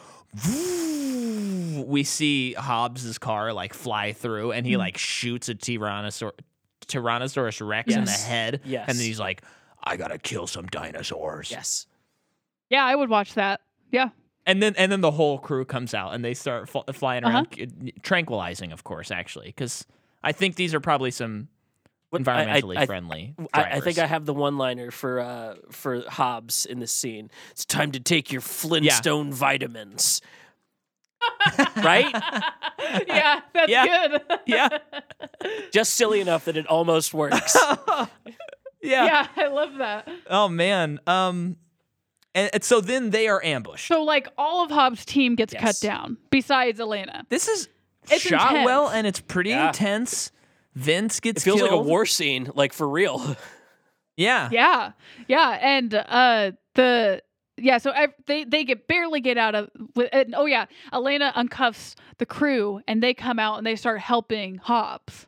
we 1.84 2.02
see 2.04 2.54
Hobbs's 2.54 3.18
car 3.18 3.52
like 3.52 3.74
fly 3.74 4.12
through, 4.12 4.52
and 4.52 4.66
he 4.66 4.72
Hmm. 4.74 4.78
like 4.80 4.98
shoots 4.98 5.48
a 5.48 5.54
Tyrannosaur 5.54 6.32
Tyrannosaurus 6.88 7.66
Rex 7.66 7.94
in 7.94 8.04
the 8.04 8.10
head, 8.10 8.60
Yes. 8.64 8.86
and 8.88 8.98
then 8.98 9.04
he's 9.06 9.20
like, 9.20 9.42
"I 9.82 9.96
gotta 9.96 10.18
kill 10.18 10.46
some 10.46 10.66
dinosaurs." 10.66 11.50
Yes. 11.50 11.86
yeah, 12.70 12.84
I 12.84 12.94
would 12.94 13.08
watch 13.08 13.34
that. 13.34 13.60
Yeah, 13.92 14.08
and 14.46 14.62
then 14.62 14.74
and 14.76 14.90
then 14.90 15.00
the 15.00 15.10
whole 15.12 15.38
crew 15.38 15.64
comes 15.64 15.94
out 15.94 16.14
and 16.14 16.24
they 16.24 16.34
start 16.34 16.68
fl- 16.68 16.80
flying 16.92 17.24
Uh-huh. 17.24 17.34
around, 17.38 17.48
c- 17.54 17.92
tranquilizing, 18.02 18.72
of 18.72 18.84
course, 18.84 19.10
actually, 19.10 19.46
because 19.46 19.86
I 20.22 20.32
think 20.32 20.56
these 20.56 20.74
are 20.74 20.80
probably 20.80 21.10
some 21.10 21.48
What- 22.10 22.26
I- 22.26 22.42
I- 22.56 22.60
environmentally 22.60 22.86
friendly. 22.86 23.34
I, 23.52 23.62
I 23.64 23.80
think. 23.80 23.98
I 23.98 24.06
have 24.06 24.24
the 24.26 24.34
one-liner 24.34 24.90
for 24.90 25.20
uh, 25.20 25.54
for 25.70 26.02
Hobbs 26.08 26.64
in 26.66 26.78
this 26.80 26.92
scene. 26.92 27.30
It's 27.50 27.64
time 27.64 27.92
to 27.92 28.00
take 28.00 28.32
your 28.32 28.40
Flintstone 28.40 29.32
vitamins. 29.32 30.20
Right? 31.76 32.10
yeah, 33.08 33.40
that's 33.54 33.68
Yeah. 33.70 34.08
good. 34.08 34.22
yeah, 34.46 34.68
Just 35.72 35.94
silly 35.94 36.20
enough 36.20 36.44
that 36.46 36.56
it 36.56 36.66
almost 36.66 37.12
works. 37.14 37.56
yeah, 37.96 38.08
yeah, 38.82 39.26
I 39.36 39.46
love 39.48 39.74
that. 39.78 40.08
Oh 40.28 40.48
man. 40.48 41.00
Um, 41.06 41.56
and, 42.34 42.50
and 42.52 42.64
so 42.64 42.80
then 42.80 43.10
they 43.10 43.28
are 43.28 43.42
ambushed. 43.44 43.86
So 43.88 44.02
like 44.02 44.28
all 44.38 44.64
of 44.64 44.70
Hobbs' 44.70 45.04
team 45.04 45.34
gets 45.34 45.54
cut 45.54 45.76
down, 45.80 46.18
besides 46.30 46.78
Elena. 46.80 47.24
This 47.28 47.48
is 47.48 47.68
It's 48.10 48.22
shot 48.22 48.50
intense. 48.50 48.66
well 48.66 48.88
and 48.88 49.06
it's 49.06 49.20
pretty 49.20 49.50
Yeah. 49.50 49.68
intense. 49.68 50.30
Vince 50.74 51.18
gets 51.20 51.42
It 51.42 51.44
gets 51.50 51.56
feels 51.58 51.62
like 51.62 51.72
a 51.72 51.82
war 51.82 52.06
scene, 52.06 52.50
like 52.54 52.72
for 52.72 52.88
real. 52.88 53.36
Yeah. 54.16 54.48
Yeah, 54.52 54.92
yeah, 55.28 55.58
and 55.60 55.94
uh, 55.94 56.52
the 56.74 57.22
yeah, 57.58 57.78
so 57.78 57.90
ev- 57.90 58.14
they 58.26 58.44
they 58.44 58.64
get 58.64 58.86
barely 58.88 59.20
get 59.20 59.36
out 59.38 59.54
of. 59.54 59.70
With, 59.94 60.08
and, 60.12 60.34
oh 60.36 60.46
yeah, 60.46 60.66
Elena 60.92 61.32
uncuffs 61.36 61.94
the 62.18 62.26
crew, 62.26 62.80
and 62.88 63.02
they 63.02 63.14
come 63.14 63.38
out 63.38 63.58
and 63.58 63.66
they 63.66 63.76
start 63.76 64.00
helping 64.00 64.56
Hobbs, 64.58 65.26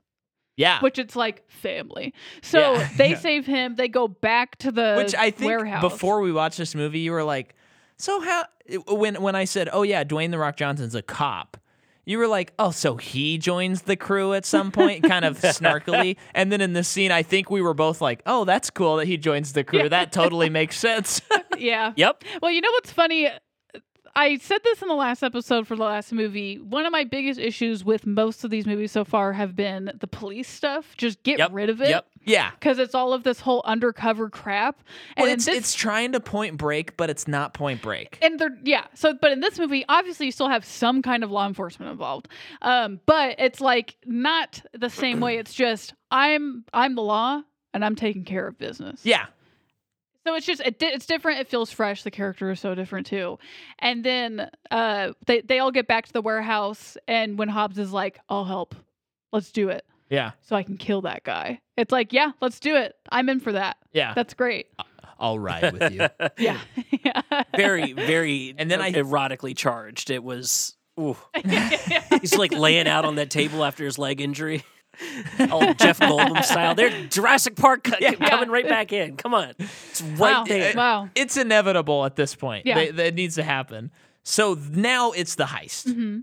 Yeah. 0.57 0.81
which 0.81 0.99
it's 0.99 1.17
like 1.17 1.49
family. 1.51 2.15
So 2.43 2.75
Yeah. 2.75 2.89
they 2.97 3.11
Yeah. 3.11 3.19
save 3.19 3.47
him. 3.47 3.77
They 3.77 3.89
go 3.89 4.09
back 4.09 4.57
to 4.59 4.71
the 4.73 4.95
Which 4.97 5.15
I 5.15 5.31
think 5.31 5.49
warehouse 5.49 5.83
before 5.83 6.21
we 6.21 6.33
watched 6.33 6.59
this 6.59 6.75
movie, 6.75 7.01
you 7.01 7.13
were 7.13 7.25
like, 7.25 7.55
so 7.97 8.21
how 8.21 8.45
when 8.89 9.21
when 9.21 9.35
I 9.37 9.45
said, 9.45 9.69
oh 9.73 9.83
yeah, 9.83 10.05
Dwayne 10.05 10.31
the 10.31 10.39
Rock 10.39 10.57
Johnson's 10.57 10.95
a 10.95 11.03
cop. 11.03 11.57
You 12.07 12.19
were 12.19 12.27
like, 12.27 12.53
oh, 12.59 12.71
so 12.71 12.97
he 12.97 13.39
joins 13.39 13.83
the 13.83 13.95
crew 13.97 14.33
at 14.33 14.45
some 14.45 14.73
point, 14.73 15.05
kind 15.05 15.25
of 15.25 15.39
snarkily. 15.41 16.17
And 16.35 16.51
then 16.51 16.61
in 16.61 16.73
this 16.73 16.89
scene, 16.89 17.13
I 17.13 17.23
think 17.23 17.51
we 17.51 17.61
were 17.63 17.75
both 17.75 18.01
like, 18.01 18.23
oh, 18.27 18.45
that's 18.45 18.71
cool 18.71 18.97
that 18.97 19.07
he 19.07 19.17
joins 19.17 19.53
the 19.53 19.63
crew. 19.65 19.89
That 19.89 20.11
totally 20.13 20.51
makes 20.51 20.79
sense. 20.79 21.21
Yeah. 21.59 21.93
Yep. 21.95 22.25
Well, 22.41 22.51
you 22.51 22.63
know 22.63 22.71
what's 22.71 22.91
funny? 22.91 23.29
I 24.17 24.39
said 24.39 24.59
this 24.65 24.81
in 24.81 24.89
the 24.89 24.95
last 24.95 25.23
episode 25.23 25.67
for 25.69 25.77
the 25.77 25.85
last 25.85 26.11
movie. 26.11 26.57
One 26.59 26.87
of 26.87 26.91
my 26.91 27.05
biggest 27.05 27.39
issues 27.39 27.85
with 27.85 28.07
most 28.07 28.45
of 28.45 28.51
these 28.51 28.67
movies 28.67 28.91
so 28.93 29.05
far 29.05 29.35
have 29.35 29.55
been 29.55 29.93
the 30.01 30.07
police 30.07 30.49
stuff. 30.49 30.95
Just 30.97 31.23
get 31.23 31.39
Yep. 31.39 31.51
rid 31.53 31.69
of 31.69 31.83
it. 31.83 31.91
Yep. 31.91 32.07
Yeah. 32.25 32.51
Because 32.51 32.79
it's 32.79 32.95
all 32.95 33.13
of 33.13 33.23
this 33.25 33.41
whole 33.41 33.63
undercover 33.65 34.29
crap. 34.31 34.81
And 35.17 35.25
Well, 35.25 35.33
it's, 35.33 35.47
this, 35.47 35.57
it's 35.57 35.75
trying 35.75 36.13
to 36.13 36.21
point 36.21 36.57
break, 36.59 36.97
but 36.97 37.09
it's 37.11 37.27
not 37.27 37.55
point 37.55 37.81
break. 37.83 38.19
and 38.23 38.39
they're 38.39 38.57
yeah. 38.63 38.87
So, 38.95 39.15
but 39.15 39.33
in 39.33 39.41
this 39.41 39.59
movie, 39.59 39.85
obviously, 39.89 40.27
you 40.27 40.33
still 40.33 40.49
have 40.49 40.65
some 40.65 41.03
kind 41.03 41.25
of 41.25 41.31
law 41.31 41.47
enforcement 41.47 41.91
involved. 41.91 42.29
Um, 42.63 43.01
but 43.07 43.37
it's 43.39 43.61
like 43.61 43.97
not 44.05 44.63
the 44.79 44.91
same 44.91 45.21
way. 45.21 45.39
It's 45.39 45.55
just 45.55 45.95
I'm 46.11 46.65
I'm 46.73 46.95
the 46.95 47.03
law 47.03 47.43
and 47.73 47.85
I'm 47.85 47.97
taking 47.97 48.25
care 48.25 48.47
of 48.47 48.59
business. 48.59 49.01
Yeah. 49.05 49.27
So 50.27 50.35
it's 50.35 50.45
just 50.45 50.61
it, 50.61 50.77
it's 50.83 51.07
different. 51.07 51.41
It 51.41 51.49
feels 51.49 51.71
fresh. 51.73 52.03
The 52.03 52.11
character 52.11 52.51
is 52.51 52.61
so 52.61 52.75
different 52.75 53.07
too. 53.07 53.39
And 53.79 54.05
then 54.05 54.51
uh, 54.71 55.13
they 55.27 55.41
they 55.41 55.59
all 55.61 55.71
get 55.71 55.87
back 55.89 56.07
to 56.07 56.13
the 56.13 56.21
warehouse, 56.21 56.99
and 57.09 57.39
when 57.39 57.49
Hobbs 57.49 57.79
is 57.79 57.91
like, 57.93 58.19
"I'll 58.29 58.45
help, 58.45 58.75
let's 59.33 59.51
do 59.51 59.71
it, 59.71 59.87
Yeah. 60.11 60.33
so 60.43 60.55
I 60.57 60.63
can 60.63 60.77
kill 60.77 61.01
that 61.03 61.25
guy," 61.25 61.61
it's 61.81 61.93
like, 61.93 62.13
"Yeah, 62.13 62.33
let's 62.41 62.61
do 62.61 62.77
it. 62.77 62.95
I'm 63.11 63.29
in 63.29 63.41
for 63.41 63.53
that. 63.53 63.77
Yeah. 63.93 64.13
That's 64.15 64.35
great." 64.35 64.67
I'll 65.19 65.39
ride 65.39 65.73
with 65.73 65.93
you. 65.93 66.09
Yeah, 66.39 66.59
yeah. 67.05 67.23
Very, 67.57 67.93
very 67.93 68.55
And 68.57 68.71
then 68.71 68.81
I- 68.81 68.93
erotically 68.93 69.55
charged. 69.57 70.09
It 70.11 70.25
was 70.25 70.77
ooh. 70.99 71.17
He's 72.21 72.37
like 72.39 72.53
laying 72.53 72.89
out 72.89 73.05
on 73.05 73.17
that 73.17 73.31
table 73.31 73.63
after 73.65 73.85
his 73.85 73.99
leg 73.99 74.21
injury. 74.21 74.65
All 75.51 75.75
Jeff 75.75 75.99
Goldblum 76.01 76.43
style. 76.45 76.75
They're 76.75 77.07
Jurassic 77.09 77.57
Park 77.57 77.85
co- 77.85 77.97
Yeah. 78.01 78.15
coming 78.15 78.49
right 78.51 78.69
back 78.69 78.93
in. 78.93 79.17
Come 79.17 79.35
on. 79.35 79.53
It's 79.59 80.01
right 80.03 80.19
wow, 80.19 80.45
there. 80.45 80.75
wow. 80.75 81.09
it's 81.15 81.37
inevitable 81.37 82.05
at 82.07 82.17
this 82.17 82.35
point. 82.35 82.65
Yeah. 82.67 82.75
They- 82.77 82.91
that 82.91 83.15
needs 83.15 83.35
to 83.37 83.43
happen. 83.43 83.91
So 84.23 84.59
now 84.71 85.13
it's 85.13 85.35
the 85.37 85.45
heist. 85.45 85.93
hmm 85.95 86.19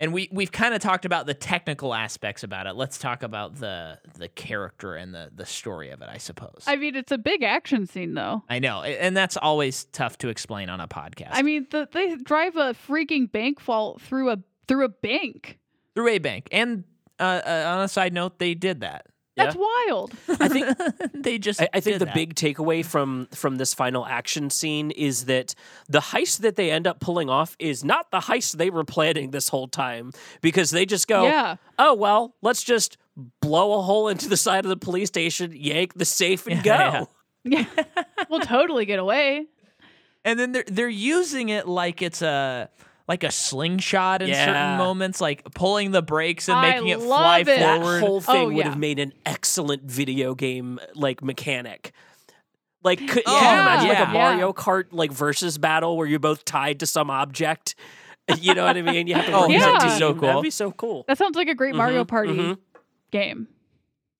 And 0.00 0.14
we 0.14 0.30
we've 0.32 0.50
kind 0.50 0.72
of 0.72 0.80
talked 0.80 1.04
about 1.04 1.26
the 1.26 1.34
technical 1.34 1.92
aspects 1.92 2.42
about 2.42 2.66
it. 2.66 2.74
Let's 2.74 2.96
talk 2.96 3.22
about 3.22 3.56
the 3.56 3.98
the 4.14 4.28
character 4.28 4.94
and 4.94 5.14
the 5.14 5.30
the 5.34 5.44
story 5.44 5.90
of 5.90 6.00
it, 6.00 6.08
I 6.10 6.16
suppose. 6.16 6.64
I 6.66 6.76
mean, 6.76 6.96
it's 6.96 7.12
a 7.12 7.18
big 7.18 7.42
action 7.42 7.86
scene, 7.86 8.14
though. 8.14 8.42
I 8.48 8.60
know, 8.60 8.82
and 8.82 9.14
that's 9.14 9.36
always 9.36 9.84
tough 9.84 10.16
to 10.18 10.28
explain 10.28 10.70
on 10.70 10.80
a 10.80 10.88
podcast. 10.88 11.32
I 11.32 11.42
mean, 11.42 11.66
the, 11.70 11.86
they 11.92 12.16
drive 12.16 12.56
a 12.56 12.72
freaking 12.72 13.30
bank 13.30 13.60
vault 13.60 14.00
through 14.00 14.30
a 14.30 14.38
through 14.66 14.86
a 14.86 14.88
bank. 14.88 15.58
through 15.94 16.08
a 16.08 16.18
bank, 16.18 16.48
and 16.50 16.84
uh, 17.18 17.42
uh, 17.44 17.64
on 17.66 17.82
a 17.82 17.88
side 17.88 18.14
note, 18.14 18.38
they 18.38 18.54
did 18.54 18.80
that. 18.80 19.06
That's 19.36 19.56
wild. 19.56 20.12
I 20.28 20.48
think 20.48 20.76
they 21.14 21.38
just 21.38 21.62
I, 21.62 21.68
I 21.72 21.80
think 21.80 21.94
did 21.94 22.00
the 22.00 22.04
that. 22.06 22.14
big 22.14 22.34
takeaway 22.34 22.84
from 22.84 23.26
from 23.32 23.56
this 23.56 23.72
final 23.72 24.04
action 24.04 24.50
scene 24.50 24.90
is 24.90 25.24
that 25.26 25.54
the 25.88 26.00
heist 26.00 26.38
that 26.40 26.56
they 26.56 26.70
end 26.70 26.86
up 26.86 27.00
pulling 27.00 27.30
off 27.30 27.56
is 27.58 27.82
not 27.84 28.10
the 28.10 28.18
heist 28.20 28.56
they 28.58 28.68
were 28.70 28.84
planning 28.84 29.30
this 29.30 29.48
whole 29.48 29.68
time 29.68 30.12
because 30.42 30.70
they 30.70 30.84
just 30.84 31.08
go, 31.08 31.22
Yeah. 31.24 31.56
oh 31.78 31.94
well, 31.94 32.34
let's 32.42 32.62
just 32.62 32.98
blow 33.40 33.78
a 33.78 33.82
hole 33.82 34.08
into 34.08 34.28
the 34.28 34.36
side 34.36 34.64
of 34.64 34.68
the 34.68 34.76
police 34.76 35.08
station, 35.08 35.52
yank 35.54 35.94
the 35.94 36.04
safe, 36.04 36.46
and 36.46 36.62
go. 36.62 36.72
Yeah, 36.72 37.04
Yeah, 37.44 37.64
we'll 38.28 38.40
totally 38.40 38.84
get 38.84 38.98
away. 38.98 39.46
and 40.24 40.38
then 40.38 40.52
they're 40.52 40.64
they're 40.66 40.88
using 40.88 41.48
it 41.48 41.66
like 41.66 42.02
it's 42.02 42.20
a 42.20 42.68
like 43.10 43.24
a 43.24 43.30
slingshot 43.32 44.22
in 44.22 44.28
Yeah. 44.28 44.44
certain 44.46 44.78
moments, 44.78 45.20
like 45.20 45.42
pulling 45.52 45.90
the 45.90 46.00
brakes 46.00 46.48
and 46.48 46.56
I 46.56 46.70
making 46.70 46.88
it 46.88 47.00
fly 47.00 47.40
it. 47.40 47.44
That 47.46 47.80
forward. 47.82 48.00
whole 48.00 48.20
thing 48.20 48.36
Oh, 48.36 48.46
would 48.46 48.56
yeah. 48.56 48.68
have 48.68 48.78
made 48.78 49.00
an 49.00 49.12
excellent 49.26 49.82
video 49.82 50.34
game 50.36 50.78
like 50.94 51.20
mechanic. 51.22 51.92
Like, 52.84 53.00
could, 53.08 53.24
Oh, 53.26 53.38
can 53.40 53.54
you 53.56 53.60
imagine 53.62 53.88
like 53.88 54.08
a 54.08 54.12
Mario 54.12 54.52
Kart 54.52 54.84
like 54.92 55.10
versus 55.12 55.58
battle 55.58 55.96
where 55.96 56.06
you're 56.06 56.20
both 56.20 56.44
tied 56.44 56.78
to 56.80 56.86
some 56.86 57.10
object? 57.10 57.74
You 58.40 58.54
know 58.54 58.64
what 58.64 58.76
I 58.76 58.82
mean? 58.82 59.08
You 59.08 59.16
have 59.16 59.26
to 59.26 59.32
Oh, 59.32 59.40
work 59.48 59.50
as 59.56 59.62
a 59.62 59.66
that'd 59.66 59.88
be 59.90 59.98
so 59.98 60.12
cool. 60.14 60.20
That'd 60.28 60.42
be 60.44 60.50
so 60.50 60.70
cool. 60.70 61.04
That 61.08 61.18
sounds 61.18 61.34
like 61.34 61.48
a 61.48 61.54
great 61.54 61.74
Mario 61.74 62.04
Mhm, 62.04 62.08
Party 62.08 62.32
mhm. 62.34 62.58
game. 63.10 63.48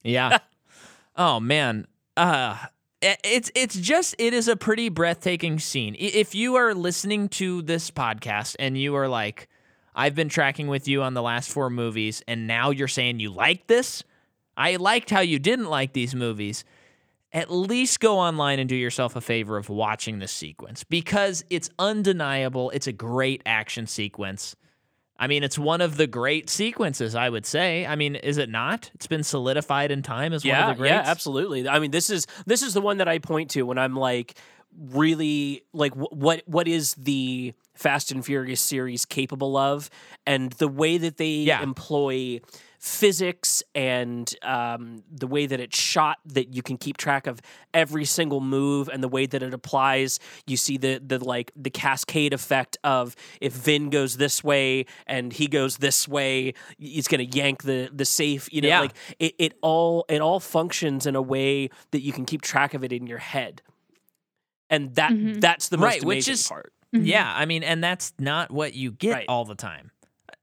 Yeah. 0.03 0.39
oh 1.17 1.39
man. 1.39 1.87
Uh 2.17 2.57
i- 2.59 2.69
it's 3.03 3.51
it's 3.55 3.77
just 3.79 4.15
it 4.19 4.35
is 4.35 4.49
a 4.49 4.57
pretty 4.57 4.89
breathtaking 4.89 5.59
scene. 5.59 5.97
If 5.99 6.35
you 6.35 6.57
are 6.57 6.75
listening 6.75 7.29
to 7.31 7.63
this 7.63 7.91
podcast 7.91 8.57
and 8.59 8.77
you 8.77 8.95
are 8.95 9.09
like 9.09 9.49
I've 9.95 10.15
been 10.15 10.29
tracking 10.29 10.69
with 10.69 10.87
you 10.87 11.03
on 11.03 11.15
the 11.15 11.23
last 11.23 11.51
four 11.51 11.71
movies 11.71 12.23
and 12.29 12.47
now 12.47 12.71
you're 12.71 12.89
saying 12.89 13.21
you 13.21 13.31
like 13.31 13.67
this? 13.67 14.05
I 14.57 14.77
liked 14.77 15.11
how 15.11 15.21
you 15.21 15.39
didn't 15.39 15.71
like 15.71 15.93
these 15.93 16.15
movies. 16.15 16.65
At 17.33 17.51
least 17.51 18.01
go 18.01 18.19
online 18.19 18.59
and 18.59 18.69
do 18.69 18.75
yourself 18.77 19.15
a 19.17 19.21
favor 19.21 19.57
of 19.57 19.69
watching 19.69 20.19
this 20.19 20.33
sequence 20.33 20.85
because 20.85 21.45
it's 21.49 21.71
undeniable. 21.79 22.71
It's 22.71 22.89
a 22.89 22.93
great 22.93 23.43
action 23.47 23.87
sequence. 23.87 24.57
I 25.23 25.27
mean, 25.27 25.45
it's 25.45 25.59
one 25.59 25.83
of 25.83 25.99
the 25.99 26.07
great 26.07 26.49
sequences, 26.49 27.15
I 27.15 27.29
would 27.29 27.45
say. 27.45 27.85
I 27.87 27.95
mean, 27.95 28.17
is 28.17 28.39
it 28.39 28.49
not? 28.49 28.91
It's 28.95 29.07
been 29.07 29.23
solidified 29.23 29.91
in 29.91 30.03
time 30.03 30.33
as 30.33 30.45
Yeah, 30.45 30.61
one 30.63 30.71
of 30.71 30.77
the 30.77 30.81
greats. 30.81 30.93
yeah, 30.93 31.03
absolutely. 31.11 31.69
I 31.69 31.79
mean, 31.79 31.91
this 31.91 32.09
is 32.09 32.27
this 32.47 32.63
is 32.63 32.73
the 32.73 32.81
one 32.81 32.97
that 32.99 33.07
I 33.09 33.19
point 33.19 33.51
to 33.51 33.63
when 33.63 33.77
I'm 33.79 33.95
like 33.95 34.35
really 34.77 35.63
like 35.73 35.93
what 35.95 36.43
what 36.47 36.67
is 36.69 36.95
the 36.95 37.53
Fast 37.75 38.11
and 38.13 38.25
Furious 38.25 38.61
series 38.61 39.05
capable 39.05 39.57
of, 39.57 39.91
and 40.27 40.53
the 40.53 40.69
way 40.69 40.99
that 40.99 41.17
they 41.17 41.27
Yeah. 41.45 41.63
employ 41.63 42.41
physics 42.83 43.63
and 43.75 44.35
um, 44.43 45.03
the 45.13 45.27
way 45.27 45.45
that 45.45 45.61
it's 45.61 45.79
shot 45.79 46.17
that 46.25 46.55
you 46.55 46.63
can 46.63 46.79
keep 46.79 46.97
track 46.97 47.27
of 47.27 47.39
every 47.75 48.07
single 48.07 48.41
move 48.41 48.89
and 48.89 49.03
the 49.03 49.09
way 49.09 49.27
that 49.27 49.43
it 49.43 49.53
applies 49.53 50.19
you 50.47 50.57
see 50.57 50.79
the 50.79 50.99
the 51.07 51.23
like 51.23 51.53
the 51.55 51.69
cascade 51.69 52.33
effect 52.33 52.79
of 52.83 53.15
if 53.43 53.53
Vin 53.53 53.91
goes 53.91 54.17
this 54.17 54.43
way 54.43 54.87
and 55.07 55.31
he 55.35 55.47
goes 55.47 55.77
this 55.77 56.09
way 56.09 56.55
he's 56.79 57.07
going 57.07 57.31
to 57.31 57.37
yank 57.39 57.65
the 57.65 57.91
the 57.93 58.07
safe 58.07 58.49
you 58.51 58.63
know 58.63 58.69
Yeah. 58.69 58.81
like 58.81 58.95
it, 59.19 59.35
it 59.39 59.59
all 59.61 60.07
it 60.09 60.23
all 60.23 60.41
functions 60.41 61.05
in 61.05 61.15
a 61.15 61.23
way 61.23 61.69
that 61.91 62.01
you 62.01 62.13
can 62.15 62.25
keep 62.25 62.41
track 62.41 62.73
of 62.73 62.83
it 62.83 62.93
in 62.95 63.07
your 63.07 63.19
head 63.19 63.61
and 64.71 64.95
that 64.95 65.13
Mhm. 65.13 65.39
that's 65.39 65.69
the 65.69 65.77
most 65.77 65.85
Right, 65.87 66.05
which 66.05 66.29
is- 66.29 66.49
part 66.49 66.73
Yeah, 66.93 67.31
I 67.37 67.45
mean, 67.45 67.63
and 67.63 67.85
that's 67.85 68.13
not 68.19 68.51
what 68.51 68.75
you 68.75 68.91
get 68.91 69.13
Right. 69.13 69.27
all 69.29 69.45
the 69.45 69.55
time. 69.55 69.93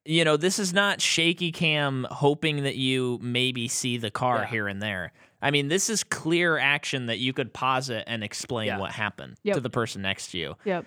You 0.07 0.23
know, 0.23 0.37
this 0.37 0.57
is 0.57 0.73
not 0.73 1.01
shaky 1.01 1.51
cam 1.51 2.07
hoping 2.09 2.63
that 2.63 2.75
you 2.77 3.19
maybe 3.21 3.67
see 3.67 3.97
the 3.97 4.09
car 4.09 4.39
Yeah. 4.39 4.47
here 4.47 4.67
and 4.69 4.81
there. 4.81 5.11
I 5.41 5.51
mean, 5.51 5.67
this 5.67 5.89
is 5.89 6.03
clear 6.05 6.57
action 6.57 7.07
that 7.07 7.19
you 7.19 7.33
could 7.33 7.53
pause 7.53 7.89
it 7.89 8.05
and 8.07 8.23
explain 8.23 8.67
Yeah. 8.67 8.79
what 8.79 8.91
happened 8.93 9.35
Yep. 9.43 9.55
to 9.55 9.59
the 9.61 9.69
person 9.69 10.01
next 10.01 10.31
to 10.31 10.37
you. 10.37 10.55
Yep. 10.65 10.85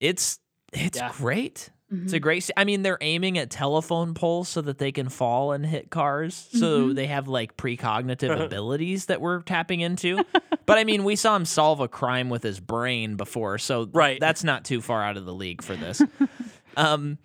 It's 0.00 0.38
it's 0.74 0.98
Yeah. 0.98 1.10
great. 1.16 1.70
It's 1.90 2.12
a 2.12 2.18
Mhm. 2.18 2.22
great. 2.22 2.50
I 2.58 2.64
mean, 2.64 2.82
they're 2.82 2.98
aiming 3.00 3.38
at 3.38 3.48
telephone 3.48 4.12
poles 4.12 4.50
so 4.50 4.60
that 4.60 4.76
they 4.76 4.92
can 4.92 5.08
fall 5.08 5.52
and 5.52 5.64
hit 5.64 5.88
cars. 5.88 6.34
So 6.52 6.88
Mhm. 6.90 6.94
they 6.94 7.06
have 7.06 7.26
like 7.26 7.56
precognitive 7.56 8.38
abilities 8.44 9.06
that 9.06 9.22
we're 9.22 9.40
tapping 9.40 9.80
into. 9.80 10.22
but 10.66 10.76
I 10.76 10.84
mean, 10.84 11.04
we 11.04 11.16
saw 11.16 11.34
him 11.36 11.46
solve 11.46 11.80
a 11.80 11.88
crime 11.88 12.28
with 12.28 12.42
his 12.42 12.60
brain 12.60 13.16
before, 13.16 13.56
so 13.56 13.88
Right. 13.94 14.20
that's 14.20 14.44
not 14.44 14.66
too 14.66 14.82
far 14.82 15.02
out 15.02 15.16
of 15.16 15.24
the 15.24 15.32
league 15.32 15.62
for 15.62 15.74
this. 15.74 16.02
um, 16.76 17.16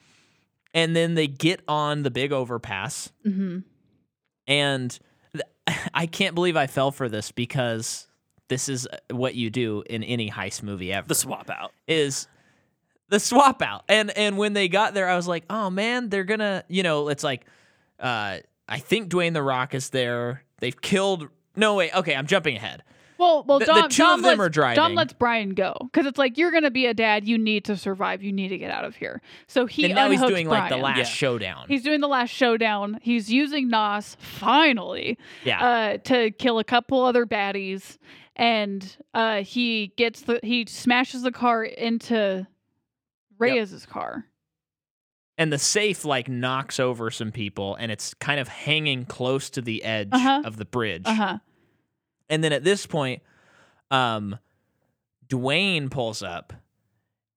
and 0.74 0.96
then 0.96 1.14
they 1.16 1.28
get 1.28 1.62
on 1.68 2.04
the 2.04 2.12
big 2.12 2.32
overpass, 2.32 3.12
Mhm. 3.26 3.64
and 4.48 5.00
th- 5.34 5.44
I 5.94 6.06
can't 6.06 6.36
believe 6.36 6.56
I 6.58 6.68
fell 6.68 6.92
for 6.92 7.10
this 7.10 7.32
because 7.32 8.08
this 8.50 8.70
is 8.70 8.88
what 9.10 9.36
you 9.36 9.50
do 9.50 9.84
in 9.90 10.04
any 10.04 10.30
heist 10.30 10.64
movie 10.64 10.92
ever 10.94 11.08
the 11.08 11.16
swap 11.16 11.50
out 11.50 11.72
is 11.88 12.28
the 13.10 13.20
swap 13.20 13.62
out. 13.62 13.84
And 13.88 14.12
and 14.18 14.38
when 14.38 14.54
they 14.54 14.68
got 14.68 14.94
there, 14.94 15.08
I 15.10 15.16
was 15.16 15.28
like, 15.28 15.46
oh 15.50 15.70
man, 15.70 16.10
they're 16.10 16.24
gonna, 16.24 16.64
you 16.68 16.84
know, 16.84 17.08
it's 17.10 17.24
like, 17.24 17.46
uh, 18.00 18.40
I 18.68 18.80
think 18.80 19.10
Dwayne 19.10 19.34
the 19.34 19.44
Rock 19.44 19.74
is 19.74 19.90
there. 19.90 20.44
They've 20.60 20.80
killed. 20.80 21.30
No 21.56 21.76
wait, 21.76 21.94
okay, 21.96 22.16
I'm 22.16 22.28
jumping 22.28 22.56
ahead. 22.58 22.84
Well, 23.18 23.44
well, 23.48 23.60
The- 23.60 23.66
the 23.66 23.72
Dom, 23.74 23.90
two 23.90 24.04
Dom 24.04 24.20
of 24.20 24.24
them 24.24 24.38
lets, 24.40 24.48
are 24.48 24.50
driving. 24.50 24.76
Dom 24.76 24.96
lets 24.96 25.14
Brian 25.14 25.54
go 25.54 25.76
because 25.82 26.06
it's 26.06 26.18
like 26.18 26.38
you're 26.38 26.52
gonna 26.52 26.72
be 26.72 26.86
a 26.88 26.94
dad. 26.94 27.28
You 27.28 27.38
need 27.38 27.66
to 27.66 27.78
survive. 27.78 28.22
You 28.24 28.32
need 28.34 28.50
to 28.50 28.58
get 28.58 28.72
out 28.72 28.86
of 28.86 28.96
here. 28.96 29.22
So 29.48 29.66
he 29.66 29.86
and 29.86 29.96
now 29.96 30.10
he's 30.10 30.20
unhooks 30.20 30.28
doing 30.30 30.48
like 30.50 30.70
the 30.70 30.78
last 30.78 30.98
Yeah. 30.98 31.04
showdown. 31.06 31.66
He's 31.68 31.84
doing 31.84 32.02
the 32.02 32.08
last 32.08 32.30
showdown. 32.32 33.00
He's 33.02 33.32
using 33.32 33.70
Nos 33.70 34.16
finally 34.20 35.18
yeah. 35.44 35.64
uh, 35.66 35.98
to 36.06 36.32
kill 36.32 36.60
a 36.60 36.64
couple 36.64 37.04
other 37.04 37.26
baddies, 37.26 37.98
and 38.36 38.98
uh, 39.14 39.44
he 39.44 39.94
gets 39.98 40.22
the 40.22 40.40
he 40.44 40.66
smashes 40.68 41.22
the 41.22 41.32
car 41.32 41.64
into 41.64 42.48
Reyes's 43.38 43.86
car. 43.86 44.26
and 45.38 45.52
the 45.52 45.58
safe 45.58 46.06
like 46.06 46.30
knocks 46.30 46.80
over 46.80 47.10
some 47.10 47.32
people 47.32 47.74
and 47.76 47.92
it's 47.92 48.14
kind 48.14 48.40
of 48.40 48.48
hanging 48.48 49.04
close 49.04 49.50
to 49.50 49.62
the 49.62 49.84
edge 49.84 50.10
Uh-huh. 50.12 50.44
of 50.46 50.58
the 50.58 50.66
bridge. 50.66 51.02
Uh 51.06 51.14
huh. 51.16 51.38
And 52.30 52.44
then 52.44 52.54
at 52.54 52.64
this 52.64 52.86
point, 52.86 53.22
um, 53.92 54.38
Dwayne 55.28 55.90
pulls 55.90 56.22
up, 56.24 56.54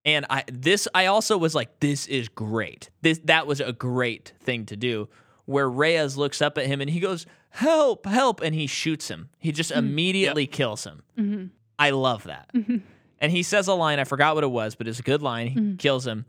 and 0.05 0.27
I 0.31 0.45
this 0.51 0.87
I 0.95 1.07
also 1.07 1.37
was 1.39 1.55
like, 1.55 1.81
this 1.81 2.07
is 2.07 2.29
great. 2.29 2.91
This 3.03 3.21
that 3.25 3.47
was 3.47 3.61
a 3.61 3.73
great 3.73 4.33
thing 4.41 4.67
to 4.67 4.77
do. 4.77 5.09
Where 5.47 5.69
Reyes 5.71 6.17
looks 6.17 6.43
up 6.43 6.59
at 6.59 6.67
him 6.67 6.81
and 6.81 6.91
he 6.91 6.99
goes, 7.01 7.25
"Help! 7.51 8.07
Help!" 8.07 8.41
and 8.41 8.55
he 8.55 8.67
shoots 8.67 9.09
him. 9.09 9.29
He 9.39 9.53
just 9.53 9.71
immediately 9.71 10.47
kills 10.47 10.85
him. 10.85 11.03
hmm 11.17 11.45
I 11.79 11.91
love 11.91 12.25
that. 12.25 12.49
hmm 12.53 12.79
And 13.21 13.31
he 13.33 13.43
says 13.43 13.69
a 13.69 13.75
line, 13.75 13.99
I 13.99 14.05
forgot 14.05 14.35
what 14.35 14.45
it 14.45 14.51
was, 14.51 14.75
but 14.75 14.89
it's 14.89 14.99
a 14.99 15.03
good 15.03 15.23
line. 15.23 15.47
He 15.49 15.61
Mhm. 15.61 15.79
kills 15.79 16.07
him. 16.07 16.25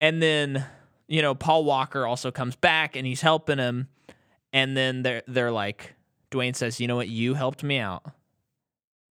And 0.00 0.22
then, 0.22 0.64
you 1.08 1.22
know, 1.22 1.34
Paul 1.34 1.64
Walker 1.64 2.06
also 2.06 2.30
comes 2.30 2.54
back 2.56 2.96
and 2.96 3.06
he's 3.06 3.20
helping 3.22 3.58
him. 3.58 3.88
And 4.52 4.76
then 4.76 5.02
they're 5.02 5.22
they're 5.26 5.50
like, 5.52 5.94
Dwayne 6.32 6.56
says, 6.56 6.80
you 6.80 6.88
know 6.88 6.96
what, 6.96 7.08
you 7.08 7.34
helped 7.34 7.62
me 7.62 7.78
out. 7.78 8.04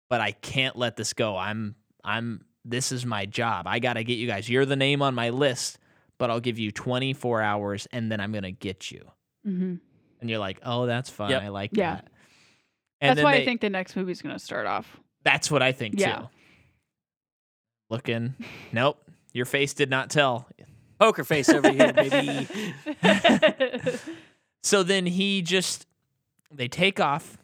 But 0.08 0.20
I 0.20 0.32
can't 0.32 0.76
let 0.76 0.96
this 0.96 1.12
go. 1.12 1.36
I'm 1.36 1.76
I'm 2.02 2.44
this 2.64 2.90
is 2.92 3.06
my 3.06 3.26
job. 3.26 3.66
I 3.68 3.78
gotta 3.78 4.02
get 4.02 4.14
you 4.18 4.26
guys. 4.26 4.48
You're 4.48 4.66
the 4.66 4.76
name 4.76 5.02
on 5.02 5.14
my 5.14 5.30
list, 5.30 5.78
but 6.18 6.30
I'll 6.30 6.40
give 6.40 6.58
you 6.58 6.72
24 6.72 7.40
hours 7.42 7.86
and 7.92 8.10
then 8.10 8.20
I'm 8.20 8.32
gonna 8.32 8.50
get 8.50 8.90
you. 8.90 9.08
hmm 9.44 9.74
And 10.20 10.28
you're 10.28 10.38
like, 10.40 10.58
oh, 10.64 10.86
that's 10.86 11.08
fine. 11.10 11.30
Yep. 11.30 11.42
I 11.42 11.48
like 11.48 11.70
Yeah. 11.74 11.94
that. 11.96 12.08
And 13.00 13.10
That's 13.10 13.16
then 13.18 13.24
why 13.24 13.36
they- 13.36 13.42
I 13.42 13.44
think 13.44 13.60
the 13.60 13.70
next 13.70 13.94
movie's 13.96 14.20
gonna 14.20 14.38
start 14.38 14.66
off. 14.66 14.98
That's 15.22 15.50
what 15.50 15.62
I 15.62 15.72
think 15.72 15.94
Yeah. 16.00 16.16
too. 16.18 16.28
Looking, 17.88 18.34
nope, 18.72 18.98
your 19.32 19.46
face 19.46 19.74
did 19.74 19.90
not 19.90 20.10
tell. 20.10 20.48
Poker 20.98 21.24
face 21.24 21.48
over 21.48 21.70
here, 21.72 21.92
baby. 21.92 22.48
So 24.62 24.82
then 24.82 25.06
he 25.06 25.40
just, 25.40 25.86
they 26.52 26.68
take 26.68 27.00
off, 27.00 27.38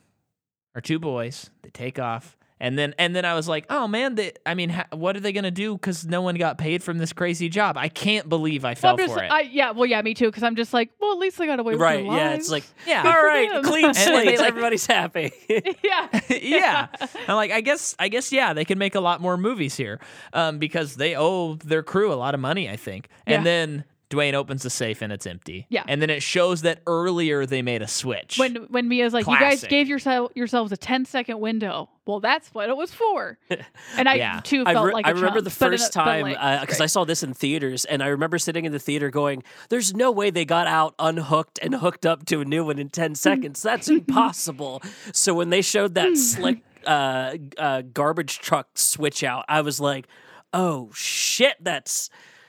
our 0.75 0.81
two 0.81 0.99
boys, 0.99 1.51
they 1.63 1.71
take 1.71 1.99
off, 1.99 2.37
and 2.59 2.79
then 2.79 2.95
and 2.99 3.15
then 3.15 3.25
I 3.27 3.35
was 3.35 3.49
like, 3.49 3.67
oh 3.69 3.87
man, 3.87 4.15
they, 4.15 4.33
I 4.47 4.55
mean, 4.55 4.71
ha, 4.71 4.87
what 4.93 5.15
are 5.15 5.21
they 5.21 5.33
gonna 5.33 5.51
do? 5.51 5.75
Because 5.75 6.07
no 6.07 6.23
one 6.23 6.37
got 6.37 6.57
paid 6.57 6.83
from 6.83 6.97
this 6.97 7.13
crazy 7.13 7.49
job. 7.51 7.77
I 7.77 7.89
can't 7.91 8.29
believe 8.31 8.65
I 8.65 8.69
Well, 8.71 8.75
fell 8.77 8.91
I'm 8.93 8.97
just, 8.99 9.13
for 9.15 9.23
it. 9.23 9.31
I, 9.31 9.41
yeah, 9.43 9.73
well, 9.73 9.85
yeah, 9.85 10.01
me 10.01 10.15
too. 10.15 10.27
Because 10.27 10.43
I'm 10.43 10.57
just 10.57 10.73
like, 10.73 10.91
well, 10.99 11.13
at 11.13 11.19
least 11.19 11.37
they 11.37 11.45
got 11.47 11.61
away 11.61 11.75
with 11.75 11.83
right? 11.83 12.03
their 12.03 12.15
Yeah, 12.17 12.31
it's 12.33 12.49
like 12.51 12.65
yeah, 12.87 13.03
all 13.07 13.13
for 13.13 13.27
right, 13.27 13.51
them. 13.51 13.63
clean 13.63 13.85
And 13.87 13.95
then 13.95 14.07
they, 14.25 14.25
slate. 14.37 14.39
like- 14.39 14.49
Everybody's 14.49 14.87
happy. 14.87 15.33
yeah, 15.85 16.21
yeah. 16.31 16.87
I'm 17.29 17.37
like, 17.37 17.51
I 17.53 17.61
guess, 17.61 17.95
I 17.99 18.09
guess, 18.09 18.33
yeah, 18.33 18.55
they 18.55 18.65
can 18.65 18.79
make 18.79 18.95
a 18.95 19.01
lot 19.01 19.21
more 19.21 19.37
movies 19.37 19.77
here, 19.77 20.01
um, 20.33 20.59
because 20.59 20.97
they 20.97 21.15
owe 21.15 21.57
their 21.57 21.83
crew 21.83 22.11
a 22.13 22.17
lot 22.17 22.33
of 22.35 22.41
money, 22.41 22.71
I 22.71 22.77
think. 22.77 23.09
Yeah. 23.27 23.35
And 23.37 23.47
then 23.47 23.85
Dwayne 24.09 24.35
opens 24.35 24.63
the 24.63 24.71
safe 24.71 25.03
and 25.03 25.13
it's 25.13 25.27
empty. 25.27 25.67
Yeah. 25.69 25.83
And 25.89 26.01
then 26.01 26.11
it 26.11 26.23
shows 26.23 26.63
that 26.63 26.81
earlier 26.87 27.45
they 27.45 27.61
made 27.61 27.83
a 27.83 27.89
switch. 27.89 28.39
When 28.39 28.55
when 28.71 28.89
Mia's 28.89 29.13
like, 29.13 29.27
you 29.27 29.37
guys 29.39 29.65
gave 29.65 29.89
yourself 29.89 30.31
yourselves 30.37 30.71
a 30.71 30.77
10 30.77 31.07
second 31.07 31.41
window. 31.41 31.89
Well, 32.07 32.21
that's 32.21 32.55
what 32.55 32.69
it 32.69 32.77
was 32.77 32.93
for. 32.95 33.37
And 33.99 34.09
I 34.09 34.15
Yeah. 34.15 34.41
too 34.45 34.63
I, 34.65 34.75
felt 34.75 34.87
re- 34.87 34.93
like 34.93 35.07
I 35.07 35.11
a 35.11 35.15
remember 35.15 35.39
chump, 35.41 35.45
the 35.51 35.57
but 35.59 35.73
in 35.73 35.79
first 35.79 35.95
a- 35.97 35.99
but, 35.99 36.05
time 36.05 36.23
like, 36.23 36.61
because 36.61 36.77
great. 36.79 36.85
I 36.85 36.87
saw 36.87 37.05
this 37.05 37.23
in 37.25 37.35
theaters, 37.35 37.85
and 37.85 38.01
I 38.03 38.07
remember 38.09 38.39
sitting 38.39 38.65
in 38.65 38.71
the 38.71 38.79
theater 38.79 39.11
going, 39.11 39.43
"There's 39.71 39.93
no 39.93 40.13
way 40.13 40.31
they 40.31 40.45
got 40.45 40.69
out 40.69 40.95
unhooked 41.01 41.59
and 41.61 41.75
hooked 41.75 42.07
up 42.07 42.25
to 42.27 42.41
a 42.41 42.45
new 42.45 42.65
one 42.65 42.79
in 42.79 42.91
ten 42.91 43.17
seconds. 43.17 43.61
That's 43.61 43.89
impossible." 43.99 44.83
So 45.13 45.35
when 45.35 45.51
they 45.51 45.63
showed 45.63 45.95
that 45.95 46.17
slick 46.17 46.59
uh, 46.87 47.35
uh, 47.59 47.83
garbage 47.93 48.39
truck 48.39 48.69
switch 48.79 49.25
out, 49.25 49.45
I 49.49 49.63
was 49.63 49.81
like, 49.81 50.07
"Oh 50.53 50.91
shit, 50.95 51.57
that's." 51.61 52.09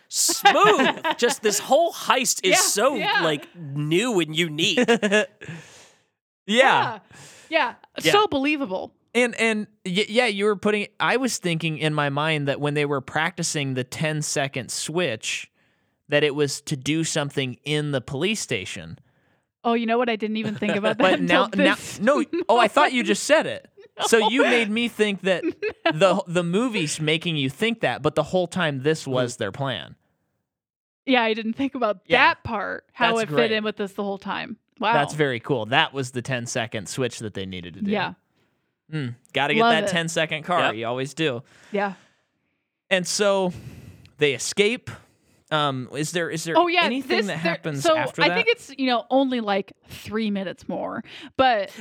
Smooth. 0.10 0.90
Just 1.18 1.42
this 1.42 1.60
whole 1.60 1.92
heist 1.94 2.40
is 2.44 2.52
Yeah, 2.52 2.56
so 2.58 2.96
yeah. 2.96 3.22
like 3.24 3.48
new 3.56 4.20
and 4.20 4.36
unique. 4.36 4.80
yeah. 4.98 5.26
yeah, 6.46 7.00
yeah, 7.50 7.74
Yeah. 8.02 8.12
so 8.12 8.28
believable. 8.28 8.94
And 9.16 9.36
and 9.36 9.68
y- 9.86 10.06
yeah, 10.08 10.28
you 10.28 10.46
were 10.46 10.56
putting. 10.56 10.88
I 11.00 11.18
was 11.18 11.38
thinking 11.38 11.78
in 11.78 11.94
my 11.94 12.10
mind 12.10 12.48
that 12.48 12.60
when 12.60 12.74
they 12.74 12.86
were 12.86 13.02
practicing 13.02 13.74
the 13.74 13.84
10 13.84 14.22
second 14.22 14.70
switch, 14.70 15.50
that 16.10 16.24
it 16.24 16.36
was 16.36 16.62
to 16.62 16.76
do 16.78 17.04
something 17.04 17.58
in 17.64 17.92
the 17.92 18.02
police 18.02 18.40
station. 18.42 19.00
Oh, 19.64 19.74
you 19.74 19.86
know 19.86 19.98
what? 19.98 20.08
I 20.10 20.16
didn't 20.16 20.38
even 20.38 20.56
think 20.56 20.76
about 20.76 20.98
that. 21.00 21.04
But 21.04 21.22
now, 21.22 21.46
until 21.46 21.66
now, 21.66 21.76
this 21.76 22.00
no. 22.00 22.24
Oh, 22.48 22.60
I 22.60 22.68
thought 22.68 22.94
you 22.94 23.04
just 23.04 23.24
said 23.24 23.46
it. 23.48 23.68
So 24.06 24.30
you 24.30 24.44
made 24.44 24.70
me 24.70 24.88
think 24.88 25.22
that 25.22 25.44
the 25.94 26.22
the 26.28 26.44
movie's 26.44 27.00
making 27.02 27.36
you 27.38 27.50
think 27.50 27.82
that, 27.82 28.02
but 28.02 28.16
the 28.16 28.24
whole 28.24 28.48
time 28.48 28.84
this 28.84 29.08
was 29.08 29.38
their 29.38 29.52
plan. 29.52 29.96
Yeah, 31.06 31.24
I 31.24 31.34
didn't 31.34 31.54
think 31.54 31.74
about 31.74 32.02
Yeah. 32.06 32.18
that 32.30 32.44
part. 32.44 32.86
How 32.94 33.12
That's 33.16 33.24
it 33.24 33.28
great. 33.30 33.44
fit 33.44 33.52
in 33.54 33.64
with 33.64 33.78
this 33.78 33.94
the 33.94 34.04
whole 34.04 34.18
time. 34.18 34.58
Wow, 34.80 34.94
That's 34.94 35.14
very 35.14 35.40
cool. 35.40 35.66
That 35.68 35.94
was 35.94 36.12
the 36.12 36.22
10 36.22 36.46
second 36.46 36.88
switch 36.90 37.20
that 37.20 37.34
they 37.34 37.46
needed 37.46 37.74
to 37.76 37.82
do. 37.82 37.90
yeah, 37.92 38.14
Mm, 38.94 39.16
Got 39.34 39.48
to 39.48 39.54
get 39.56 39.62
Love 39.62 39.72
that 39.74 39.84
it. 39.86 39.90
10 39.90 40.08
second 40.10 40.44
car. 40.44 40.60
Yep. 40.66 40.76
You 40.76 40.86
always 40.88 41.14
do. 41.14 41.44
yeah. 41.72 41.94
And 42.90 43.06
so 43.08 43.52
they 44.18 44.34
escape. 44.34 44.90
Um, 45.50 45.88
is 45.96 46.12
there 46.12 46.30
is 46.30 46.44
there 46.44 46.58
Oh 46.58 46.68
yeah, 46.68 46.84
anything 46.84 47.18
this, 47.18 47.28
that 47.28 47.32
there- 47.42 47.52
happens 47.54 47.82
so 47.84 47.96
after 47.96 48.22
I 48.22 48.28
that? 48.30 48.36
think 48.36 48.48
it's 48.50 48.70
you 48.78 48.88
know 48.88 49.06
only 49.10 49.40
like 49.40 49.72
three 49.88 50.30
minutes 50.30 50.68
more, 50.70 51.04
but 51.38 51.72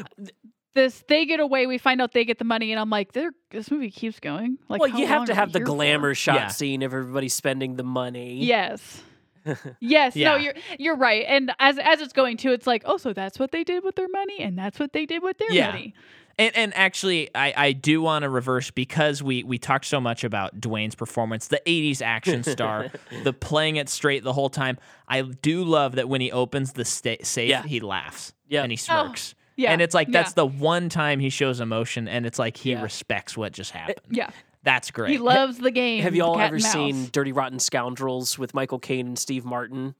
this 0.77 1.03
they 1.09 1.27
get 1.27 1.41
away. 1.41 1.67
We 1.67 1.79
find 1.79 2.01
out 2.01 2.13
they 2.13 2.25
get 2.25 2.39
the 2.39 2.45
money, 2.45 2.71
and 2.71 2.79
I'm 2.81 2.91
like, 2.91 3.13
this 3.13 3.69
movie 3.71 3.91
keeps 3.91 4.21
going. 4.21 4.59
Like, 4.69 4.81
well, 4.81 4.89
you 4.89 5.09
have 5.09 5.27
to 5.27 5.35
have 5.35 5.53
the 5.53 5.59
here 5.59 5.67
for? 5.67 5.73
glamour 5.75 6.15
shot 6.15 6.37
Yeah. 6.37 6.47
scene 6.49 6.83
of 6.83 6.95
everybody 6.95 7.29
spending 7.29 7.75
the 7.75 7.83
money. 7.85 8.45
Yes. 8.45 9.03
Yes, 9.81 10.17
Yeah. 10.17 10.31
no, 10.33 10.37
you're 10.37 10.55
you're 10.79 10.97
right. 10.97 11.25
And 11.29 11.53
as 11.61 11.79
as 11.79 12.01
it's 12.01 12.13
going 12.13 12.37
to, 12.39 12.53
it's 12.53 12.67
like, 12.67 12.83
oh, 12.85 12.97
so 12.97 13.13
that's 13.13 13.39
what 13.39 13.53
they 13.53 13.63
did 13.65 13.85
with 13.85 13.95
their 13.95 14.09
money, 14.09 14.41
and 14.41 14.59
that's 14.59 14.79
what 14.81 14.93
they 14.93 15.07
did 15.07 15.23
with 15.23 15.39
their 15.39 15.53
Yeah. 15.53 15.69
money. 15.69 15.95
And, 16.39 16.55
and 16.57 16.77
actually, 16.77 17.31
I, 17.35 17.55
I 17.57 17.73
do 17.73 18.03
want 18.03 18.25
to 18.25 18.29
reverse 18.29 18.71
because 18.71 19.23
we, 19.23 19.43
we 19.45 19.57
talked 19.57 19.87
so 19.87 20.01
much 20.03 20.23
about 20.23 20.61
Dwayne's 20.61 20.95
performance, 20.95 21.49
the 21.49 21.63
80s 21.65 22.03
action 22.03 22.43
star, 22.45 22.91
the 23.25 23.33
playing 23.33 23.77
it 23.77 23.89
straight 23.89 24.23
the 24.23 24.35
whole 24.35 24.51
time. 24.51 24.77
I 25.09 25.23
do 25.23 25.65
love 25.65 25.95
that 25.95 26.11
when 26.11 26.21
he 26.21 26.31
opens 26.31 26.75
the 26.75 26.85
sta- 26.85 27.23
safe, 27.23 27.49
Yeah. 27.49 27.63
he 27.63 27.81
laughs 27.81 28.35
Yeah. 28.49 28.65
and 28.65 28.71
he 28.71 28.77
oh. 28.91 29.05
smirks. 29.05 29.35
Yeah, 29.57 29.73
And 29.73 29.81
it's 29.81 29.95
like, 29.95 30.11
that's 30.13 30.31
yeah. 30.31 30.35
the 30.43 30.47
one 30.47 30.89
time 30.89 31.19
he 31.19 31.31
shows 31.31 31.61
emotion, 31.61 32.09
and 32.09 32.27
it's 32.27 32.39
like 32.39 32.57
he 32.57 32.73
Yeah. 32.73 32.83
respects 32.83 33.37
what 33.37 33.53
just 33.53 33.75
uh, 33.75 33.79
happened. 33.79 34.01
Yeah, 34.11 34.31
That's 34.63 34.91
great. 34.91 35.11
he 35.13 35.19
loves 35.19 35.59
the 35.59 35.71
game. 35.71 36.03
Have 36.03 36.15
you 36.15 36.23
all 36.25 36.39
ever 36.39 36.59
seen 36.59 37.09
Dirty 37.13 37.33
Rotten 37.33 37.59
Scoundrels 37.59 38.39
with 38.39 38.53
Michael 38.53 38.79
Caine 38.79 39.07
and 39.07 39.19
Steve 39.19 39.45
Martin? 39.45 39.95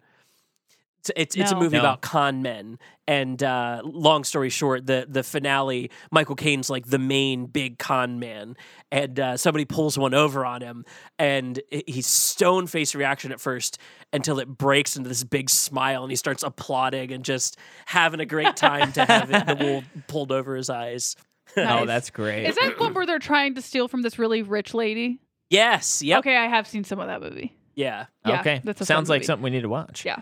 It's 1.15 1.35
it's, 1.35 1.37
it's 1.37 1.53
a 1.53 1.57
movie 1.57 1.77
No. 1.77 1.81
about 1.81 2.01
con 2.01 2.43
men, 2.43 2.79
and 3.07 3.43
uh, 3.43 3.83
long 3.85 4.25
story 4.25 4.49
short, 4.51 4.87
the 4.87 5.07
the 5.09 5.23
finale, 5.23 5.91
Michael 6.11 6.37
Caine's 6.37 6.69
like 6.71 6.87
the 6.87 6.99
main 6.99 7.47
big 7.47 7.79
con 7.79 8.19
man, 8.19 8.57
and 8.91 9.19
uh, 9.21 9.37
somebody 9.37 9.65
pulls 9.65 9.99
one 9.99 10.15
over 10.15 10.45
on 10.45 10.63
him, 10.63 10.85
and 11.19 11.61
he's 11.87 12.07
stone 12.07 12.67
faced 12.67 12.95
reaction 12.95 13.33
at 13.33 13.41
first 13.41 13.79
until 14.13 14.39
it 14.39 14.49
breaks 14.49 14.97
into 14.97 15.09
this 15.09 15.25
big 15.25 15.51
smile, 15.51 16.03
and 16.03 16.11
he 16.11 16.17
starts 16.17 16.43
applauding 16.43 17.13
and 17.13 17.25
just 17.25 17.57
having 17.87 18.21
a 18.21 18.27
great 18.27 18.57
time 18.57 18.93
to 18.93 19.05
have 19.05 19.31
it, 19.31 19.47
the 19.47 19.55
wool 19.65 19.83
pulled 20.09 20.33
over 20.33 20.57
his 20.57 20.71
eyes. 20.71 21.17
Oh, 21.57 21.85
that's 21.87 22.11
great. 22.11 22.47
Is 22.47 22.57
that 22.57 22.79
one 22.79 22.95
where 22.95 23.07
they're 23.07 23.19
trying 23.19 23.55
to 23.55 23.63
steal 23.63 23.89
from 23.89 24.03
this 24.03 24.19
really 24.19 24.43
rich 24.43 24.75
lady? 24.75 25.21
Yes. 25.51 26.03
Yep. 26.03 26.21
Okay, 26.21 26.37
I 26.37 26.47
have 26.49 26.67
seen 26.67 26.85
some 26.85 26.99
of 26.99 27.07
that 27.07 27.21
movie. 27.21 27.57
Yeah. 27.77 28.07
Yeah, 28.27 28.41
okay. 28.41 28.61
That 28.65 28.85
Sounds 28.85 29.09
like 29.09 29.23
something 29.23 29.45
we 29.45 29.51
need 29.51 29.61
to 29.63 29.69
watch. 29.69 30.05
Yeah. 30.05 30.21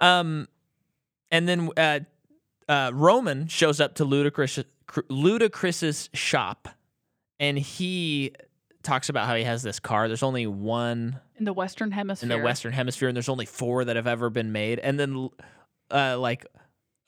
Um, 0.00 0.48
and 1.30 1.48
then 1.48 1.68
uh, 1.76 2.00
uh, 2.68 2.90
Roman 2.94 3.46
shows 3.48 3.80
up 3.80 3.94
to 3.96 4.04
Ludacris 4.04 4.64
Ludacris's 5.10 6.10
shop, 6.14 6.68
and 7.38 7.58
he 7.58 8.32
talks 8.82 9.08
about 9.08 9.26
how 9.26 9.34
he 9.36 9.44
has 9.44 9.62
this 9.62 9.78
car. 9.78 10.08
There's 10.08 10.22
only 10.22 10.46
one 10.46 11.20
In 11.38 11.44
the 11.44 11.52
Western 11.52 11.90
Hemisphere. 11.92 12.24
in 12.32 12.38
the 12.38 12.42
Western 12.44 12.72
Hemisphere, 12.72 13.08
and 13.08 13.16
there's 13.16 13.28
only 13.28 13.46
four 13.46 13.84
that 13.84 13.96
have 13.96 14.06
ever 14.06 14.30
been 14.30 14.52
made. 14.52 14.78
And 14.78 14.98
then, 14.98 15.28
uh, 15.90 16.18
like. 16.18 16.46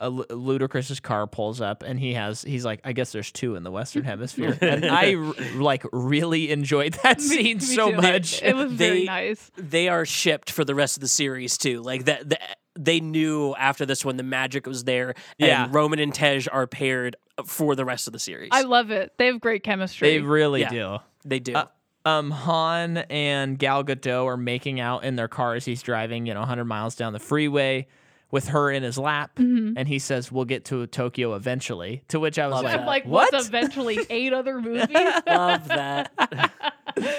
A 0.04 0.10
Lu- 0.10 0.24
Ludacris's 0.24 0.98
car 0.98 1.28
pulls 1.28 1.60
up, 1.60 1.84
and 1.84 1.96
he 1.96 2.14
has. 2.14 2.42
He's 2.42 2.64
like, 2.64 2.80
I 2.82 2.92
guess 2.92 3.12
there's 3.12 3.30
two 3.30 3.54
in 3.54 3.62
the 3.62 3.70
Western 3.70 4.02
Hemisphere, 4.02 4.58
and 4.60 4.84
I 4.84 5.14
r- 5.14 5.32
like 5.54 5.84
really 5.92 6.50
enjoyed 6.50 6.94
that 7.04 7.20
scene 7.20 7.58
Me 7.58 7.60
so 7.60 7.88
too. 7.92 7.96
much. 7.98 8.42
It 8.42 8.56
was 8.56 8.72
very 8.72 9.04
nice. 9.04 9.52
they 9.56 9.88
are 9.88 10.04
shipped 10.04 10.50
for 10.50 10.64
the 10.64 10.74
rest 10.74 10.96
of 10.96 11.02
the 11.02 11.08
series 11.08 11.56
too. 11.56 11.82
Like 11.82 12.06
that, 12.06 12.28
the, 12.28 12.36
they 12.78 13.00
knew 13.00 13.54
after 13.56 13.84
this 13.86 14.04
one 14.04 14.16
the 14.16 14.22
magic 14.22 14.66
was 14.66 14.84
there, 14.84 15.08
and 15.38 15.48
Yeah. 15.48 15.68
Roman 15.70 15.98
and 15.98 16.14
Tej 16.14 16.48
are 16.50 16.66
paired 16.66 17.16
for 17.46 17.74
the 17.76 17.84
rest 17.84 18.06
of 18.06 18.12
the 18.12 18.18
series. 18.18 18.48
I 18.52 18.62
love 18.62 18.90
it. 18.90 19.12
They 19.18 19.26
have 19.26 19.40
great 19.40 19.62
chemistry. 19.62 20.08
They 20.10 20.20
really 20.20 20.60
Yeah. 20.62 20.68
do. 20.70 20.98
they 21.24 21.38
do. 21.38 21.54
Uh, 21.54 21.66
um, 22.04 22.30
Han 22.32 22.96
and 22.96 23.58
Gal 23.58 23.84
Gadot 23.84 24.24
are 24.26 24.36
making 24.36 24.80
out 24.80 25.04
in 25.04 25.14
their 25.16 25.28
car 25.28 25.54
as 25.54 25.64
he's 25.64 25.82
driving, 25.82 26.26
you 26.26 26.34
know, 26.34 26.40
100 26.40 26.64
miles 26.64 26.96
down 26.96 27.12
the 27.12 27.20
freeway 27.20 27.86
with 28.32 28.48
her 28.48 28.70
in 28.72 28.82
his 28.82 28.96
lap, 28.98 29.36
Mm-hmm. 29.36 29.74
and 29.76 29.86
he 29.86 29.98
says, 29.98 30.32
"We'll 30.32 30.46
get 30.46 30.64
to 30.66 30.86
Tokyo 30.88 31.34
eventually." 31.34 32.02
To 32.08 32.18
which 32.18 32.38
I 32.38 32.46
was 32.46 32.54
Love 32.54 32.64
like, 32.64 32.86
like, 32.86 33.04
"What?" 33.04 33.30
what's 33.32 33.46
eventually 33.46 33.98
eight 34.10 34.32
other 34.32 34.58
movies? 34.60 34.88
Love 35.26 35.68
that. 35.68 36.10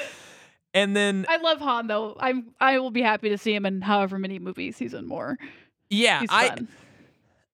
and 0.74 0.96
then, 0.96 1.26
I 1.30 1.38
love 1.38 1.60
Han 1.60 1.88
though. 1.88 2.16
I'm 2.20 2.54
I 2.60 2.80
will 2.80 2.92
be 2.92 3.02
happy 3.02 3.30
to 3.30 3.38
see 3.38 3.54
him 3.54 3.66
in 3.66 3.82
however 3.82 4.18
many 4.20 4.40
movies 4.40 4.78
he's 4.78 4.94
in 4.94 5.08
more. 5.08 5.38
yeah, 5.90 6.22
He's 6.22 6.30
I, 6.32 6.48
fun. 6.50 6.68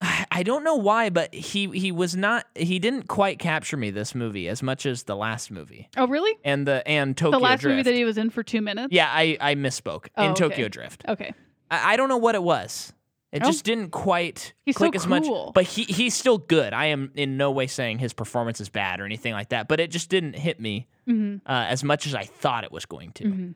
I 0.32 0.44
don't 0.44 0.64
know 0.64 0.76
why, 0.76 1.10
but 1.10 1.34
he 1.34 1.68
he 1.72 1.92
was 1.92 2.16
not 2.16 2.46
he 2.56 2.80
didn't 2.80 3.08
quite 3.08 3.38
capture 3.40 3.76
me 3.78 3.92
this 3.92 4.16
movie 4.16 4.48
as 4.48 4.64
much 4.64 4.86
as 4.86 5.04
the 5.04 5.16
last 5.16 5.52
movie 5.52 5.90
oh 5.98 6.08
really? 6.08 6.38
and 6.46 6.66
the 6.68 6.88
and 6.88 7.18
Tokyo 7.18 7.38
the 7.38 7.44
last 7.44 7.62
Drift. 7.62 7.72
movie 7.74 7.84
that 7.84 7.96
he 7.96 8.06
was 8.06 8.18
in 8.18 8.30
for 8.30 8.42
two 8.44 8.62
minutes. 8.62 8.94
yeah, 8.94 9.10
I 9.12 9.38
I 9.42 9.56
misspoke 9.56 10.08
Oh, 10.16 10.24
in 10.26 10.32
okay. 10.32 10.40
Tokyo 10.40 10.68
Drift. 10.70 11.04
Okay. 11.08 11.34
I, 11.70 11.94
I 11.94 11.98
don't 11.98 12.08
know 12.10 12.18
what 12.18 12.36
it 12.36 12.44
was. 12.44 12.94
It 13.32 13.44
Oh. 13.44 13.46
just 13.46 13.64
didn't 13.64 13.92
quite 13.92 14.54
He's 14.66 14.76
so 14.76 14.80
click 14.80 14.96
as 14.96 15.06
much. 15.06 15.24
But 15.54 15.66
he 15.66 15.84
he's 15.84 16.16
still 16.16 16.40
good. 16.40 16.74
I 16.74 16.86
am 16.88 17.12
in 17.16 17.38
no 17.38 17.52
way 17.52 17.68
saying 17.68 18.00
his 18.00 18.12
performance 18.14 18.60
is 18.60 18.70
bad 18.70 19.00
or 19.00 19.06
anything 19.06 19.34
like 19.34 19.50
that. 19.50 19.68
But 19.68 19.80
it 19.80 19.92
just 19.92 20.10
didn't 20.10 20.34
hit 20.34 20.60
me 20.60 20.88
hmm 21.06 21.36
uh, 21.46 21.66
as 21.70 21.84
much 21.84 22.08
as 22.08 22.16
I 22.16 22.24
thought 22.24 22.64
it 22.64 22.72
was 22.72 22.86
going 22.88 23.12
to. 23.14 23.24
hmm 23.30 23.52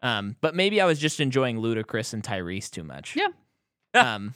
Um, 0.00 0.36
but 0.40 0.54
maybe 0.54 0.80
I 0.80 0.86
was 0.86 0.98
just 0.98 1.20
enjoying 1.20 1.58
Ludacris 1.58 2.14
and 2.14 2.22
Tyrese 2.22 2.70
too 2.70 2.84
much. 2.84 3.16
Yeah. 3.16 3.28
um, 3.94 4.32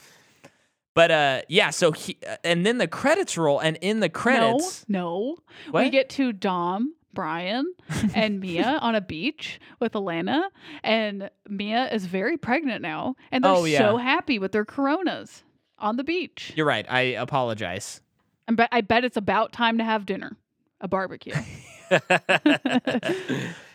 but 0.93 1.09
uh, 1.09 1.41
yeah. 1.47 1.71
So 1.71 1.91
he 1.91 2.17
uh, 2.29 2.35
and 2.43 2.63
then 2.65 2.77
the 2.77 2.87
credits 2.87 3.35
roll, 3.37 3.59
and 3.59 3.77
in 3.81 3.99
the 3.99 4.09
credits, 4.09 4.85
No, 4.87 4.99
no. 4.99 5.37
What? 5.71 5.83
We 5.85 5.89
get 5.89 6.09
to 6.11 6.33
Dom, 6.33 6.93
Brian, 7.13 7.73
and 8.15 8.39
Mia 8.39 8.79
on 8.81 8.95
a 8.95 9.01
beach 9.01 9.59
with 9.79 9.93
Alana, 9.93 10.43
and 10.83 11.29
Mia 11.47 11.89
is 11.91 12.05
very 12.05 12.37
pregnant 12.37 12.81
now, 12.81 13.15
and 13.31 13.43
they're 13.43 13.51
Oh, 13.51 13.65
yeah. 13.65 13.79
so 13.79 13.97
happy 13.97 14.39
with 14.39 14.51
their 14.51 14.65
coronas 14.65 15.43
on 15.79 15.97
the 15.97 16.03
beach. 16.03 16.53
you're 16.55 16.65
right. 16.65 16.85
I 16.89 17.01
apologize. 17.01 18.01
I 18.47 18.53
bet, 18.53 18.69
I 18.71 18.81
bet 18.81 19.05
it's 19.05 19.17
about 19.17 19.51
time 19.53 19.77
to 19.77 19.83
have 19.83 20.05
dinner, 20.05 20.35
a 20.81 20.87
barbecue. 20.87 21.33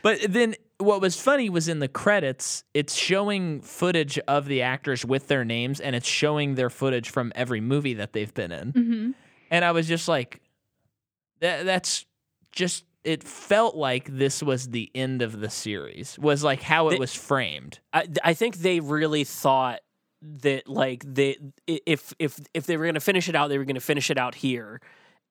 But 0.00 0.20
then 0.28 0.54
what 0.78 1.00
was 1.00 1.20
funny 1.20 1.50
was 1.50 1.66
in 1.66 1.80
the 1.80 1.88
credits, 1.88 2.62
it's 2.72 2.94
showing 2.94 3.60
footage 3.60 4.16
of 4.28 4.46
the 4.46 4.62
actors 4.62 5.04
with 5.04 5.26
their 5.26 5.44
names 5.44 5.80
and 5.80 5.96
it's 5.96 6.06
showing 6.06 6.54
their 6.54 6.70
footage 6.70 7.10
from 7.10 7.32
every 7.34 7.60
movie 7.60 7.94
that 7.94 8.12
they've 8.12 8.32
been 8.32 8.52
in. 8.52 8.70
hmm 8.70 9.10
And 9.50 9.64
I 9.64 9.72
was 9.72 9.88
just 9.88 10.06
like, 10.06 10.40
that, 11.40 11.64
that's 11.66 12.06
just, 12.52 12.84
it 13.08 13.24
felt 13.24 13.74
like 13.74 14.04
this 14.24 14.42
was 14.42 14.68
the 14.68 14.90
end 14.94 15.22
of 15.22 15.40
the 15.40 15.48
series, 15.50 16.18
was 16.18 16.44
like 16.44 16.60
how 16.62 16.88
it 16.88 16.92
They- 16.92 16.98
was 16.98 17.14
framed. 17.14 17.78
I, 17.92 18.06
I 18.22 18.34
think 18.34 18.56
they 18.56 18.80
really 18.80 19.24
thought 19.24 19.80
that 20.22 20.68
like 20.68 21.02
they 21.06 21.36
if 21.66 22.12
if 22.18 22.38
if 22.52 22.66
they 22.66 22.76
were 22.76 22.84
going 22.84 22.94
to 22.94 23.00
finish 23.00 23.28
it 23.28 23.36
out 23.36 23.48
they 23.48 23.56
were 23.58 23.64
going 23.64 23.76
to 23.76 23.80
finish 23.80 24.10
it 24.10 24.18
out 24.18 24.34
here 24.34 24.80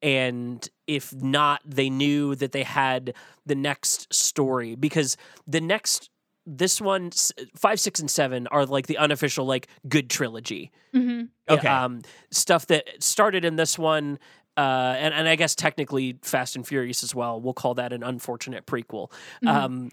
and 0.02 0.70
if 0.88 1.14
not 1.14 1.60
they 1.66 1.90
knew 1.90 2.36
that 2.36 2.54
they 2.54 2.64
had 2.64 3.14
the 3.46 3.56
next 3.56 4.14
story 4.14 4.76
because 4.76 5.18
the 5.46 5.60
next 5.60 6.10
this 6.46 6.80
one 6.80 7.08
s- 7.08 7.34
five 7.58 7.80
six 7.82 8.00
and 8.00 8.10
seven 8.10 8.48
are 8.48 8.66
like 8.66 8.88
the 8.88 8.98
unofficial 8.98 9.46
like 9.46 9.68
good 9.90 10.10
trilogy 10.10 10.72
hmm 10.94 11.24
Okay. 11.50 11.68
um, 11.68 12.02
stuff 12.32 12.68
that 12.68 12.84
started 13.04 13.44
in 13.44 13.58
this 13.58 13.78
one 13.78 14.18
uh, 14.58 14.96
and, 14.98 15.14
and 15.14 15.28
I 15.30 15.36
guess 15.36 15.54
technically 15.56 16.18
Fast 16.24 16.56
and 16.56 16.68
Furious 16.68 17.04
as 17.04 17.14
well. 17.14 17.40
We'll 17.40 17.54
call 17.54 17.76
that 17.76 17.94
an 17.94 18.04
unfortunate 18.04 18.66
prequel. 18.66 19.12
Mhm. 19.44 19.48
Um, 19.50 19.92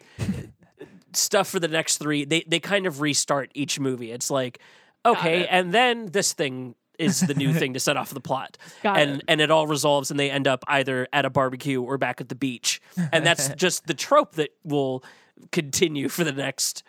stuff 1.12 1.48
for 1.48 1.60
the 1.60 1.68
next 1.68 1.98
three, 1.98 2.24
they 2.24 2.44
they 2.46 2.60
kind 2.60 2.86
of 2.86 3.00
restart 3.00 3.50
each 3.54 3.78
movie. 3.78 4.10
It's 4.10 4.30
like, 4.30 4.58
okay, 5.06 5.42
it. 5.42 5.48
and 5.50 5.72
then 5.72 6.06
this 6.06 6.32
thing 6.32 6.74
is 6.98 7.20
the 7.20 7.34
new 7.34 7.52
thing 7.52 7.74
to 7.74 7.80
set 7.80 7.96
off 7.96 8.10
the 8.10 8.20
plot, 8.20 8.56
Got 8.82 8.98
and 8.98 9.16
it. 9.16 9.24
and 9.28 9.40
it 9.40 9.50
all 9.50 9.66
resolves, 9.66 10.10
and 10.10 10.18
they 10.18 10.30
end 10.30 10.46
up 10.48 10.64
either 10.68 11.08
at 11.12 11.24
a 11.24 11.30
barbecue 11.30 11.82
or 11.82 11.98
back 11.98 12.20
at 12.20 12.28
the 12.28 12.34
beach, 12.34 12.80
and 13.12 13.24
that's 13.26 13.48
just 13.56 13.86
the 13.86 13.94
trope 13.94 14.36
that 14.36 14.50
will 14.64 15.04
continue 15.52 16.08
for 16.08 16.24
the 16.24 16.32
next 16.32 16.82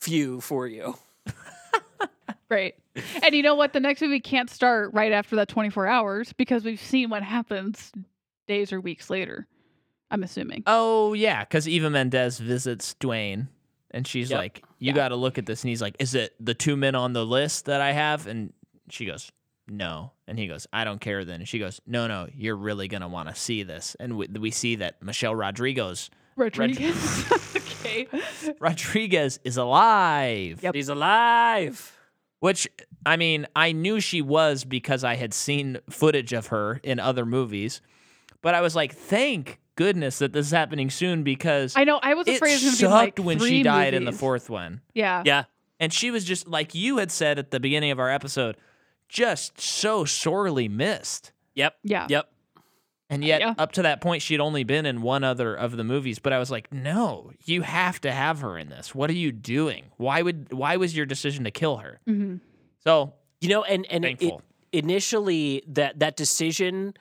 few 0.00 0.40
for 0.40 0.66
you. 0.66 0.96
Great. 2.52 2.74
And 3.24 3.34
you 3.34 3.42
know 3.42 3.54
what? 3.54 3.72
The 3.72 3.80
next 3.80 4.02
movie 4.02 4.20
can't 4.20 4.50
start 4.50 4.92
right 4.92 5.12
after 5.12 5.36
that 5.36 5.48
24 5.48 5.86
hours 5.86 6.34
because 6.34 6.62
we've 6.64 6.78
seen 6.80 7.08
what 7.08 7.22
happens 7.22 7.90
days 8.46 8.70
or 8.70 8.80
weeks 8.82 9.08
later. 9.08 9.46
I'm 10.10 10.22
assuming. 10.22 10.62
Oh, 10.66 11.14
yeah. 11.14 11.42
Because 11.44 11.66
Eva 11.66 11.88
Mendes 11.88 12.38
visits 12.38 12.94
Dwayne 13.00 13.48
and 13.92 14.06
she's 14.06 14.30
Yep. 14.30 14.38
like, 14.38 14.64
You 14.78 14.88
Yeah. 14.88 14.92
got 14.92 15.08
to 15.08 15.16
look 15.16 15.38
at 15.38 15.46
this. 15.46 15.62
And 15.62 15.70
he's 15.70 15.80
like, 15.80 15.96
Is 15.98 16.14
it 16.14 16.34
the 16.38 16.52
two 16.52 16.76
men 16.76 16.94
on 16.94 17.14
the 17.14 17.24
list 17.24 17.64
that 17.64 17.80
I 17.80 17.92
have? 17.92 18.26
And 18.26 18.52
she 18.90 19.06
goes, 19.06 19.32
No. 19.66 20.12
And 20.28 20.38
he 20.38 20.46
goes, 20.46 20.66
I 20.70 20.84
don't 20.84 21.00
care 21.00 21.24
then. 21.24 21.40
And 21.40 21.48
she 21.48 21.58
goes, 21.58 21.80
No, 21.86 22.06
no, 22.06 22.28
you're 22.34 22.56
really 22.56 22.88
going 22.88 23.00
to 23.00 23.08
want 23.08 23.30
to 23.30 23.34
see 23.34 23.62
this. 23.62 23.96
And 23.98 24.18
we, 24.18 24.26
we 24.26 24.50
see 24.50 24.74
that 24.76 25.02
Michelle 25.02 25.34
Rodriguez, 25.34 26.10
Rodriguez. 26.36 27.24
okay. 27.56 28.06
Rodriguez 28.60 29.40
is 29.44 29.56
alive. 29.56 30.62
Yep. 30.62 30.74
He's 30.74 30.90
alive. 30.90 31.98
Which, 32.42 32.66
I 33.06 33.16
mean, 33.16 33.46
I 33.54 33.70
knew 33.70 34.00
she 34.00 34.20
was 34.20 34.64
because 34.64 35.04
I 35.04 35.14
had 35.14 35.32
seen 35.32 35.78
footage 35.88 36.32
of 36.32 36.48
her 36.48 36.80
in 36.82 36.98
other 36.98 37.24
movies. 37.24 37.80
But 38.40 38.56
I 38.56 38.62
was 38.62 38.74
like, 38.74 38.92
Thank 38.92 39.60
goodness 39.76 40.18
that 40.18 40.32
this 40.32 40.46
is 40.46 40.50
happening 40.50 40.90
soon 40.90 41.22
because. 41.22 41.76
I 41.76 41.84
know. 41.84 42.00
I 42.02 42.14
was 42.14 42.26
afraid 42.26 42.54
it 42.54 42.64
was 42.64 42.80
sucked 42.80 43.14
be 43.16 43.22
like 43.22 43.26
when 43.26 43.38
she 43.38 43.62
died 43.62 43.94
in 43.94 44.04
the 44.04 44.10
fourth 44.10 44.50
one. 44.50 44.80
Yeah. 44.92 45.22
Yeah. 45.24 45.44
And 45.78 45.92
she 45.92 46.10
was 46.10 46.24
just 46.24 46.48
like 46.48 46.74
you 46.74 46.96
had 46.96 47.12
said 47.12 47.38
at 47.38 47.52
the 47.52 47.60
beginning 47.60 47.92
of 47.92 48.00
our 48.00 48.10
episode, 48.10 48.56
just 49.08 49.60
so 49.60 50.04
sorely 50.04 50.66
missed. 50.66 51.30
Yep. 51.54 51.76
Yeah. 51.84 52.08
Yep. 52.10 52.28
And 53.12 53.22
yet, 53.22 53.40
Yeah. 53.42 53.54
up 53.58 53.72
to 53.72 53.82
that 53.82 54.00
point, 54.00 54.22
she'd 54.22 54.40
only 54.40 54.64
been 54.64 54.86
in 54.86 55.02
one 55.02 55.22
other 55.22 55.54
of 55.54 55.76
the 55.76 55.84
movies. 55.84 56.18
But 56.18 56.32
I 56.32 56.38
was 56.38 56.50
like, 56.50 56.72
no, 56.72 57.30
you 57.44 57.60
have 57.62 58.00
to 58.00 58.10
have 58.10 58.40
her 58.40 58.56
in 58.58 58.70
this. 58.70 58.94
What 58.94 59.10
are 59.10 59.14
you 59.14 59.30
doing? 59.32 59.84
Why 59.98 60.22
would? 60.22 60.52
Why 60.52 60.76
was 60.78 60.96
your 60.96 61.04
decision 61.06 61.44
to 61.44 61.50
kill 61.50 61.76
her? 61.76 62.00
hmm 62.06 62.36
So 62.84 63.12
You 63.40 63.50
know, 63.50 63.64
and 63.64 63.86
and 63.90 64.04
it, 64.06 64.32
initially 64.72 65.62
that 65.68 65.98
that 66.00 66.16
decision 66.16 66.94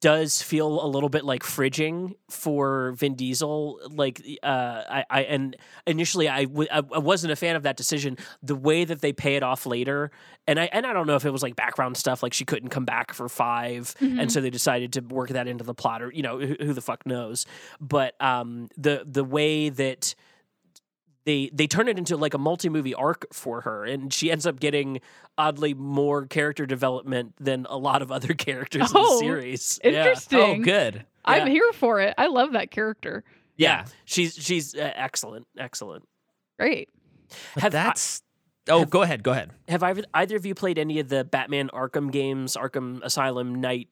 does 0.00 0.40
feel 0.42 0.84
a 0.84 0.88
little 0.88 1.08
bit 1.08 1.24
like 1.24 1.42
fridging 1.42 2.14
for 2.30 2.92
Vin 2.92 3.14
Diesel. 3.14 3.80
Like, 3.90 4.22
uh, 4.42 4.82
I, 4.88 5.04
I 5.10 5.20
and 5.22 5.56
initially 5.86 6.28
I, 6.28 6.44
w- 6.44 6.68
I 6.70 6.80
wasn't 6.80 7.32
a 7.32 7.36
fan 7.36 7.54
of 7.56 7.64
that 7.64 7.76
decision. 7.76 8.16
The 8.42 8.54
way 8.54 8.84
that 8.84 9.00
they 9.00 9.12
pay 9.12 9.36
it 9.36 9.42
off 9.42 9.66
later, 9.66 10.10
and 10.46 10.58
I 10.58 10.70
and 10.72 10.86
I 10.86 10.92
don't 10.92 11.06
know 11.06 11.16
if 11.16 11.24
it 11.24 11.30
was 11.30 11.42
like 11.42 11.56
background 11.56 11.96
stuff, 11.96 12.22
like 12.22 12.32
she 12.32 12.44
couldn't 12.44 12.70
come 12.70 12.84
back 12.84 13.12
for 13.12 13.28
5 13.28 13.94
and 14.00 14.32
so 14.32 14.40
they 14.40 14.50
decided 14.50 14.94
to 14.94 15.00
work 15.00 15.30
that 15.30 15.46
into 15.46 15.64
the 15.64 15.74
plot, 15.74 16.02
or 16.02 16.12
you 16.12 16.22
know, 16.22 16.38
who, 16.38 16.56
who 16.58 16.72
the 16.72 16.82
fuck 16.82 17.04
knows. 17.06 17.46
But 17.80 18.14
um, 18.20 18.68
the 18.76 19.04
the 19.06 19.24
way 19.24 19.68
that 19.68 20.14
they 21.24 21.50
they 21.52 21.66
turn 21.66 21.88
it 21.88 21.98
into 21.98 22.16
like 22.16 22.34
a 22.34 22.38
multi 22.38 22.68
movie 22.68 22.94
arc 22.94 23.26
for 23.32 23.62
her, 23.62 23.84
and 23.84 24.12
she 24.12 24.30
ends 24.30 24.46
up 24.46 24.60
getting 24.60 25.00
oddly 25.38 25.74
more 25.74 26.26
character 26.26 26.66
development 26.66 27.34
than 27.40 27.66
a 27.70 27.76
lot 27.78 28.02
of 28.02 28.12
other 28.12 28.34
characters 28.34 28.90
in 28.90 28.96
Oh, 28.96 29.14
the 29.14 29.18
series. 29.26 29.80
Yeah. 29.82 29.90
Interesting. 29.90 30.40
oh, 30.40 30.64
good. 30.64 31.04
I'm 31.24 31.46
Yeah. 31.46 31.52
here 31.52 31.72
for 31.72 32.00
it. 32.00 32.14
I 32.18 32.26
love 32.26 32.52
that 32.52 32.70
character. 32.70 33.24
Yeah, 33.56 33.84
she's 34.04 34.34
she's 34.34 34.74
uh, 34.74 34.92
excellent, 34.94 35.46
excellent. 35.58 36.06
Great. 36.58 36.88
But 37.54 37.62
Have 37.62 37.74
I- 37.74 37.84
that's. 37.84 38.22
oh, 38.68 38.84
go 38.84 39.02
ahead. 39.02 39.22
Go 39.22 39.30
ahead. 39.32 39.50
Have 39.68 39.82
either, 39.82 40.02
either 40.12 40.36
of 40.36 40.44
you 40.44 40.54
played 40.54 40.78
any 40.78 40.98
of 41.00 41.08
the 41.08 41.24
Batman 41.24 41.70
Arkham 41.72 42.10
games, 42.12 42.56
Arkham 42.56 43.02
Asylum, 43.02 43.54
Night 43.60 43.88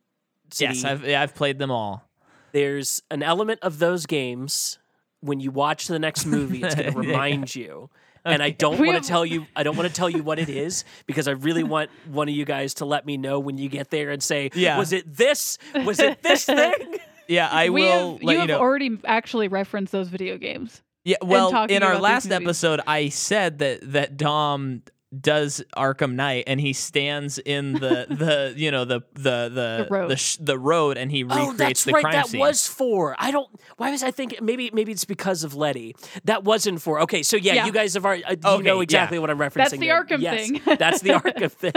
City? 0.53 0.75
Yes, 0.75 0.85
I've 0.85 1.05
I've 1.09 1.35
played 1.35 1.59
them 1.59 1.71
all. 1.71 2.09
There's 2.53 3.03
an 3.11 3.23
element 3.23 3.61
of 3.63 3.79
those 3.79 4.05
games 4.05 4.79
when 5.23 5.40
you 5.40 5.51
watch 5.51 5.86
the 5.86 5.99
next 5.99 6.27
movie, 6.27 6.62
it's 6.62 6.74
going 6.74 6.93
to 6.93 7.03
Yeah. 7.03 7.07
remind 7.12 7.55
you. 7.55 7.89
And 8.24 8.40
I 8.43 8.51
don't 8.51 8.78
We 8.78 8.86
want 8.86 8.97
have- 8.97 9.03
to 9.05 9.09
tell 9.09 9.27
you. 9.27 9.47
I 9.57 9.62
don't 9.65 9.77
want 9.77 9.89
to 9.89 9.94
tell 9.94 10.09
you 10.11 10.23
what 10.23 10.39
it 10.39 10.49
is 10.49 10.85
because 11.07 11.27
I 11.27 11.32
really 11.32 11.65
want 11.65 11.90
one 12.07 12.28
of 12.28 12.35
you 12.35 12.44
guys 12.44 12.74
to 12.74 12.85
let 12.85 13.05
me 13.05 13.16
know 13.16 13.40
when 13.40 13.59
you 13.59 13.69
get 13.69 13.90
there 13.90 14.11
and 14.11 14.23
say, 14.23 14.51
Yeah. 14.55 14.78
"Was 14.78 14.93
it 14.93 15.12
this? 15.16 15.59
Was 15.85 15.99
it 15.99 16.23
this 16.23 16.44
thing?" 16.61 16.99
Yeah, 17.27 17.49
I 17.51 17.70
we 17.70 17.81
will 17.82 18.12
have, 18.12 18.23
let 18.23 18.23
you 18.23 18.31
you 18.35 18.39
have 18.40 18.49
know. 18.49 18.59
already 18.61 18.99
actually 19.05 19.49
referenced 19.49 19.90
those 19.93 20.09
video 20.09 20.39
games. 20.39 20.82
Yeah, 21.05 21.16
well, 21.20 21.65
in 21.65 21.82
our 21.82 21.99
last 21.99 22.31
episode, 22.31 22.81
I 22.86 23.09
said 23.09 23.59
that 23.59 23.81
that 23.93 24.16
Dom 24.16 24.82
does 25.21 25.63
Arkham 25.77 26.15
Knight, 26.15 26.45
and 26.47 26.61
he 26.61 26.73
stands 26.73 27.39
in 27.39 27.75
the 27.75 28.07
the 28.11 28.55
you 28.57 28.71
know 28.71 28.85
the 28.85 29.01
the 29.15 29.21
the 29.21 29.85
The 29.85 29.87
road. 29.91 30.11
the, 30.11 30.17
sh- 30.17 30.37
the 30.41 30.59
road, 30.59 30.97
and 30.97 31.11
he 31.11 31.23
recreates 31.25 31.49
Oh, 31.49 31.53
that's 31.53 31.85
the 31.85 31.93
right. 31.93 32.03
crime 32.03 32.13
That 32.15 32.27
scene. 32.29 32.41
was 32.41 32.67
for. 32.67 33.15
I 33.19 33.31
don't. 33.31 33.49
Why 33.77 33.91
was 33.91 34.03
I 34.03 34.11
thinking? 34.11 34.39
Maybe 34.43 34.71
maybe 34.73 34.93
it's 34.93 35.05
because 35.05 35.45
of 35.45 35.55
Letty. 35.55 35.95
That 36.25 36.45
wasn't 36.45 36.81
for. 36.81 37.01
Okay, 37.01 37.23
so 37.23 37.37
yeah, 37.37 37.55
Yeah. 37.55 37.67
you 37.67 37.73
guys 37.73 37.95
have 37.95 38.05
already. 38.07 38.25
Uh, 38.25 38.31
you 38.33 38.39
Okay, 38.45 38.63
know 38.63 38.77
yeah. 38.77 38.83
exactly 38.83 39.19
what 39.19 39.31
I'm 39.31 39.39
referencing. 39.39 39.55
That's 39.55 39.71
the 39.73 39.79
then. 39.79 39.89
Arkham 40.07 40.21
Yes, 40.21 40.49
thing. 40.51 40.77
that's 40.79 41.01
the 41.01 41.11
Arkham 41.21 41.53
thing. 41.53 41.73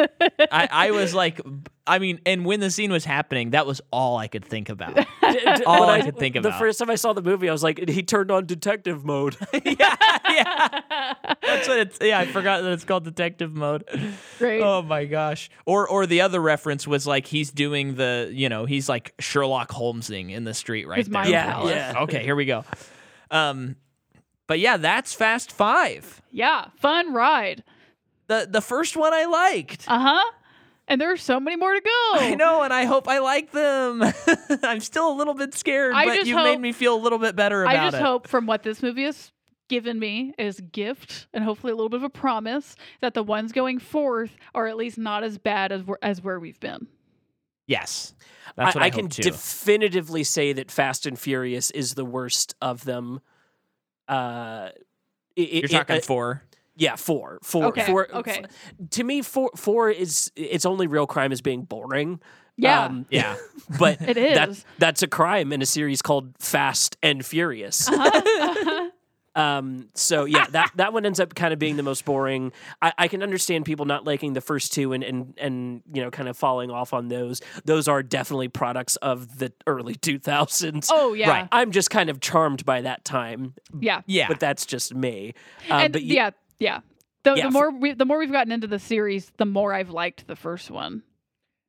I, 0.52 0.68
I 0.72 0.91
was 0.91 1.14
like, 1.14 1.41
I 1.88 1.99
mean, 1.99 2.20
and 2.26 2.45
when 2.45 2.60
the 2.62 2.72
scene 2.72 2.91
was 2.91 3.06
happening, 3.06 3.52
that 3.52 3.68
was 3.68 3.80
all 3.91 4.18
I 4.18 4.28
could 4.28 4.44
think 4.44 4.70
about. 4.70 4.95
D- 4.95 5.03
d- 5.22 5.64
All 5.66 5.82
when 5.82 5.90
I 5.90 6.02
could 6.02 6.18
think 6.18 6.36
about. 6.36 6.52
The 6.53 6.57
first 6.57 6.80
time 6.80 6.90
I 6.90 6.95
saw 6.95 7.14
the 7.14 7.22
movie, 7.22 7.48
I 7.48 7.52
was 7.52 7.62
like, 7.62 7.88
he 7.90 8.02
turned 8.02 8.32
on 8.32 8.45
detective 8.48 9.06
mode. 9.06 9.36
yeah, 9.53 9.95
yeah. 10.30 11.14
That's 11.44 11.68
what 11.68 11.78
it's. 11.80 11.98
Yeah, 12.02 12.20
I 12.20 12.26
forgot 12.32 12.64
that 12.64 12.72
it's 12.72 12.84
called 12.86 13.03
detective 13.03 13.53
mode. 13.53 13.84
Great. 14.40 14.62
Oh 14.62 14.82
my 14.82 15.06
gosh. 15.06 15.49
Or 15.66 15.88
or 15.88 16.06
the 16.07 16.22
other 16.22 16.40
reference 16.41 16.88
was 16.88 17.06
like 17.06 17.28
he's 17.28 17.52
doing 17.52 17.95
the 17.95 18.32
you 18.34 18.49
know 18.49 18.66
he's 18.66 18.90
like 18.90 19.14
Sherlock 19.20 19.70
Holmesing 19.72 20.32
in 20.32 20.44
the 20.44 20.53
street 20.56 20.88
right 20.88 20.98
His 20.98 21.07
there. 21.07 21.14
mind 21.14 21.30
Yeah, 21.30 21.68
yeah. 21.68 21.94
Okay, 22.03 22.24
here 22.24 22.36
we 22.36 22.45
go. 22.45 22.64
Um, 23.30 23.76
but 24.48 24.60
yeah, 24.60 24.78
that's 24.78 25.14
Fast 25.14 25.52
Five. 25.52 26.22
Yeah, 26.32 26.68
fun 26.78 27.14
ride. 27.14 27.64
The 28.28 28.48
the 28.49 28.62
first 28.62 28.95
one 28.98 29.14
I 29.14 29.26
liked. 29.26 29.86
Uh 29.88 29.99
huh. 29.99 30.32
And 30.88 31.02
there 31.02 31.12
are 31.12 31.18
so 31.18 31.40
many 31.40 31.56
more 31.56 31.74
to 31.74 31.82
go. 31.82 31.90
I 32.20 32.36
know, 32.36 32.62
and 32.62 32.72
I 32.74 32.86
hope 32.86 33.07
I 33.07 33.20
like 33.20 33.52
them. 33.52 34.03
I'm 34.64 34.80
still 34.80 35.12
a 35.12 35.16
little 35.16 35.34
bit 35.34 35.53
scared, 35.56 35.94
I 35.95 36.06
but 36.06 36.26
you 36.28 36.36
hope- 36.38 36.45
made 36.45 36.62
me 36.62 36.72
feel 36.72 36.95
a 36.95 37.02
little 37.02 37.18
bit 37.20 37.36
better 37.36 37.64
about 37.64 37.74
it. 37.76 37.80
I 37.80 37.84
just 37.86 37.98
it. 37.98 38.03
hope 38.03 38.28
from 38.28 38.45
what 38.45 38.62
this 38.64 38.84
movie 38.84 39.03
has 39.03 39.32
given 39.68 39.98
me 39.98 40.32
is 40.38 40.60
gift 40.72 41.26
and 41.34 41.44
hopefully 41.44 41.74
a 41.74 41.76
little 41.76 41.90
bit 41.90 41.98
of 41.98 42.03
a 42.03 42.10
promise 42.10 42.76
that 43.02 43.16
the 43.16 43.24
ones 43.24 43.52
going 43.52 43.80
forth 43.80 44.36
are 44.53 44.68
at 44.68 44.78
least 44.78 44.99
not 44.99 45.24
as 45.24 45.40
bad 45.40 45.72
as 45.72 45.82
where, 45.84 45.98
as 46.03 46.22
where 46.22 46.40
we've 46.40 46.60
been. 46.60 46.86
yes, 47.66 48.14
that's 48.56 48.76
what 48.76 48.84
I, 48.84 48.88
I, 48.88 48.90
hope 48.91 48.99
can 48.99 49.10
too. 49.10 49.24
definitively 49.24 50.24
say 50.24 50.53
that 50.53 50.70
Fast 50.70 51.07
and 51.07 51.18
Furious 51.20 51.72
is 51.72 51.95
the 51.95 52.06
worst 52.06 52.53
of 52.62 52.86
them. 52.86 53.22
Uh, 54.07 54.70
it- 55.36 55.52
You're 55.52 55.66
it- 55.66 55.72
talking 55.72 55.95
uh, 55.98 56.02
four. 56.02 56.44
Yeah, 56.76 56.95
four, 56.95 57.39
four, 57.43 57.65
Okay, 57.65 57.85
four. 57.85 58.07
okay. 58.18 58.43
f- 58.43 58.89
to 58.91 59.03
me, 59.03 59.22
four, 59.22 59.52
four 59.56 59.89
is 59.89 60.31
its 60.35 60.65
only 60.65 60.88
real 60.88 61.07
crime 61.07 61.31
is 61.31 61.41
being 61.41 61.64
boring. 61.64 62.19
Yeah. 62.57 62.85
Um, 62.85 63.06
Yeah. 63.10 63.35
but 63.80 64.02
it 64.02 64.15
is—that's 64.18 64.65
that's 64.77 65.03
a 65.03 65.07
crime 65.07 65.52
in 65.52 65.61
a 65.61 65.65
series 65.65 66.02
called 66.02 66.34
Fast 66.39 66.97
and 67.03 67.26
Furious. 67.26 67.89
Uh-huh. 67.91 68.89
Um, 69.38 69.89
so 69.95 70.23
yeah, 70.23 70.45
that, 70.52 70.72
that 70.76 70.93
one 70.93 71.06
ends 71.06 71.19
up 71.19 71.35
kind 71.35 71.52
of 71.52 71.60
being 71.60 71.76
the 71.76 71.84
most 71.84 72.06
boring. 72.06 72.53
I, 72.81 72.93
I 72.97 73.07
can 73.10 73.22
understand 73.22 73.65
people 73.65 73.85
not 73.85 74.06
liking 74.06 74.31
the 74.31 74.39
first 74.39 74.72
two 74.72 74.93
and, 74.93 75.03
and 75.03 75.34
and 75.38 75.81
you 75.93 76.02
know 76.02 76.10
kind 76.10 76.30
of 76.30 76.38
falling 76.38 76.72
off 76.72 76.93
on 76.93 77.10
those. 77.10 77.41
Those 77.65 77.89
are 77.89 78.02
definitely 78.02 78.47
products 78.47 78.95
of 78.95 79.39
the 79.39 79.52
early 79.68 79.95
two 79.95 80.19
thousands. 80.19 80.88
oh 80.89 81.11
yeah. 81.11 81.30
Right. 81.30 81.47
I'm 81.52 81.72
just 81.72 81.89
kind 81.89 82.10
of 82.10 82.22
charmed 82.22 82.65
by 82.65 82.80
that 82.84 83.03
time, 83.03 83.56
Yeah. 83.77 84.03
Yeah. 84.06 84.30
but 84.30 84.39
that's 84.39 84.65
just 84.65 84.95
me. 84.95 85.34
Uh, 85.69 85.73
and 85.73 85.91
but 85.91 86.03
you- 86.03 86.15
yeah, 86.15 86.30
yeah. 86.60 86.80
The, 87.23 87.34
Yeah, 87.36 87.45
the 87.48 87.52
for- 87.52 87.72
more 87.72 87.72
we, 87.72 87.94
the 87.94 88.06
more 88.06 88.19
we've 88.19 88.32
gotten 88.32 88.52
into 88.52 88.68
the 88.68 88.80
series, 88.80 89.32
the 89.38 89.45
more 89.45 89.73
I've 89.73 89.90
liked 89.90 90.27
the 90.27 90.36
first 90.36 90.69
one. 90.72 91.03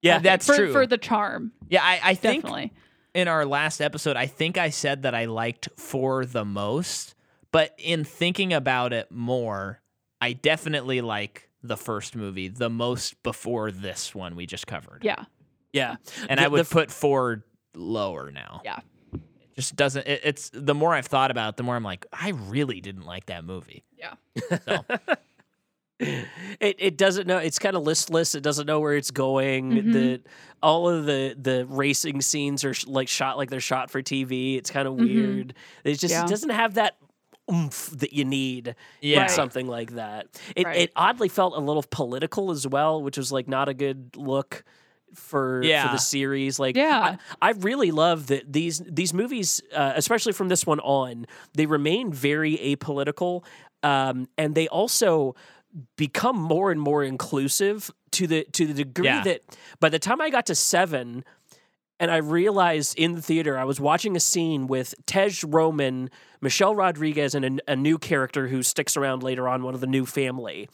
yeah, 0.03 0.19
that's 0.19 0.47
for, 0.47 0.57
true. 0.57 0.73
for 0.73 0.87
the 0.87 0.99
charm. 0.99 1.53
yeah, 1.69 1.83
I, 1.83 2.01
I 2.11 2.15
think 2.15 2.43
Definitely. 2.45 2.73
in 3.15 3.27
our 3.29 3.47
last 3.47 3.81
episode, 3.81 4.17
I 4.17 4.27
think 4.27 4.59
I 4.59 4.71
said 4.71 5.03
that 5.03 5.15
I 5.15 5.25
liked 5.25 5.69
four 5.77 6.25
the 6.27 6.45
most, 6.45 7.15
but 7.53 7.75
in 7.79 8.05
thinking 8.05 8.53
about 8.53 8.93
it 8.93 9.11
more, 9.11 9.81
I 10.21 10.35
definitely 10.35 11.01
like 11.01 11.49
the 11.63 11.77
first 11.77 12.15
movie 12.15 12.49
the 12.49 12.71
most 12.71 13.21
before 13.23 13.71
this 13.73 14.15
one 14.15 14.37
we 14.37 14.45
just 14.47 14.67
covered. 14.67 15.01
Yeah. 15.03 15.25
yeah. 15.73 15.97
and 16.29 16.39
The- 16.39 16.45
I 16.45 16.49
would 16.49 16.59
the 16.59 16.61
f- 16.63 16.71
put 16.71 16.91
four 16.91 17.45
lower 17.75 18.31
now. 18.31 18.61
Yeah. 18.65 18.81
It 19.57 19.61
just 19.62 19.77
doesn't. 19.77 20.07
It, 20.07 20.20
it's 20.23 20.51
the 20.53 20.74
more 20.74 20.95
I've 20.95 21.07
thought 21.07 21.31
about 21.31 21.51
it, 21.51 21.57
the 21.57 21.62
more 21.62 21.77
I'm 21.77 21.83
like, 21.83 22.07
I 22.12 22.31
really 22.31 22.81
didn't 22.81 23.07
like 23.07 23.27
that 23.27 23.45
movie. 23.45 23.85
Yeah. 23.99 24.15
So 24.66 24.85
it 25.99 26.77
it 26.78 26.97
doesn't 26.99 27.27
know 27.27 27.39
it's 27.39 27.59
kind 27.59 27.74
of 27.74 27.83
listless 27.83 28.35
it 28.35 28.43
doesn't 28.43 28.66
know 28.66 28.81
where 28.81 28.95
it's 28.97 29.11
going 29.11 29.70
Mhm. 29.73 29.93
the 29.95 30.20
all 30.62 30.91
of 30.91 31.07
the 31.07 31.35
the 31.41 31.65
racing 31.70 32.20
scenes 32.20 32.65
are 32.66 32.74
sh- 32.74 32.87
like 32.87 33.09
shot 33.09 33.39
like 33.39 33.49
they're 33.49 33.61
shot 33.61 33.91
for 33.91 34.03
tv 34.03 34.59
it's 34.59 34.70
kind 34.70 34.87
of 34.87 34.93
Mhm. 34.95 34.99
weird 35.01 35.55
it 35.85 35.95
just 35.95 36.12
Yeah. 36.12 36.24
it 36.24 36.28
doesn't 36.28 36.51
have 36.51 36.74
that 36.74 36.99
oomph 37.51 37.89
that 37.99 38.12
you 38.12 38.27
need 38.27 38.74
yeah, 39.01 39.23
in 39.23 39.28
something 39.31 39.66
like 39.69 39.93
that 39.93 40.27
it, 40.55 40.66
Right. 40.66 40.77
it 40.77 40.93
oddly 40.97 41.31
felt 41.31 41.55
a 41.57 41.61
little 41.61 41.85
political 41.91 42.51
as 42.51 42.66
well 42.66 43.03
which 43.03 43.16
was 43.16 43.33
like 43.33 43.49
not 43.49 43.70
a 43.70 43.74
good 43.74 44.11
look 44.16 44.65
for 45.17 45.63
for 45.87 45.93
the 45.93 45.99
series 45.99 46.59
like 46.59 46.77
Yeah. 46.77 47.17
I, 47.43 47.49
I 47.49 47.53
really 47.53 47.91
love 47.91 48.29
that 48.29 48.53
these 48.53 48.79
these 48.87 49.13
movies 49.15 49.61
uh, 49.75 49.93
especially 49.97 50.33
from 50.33 50.49
this 50.49 50.65
one 50.67 50.81
on 50.81 51.27
they 51.55 51.67
remain 51.67 52.13
very 52.13 52.57
apolitical 52.59 53.45
um, 53.83 54.29
and 54.39 54.55
they 54.55 54.69
also 54.69 55.35
become 55.97 56.37
more 56.41 56.71
and 56.71 56.81
more 56.81 57.05
inclusive 57.05 57.91
to 58.13 58.27
the 58.27 58.45
to 58.53 58.67
the 58.67 58.75
degree 58.85 59.07
Yeah. 59.07 59.23
that 59.25 59.43
by 59.81 59.89
the 59.89 59.99
time 59.99 60.21
I 60.21 60.31
got 60.31 60.47
to 60.47 60.55
seven, 60.55 61.25
and 62.01 62.11
I 62.11 62.17
realized 62.19 62.99
in 62.99 63.15
the 63.15 63.23
theater 63.23 63.59
I 63.59 63.65
was 63.65 63.81
watching 63.81 64.17
a 64.17 64.21
scene 64.21 64.67
with 64.67 64.95
Tej 65.07 65.31
Roman, 65.47 66.11
Michelle 66.41 66.75
Rodriguez, 66.75 67.35
and 67.35 67.61
a, 67.67 67.73
a 67.73 67.77
new 67.77 67.99
character 67.99 68.49
who 68.49 68.63
sticks 68.63 68.97
around 68.97 69.23
later 69.23 69.49
on, 69.49 69.63
one 69.63 69.75
of 69.75 69.81
the 69.81 69.87
new 69.87 70.07
family, 70.07 70.69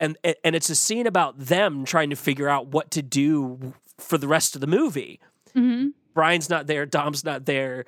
and 0.00 0.16
and 0.44 0.54
it's 0.56 0.70
a 0.70 0.74
scene 0.74 1.06
about 1.06 1.38
them 1.38 1.84
trying 1.84 2.10
to 2.10 2.16
figure 2.16 2.48
out 2.48 2.68
what 2.68 2.90
to 2.92 3.02
do 3.02 3.74
for 3.98 4.18
the 4.18 4.28
rest 4.28 4.54
of 4.54 4.60
the 4.60 4.66
movie. 4.66 5.20
hmm 5.54 5.88
Brian's 6.14 6.48
not 6.48 6.66
there, 6.66 6.86
Dom's 6.86 7.24
not 7.24 7.44
there. 7.44 7.84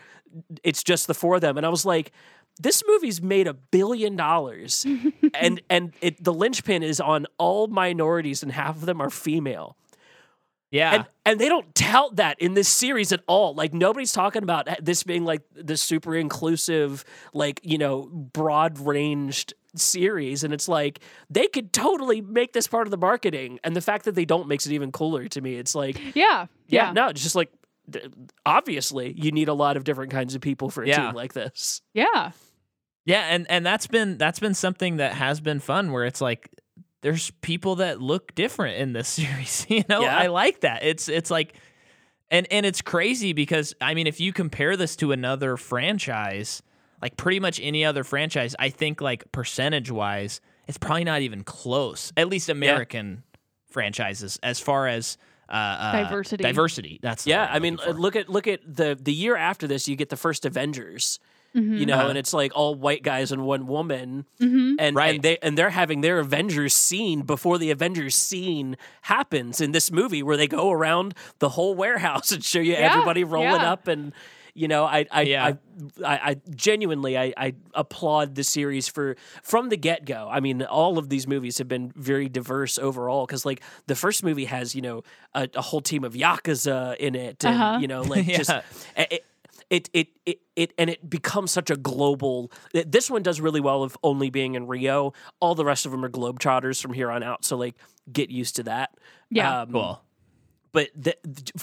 It's 0.63 0.83
just 0.83 1.07
the 1.07 1.15
four 1.15 1.37
of 1.37 1.41
them. 1.41 1.57
And 1.57 1.65
I 1.65 1.71
was 1.71 1.87
like, 1.87 2.13
this 2.61 2.83
movie's 2.87 3.23
made 3.23 3.47
a 3.47 3.55
billion 3.55 4.17
dollars. 4.17 4.85
and 5.35 5.63
and 5.71 5.93
it 6.03 6.23
the 6.23 6.33
linchpin 6.35 6.83
is 6.83 7.01
on 7.01 7.27
all 7.39 7.67
minorities 7.69 8.43
and 8.43 8.53
half 8.53 8.77
of 8.77 8.85
them 8.87 9.01
are 9.01 9.11
female. 9.11 9.77
yeah, 10.71 10.93
And 10.95 11.07
and 11.25 11.41
they 11.41 11.49
don't 11.49 11.75
tout 11.75 12.17
that 12.17 12.39
in 12.41 12.53
this 12.55 12.69
series 12.69 13.13
at 13.13 13.21
all. 13.27 13.55
Like 13.55 13.73
nobody's 13.73 14.13
talking 14.13 14.43
about 14.43 14.69
this 14.83 15.03
being 15.03 15.25
like 15.25 15.43
this 15.55 15.81
super 15.81 16.15
inclusive, 16.15 17.05
like, 17.33 17.61
you 17.63 17.79
know, 17.79 18.03
broad 18.07 18.79
ranged 18.79 19.55
series. 19.79 20.45
And 20.45 20.53
it's 20.53 20.69
like 20.69 21.01
they 21.31 21.47
could 21.47 21.73
totally 21.73 22.21
make 22.21 22.53
this 22.53 22.67
part 22.67 22.87
of 22.87 22.91
the 22.91 22.97
marketing. 22.97 23.59
And 23.65 23.75
the 23.77 23.81
fact 23.81 24.05
that 24.05 24.15
they 24.15 24.25
don't 24.25 24.49
makes 24.49 24.67
it 24.67 24.73
even 24.73 24.93
cooler 24.93 25.29
to 25.29 25.41
me. 25.41 25.55
It's 25.57 25.75
like 25.75 25.99
Yeah. 26.15 26.47
yeah, 26.69 26.87
Yeah. 26.89 26.93
no, 26.93 27.09
it's 27.09 27.23
just 27.23 27.35
like 27.35 27.51
obviously 28.45 29.15
you 29.17 29.33
need 29.33 29.49
a 29.49 29.55
lot 29.55 29.77
of 29.77 29.85
different 29.85 30.11
kinds 30.13 30.35
of 30.35 30.41
people 30.41 30.71
for 30.71 30.83
a 30.83 30.89
Yeah. 30.89 31.07
team 31.07 31.15
like 31.15 31.33
this. 31.33 31.83
Yeah. 31.95 32.33
yeah, 33.05 33.23
and 33.31 33.47
and 33.51 33.65
that's 33.65 33.87
been 33.87 34.19
that's 34.19 34.39
been 34.41 34.55
something 34.55 34.97
that 34.99 35.13
has 35.15 35.41
been 35.41 35.61
fun 35.61 35.93
where 35.93 36.05
it's 36.05 36.21
like 36.21 36.51
there's 37.01 37.31
people 37.43 37.77
that 37.77 38.01
look 38.03 38.35
different 38.35 38.77
in 38.79 38.93
this 38.93 39.09
series. 39.21 39.67
You 39.69 39.85
know, 39.89 40.03
Yeah. 40.03 40.17
I 40.17 40.27
like 40.29 40.61
that. 40.61 40.85
It's 40.85 41.09
it's 41.09 41.31
like. 41.31 41.55
And 42.31 42.47
and 42.51 42.67
it's 42.67 42.83
crazy 42.83 43.33
because 43.33 43.73
I 43.81 43.95
mean 43.95 44.07
if 44.07 44.21
you 44.21 44.35
compare 44.35 44.77
this 44.77 44.97
to 44.97 45.13
another 45.13 45.57
franchise, 45.57 46.63
like 47.03 47.17
pretty 47.17 47.41
much 47.41 47.61
any 47.63 47.85
other 47.85 48.05
franchise, 48.05 48.55
I 48.59 48.71
think 48.71 49.01
like 49.01 49.31
percentage 49.33 49.91
wise, 49.91 50.41
it's 50.67 50.79
probably 50.79 51.05
not 51.05 51.23
even 51.23 51.45
close. 51.45 52.13
At 52.17 52.29
least 52.29 52.49
American 52.49 53.23
franchises 53.71 54.39
as 54.43 54.61
far 54.61 54.87
as 54.89 55.17
uh, 55.49 55.53
uh, 55.55 55.93
Diversity. 56.05 56.43
Diversity. 56.45 56.99
That's 57.03 57.25
the 57.25 57.31
Yeah, 57.31 57.49
I'm 57.51 57.63
mean, 57.63 57.79
for. 57.79 57.93
look 57.95 58.17
at 58.17 58.29
look 58.29 58.47
at 58.47 58.61
the 58.67 58.99
the 59.01 59.13
year 59.13 59.37
after 59.37 59.67
this, 59.67 59.89
you 59.89 59.97
get 59.97 60.11
the 60.11 60.17
first 60.17 60.45
Avengers, 60.45 61.19
Mhm. 61.57 61.79
you 61.79 61.87
know, 61.87 61.95
Uh-huh. 61.95 62.09
and 62.09 62.19
it's 62.19 62.35
like 62.35 62.53
all 62.55 62.75
white 62.75 63.03
guys 63.03 63.33
and 63.33 63.47
one 63.47 63.67
woman, 63.67 64.27
Mhm. 64.39 64.75
and 64.79 64.95
Right. 64.95 65.15
and 65.15 65.23
they 65.23 65.39
and 65.41 65.57
they're 65.57 65.71
having 65.71 66.03
their 66.03 66.19
Avengers 66.19 66.75
scene 66.75 67.23
before 67.23 67.57
the 67.57 67.71
Avengers 67.71 68.15
scene 68.15 68.77
happens 69.03 69.63
in 69.63 69.73
this 69.73 69.91
movie, 69.91 70.23
where 70.23 70.37
they 70.37 70.47
go 70.49 70.71
around 70.71 71.15
the 71.39 71.49
whole 71.51 71.75
warehouse 71.75 72.31
and 72.33 72.45
show 72.45 72.61
you 72.61 72.73
Yeah, 72.73 72.93
everybody 72.93 73.25
rolling 73.25 73.61
yeah. 73.63 73.73
up 73.73 73.89
and. 73.89 74.13
You 74.59 74.69
know, 74.69 74.85
I 74.85 75.07
I, 75.11 75.23
Yeah. 75.23 75.45
I, 75.47 75.59
I 76.05 76.31
I 76.31 76.37
genuinely 76.55 77.17
I, 77.17 77.33
I 77.37 77.55
applaud 77.75 78.35
the 78.35 78.43
series 78.45 78.89
for 78.89 79.17
from 79.43 79.69
the 79.69 79.77
get 79.77 80.05
go. 80.05 80.29
I 80.31 80.41
mean, 80.41 80.63
all 80.63 80.99
of 80.99 81.09
these 81.09 81.27
movies 81.29 81.59
have 81.59 81.69
been 81.69 81.93
very 81.95 82.29
diverse 82.29 82.79
overall 82.79 83.27
because 83.27 83.47
like 83.47 83.63
the 83.87 83.95
first 83.95 84.25
movie 84.25 84.47
has 84.47 84.75
you 84.75 84.83
know 84.83 85.03
a, 85.35 85.49
a 85.55 85.63
whole 85.63 85.81
team 85.81 86.03
of 86.05 86.15
yakuza 86.15 86.97
in 86.97 87.15
it, 87.15 87.45
and 87.45 87.55
Uh-huh. 87.55 87.79
you 87.81 87.87
know 87.89 88.03
like 88.15 88.27
just 88.27 88.51
it, 88.97 89.25
it 89.71 89.89
it 89.93 90.09
it 90.27 90.39
it 90.57 90.73
and 90.79 90.91
it 90.91 91.09
becomes 91.09 91.51
such 91.53 91.71
a 91.71 91.77
global. 91.77 92.51
This 92.73 93.11
one 93.11 93.23
does 93.23 93.41
really 93.41 93.61
well 93.61 93.83
of 93.85 93.97
only 94.03 94.31
being 94.31 94.55
in 94.55 94.67
Rio. 94.67 95.13
All 95.41 95.55
the 95.55 95.65
rest 95.65 95.87
of 95.87 95.93
them 95.93 96.05
are 96.05 96.09
globetrotters 96.11 96.81
from 96.83 96.93
here 96.93 97.11
on 97.11 97.23
out. 97.23 97.45
So 97.45 97.57
like 97.57 97.75
get 98.13 98.31
used 98.31 98.57
to 98.57 98.63
that. 98.65 98.91
Yeah. 99.31 99.61
Um, 99.61 99.73
cool. 99.73 100.03
But 100.73 100.91
the, 100.95 101.17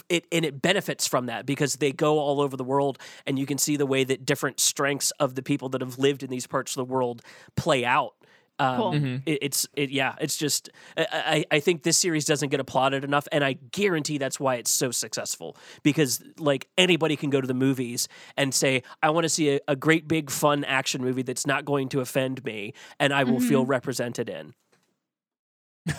it 0.09 0.25
and 0.31 0.45
it 0.45 0.61
benefits 0.61 1.07
from 1.07 1.27
that 1.27 1.45
because 1.45 1.77
they 1.77 1.91
go 1.91 2.19
all 2.19 2.41
over 2.41 2.57
the 2.57 2.63
world 2.63 2.97
and 3.25 3.37
you 3.39 3.45
can 3.45 3.57
see 3.57 3.75
the 3.75 3.85
way 3.85 4.03
that 4.03 4.25
different 4.25 4.59
strengths 4.59 5.11
of 5.19 5.35
the 5.35 5.43
people 5.43 5.69
that 5.69 5.81
have 5.81 5.97
lived 5.97 6.23
in 6.23 6.29
these 6.29 6.47
parts 6.47 6.75
of 6.75 6.87
the 6.87 6.93
world 6.93 7.21
play 7.55 7.85
out. 7.85 8.13
Um, 8.57 8.77
Cool. 8.77 8.91
Mm-hmm. 8.93 9.15
it, 9.25 9.39
it's 9.41 9.67
it, 9.75 9.89
yeah, 9.89 10.15
it's 10.21 10.37
just 10.37 10.69
I, 10.95 11.05
I 11.11 11.45
I 11.57 11.59
think 11.59 11.83
this 11.83 11.97
series 11.97 12.23
doesn't 12.23 12.49
get 12.49 12.61
applauded 12.61 13.03
enough, 13.03 13.27
and 13.33 13.43
I 13.43 13.53
guarantee 13.71 14.17
that's 14.17 14.39
why 14.39 14.55
it's 14.55 14.71
so 14.71 14.91
successful 14.91 15.57
because 15.83 16.23
like 16.39 16.69
anybody 16.77 17.17
can 17.17 17.29
go 17.29 17.41
to 17.41 17.47
the 17.47 17.53
movies 17.53 18.07
and 18.37 18.53
say 18.53 18.83
I 19.03 19.09
want 19.09 19.25
to 19.25 19.29
see 19.29 19.55
a, 19.55 19.59
a 19.67 19.75
great 19.75 20.07
big 20.07 20.29
fun 20.29 20.63
action 20.63 21.01
movie 21.03 21.21
that's 21.21 21.45
not 21.45 21.65
going 21.65 21.89
to 21.89 21.99
offend 21.99 22.45
me, 22.45 22.73
and 22.97 23.13
I 23.13 23.25
will 23.25 23.41
feel 23.41 23.65
represented 23.65 24.29
in. 24.29 24.53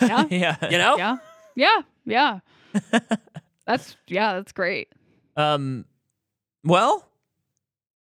Yeah. 0.01 0.25
yeah. 0.31 0.55
You 0.69 0.77
know, 0.79 0.97
Yeah. 0.97 1.17
Yeah. 1.55 1.81
Yeah. 2.05 2.39
That's 3.67 3.97
yeah, 4.07 4.33
that's 4.33 4.53
great. 4.53 4.87
Um, 5.35 5.83
well, 6.63 7.05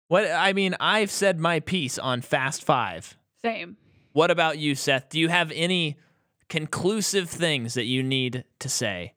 what 0.06 0.30
I 0.30 0.52
mean, 0.52 0.76
I've 0.78 1.10
said 1.10 1.40
my 1.40 1.58
piece 1.58 1.98
on 1.98 2.20
Fast 2.22 2.64
Five. 2.64 3.18
Same. 3.42 3.76
What 4.12 4.30
about 4.30 4.58
you, 4.58 4.76
Seth? 4.76 5.08
Do 5.08 5.18
you 5.18 5.28
have 5.28 5.50
any 5.52 5.96
conclusive 6.48 7.28
things 7.28 7.74
that 7.74 7.84
you 7.84 8.02
need 8.02 8.44
to 8.60 8.68
say? 8.68 9.14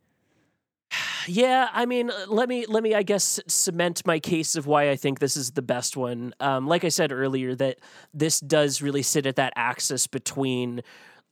Yeah, 1.28 1.68
I 1.74 1.86
mean, 1.86 2.10
let 2.28 2.50
me 2.50 2.66
let 2.66 2.82
me 2.82 2.96
I 2.96 3.04
guess 3.04 3.40
cement 3.46 4.04
my 4.08 4.20
case 4.20 4.56
of 4.56 4.66
why 4.66 4.90
I 4.90 4.96
think 4.96 5.20
this 5.20 5.38
is 5.38 5.52
the 5.52 5.62
best 5.62 5.96
one. 5.96 6.34
Um, 6.40 6.66
like 6.66 6.84
I 6.84 6.90
said 6.90 7.12
earlier, 7.12 7.54
that 7.54 7.78
this 8.16 8.40
does 8.40 8.82
really 8.82 9.04
sit 9.04 9.28
at 9.28 9.36
that 9.36 9.54
axis 9.56 10.08
between 10.08 10.82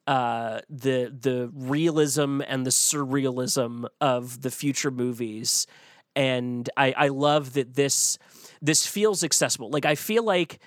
uh, 0.07 0.61
the 0.69 1.13
the 1.19 1.51
realism 1.53 2.41
and 2.47 2.65
the 2.65 2.71
surrealism 2.71 3.87
of 4.01 4.41
the 4.41 4.51
future 4.51 4.91
movies, 4.91 5.67
and 6.15 6.69
I 6.77 6.93
I 6.97 7.07
love 7.09 7.53
that 7.53 7.75
this 7.75 8.17
this 8.61 8.87
feels 8.87 9.23
accessible. 9.23 9.69
Like 9.69 9.85
I 9.85 9.95
feel 9.95 10.23
like 10.23 10.59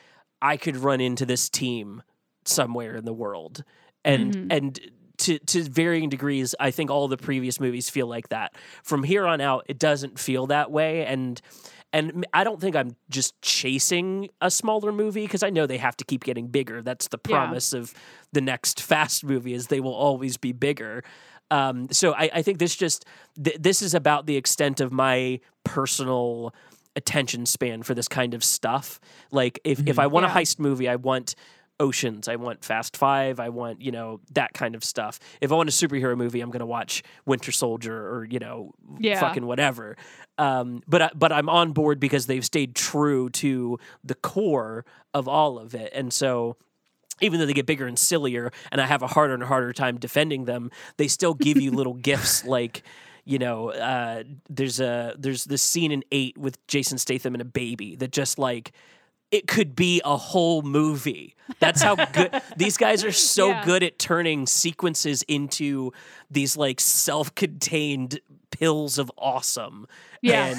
I 0.43 0.57
could 0.57 0.77
run 0.77 1.01
into 1.01 1.27
this 1.27 1.49
team 1.49 2.03
somewhere 2.45 2.97
in 2.97 3.05
the 3.05 3.13
world, 3.15 3.65
and 4.05 4.37
Mhm. 4.37 4.47
and 4.51 4.81
to 5.19 5.39
to 5.39 5.63
varying 5.65 6.09
degrees, 6.09 6.55
I 6.61 6.71
think 6.71 6.91
all 6.91 7.09
the 7.09 7.17
previous 7.17 7.61
movies 7.61 7.91
feel 7.91 8.07
like 8.07 8.29
that. 8.31 8.55
From 8.83 9.03
here 9.03 9.27
on 9.27 9.41
out, 9.41 9.65
it 9.69 9.79
doesn't 9.79 10.19
feel 10.19 10.47
that 10.49 10.71
way, 10.71 11.05
and 11.07 11.41
and 11.93 12.25
I 12.33 12.45
don't 12.45 12.61
think 12.61 12.77
I'm 12.77 12.95
just 13.09 13.41
chasing 13.43 14.29
a 14.41 14.51
smaller 14.51 14.93
movie 14.93 15.23
because 15.25 15.43
I 15.43 15.51
know 15.51 15.67
they 15.67 15.79
have 15.79 15.97
to 15.99 16.05
keep 16.05 16.25
getting 16.25 16.47
bigger. 16.47 16.83
That's 16.83 17.09
the 17.09 17.19
Yeah. 17.29 17.37
promise 17.39 17.73
of 17.73 17.93
the 18.33 18.41
next 18.41 18.81
Fast 18.91 19.25
movie 19.25 19.55
is 19.55 19.67
they 19.69 19.81
will 19.81 19.95
always 19.95 20.37
be 20.37 20.53
bigger. 20.53 21.03
Um, 21.51 21.89
so 21.91 22.13
I, 22.15 22.31
I 22.35 22.43
think 22.43 22.59
this 22.59 22.77
just 22.77 23.05
th- 23.43 23.57
this 23.59 23.83
is 23.83 23.93
about 23.95 24.27
the 24.27 24.37
extent 24.37 24.81
of 24.81 24.93
my 24.93 25.41
personal 25.65 26.55
attention 26.97 27.47
span 27.47 27.83
for 27.83 27.95
this 27.95 28.09
kind 28.09 28.35
of 28.35 28.45
stuff. 28.45 29.01
Like 29.33 29.59
if 29.65 29.87
if 29.89 29.99
I 29.99 30.07
want 30.07 30.27
Yeah. 30.27 30.33
a 30.33 30.35
heist 30.37 30.59
movie, 30.59 30.89
I 30.89 30.97
want 30.97 31.35
Oceans, 31.81 32.29
I 32.29 32.37
want 32.37 32.65
Fast 32.65 32.97
Five, 32.97 33.41
I 33.41 33.49
want 33.49 33.81
you 33.83 33.91
know 33.91 34.21
that 34.35 34.53
kind 34.53 34.75
of 34.77 34.85
stuff. 34.85 35.19
If 35.41 35.51
I 35.51 35.57
want 35.57 35.69
a 35.69 35.73
superhero 35.73 36.17
movie, 36.17 36.41
I'm 36.41 36.51
gonna 36.51 36.67
watch 36.67 37.03
Winter 37.27 37.51
Soldier 37.51 37.97
or 38.15 38.25
you 38.25 38.39
know 38.39 38.73
Yeah. 38.99 39.19
fucking 39.19 39.45
whatever. 39.47 39.97
Um, 40.39 40.83
but 40.87 41.19
but 41.19 41.33
I'm 41.33 41.49
on 41.49 41.73
board 41.73 41.99
because 41.99 42.27
they've 42.27 42.45
stayed 42.45 42.75
true 42.77 43.31
to 43.31 43.79
the 44.05 44.15
core 44.15 44.85
of 45.15 45.27
all 45.27 45.59
of 45.59 45.75
it, 45.75 45.91
and 45.95 46.13
so 46.13 46.57
even 47.23 47.39
though 47.41 47.47
they 47.47 47.53
get 47.53 47.67
bigger 47.67 47.87
and 47.87 47.99
sillier, 47.99 48.51
and 48.73 48.81
I 48.81 48.87
have 48.87 49.03
a 49.03 49.07
harder 49.07 49.35
and 49.35 49.43
harder 49.43 49.73
time 49.75 49.99
defending 49.99 50.45
them, 50.47 50.71
they 50.97 51.07
still 51.09 51.35
give 51.35 51.61
you 51.61 51.71
little 51.71 51.95
gifts 52.11 52.45
like. 52.45 52.83
You 53.27 53.39
know, 53.39 53.71
uh, 53.71 54.25
there's 54.49 54.81
a 54.81 55.15
there's 55.17 55.45
this 55.45 55.61
scene 55.63 55.93
in 55.93 56.03
eight 56.11 56.39
with 56.39 56.57
Jason 56.67 56.97
Statham 56.97 57.35
and 57.35 57.43
a 57.43 57.45
baby 57.45 57.95
that 57.97 58.13
just 58.13 58.39
like 58.39 58.73
it 59.31 59.47
could 59.47 59.77
be 59.77 60.01
a 60.05 60.17
whole 60.17 60.63
movie. 60.63 61.35
That's 61.61 61.83
how 61.83 61.95
good 61.97 62.41
these 62.57 62.77
guys 62.77 63.05
are 63.05 63.13
so 63.13 63.49
Yeah. 63.51 63.65
good 63.65 63.83
at 63.83 63.99
turning 63.99 64.47
sequences 64.47 65.23
into 65.25 65.93
these 66.31 66.57
like 66.57 66.81
self-contained 66.81 68.21
pills 68.51 68.99
of 68.99 69.11
awesome. 69.17 69.87
Yeah. 70.23 70.47
And 70.47 70.59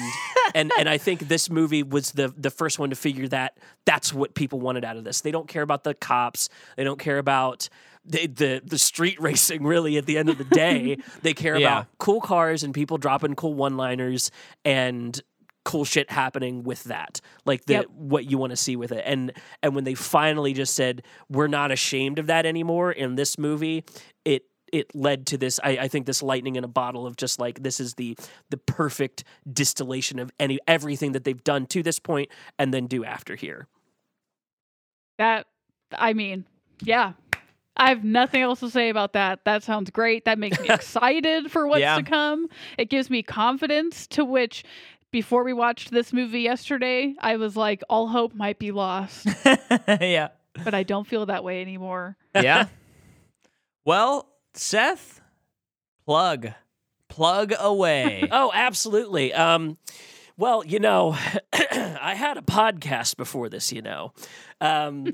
and 0.54 0.72
and 0.78 0.88
I 0.88 0.98
think 0.98 1.28
this 1.28 1.50
movie 1.50 1.82
was 1.82 2.12
the 2.12 2.32
the 2.36 2.50
first 2.50 2.78
one 2.78 2.90
to 2.90 2.96
figure 2.96 3.28
that 3.28 3.58
that's 3.84 4.12
what 4.12 4.34
people 4.34 4.60
wanted 4.60 4.84
out 4.84 4.96
of 4.96 5.04
this. 5.04 5.20
They 5.20 5.30
don't 5.30 5.48
care 5.48 5.62
about 5.62 5.84
the 5.84 5.94
cops. 5.94 6.48
They 6.76 6.84
don't 6.84 6.98
care 6.98 7.18
about 7.18 7.68
the 8.04 8.26
the, 8.26 8.62
the 8.64 8.78
street 8.78 9.20
racing 9.20 9.62
really 9.64 9.96
at 9.98 10.06
the 10.06 10.18
end 10.18 10.28
of 10.30 10.38
the 10.38 10.44
day. 10.44 10.96
they 11.22 11.34
care 11.34 11.56
Yeah. 11.58 11.68
about 11.68 11.86
cool 11.98 12.20
cars 12.20 12.62
and 12.62 12.72
people 12.74 12.96
dropping 12.98 13.34
cool 13.34 13.54
one-liners 13.54 14.30
and 14.64 15.20
cool 15.64 15.84
shit 15.84 16.10
happening 16.10 16.62
with 16.64 16.84
that 16.84 17.20
like 17.44 17.64
the 17.66 17.74
Yep. 17.74 17.86
what 17.94 18.24
you 18.30 18.36
want 18.38 18.50
to 18.50 18.56
see 18.56 18.74
with 18.76 18.90
it 18.92 19.02
and 19.06 19.32
and 19.62 19.74
when 19.74 19.84
they 19.84 19.94
finally 19.94 20.52
just 20.52 20.74
said 20.74 21.02
we're 21.28 21.46
not 21.46 21.70
ashamed 21.70 22.18
of 22.18 22.26
that 22.26 22.44
anymore 22.46 22.90
in 22.92 23.14
this 23.14 23.38
movie 23.38 23.84
it 24.24 24.44
it 24.72 24.92
led 24.94 25.26
to 25.26 25.38
this 25.38 25.60
I, 25.62 25.70
I 25.82 25.88
think 25.88 26.06
this 26.06 26.22
lightning 26.22 26.56
in 26.56 26.64
a 26.64 26.68
bottle 26.68 27.06
of 27.06 27.16
just 27.16 27.38
like 27.38 27.62
this 27.62 27.78
is 27.78 27.94
the 27.94 28.16
the 28.50 28.56
perfect 28.56 29.22
distillation 29.52 30.18
of 30.18 30.32
any 30.40 30.58
everything 30.66 31.12
that 31.12 31.24
they've 31.24 31.44
done 31.44 31.66
to 31.66 31.82
this 31.82 31.98
point 31.98 32.28
and 32.58 32.72
then 32.74 32.86
do 32.86 33.04
after 33.04 33.36
here 33.36 33.68
That 35.18 35.46
I 35.96 36.12
mean, 36.14 36.46
yeah. 36.82 37.12
I 37.76 37.88
have 37.88 38.04
nothing 38.04 38.42
else 38.42 38.60
to 38.60 38.68
say 38.70 38.90
about 38.90 39.14
that. 39.14 39.44
That 39.46 39.62
sounds 39.62 39.90
great. 39.90 40.26
That 40.26 40.38
makes 40.38 40.60
me 40.60 40.68
excited 40.70 41.50
for 41.50 41.66
what's 41.66 41.80
Yeah. 41.80 41.96
to 41.96 42.02
come. 42.02 42.48
It 42.78 42.90
gives 42.90 43.08
me 43.10 43.22
confidence 43.22 44.06
to 44.08 44.24
which 44.24 44.62
before 45.12 45.44
we 45.44 45.52
watched 45.52 45.90
this 45.90 46.12
movie 46.12 46.40
yesterday, 46.40 47.14
I 47.20 47.36
was 47.36 47.56
like 47.56 47.82
all 47.88 48.08
hope 48.08 48.34
might 48.34 48.58
be 48.58 48.72
lost, 48.72 49.26
yeah. 49.86 50.28
but 50.64 50.74
I 50.74 50.82
don't 50.82 51.06
feel 51.06 51.26
that 51.26 51.44
way 51.44 51.60
anymore. 51.60 52.16
Yeah. 52.34 52.66
well, 53.84 54.28
Seth, 54.54 55.20
plug. 56.04 56.48
Plug 57.08 57.52
away. 57.60 58.26
oh 58.32 58.50
absolutely 58.54 59.34
um 59.34 59.76
well 60.38 60.64
you 60.64 60.78
know 60.78 61.14
i 61.52 62.14
had 62.16 62.38
a 62.38 62.40
podcast 62.40 63.18
before 63.18 63.50
this 63.50 63.70
you 63.70 63.82
know 63.82 64.14
um 64.62 65.04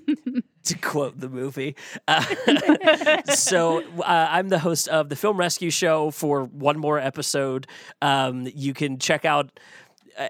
to 0.62 0.78
quote 0.78 1.18
the 1.18 1.28
movie 1.28 1.74
uh, 2.06 2.24
so 3.34 3.82
uh, 3.98 4.28
i'm 4.30 4.48
the 4.48 4.60
host 4.60 4.86
of 4.86 5.08
the 5.08 5.16
film 5.16 5.36
rescue 5.36 5.70
show 5.70 6.12
for 6.12 6.44
one 6.44 6.78
more 6.78 7.00
episode 7.00 7.66
um 8.00 8.46
you 8.54 8.72
can 8.72 8.96
check 9.00 9.24
out 9.24 9.58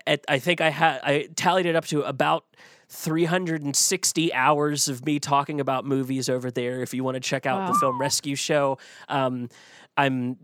at, 0.07 0.25
i 0.29 0.39
think 0.39 0.61
i 0.61 0.71
had 0.71 1.01
i 1.03 1.29
tallied 1.37 1.67
it 1.67 1.77
up 1.77 1.87
to 1.87 2.03
about 2.03 2.45
360 2.91 4.33
hours 4.33 4.89
of 4.89 5.05
me 5.05 5.19
talking 5.19 5.61
about 5.61 5.85
movies 5.85 6.29
over 6.29 6.51
there 6.51 6.81
if 6.81 6.95
you 6.95 7.05
want 7.05 7.17
to 7.17 7.21
check 7.21 7.45
out 7.45 7.71
the 7.71 7.79
film 7.79 8.01
rescue 8.01 8.35
show. 8.35 8.79
Um 9.09 9.49
i'm 9.97 10.37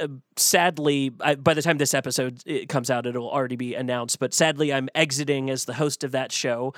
uh, 0.00 0.08
sadly 0.36 1.12
I, 1.20 1.36
by 1.36 1.54
the 1.54 1.62
time 1.62 1.78
this 1.78 1.94
episode 1.94 2.42
comes 2.68 2.90
out 2.90 3.06
it'll 3.06 3.30
already 3.30 3.56
be 3.56 3.74
announced 3.74 4.18
but 4.18 4.34
sadly 4.34 4.72
i'm 4.72 4.88
exiting 4.94 5.50
as 5.50 5.66
the 5.66 5.74
host 5.74 6.02
of 6.04 6.12
that 6.12 6.32
show 6.32 6.74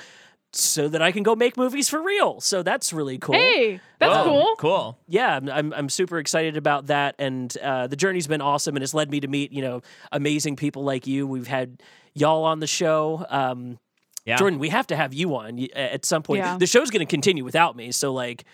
so 0.52 0.88
that 0.88 1.00
i 1.00 1.12
can 1.12 1.22
go 1.22 1.36
make 1.36 1.56
movies 1.56 1.88
for 1.88 2.02
real 2.02 2.40
so 2.40 2.62
that's 2.62 2.92
really 2.92 3.18
cool 3.18 3.34
Hey, 3.36 3.80
that's 3.98 4.14
Whoa, 4.16 4.24
cool. 4.24 4.54
Cool. 4.58 4.98
yeah 5.08 5.36
I'm, 5.36 5.48
I'm, 5.48 5.72
I'm 5.72 5.88
super 5.88 6.18
excited 6.18 6.56
about 6.56 6.86
that 6.88 7.14
and 7.18 7.56
uh, 7.58 7.86
the 7.86 7.96
journey's 7.96 8.26
been 8.26 8.40
awesome 8.40 8.74
and 8.76 8.82
it's 8.82 8.94
led 8.94 9.10
me 9.10 9.20
to 9.20 9.28
meet 9.28 9.52
you 9.52 9.62
know 9.62 9.82
amazing 10.10 10.56
people 10.56 10.82
like 10.84 11.06
you 11.06 11.26
we've 11.26 11.46
had 11.46 11.82
y'all 12.14 12.44
on 12.44 12.58
the 12.60 12.66
show 12.66 13.24
um, 13.28 13.78
Yeah. 14.24 14.36
jordan 14.36 14.58
we 14.58 14.70
have 14.70 14.86
to 14.88 14.96
have 14.96 15.14
you 15.14 15.34
on 15.36 15.66
at 15.74 16.04
some 16.04 16.22
point 16.24 16.38
Yeah. 16.40 16.56
the 16.58 16.66
show's 16.66 16.90
going 16.90 17.06
to 17.06 17.10
continue 17.10 17.44
without 17.44 17.76
me 17.76 17.92
so 17.92 18.12
like 18.12 18.44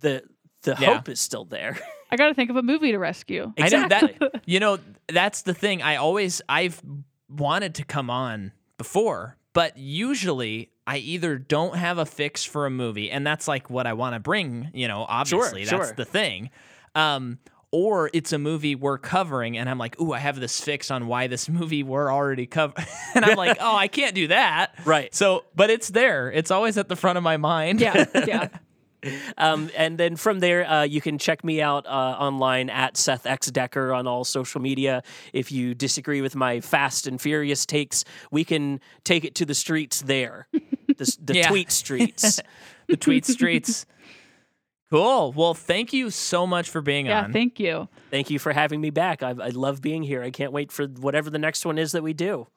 the 0.00 0.22
the 0.62 0.76
Yeah. 0.78 0.94
hope 0.96 1.08
is 1.08 1.20
still 1.20 1.44
there 1.46 1.78
I 2.12 2.16
got 2.16 2.26
to 2.28 2.34
think 2.34 2.50
of 2.50 2.56
a 2.56 2.62
movie 2.62 2.90
to 2.90 2.98
rescue. 2.98 3.52
I 3.56 3.68
know 3.68 3.84
exactly 3.84 4.16
that. 4.18 4.42
You 4.44 4.58
know, 4.58 4.78
that's 5.08 5.42
the 5.42 5.54
thing. 5.54 5.80
I 5.80 5.94
always 5.94 6.42
I've 6.48 6.82
wanted 7.28 7.76
to 7.76 7.84
come 7.84 8.10
on 8.10 8.50
before, 8.78 9.36
but 9.52 9.76
usually 9.78 10.70
I 10.90 10.96
either 10.96 11.38
don't 11.38 11.76
have 11.76 11.98
a 11.98 12.04
fix 12.04 12.42
for 12.42 12.66
a 12.66 12.70
movie, 12.70 13.12
and 13.12 13.24
that's 13.24 13.46
like 13.46 13.70
what 13.70 13.86
I 13.86 13.92
want 13.92 14.16
to 14.16 14.18
bring. 14.18 14.72
You 14.74 14.88
know, 14.88 15.06
obviously 15.08 15.64
that's 15.64 15.86
sure. 15.86 15.94
the 15.94 16.04
thing. 16.04 16.50
Um, 16.96 17.38
or 17.70 18.10
it's 18.12 18.32
a 18.32 18.38
movie 18.40 18.74
we're 18.74 18.98
covering, 18.98 19.56
and 19.56 19.70
I'm 19.70 19.78
like, 19.78 20.00
ooh, 20.00 20.12
I 20.12 20.18
have 20.18 20.40
this 20.40 20.60
fix 20.60 20.90
on 20.90 21.06
why 21.06 21.28
this 21.28 21.48
movie 21.48 21.84
we're 21.84 22.12
already 22.12 22.46
covering, 22.46 22.88
and 23.14 23.24
I'm 23.24 23.36
like, 23.36 23.58
oh, 23.60 23.76
I 23.76 23.86
can't 23.86 24.16
do 24.16 24.26
that. 24.26 24.72
Right. 24.84 25.14
So, 25.14 25.44
but 25.54 25.70
it's 25.70 25.90
there. 25.90 26.32
It's 26.32 26.50
always 26.50 26.76
at 26.76 26.88
the 26.88 26.96
front 26.96 27.18
of 27.18 27.22
my 27.22 27.36
mind. 27.36 27.80
Yeah, 27.80 28.06
yeah. 28.26 28.48
Um, 29.38 29.70
and 29.76 29.98
then 29.98 30.16
from 30.16 30.40
there, 30.40 30.68
uh, 30.68 30.82
you 30.82 31.00
can 31.00 31.18
check 31.18 31.44
me 31.44 31.62
out 31.62 31.86
uh, 31.86 31.90
online 31.90 32.70
at 32.70 32.96
Seth 32.96 33.26
X 33.26 33.50
Decker 33.50 33.92
on 33.92 34.06
all 34.06 34.24
social 34.24 34.60
media. 34.60 35.02
If 35.32 35.50
you 35.52 35.74
disagree 35.74 36.20
with 36.20 36.36
my 36.36 36.60
fast 36.60 37.06
and 37.06 37.20
furious 37.20 37.64
takes, 37.64 38.04
we 38.30 38.44
can 38.44 38.80
take 39.04 39.24
it 39.24 39.34
to 39.36 39.46
the 39.46 39.54
streets 39.54 40.02
there, 40.02 40.48
the, 41.00 41.16
the 41.32 41.34
Yeah. 41.38 41.48
tweet 41.48 41.72
streets. 41.72 42.40
the 42.88 42.96
tweet 42.96 43.24
streets. 43.26 43.86
Cool. 44.90 45.32
Well, 45.32 45.54
thank 45.54 45.92
you 45.92 46.10
so 46.10 46.46
much 46.46 46.68
for 46.68 46.80
being 46.80 47.06
Yeah, 47.06 47.20
on. 47.22 47.28
Yeah, 47.28 47.32
thank 47.32 47.60
you. 47.60 47.88
Thank 48.10 48.28
you 48.30 48.38
for 48.40 48.52
having 48.52 48.80
me 48.80 48.90
back. 48.90 49.22
I, 49.22 49.30
I 49.30 49.48
love 49.50 49.80
being 49.80 50.02
here. 50.02 50.22
I 50.22 50.30
can't 50.30 50.52
wait 50.52 50.72
for 50.72 50.86
whatever 50.86 51.30
the 51.30 51.38
next 51.38 51.64
one 51.64 51.78
is 51.78 51.92
that 51.92 52.02
we 52.02 52.12
do. 52.12 52.48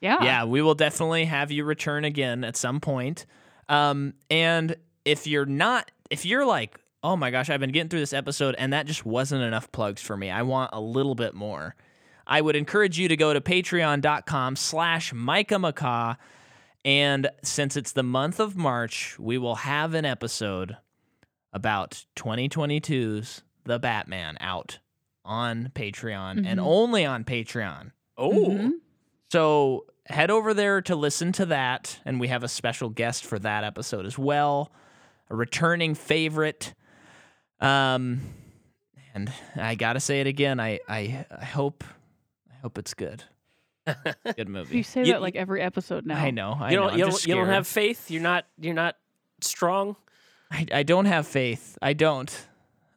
Yeah. 0.00 0.22
yeah, 0.22 0.44
we 0.44 0.62
will 0.62 0.74
definitely 0.76 1.26
have 1.26 1.50
you 1.50 1.64
return 1.64 2.04
again 2.04 2.42
at 2.44 2.56
some 2.56 2.80
point. 2.80 3.26
Um, 3.68 4.14
and 4.30 4.76
if 5.04 5.26
you're 5.26 5.44
not, 5.46 5.90
if 6.10 6.24
you're 6.24 6.46
like, 6.46 6.78
oh 7.02 7.16
my 7.16 7.30
gosh, 7.30 7.50
I've 7.50 7.60
been 7.60 7.72
getting 7.72 7.88
through 7.90 8.00
this 8.00 8.12
episode 8.14 8.54
and 8.56 8.72
that 8.72 8.86
just 8.86 9.04
wasn't 9.04 9.42
enough 9.42 9.70
plugs 9.72 10.00
for 10.00 10.16
me. 10.16 10.30
I 10.30 10.42
want 10.42 10.70
a 10.72 10.80
little 10.80 11.14
bit 11.14 11.34
more. 11.34 11.74
I 12.26 12.40
would 12.40 12.54
encourage 12.56 12.98
you 12.98 13.08
to 13.08 13.16
go 13.16 13.34
to 13.34 13.40
patreon.com 13.40 14.56
slash 14.56 15.12
Micah 15.12 15.56
McCaw. 15.56 16.16
And 16.84 17.28
since 17.42 17.76
it's 17.76 17.92
the 17.92 18.02
month 18.02 18.40
of 18.40 18.56
March, 18.56 19.18
we 19.18 19.36
will 19.38 19.56
have 19.56 19.94
an 19.94 20.04
episode 20.04 20.76
about 21.52 22.06
2022's 22.16 23.42
The 23.64 23.78
Batman 23.78 24.36
out. 24.40 24.78
on 25.22 25.70
Patreon 25.74 26.46
and 26.46 26.58
Mhm. 26.58 26.64
only 26.64 27.04
on 27.04 27.24
Patreon. 27.24 27.92
Oh, 28.16 28.48
Mhm. 28.48 28.70
So 29.30 29.84
head 30.06 30.30
over 30.30 30.54
there 30.54 30.80
to 30.80 30.96
listen 30.96 31.30
to 31.32 31.46
that, 31.46 32.00
and 32.06 32.18
we 32.18 32.28
have 32.28 32.42
a 32.42 32.48
special 32.48 32.88
guest 32.88 33.24
for 33.24 33.38
that 33.38 33.62
episode 33.62 34.06
as 34.06 34.18
well, 34.18 34.72
a 35.28 35.36
returning 35.36 35.94
favorite. 35.94 36.72
Um, 37.60 38.22
and 39.14 39.30
I 39.56 39.74
gotta 39.74 40.00
say 40.00 40.20
it 40.22 40.26
again. 40.26 40.58
I 40.58 40.80
I, 40.88 41.26
I 41.30 41.44
hope 41.44 41.84
I 42.50 42.56
hope 42.62 42.78
it's 42.78 42.94
good. 42.94 43.24
Good 44.36 44.48
movie. 44.50 44.76
You 44.78 44.82
say 44.82 45.00
You- 45.04 45.12
that 45.12 45.22
like 45.22 45.36
every 45.36 45.60
episode 45.62 46.06
now. 46.06 46.16
I 46.18 46.30
know. 46.30 46.56
I 46.60 46.70
you 46.70 46.76
don't 46.76 46.92
I'm 46.92 46.98
you 46.98 47.04
don't, 47.06 47.26
you 47.26 47.34
don't 47.34 47.48
have 47.48 47.66
faith. 47.66 48.10
You're 48.10 48.22
not 48.22 48.46
you're 48.58 48.74
not 48.74 48.96
strong. 49.40 49.96
I, 50.50 50.66
I 50.72 50.82
don't 50.82 51.04
have 51.06 51.26
faith. 51.26 51.78
I 51.80 51.92
don't. 51.92 52.46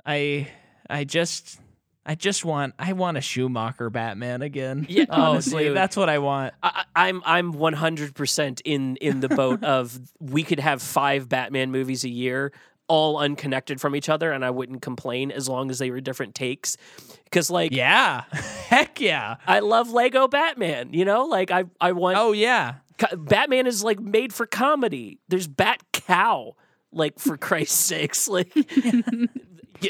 I 0.06 0.50
I 0.90 1.04
just 1.04 1.60
I 2.06 2.16
just 2.16 2.44
want 2.44 2.74
I 2.78 2.94
want 2.94 3.18
a 3.18 3.22
Schumacher 3.22 3.90
Batman 3.90 4.42
again. 4.42 4.86
Yeah, 4.90 5.06
oh, 5.10 5.22
honestly, 5.22 5.66
dude. 5.66 5.78
that's 5.78 5.96
what 5.96 6.10
I 6.10 6.20
want. 6.20 6.54
I, 6.62 6.84
I- 6.96 7.08
I'm 7.10 7.22
I'm 7.26 7.54
100% 7.54 8.62
in 8.66 8.96
in 8.98 9.20
the 9.20 9.30
boat 9.30 9.64
of 9.64 9.98
we 10.20 10.44
could 10.44 10.60
have 10.60 10.82
five 10.82 11.30
Batman 11.30 11.72
movies 11.72 12.04
a 12.04 12.10
year, 12.10 12.52
all 12.94 13.18
unconnected 13.18 13.82
from 13.82 13.96
each 13.96 14.08
other, 14.08 14.32
and 14.32 14.46
I 14.46 14.52
wouldn't 14.52 14.84
complain 14.84 15.32
as 15.32 15.50
long 15.50 15.72
as 15.72 15.80
they 15.80 15.90
were 15.90 16.00
different 16.00 16.36
takes. 16.36 16.78
Because 17.24 17.50
like 17.50 17.72
Yeah, 17.72 18.26
heck 18.32 19.02
yeah. 19.02 19.38
I 19.48 19.62
love 19.62 19.90
Lego 19.90 20.28
Batman, 20.28 20.94
you 20.94 21.04
know, 21.04 21.26
like 21.26 21.50
I 21.50 21.64
I 21.82 21.94
want 21.94 22.18
Oh 22.20 22.34
yeah. 22.34 22.76
Batman 23.18 23.66
is 23.66 23.84
like 23.84 24.00
made 24.00 24.32
for 24.32 24.46
comedy. 24.46 25.18
There's 25.28 25.48
Bat 25.48 25.82
Cow, 25.92 26.56
like 26.92 27.18
for 27.18 27.36
Christ's 27.48 27.80
sakes, 27.80 28.28
like. 28.36 28.54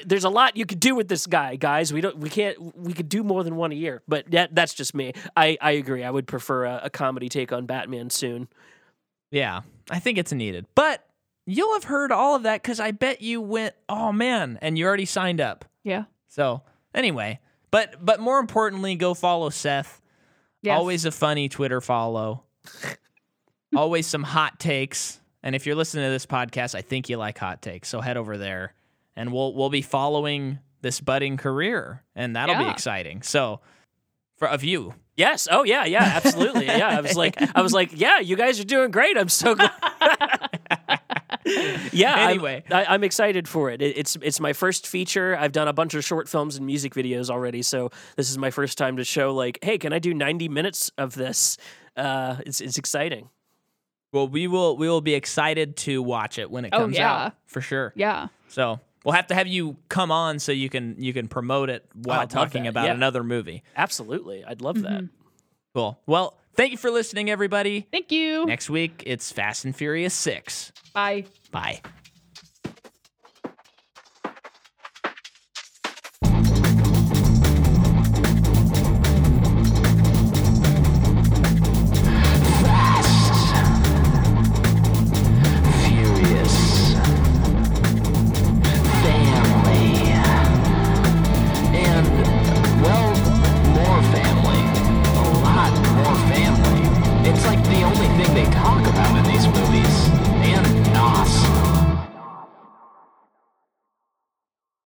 There's 0.06 0.24
a 0.24 0.30
lot 0.30 0.56
you 0.58 0.66
could 0.66 0.80
do 0.80 0.96
with 0.96 1.08
this 1.08 1.28
guy, 1.28 1.56
guys. 1.56 1.94
We 1.94 2.02
don't, 2.02 2.18
we 2.18 2.28
can't, 2.28 2.58
we 2.76 2.94
could 2.94 3.10
do 3.10 3.22
more 3.22 3.44
than 3.44 3.56
one 3.58 3.72
a 3.72 3.76
year. 3.76 4.02
But 4.08 4.32
that, 4.32 4.56
that's 4.56 4.74
just 4.74 4.96
me. 4.96 5.14
I, 5.38 5.56
I 5.62 5.72
agree. 5.72 6.04
I 6.04 6.10
would 6.10 6.26
prefer 6.26 6.66
a, 6.66 6.82
a 6.86 6.90
comedy 6.90 7.30
take 7.30 7.52
on 7.52 7.68
Batman 7.68 8.10
soon. 8.10 8.48
Yeah, 9.30 9.62
I 9.92 10.00
think 10.00 10.18
it's 10.18 10.34
needed. 10.34 10.66
But 10.74 11.06
you'll 11.46 11.74
have 11.74 11.86
heard 11.86 12.12
all 12.12 12.36
of 12.36 12.44
that 12.44 12.62
because 12.62 12.80
I 12.80 12.92
bet 12.92 13.22
you 13.22 13.42
went, 13.42 13.76
oh 13.90 14.12
man, 14.12 14.60
and 14.62 14.78
you 14.78 14.86
already 14.86 15.06
signed 15.06 15.42
up. 15.42 15.66
Yeah. 15.84 16.06
So 16.28 16.62
anyway, 16.94 17.40
but 17.72 18.04
but 18.04 18.20
more 18.20 18.40
importantly, 18.40 18.96
go 18.96 19.14
follow 19.14 19.50
Seth. 19.50 20.02
Yes. 20.62 20.78
Always 20.78 21.06
a 21.06 21.12
funny 21.12 21.50
Twitter 21.50 21.82
follow. 21.82 22.44
Always 23.76 24.08
some 24.08 24.24
hot 24.24 24.60
takes. 24.60 25.20
And 25.42 25.56
if 25.56 25.66
you're 25.66 25.76
listening 25.76 26.06
to 26.06 26.12
this 26.12 26.26
podcast, 26.26 26.74
I 26.74 26.82
think 26.82 27.10
you 27.10 27.18
like 27.18 27.38
hot 27.38 27.62
takes. 27.62 27.90
So 27.90 28.00
head 28.00 28.16
over 28.16 28.38
there 28.38 28.74
and 29.16 29.34
we'll 29.34 29.54
we'll 29.54 29.70
be 29.70 29.82
following 29.82 30.60
this 30.82 31.02
budding 31.02 31.38
career 31.38 32.04
and 32.16 32.36
that'll 32.36 32.58
be 32.58 32.70
exciting. 32.70 33.22
So 33.24 33.60
for 34.38 34.48
of 34.48 34.64
you. 34.64 34.94
Yes. 35.18 35.48
Oh 35.52 35.64
yeah. 35.64 35.86
Yeah. 35.86 36.04
Absolutely. 36.04 36.66
yeah. 36.66 36.98
I 36.98 37.02
was 37.02 37.16
like, 37.16 37.36
I 37.56 37.62
was 37.62 37.74
like, 37.74 37.92
yeah, 37.94 38.20
you 38.20 38.36
guys 38.36 38.60
are 38.60 38.66
doing 38.66 38.92
great. 38.92 39.18
I'm 39.18 39.30
so 39.30 39.56
glad. 39.56 39.72
yeah. 41.92 42.14
I'm- 42.16 42.30
Anyway. 42.30 42.64
I, 42.72 42.86
I'm 42.86 43.04
excited 43.04 43.48
for 43.48 43.70
it. 43.70 43.82
it. 43.82 43.98
It's 43.98 44.16
it's 44.22 44.40
my 44.40 44.54
first 44.54 44.88
feature. 44.88 45.36
I've 45.38 45.52
done 45.52 45.68
a 45.68 45.74
bunch 45.74 45.94
of 45.94 46.04
short 46.04 46.28
films 46.30 46.56
and 46.58 46.66
music 46.66 46.94
videos 46.94 47.30
already, 47.30 47.62
so 47.62 47.90
this 48.16 48.30
is 48.30 48.38
my 48.38 48.50
first 48.52 48.78
time 48.78 48.98
to 48.98 49.04
show 49.04 49.34
like, 49.34 49.60
hey, 49.62 49.78
can 49.78 49.94
I 49.94 50.00
do 50.00 50.14
90 50.14 50.50
minutes 50.50 50.92
of 50.98 51.14
this? 51.16 51.58
Uh, 51.96 52.38
it's 52.46 52.62
it's 52.62 52.78
exciting. 52.78 53.30
Well, 54.12 54.28
we 54.28 54.48
will 54.48 54.78
we 54.78 54.88
will 54.88 55.02
be 55.02 55.16
excited 55.16 55.76
to 55.78 56.02
watch 56.02 56.38
it 56.38 56.50
when 56.52 56.66
it 56.66 56.70
Oh, 56.74 56.80
comes 56.80 56.98
yeah. 56.98 57.26
out 57.26 57.34
for 57.46 57.62
sure. 57.62 57.94
Yeah. 57.96 58.28
So 58.48 58.80
we'll 59.04 59.14
have 59.16 59.28
to 59.28 59.36
have 59.36 59.48
you 59.48 59.76
come 59.90 60.12
on 60.12 60.40
so 60.40 60.52
you 60.52 60.70
can 60.70 60.96
you 61.00 61.14
can 61.14 61.28
promote 61.28 61.70
it 61.70 61.86
while 61.94 62.20
I'd 62.22 62.30
talking 62.30 62.68
about 62.68 62.86
yeah. 62.86 62.94
another 62.94 63.24
movie. 63.24 63.64
Absolutely. 63.76 64.44
I'd 64.46 64.62
love 64.62 64.82
that. 64.84 65.10
Cool. 65.74 66.00
Well, 66.06 66.38
thank 66.56 66.72
you 66.72 66.78
for 66.78 66.92
listening, 66.92 67.30
everybody. 67.30 67.88
Thank 67.92 68.12
you. 68.12 68.46
Next 68.46 68.70
week 68.70 69.04
it's 69.06 69.32
Fast 69.32 69.66
and 69.66 69.76
Furious 69.76 70.14
Six. 70.14 70.72
Bye. 70.94 71.26
Bye. 71.52 71.82